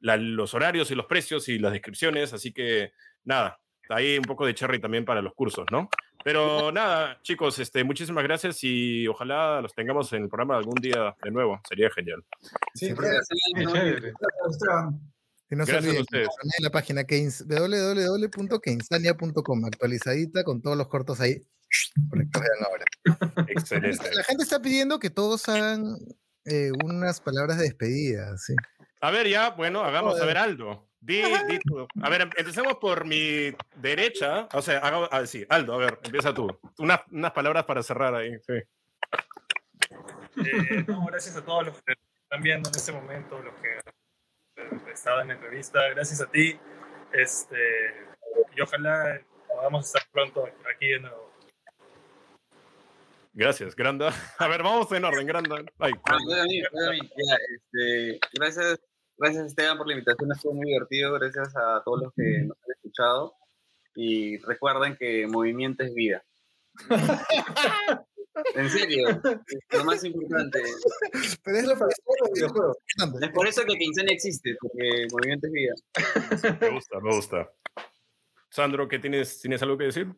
la- 0.00 0.16
los 0.16 0.54
horarios 0.54 0.90
y 0.90 0.94
los 0.94 1.06
precios 1.06 1.48
y 1.48 1.58
las 1.58 1.72
descripciones, 1.72 2.32
así 2.32 2.52
que 2.52 2.92
nada, 3.24 3.60
ahí 3.90 4.16
un 4.18 4.24
poco 4.24 4.46
de 4.46 4.54
cherry 4.54 4.80
también 4.80 5.04
para 5.04 5.20
los 5.22 5.34
cursos, 5.34 5.66
¿no? 5.70 5.88
Pero 6.24 6.32
nada, 6.72 7.20
chicos, 7.22 7.58
este, 7.58 7.84
muchísimas 7.84 8.24
gracias 8.24 8.58
y 8.62 9.06
ojalá 9.08 9.60
los 9.60 9.74
tengamos 9.74 10.12
en 10.12 10.22
el 10.24 10.28
programa 10.28 10.56
algún 10.56 10.74
día 10.76 11.14
de 11.22 11.30
nuevo, 11.30 11.60
sería 11.68 11.90
genial. 11.90 12.24
Sí, 12.74 12.92
Gracias, 12.92 13.28
Qué 13.54 13.64
chévere. 13.64 14.12
Esteban. 14.50 15.00
Y 15.52 15.56
no 15.56 15.66
se 15.66 15.72
Gracias 15.72 15.96
olviden, 15.96 16.28
la 16.60 16.70
página 16.70 17.02
keins- 17.02 17.44
www.keinsania.com, 17.44 19.64
actualizadita 19.64 20.44
con 20.44 20.62
todos 20.62 20.76
los 20.76 20.86
cortos 20.88 21.20
ahí, 21.20 21.42
para 22.08 22.22
que 22.22 22.38
vean 22.40 22.64
ahora. 22.66 22.84
Excelente. 23.48 24.14
La 24.14 24.22
gente 24.22 24.44
está 24.44 24.62
pidiendo 24.62 25.00
que 25.00 25.10
todos 25.10 25.48
hagan 25.48 25.96
eh, 26.44 26.70
unas 26.84 27.20
palabras 27.20 27.58
de 27.58 27.64
despedida, 27.64 28.36
sí. 28.38 28.54
A 29.00 29.10
ver, 29.10 29.26
ya, 29.28 29.50
bueno, 29.50 29.82
hagamos. 29.82 30.20
A 30.20 30.24
ver, 30.26 30.38
Aldo. 30.38 30.88
Di, 31.00 31.22
di 31.48 31.58
tú. 31.60 31.86
A 32.02 32.10
ver, 32.10 32.20
em- 32.22 32.30
empecemos 32.36 32.74
por 32.76 33.04
mi 33.06 33.54
derecha. 33.76 34.48
O 34.52 34.60
sea, 34.60 34.78
haga, 34.78 35.08
ah, 35.10 35.26
sí, 35.26 35.44
Aldo, 35.48 35.74
a 35.74 35.78
ver, 35.78 35.98
empieza 36.04 36.34
tú. 36.34 36.48
Unas, 36.78 37.00
unas 37.10 37.32
palabras 37.32 37.64
para 37.64 37.82
cerrar 37.82 38.14
ahí. 38.14 38.38
Sí. 38.46 38.52
Eh, 40.44 40.84
no, 40.86 41.04
gracias 41.06 41.36
a 41.36 41.44
todos 41.44 41.66
los 41.66 41.82
que 41.82 41.94
están 42.22 42.42
viendo 42.42 42.68
en 42.68 42.74
este 42.76 42.92
momento, 42.92 43.40
los 43.42 43.54
que 43.54 43.78
eh, 43.78 44.92
estaban 44.92 45.22
en 45.22 45.28
la 45.28 45.34
entrevista. 45.34 45.80
Gracias 45.88 46.20
a 46.20 46.30
ti. 46.30 46.58
Este, 47.12 47.56
y 48.54 48.60
ojalá 48.60 49.20
podamos 49.48 49.86
estar 49.86 50.02
pronto 50.12 50.46
aquí 50.74 50.88
de 50.88 51.00
nuevo. 51.00 51.30
Gracias, 53.32 53.74
Granda. 53.74 54.12
A 54.38 54.48
ver, 54.48 54.62
vamos 54.62 54.90
en 54.92 55.04
orden, 55.04 55.26
Granda. 55.26 55.56
Ay, 55.78 55.92
Ah, 56.04 56.18
fue 56.24 56.40
a 56.40 56.44
mí, 56.44 56.62
fue 56.70 56.86
a 56.88 56.90
mí. 56.90 57.00
Ya, 57.16 57.36
este, 57.56 58.20
gracias, 58.34 58.80
gracias 59.20 59.46
Esteban 59.46 59.78
por 59.78 59.86
la 59.86 59.92
invitación, 59.94 60.32
estuvo 60.32 60.54
muy 60.54 60.66
divertido, 60.66 61.12
gracias 61.12 61.54
a 61.56 61.82
todos 61.84 62.02
los 62.02 62.14
que 62.14 62.42
nos 62.44 62.56
han 62.56 62.72
escuchado 62.74 63.34
y 63.94 64.38
recuerden 64.38 64.96
que 64.96 65.26
movimiento 65.26 65.84
es 65.84 65.94
vida. 65.94 66.24
en 68.54 68.70
serio, 68.70 69.08
es 69.08 69.78
lo 69.78 69.84
más 69.84 70.02
importante. 70.04 70.62
Pero 71.44 71.58
es 71.58 71.64
lo 71.64 71.76
videojuegos. 72.34 72.76
Es 73.20 73.30
por 73.30 73.46
eso 73.46 73.62
que 73.64 73.76
Quincenia 73.76 74.14
existe, 74.14 74.56
porque 74.60 75.06
movimiento 75.12 75.46
es 75.48 75.52
vida. 75.52 75.74
me 76.60 76.70
gusta, 76.70 77.00
me 77.00 77.14
gusta. 77.14 77.50
Sandro, 78.48 78.88
¿qué 78.88 78.98
tienes, 78.98 79.40
¿tienes 79.40 79.62
algo 79.62 79.76
que 79.76 79.84
decir? 79.84 80.08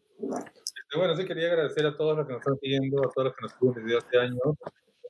Este, 0.92 0.98
bueno, 0.98 1.16
sí 1.16 1.24
quería 1.24 1.48
agradecer 1.48 1.86
a 1.86 1.96
todos 1.96 2.18
los 2.18 2.26
que 2.26 2.34
nos 2.34 2.40
están 2.40 2.58
siguiendo, 2.58 2.98
a 3.00 3.10
todos 3.12 3.28
los 3.28 3.36
que 3.36 3.42
nos 3.42 3.52
siguen 3.52 3.86
desde 3.86 3.98
este 3.98 4.18
año 4.18 4.38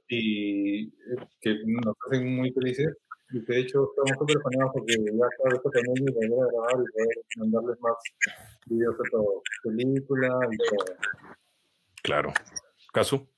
y 0.09 0.89
eh, 0.89 0.93
que 1.41 1.57
nos 1.67 1.97
hacen 2.07 2.37
muy 2.37 2.53
felices. 2.53 2.97
Y 3.33 3.45
que 3.45 3.53
de 3.53 3.61
hecho 3.61 3.89
estamos 3.91 4.19
súper 4.19 4.37
emocionados 4.37 4.73
porque 4.75 4.95
ya 4.95 5.29
cada 5.39 5.51
vez 5.51 5.63
también 5.63 6.09
y 6.09 6.13
volver 6.13 6.45
a 6.45 6.51
grabar 6.51 6.73
y 6.73 6.93
poder 6.93 7.09
mandarles 7.37 7.81
más 7.81 7.97
videos 8.67 8.95
a 8.95 9.11
todo, 9.11 9.43
película 9.63 10.39
y 10.51 10.57
todo. 10.57 10.97
Claro. 12.03 12.33
Casu. 12.93 13.29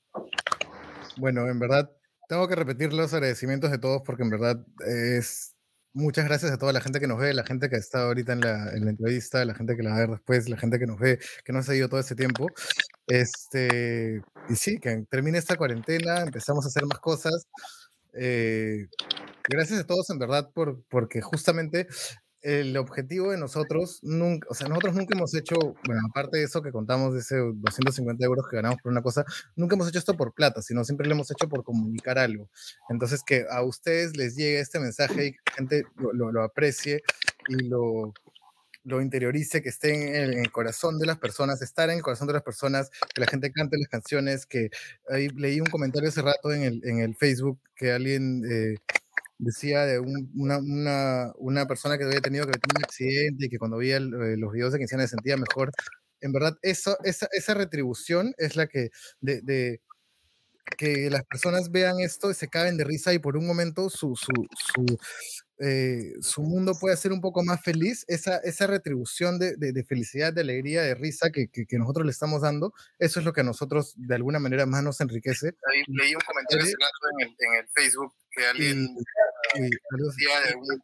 Bueno, 1.17 1.47
en 1.47 1.59
verdad, 1.59 1.91
tengo 2.27 2.47
que 2.47 2.55
repetir 2.55 2.93
los 2.93 3.13
agradecimientos 3.13 3.71
de 3.71 3.77
todos 3.77 4.01
porque 4.05 4.23
en 4.23 4.29
verdad 4.29 4.65
es 4.85 5.55
muchas 5.95 6.25
gracias 6.25 6.51
a 6.51 6.57
toda 6.57 6.73
la 6.73 6.81
gente 6.81 6.99
que 6.99 7.07
nos 7.07 7.17
ve, 7.17 7.33
la 7.33 7.45
gente 7.45 7.69
que 7.69 7.77
está 7.77 8.03
ahorita 8.03 8.33
en 8.33 8.41
la, 8.41 8.71
en 8.73 8.83
la 8.83 8.91
entrevista, 8.91 9.43
la 9.45 9.55
gente 9.55 9.75
que 9.75 9.83
la 9.83 9.91
va 9.91 9.95
a 9.95 9.99
ver 10.01 10.09
después, 10.09 10.49
la 10.49 10.57
gente 10.57 10.77
que 10.77 10.85
nos 10.85 10.99
ve, 10.99 11.19
que 11.43 11.53
nos 11.53 11.65
ha 11.65 11.71
seguido 11.71 11.89
todo 11.89 12.01
este 12.01 12.15
tiempo. 12.15 12.47
Este, 13.07 14.21
y 14.49 14.55
sí, 14.55 14.77
que 14.79 15.05
termine 15.09 15.37
esta 15.37 15.55
cuarentena, 15.55 16.21
empezamos 16.21 16.65
a 16.65 16.67
hacer 16.67 16.85
más 16.85 16.99
cosas. 16.99 17.47
Eh, 18.13 18.87
gracias 19.49 19.79
a 19.81 19.85
todos 19.87 20.09
en 20.09 20.19
verdad 20.19 20.51
por, 20.53 20.83
porque 20.89 21.21
justamente 21.21 21.87
el 22.41 22.77
objetivo 22.77 23.31
de 23.31 23.39
nosotros, 23.39 23.99
nunca, 24.03 24.47
o 24.51 24.53
sea, 24.53 24.67
nosotros 24.67 24.93
nunca 24.95 25.15
hemos 25.17 25.33
hecho, 25.33 25.55
bueno, 25.85 26.01
aparte 26.09 26.37
de 26.37 26.43
eso 26.43 26.61
que 26.61 26.71
contamos 26.71 27.13
de 27.15 27.21
ese 27.21 27.37
250 27.37 28.23
euros 28.23 28.45
que 28.47 28.57
ganamos 28.57 28.79
por 28.83 28.91
una 28.91 29.01
cosa, 29.01 29.25
nunca 29.55 29.75
hemos 29.75 29.87
hecho 29.89 29.97
esto 29.97 30.15
por 30.15 30.33
plata, 30.33 30.61
sino 30.61 30.83
siempre 30.83 31.07
lo 31.07 31.13
hemos 31.15 31.31
hecho 31.31 31.49
por 31.49 31.63
comunicar 31.63 32.19
algo. 32.19 32.47
Entonces, 32.89 33.23
que 33.25 33.45
a 33.49 33.63
ustedes 33.63 34.15
les 34.15 34.35
llegue 34.35 34.59
este 34.59 34.79
mensaje 34.79 35.25
y 35.27 35.31
que 35.31 35.39
la 35.47 35.53
gente 35.55 35.83
lo, 35.97 36.13
lo- 36.13 36.31
lo 36.31 36.43
aprecie 36.43 37.01
y 37.47 37.63
lo, 37.67 38.13
lo 38.83 39.01
interiorice, 39.01 39.63
que 39.63 39.69
esté 39.69 39.95
en 39.95 40.15
el, 40.15 40.33
en 40.33 40.39
el 40.41 40.51
corazón 40.51 40.99
de 40.99 41.07
las 41.07 41.17
personas, 41.17 41.61
estar 41.63 41.89
en 41.89 41.97
el 41.97 42.03
corazón 42.03 42.27
de 42.27 42.33
las 42.33 42.43
personas, 42.43 42.91
que 43.13 43.21
la 43.21 43.27
gente 43.27 43.51
cante 43.51 43.77
las 43.79 43.87
canciones, 43.87 44.45
que 44.45 44.69
ahí 45.09 45.29
leí 45.29 45.59
un 45.59 45.65
comentario 45.67 46.09
hace 46.09 46.21
rato 46.21 46.53
en 46.53 46.61
el, 46.63 46.81
en 46.85 46.99
el 46.99 47.15
Facebook 47.15 47.59
que 47.75 47.91
alguien 47.91 48.43
eh, 48.49 48.75
decía 49.37 49.85
de 49.85 49.99
un- 49.99 50.31
una, 50.35 50.57
una, 50.59 51.31
una 51.37 51.67
persona 51.67 51.97
que 51.97 52.05
había 52.05 52.21
tenido 52.21 52.45
que 52.45 52.51
había 52.51 52.61
tenido 52.61 52.79
un 52.79 52.83
accidente 52.85 53.45
y 53.45 53.49
que 53.49 53.57
cuando 53.59 53.77
veía 53.77 53.97
el- 53.97 54.13
eh, 54.13 54.37
los 54.37 54.51
videos 54.53 54.73
de 54.73 54.79
Quincena 54.79 55.03
se 55.03 55.09
sentía 55.09 55.37
mejor. 55.37 55.71
En 56.21 56.31
verdad, 56.31 56.57
eso, 56.61 56.97
esa, 57.03 57.27
esa 57.33 57.53
retribución 57.53 58.33
es 58.37 58.55
la 58.55 58.67
que 58.67 58.89
de, 59.21 59.41
de- 59.41 59.81
que 60.77 61.09
las 61.11 61.23
personas 61.25 61.71
vean 61.71 61.99
esto 61.99 62.31
y 62.31 62.33
se 62.33 62.47
caen 62.49 62.75
de 62.77 62.83
risa 62.83 63.13
y 63.13 63.19
por 63.19 63.37
un 63.37 63.45
momento 63.45 63.89
su, 63.89 64.15
su, 64.15 64.31
su, 64.73 64.97
eh, 65.59 66.13
su 66.21 66.41
mundo 66.41 66.73
puede 66.79 66.97
ser 66.97 67.11
un 67.13 67.21
poco 67.21 67.43
más 67.43 67.61
feliz, 67.63 68.03
esa, 68.07 68.37
esa 68.37 68.67
retribución 68.67 69.37
de, 69.39 69.55
de- 69.57 69.71
de 69.73 69.83
felicidad, 69.83 70.33
de 70.33 70.41
alegría, 70.41 70.81
de 70.81 70.95
risa 70.95 71.29
que, 71.29 71.47
que- 71.49 71.65
que 71.67 71.77
nosotros 71.77 72.05
le 72.05 72.11
estamos 72.11 72.41
dando, 72.41 72.73
eso 72.99 73.19
es 73.19 73.25
lo 73.25 73.31
que 73.31 73.41
a 73.41 73.43
nosotros 73.45 73.93
de 73.95 74.15
alguna 74.15 74.39
manera 74.39 74.65
más 74.65 74.83
nos 74.83 74.99
enriquece. 75.01 75.49
Ahí 75.71 75.83
leí 75.87 76.15
un 76.15 76.21
comentario 76.21 76.65
en 76.65 77.27
el, 77.27 77.35
en 77.39 77.53
el 77.63 77.67
Facebook 77.69 78.13
que 78.35 78.45
alguien 78.45 78.87
y 79.55 79.63
algo, 79.93 80.11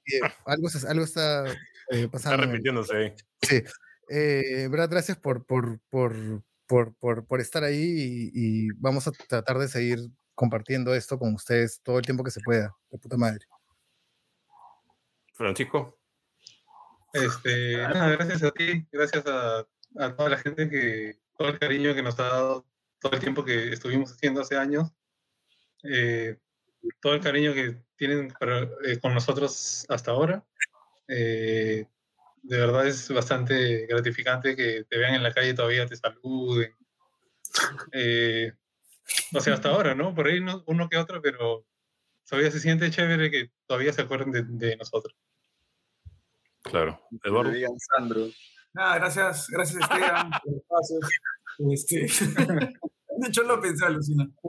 y 0.05 0.19
algo, 0.45 0.69
se- 0.69 0.87
algo 0.87 1.03
está 1.03 1.45
eh, 1.47 1.55
Está 1.89 2.11
pasando. 2.11 2.43
el- 2.43 2.49
repitiéndose 2.51 2.95
ahí. 2.95 3.13
Sí. 3.41 3.63
Eh, 4.09 4.67
Brad, 4.69 4.89
gracias 4.89 5.17
por, 5.17 5.45
por, 5.45 5.79
por, 5.89 6.15
por, 6.67 6.93
por, 6.95 7.25
por 7.25 7.39
estar 7.41 7.63
ahí 7.63 7.81
y, 7.81 8.31
y 8.33 8.67
vamos 8.77 9.07
a 9.07 9.11
tratar 9.11 9.57
de 9.57 9.67
seguir 9.67 9.99
compartiendo 10.35 10.93
esto 10.95 11.17
con 11.19 11.33
ustedes 11.33 11.81
todo 11.83 11.97
el 11.99 12.05
tiempo 12.05 12.23
que 12.23 12.31
se 12.31 12.41
pueda. 12.41 12.75
De 12.89 12.97
puta 12.97 13.17
madre. 13.17 13.45
Francisco. 15.33 15.97
Este, 17.13 17.77
nada, 17.77 18.09
gracias 18.15 18.43
a 18.43 18.51
ti, 18.51 18.87
gracias 18.91 19.25
a, 19.27 19.59
a 19.99 20.15
toda 20.15 20.29
la 20.29 20.37
gente 20.37 20.69
que, 20.69 21.19
todo 21.37 21.49
el 21.49 21.59
cariño 21.59 21.93
que 21.93 22.03
nos 22.03 22.17
ha 22.19 22.23
dado 22.23 22.65
todo 22.99 23.13
el 23.13 23.19
tiempo 23.19 23.43
que 23.43 23.73
estuvimos 23.73 24.11
haciendo 24.13 24.41
hace 24.41 24.55
años, 24.55 24.91
eh, 25.83 26.37
todo 27.01 27.13
el 27.13 27.21
cariño 27.21 27.53
que 27.53 27.81
tienen 27.95 28.29
para- 28.39 28.63
eh, 28.85 28.99
con 29.01 29.13
nosotros 29.13 29.85
hasta 29.89 30.11
ahora. 30.11 30.43
Eh, 31.07 31.85
de 32.43 32.57
verdad 32.57 32.87
es 32.87 33.09
bastante 33.11 33.85
gratificante 33.85 34.55
que 34.55 34.83
te 34.89 34.97
vean 34.97 35.13
en 35.15 35.23
la 35.23 35.33
calle 35.33 35.53
todavía 35.53 35.85
te 35.85 35.95
saluden. 35.95 36.73
Eh, 37.91 38.51
o 39.33 39.41
sea, 39.41 39.53
hasta 39.55 39.69
ahora, 39.69 39.93
¿no? 39.93 40.15
Por 40.15 40.27
ahí 40.27 40.39
no- 40.41 40.63
uno 40.67 40.89
que 40.89 40.97
otro, 40.97 41.21
pero 41.21 41.65
todavía 42.27 42.49
se 42.51 42.59
siente 42.59 42.89
chévere 42.89 43.29
que 43.29 43.51
todavía 43.67 43.91
se 43.93 44.01
acuerden 44.01 44.31
de, 44.31 44.43
de 44.43 44.77
nosotros. 44.77 45.15
Claro. 46.63 47.01
Eduardo. 47.23 47.51
Sandro. 47.95 48.27
Nada, 48.73 48.95
gracias, 48.99 49.47
gracias 49.49 49.81
Esteban 49.81 50.29
por 50.31 50.41
el 50.53 50.57
espacio. 50.59 50.99
Este, 51.71 52.07
de 53.17 53.27
hecho 53.27 53.43
lo 53.43 53.59
pensé, 53.61 53.85
alucina. 53.85 54.29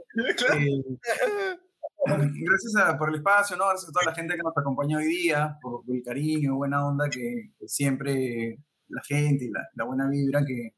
Eh, 0.54 1.58
gracias 2.06 2.76
a- 2.76 2.98
por 2.98 3.08
el 3.10 3.16
espacio, 3.16 3.56
¿no? 3.56 3.68
Gracias 3.68 3.88
a 3.88 3.92
toda 3.92 4.06
la 4.06 4.14
gente 4.14 4.34
que 4.36 4.42
nos 4.42 4.56
acompañó 4.56 4.98
hoy 4.98 5.06
día, 5.06 5.56
por 5.60 5.82
el 5.88 6.02
cariño, 6.02 6.56
buena 6.56 6.86
onda 6.86 7.08
que, 7.10 7.50
que 7.58 7.68
siempre 7.68 8.58
la 8.88 9.02
gente 9.02 9.44
y 9.46 9.50
la, 9.50 9.68
la 9.74 9.84
buena 9.84 10.08
vibra 10.08 10.44
que, 10.44 10.74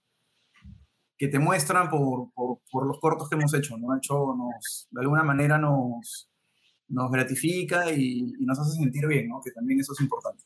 que 1.17 1.29
te 1.29 1.39
muestran 1.39 1.89
por, 1.89 2.33
por, 2.35 2.59
por 2.71 2.87
los 2.87 2.99
cortos 3.01 3.29
que 3.29 3.37
hemos 3.37 3.53
hecho, 3.55 3.77
¿no? 3.79 3.93
De 3.93 3.99
hecho, 3.99 4.35
nos, 4.37 4.89
de 4.91 5.01
alguna 5.01 5.23
manera 5.23 5.59
nos, 5.59 6.31
nos 6.89 7.11
gratifica 7.11 7.91
y, 7.93 8.35
y 8.39 8.45
nos 8.45 8.59
hace 8.59 8.73
sentir 8.79 9.07
bien, 9.07 9.29
¿no? 9.29 9.41
Que 9.45 9.51
también 9.53 9.81
eso 9.81 9.93
es 9.93 10.01
importante. 10.01 10.45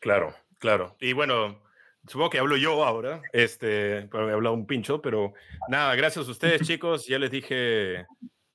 Claro, 0.00 0.34
claro. 0.58 0.96
Y 1.00 1.12
bueno, 1.14 1.60
supongo 2.06 2.30
que 2.30 2.38
hablo 2.38 2.56
yo 2.56 2.84
ahora, 2.84 3.22
este, 3.32 3.98
he 3.98 4.08
hablado 4.12 4.54
un 4.54 4.66
pincho, 4.66 5.00
pero 5.02 5.32
nada, 5.68 5.94
gracias 5.96 6.28
a 6.28 6.30
ustedes, 6.30 6.60
chicos. 6.68 7.06
Ya 7.06 7.18
les 7.18 7.30
dije 7.30 8.06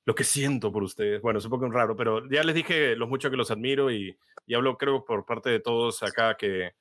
lo 0.04 0.14
que 0.14 0.24
siento 0.24 0.70
por 0.70 0.82
ustedes. 0.82 1.22
Bueno, 1.22 1.38
es 1.38 1.44
un 1.44 1.50
poco 1.50 1.68
raro, 1.70 1.96
pero 1.96 2.28
ya 2.30 2.42
les 2.42 2.54
dije 2.54 2.96
lo 2.96 3.06
mucho 3.06 3.30
que 3.30 3.36
los 3.36 3.50
admiro 3.50 3.90
y, 3.90 4.16
y 4.46 4.54
hablo, 4.54 4.76
creo, 4.76 5.04
por 5.04 5.24
parte 5.24 5.50
de 5.50 5.60
todos 5.60 6.02
acá 6.02 6.36
que, 6.36 6.74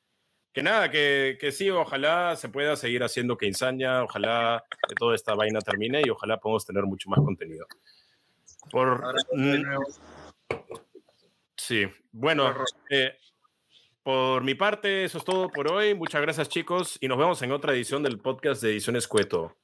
que 0.52 0.64
nada, 0.64 0.92
que, 0.92 1.38
que 1.40 1.52
sí, 1.52 1.70
ojalá 1.70 2.36
se 2.36 2.50
pueda 2.50 2.76
seguir 2.76 3.04
haciendo 3.04 3.38
que 3.38 3.48
ensaña, 3.48 4.04
ojalá 4.04 4.64
que 4.88 4.96
toda 4.96 5.16
esta 5.16 5.36
vaina 5.36 5.60
termine 5.62 6.02
y 6.06 6.10
ojalá 6.10 6.38
podamos 6.38 6.66
tener 6.66 6.84
mucho 6.84 7.10
más 7.10 7.20
contenido. 7.20 7.66
Por, 8.70 9.02
mm. 9.34 9.64
Sí, 11.56 11.86
bueno, 12.12 12.54
eh, 12.90 13.16
por 14.04 14.44
mi 14.44 14.54
parte, 14.54 15.06
eso 15.06 15.18
es 15.18 15.24
todo 15.24 15.50
por 15.50 15.72
hoy. 15.72 15.96
Muchas 15.96 16.22
gracias, 16.22 16.50
chicos, 16.50 16.98
y 17.00 17.08
nos 17.08 17.18
vemos 17.18 17.42
en 17.42 17.54
otra 17.54 17.74
edición 17.74 18.04
del 18.04 18.20
podcast 18.20 18.62
de 18.62 18.72
Ediciones 18.72 19.08
Cueto. 19.08 19.56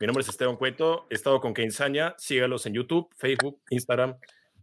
Mi 0.00 0.06
nombre 0.06 0.22
es 0.22 0.28
Esteban 0.28 0.56
Cueto, 0.56 1.06
he 1.10 1.14
estado 1.14 1.40
con 1.40 1.52
Keinsaña. 1.52 2.14
Sígalos 2.18 2.64
en 2.66 2.74
YouTube, 2.74 3.08
Facebook, 3.16 3.60
Instagram, 3.70 4.14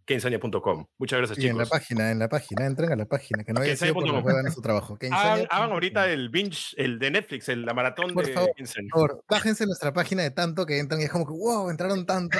keinsaña.com. 0.06 0.88
Muchas 0.98 1.18
gracias, 1.20 1.40
Y 1.40 1.48
en 1.50 1.58
la 1.58 1.66
chicos. 1.66 1.78
página, 1.78 2.12
en 2.12 2.20
la 2.20 2.30
página, 2.30 2.66
entren 2.66 2.94
a 2.94 2.96
la 2.96 3.06
página, 3.06 3.44
que 3.44 3.52
no 3.52 3.60
haya 3.60 3.76
sido 3.76 3.94
por 3.96 4.44
de 4.44 4.52
su 4.52 4.62
trabajo. 4.62 4.98
que 4.98 5.10
Hagan, 5.12 5.46
ahorita 5.52 6.08
el 6.10 6.30
binge, 6.30 6.74
el 6.78 7.00
de 7.00 7.12
Netflix, 7.12 7.50
el, 7.50 7.66
la 7.66 7.74
maratón 7.74 8.14
Por 8.14 8.26
de 8.26 8.32
favor. 8.34 8.52
Keinsaña. 8.56 8.88
Por 8.94 9.10
favor, 9.10 9.24
bájense 9.28 9.66
nuestra 9.66 9.92
página 9.92 10.24
de 10.24 10.32
tanto 10.32 10.66
que 10.66 10.80
entran 10.80 11.02
y 11.02 11.04
es 11.04 11.10
como 11.12 11.26
que, 11.26 11.34
wow, 11.34 11.70
entraron 11.70 12.06
tanto. 12.06 12.38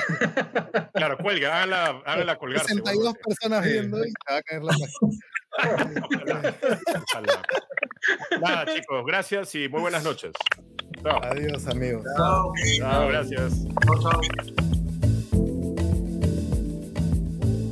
Claro, 0.94 1.18
cuelga, 1.18 1.54
háganla, 1.64 2.02
háganla 2.06 2.36
colgarse. 2.38 2.68
62 2.68 2.96
huevón. 2.98 3.14
personas 3.22 3.62
Sí. 3.66 3.72
viendo 3.72 3.98
y 3.98 4.08
se 4.08 4.14
va 4.32 4.36
a 4.38 4.42
caer 4.42 4.62
la 4.62 4.72
página. 4.72 6.56
Nada, 8.40 8.74
chicos, 8.74 9.04
gracias 9.06 9.54
y 9.54 9.68
muy 9.68 9.82
buenas 9.82 10.02
noches. 10.02 10.32
Chao. 11.06 11.20
Adiós, 11.22 11.68
amigos. 11.68 12.04
Chao. 12.16 12.52
Chao, 12.78 13.08
gracias. 13.08 13.64
Chao, 13.84 14.02
chao. 14.02 14.20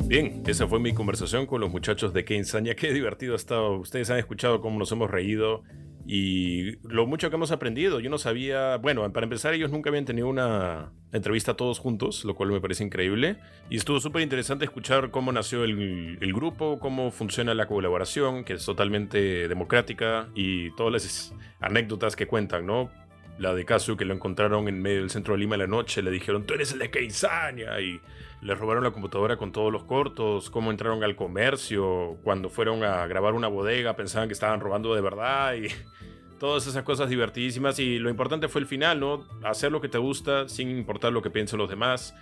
Bien, 0.06 0.44
esa 0.47 0.69
fue 0.69 0.78
mi 0.78 0.94
conversación 0.94 1.47
con 1.47 1.61
los 1.61 1.69
muchachos 1.73 2.15
de 2.15 2.24
Keinsaña. 2.24 2.77
Qué 2.77 2.93
divertido 2.93 3.32
ha 3.32 3.36
estado. 3.36 3.73
Ustedes 3.81 4.09
han 4.11 4.19
escuchado 4.19 4.61
cómo 4.61 4.78
nos 4.78 4.93
hemos 4.93 5.11
reído 5.11 5.65
y 6.06 6.77
lo 6.86 7.09
mucho 7.09 7.28
que 7.28 7.35
hemos 7.35 7.51
aprendido. 7.51 7.98
Yo 7.98 8.09
no 8.09 8.19
sabía, 8.19 8.77
bueno, 8.77 9.12
para 9.12 9.24
empezar, 9.24 9.52
ellos 9.52 9.73
nunca 9.73 9.90
habían 9.90 10.05
tenido 10.05 10.28
una 10.28 10.93
entrevista 11.11 11.55
todos 11.55 11.81
juntos, 11.81 12.24
lo 12.24 12.36
cual 12.36 12.51
me 12.51 12.61
parece 12.61 12.85
increíble. 12.85 13.39
Y 13.69 13.78
estuvo 13.78 13.98
súper 13.98 14.23
interesante 14.23 14.65
escuchar 14.65 15.11
cómo 15.11 15.32
nació 15.32 15.65
el, 15.65 16.19
el 16.20 16.32
grupo, 16.32 16.78
cómo 16.78 17.11
funciona 17.11 17.52
la 17.55 17.66
colaboración, 17.66 18.44
que 18.44 18.52
es 18.52 18.65
totalmente 18.65 19.48
democrática 19.48 20.28
y 20.36 20.70
todas 20.77 20.93
las 20.93 21.35
anécdotas 21.59 22.15
que 22.15 22.28
cuentan, 22.28 22.65
¿no? 22.66 22.90
La 23.39 23.55
de 23.55 23.65
Kazu 23.65 23.97
que 23.97 24.05
lo 24.05 24.15
encontraron 24.15 24.69
en 24.69 24.81
medio 24.81 25.01
del 25.01 25.11
centro 25.11 25.35
de 25.35 25.40
Lima 25.40 25.56
en 25.56 25.62
la 25.62 25.66
noche, 25.66 26.02
le 26.02 26.11
dijeron, 26.11 26.44
tú 26.44 26.55
eres 26.55 26.73
el 26.73 26.78
de 26.78 26.90
Keisaña, 26.90 27.81
y 27.81 28.01
le 28.43 28.55
robaron 28.55 28.85
la 28.85 28.90
computadora 28.90 29.36
con 29.36 29.52
todos 29.52 29.73
los 29.73 29.85
cortos, 29.85 30.51
cómo 30.51 30.70
entraron 30.70 31.02
al 31.02 31.16
comercio, 31.16 32.19
cuando 32.23 32.48
fueron 32.48 32.85
a 32.85 33.06
grabar 33.06 33.35
una 33.35 33.48
bodega 33.48 33.97
pensaban 33.97 34.28
que 34.28 34.35
estaban 34.35 34.61
robando 34.61 34.94
de 34.94 35.01
verdad, 35.01 35.55
y 35.55 35.69
todas 36.39 36.66
esas 36.66 36.82
cosas 36.85 37.09
divertidísimas. 37.09 37.78
Y 37.78 37.98
lo 37.98 38.11
importante 38.11 38.48
fue 38.48 38.61
el 38.61 38.66
final, 38.66 39.01
¿no? 39.01 39.27
Hacer 39.43 39.73
lo 39.73 39.81
que 39.81 39.89
te 39.89 39.98
gusta 39.98 40.48
sin 40.48 40.70
importar 40.70 41.12
lo 41.12 41.23
que 41.23 41.31
piensen 41.31 41.59
los 41.59 41.69
demás. 41.69 42.15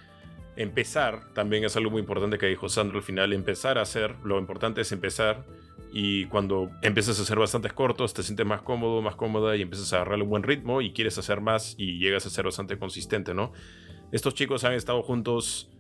Empezar 0.57 1.33
también 1.35 1.65
es 1.65 1.77
algo 1.77 1.91
muy 1.91 2.01
importante 2.01 2.39
que 2.39 2.47
dijo 2.47 2.69
Sandro 2.69 2.99
al 2.99 3.03
final, 3.03 3.33
empezar 3.33 3.79
a 3.79 3.83
hacer, 3.83 4.15
lo 4.23 4.39
importante 4.39 4.83
es 4.83 4.93
empezar 4.93 5.45
y 5.93 6.27
cuando 6.27 6.71
empiezas 6.81 7.19
a 7.19 7.23
hacer 7.23 7.39
bastantes 7.39 7.73
cortos 7.75 8.15
te 8.15 8.23
sientes 8.23 8.47
más 8.47 8.63
cómodo, 8.63 9.03
más 9.03 9.15
cómoda 9.15 9.57
y 9.57 9.63
empiezas 9.63 9.93
a 9.93 9.97
agarrarle 9.97 10.25
un 10.25 10.31
buen 10.31 10.43
ritmo 10.43 10.81
y 10.81 10.93
quieres 10.93 11.19
hacer 11.19 11.41
más 11.41 11.75
y 11.77 11.99
llegas 11.99 12.25
a 12.25 12.31
ser 12.31 12.47
bastante 12.47 12.79
consistente, 12.79 13.35
¿no? 13.35 13.53
Estos 14.11 14.35
chicos 14.35 14.65
han 14.65 14.73
estado 14.73 15.03
juntos, 15.03 15.71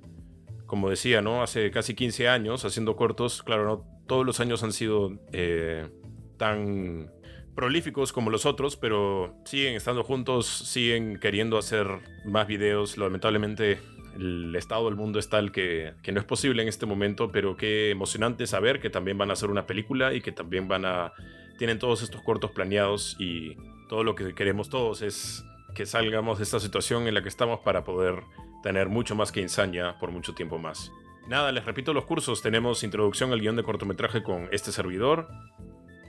como 0.66 0.90
decía, 0.90 1.22
¿no? 1.22 1.42
Hace 1.42 1.70
casi 1.70 1.94
15 1.94 2.28
años 2.28 2.64
haciendo 2.64 2.94
cortos, 2.94 3.42
claro, 3.42 3.64
no 3.64 3.92
todos 4.06 4.26
los 4.26 4.40
años 4.40 4.62
han 4.62 4.72
sido 4.72 5.18
eh, 5.32 5.88
tan 6.36 7.10
prolíficos 7.54 8.12
como 8.12 8.30
los 8.30 8.46
otros, 8.46 8.76
pero 8.76 9.34
siguen 9.44 9.74
estando 9.74 10.04
juntos, 10.04 10.46
siguen 10.46 11.18
queriendo 11.18 11.58
hacer 11.58 11.86
más 12.24 12.46
videos, 12.46 12.98
lamentablemente 12.98 13.80
el 14.16 14.54
estado 14.56 14.86
del 14.86 14.96
mundo 14.96 15.18
es 15.18 15.28
tal 15.28 15.52
que, 15.52 15.94
que, 16.02 16.12
no 16.12 16.20
es 16.20 16.26
posible 16.26 16.62
en 16.62 16.68
este 16.68 16.86
momento, 16.86 17.30
pero 17.32 17.56
qué 17.56 17.90
emocionante 17.90 18.46
saber 18.46 18.80
que 18.80 18.90
también 18.90 19.18
van 19.18 19.30
a 19.30 19.32
hacer 19.34 19.50
una 19.50 19.66
película 19.66 20.14
y 20.14 20.20
que 20.20 20.32
también 20.32 20.68
van 20.68 20.84
a... 20.84 21.12
tienen 21.58 21.78
todos 21.78 22.02
estos 22.02 22.22
cortos 22.22 22.50
planeados 22.50 23.16
y 23.18 23.56
todo 23.88 24.04
lo 24.04 24.14
que 24.14 24.34
queremos 24.34 24.68
todos 24.68 25.02
es 25.02 25.44
que 25.74 25.86
salgamos 25.86 26.38
de 26.38 26.44
esta 26.44 26.60
situación 26.60 27.06
en 27.06 27.14
la 27.14 27.22
que 27.22 27.28
estamos 27.28 27.60
para 27.60 27.84
poder 27.84 28.22
tener 28.62 28.88
mucho 28.88 29.14
más 29.14 29.32
que 29.32 29.40
Insania 29.40 29.98
por 29.98 30.10
mucho 30.10 30.34
tiempo 30.34 30.58
más. 30.58 30.92
Nada, 31.28 31.52
les 31.52 31.64
repito 31.64 31.94
los 31.94 32.04
cursos, 32.04 32.42
tenemos 32.42 32.82
introducción 32.82 33.32
al 33.32 33.40
guion 33.40 33.56
de 33.56 33.62
cortometraje 33.62 34.22
con 34.22 34.48
este 34.50 34.72
servidor, 34.72 35.28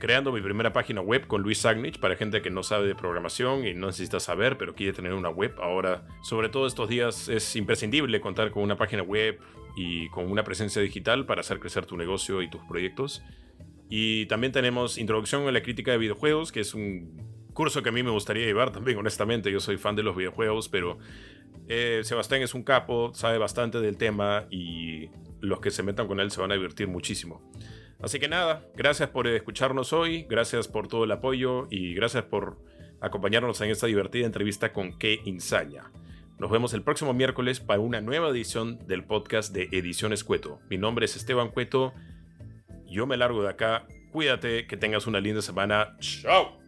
creando 0.03 0.33
mi 0.33 0.41
primera 0.41 0.73
página 0.73 0.99
web 0.99 1.27
con 1.27 1.43
Luis 1.43 1.59
Sagnich 1.59 1.97
para 1.97 2.17
gente 2.17 2.41
que 2.41 2.49
no 2.49 2.61
sabe 2.61 2.87
de 2.87 2.93
programación 2.93 3.65
y 3.65 3.73
no 3.73 3.87
necesita 3.87 4.19
saber, 4.19 4.57
pero 4.57 4.75
quiere 4.75 4.91
tener 4.91 5.13
una 5.13 5.29
web. 5.29 5.55
Ahora, 5.61 6.05
sobre 6.21 6.49
todo 6.49 6.67
estos 6.67 6.89
días, 6.89 7.29
es 7.29 7.55
imprescindible 7.55 8.19
contar 8.19 8.51
con 8.51 8.63
una 8.63 8.75
página 8.75 9.01
web 9.01 9.39
y 9.77 10.09
con 10.09 10.29
una 10.29 10.43
presencia 10.43 10.81
digital 10.81 11.25
para 11.25 11.39
hacer 11.39 11.61
crecer 11.61 11.85
tu 11.85 11.95
negocio 11.95 12.41
y 12.41 12.49
tus 12.49 12.61
proyectos. 12.65 13.23
Y 13.89 14.25
también 14.25 14.51
tenemos 14.51 14.97
Introducción 14.97 15.47
a 15.47 15.53
la 15.53 15.63
Crítica 15.63 15.91
de 15.91 15.99
Videojuegos, 15.99 16.51
que 16.51 16.59
es 16.59 16.73
un 16.73 17.47
curso 17.53 17.81
que 17.81 17.87
a 17.87 17.93
mí 17.93 18.03
me 18.03 18.11
gustaría 18.11 18.45
llevar 18.45 18.73
también, 18.73 18.97
honestamente. 18.97 19.53
Yo 19.53 19.61
soy 19.61 19.77
fan 19.77 19.95
de 19.95 20.03
los 20.03 20.17
videojuegos, 20.17 20.67
pero 20.67 20.97
eh, 21.69 22.01
Sebastián 22.03 22.41
es 22.41 22.53
un 22.53 22.63
capo, 22.63 23.13
sabe 23.13 23.37
bastante 23.37 23.79
del 23.79 23.95
tema 23.95 24.47
y 24.51 25.07
los 25.39 25.61
que 25.61 25.71
se 25.71 25.81
metan 25.81 26.07
con 26.07 26.19
él 26.19 26.29
se 26.29 26.41
van 26.41 26.51
a 26.51 26.55
divertir 26.55 26.89
muchísimo. 26.89 27.41
Así 28.03 28.19
que 28.19 28.27
nada, 28.27 28.67
gracias 28.75 29.09
por 29.09 29.27
escucharnos 29.27 29.93
hoy, 29.93 30.23
gracias 30.29 30.67
por 30.67 30.89
todo 30.89 31.05
el 31.05 31.11
apoyo 31.13 31.67
y 31.69 31.93
gracias 31.93 32.25
por 32.25 32.57
acompañarnos 32.99 33.61
en 33.61 33.69
esta 33.69 33.87
divertida 33.87 34.25
entrevista 34.25 34.73
con 34.73 34.99
Qué 34.99 35.21
Insaña. 35.23 35.89
Nos 36.37 36.51
vemos 36.51 36.73
el 36.73 36.83
próximo 36.83 37.13
miércoles 37.13 37.61
para 37.61 37.79
una 37.79 38.01
nueva 38.01 38.27
edición 38.27 38.85
del 38.87 39.05
podcast 39.05 39.53
de 39.53 39.69
Ediciones 39.71 40.25
Cueto. 40.25 40.59
Mi 40.69 40.77
nombre 40.77 41.05
es 41.05 41.15
Esteban 41.15 41.49
Cueto. 41.49 41.93
Yo 42.87 43.07
me 43.07 43.15
largo 43.15 43.41
de 43.41 43.49
acá. 43.49 43.87
Cuídate, 44.11 44.67
que 44.67 44.75
tengas 44.75 45.07
una 45.07 45.21
linda 45.21 45.41
semana. 45.41 45.95
¡Chao! 46.01 46.62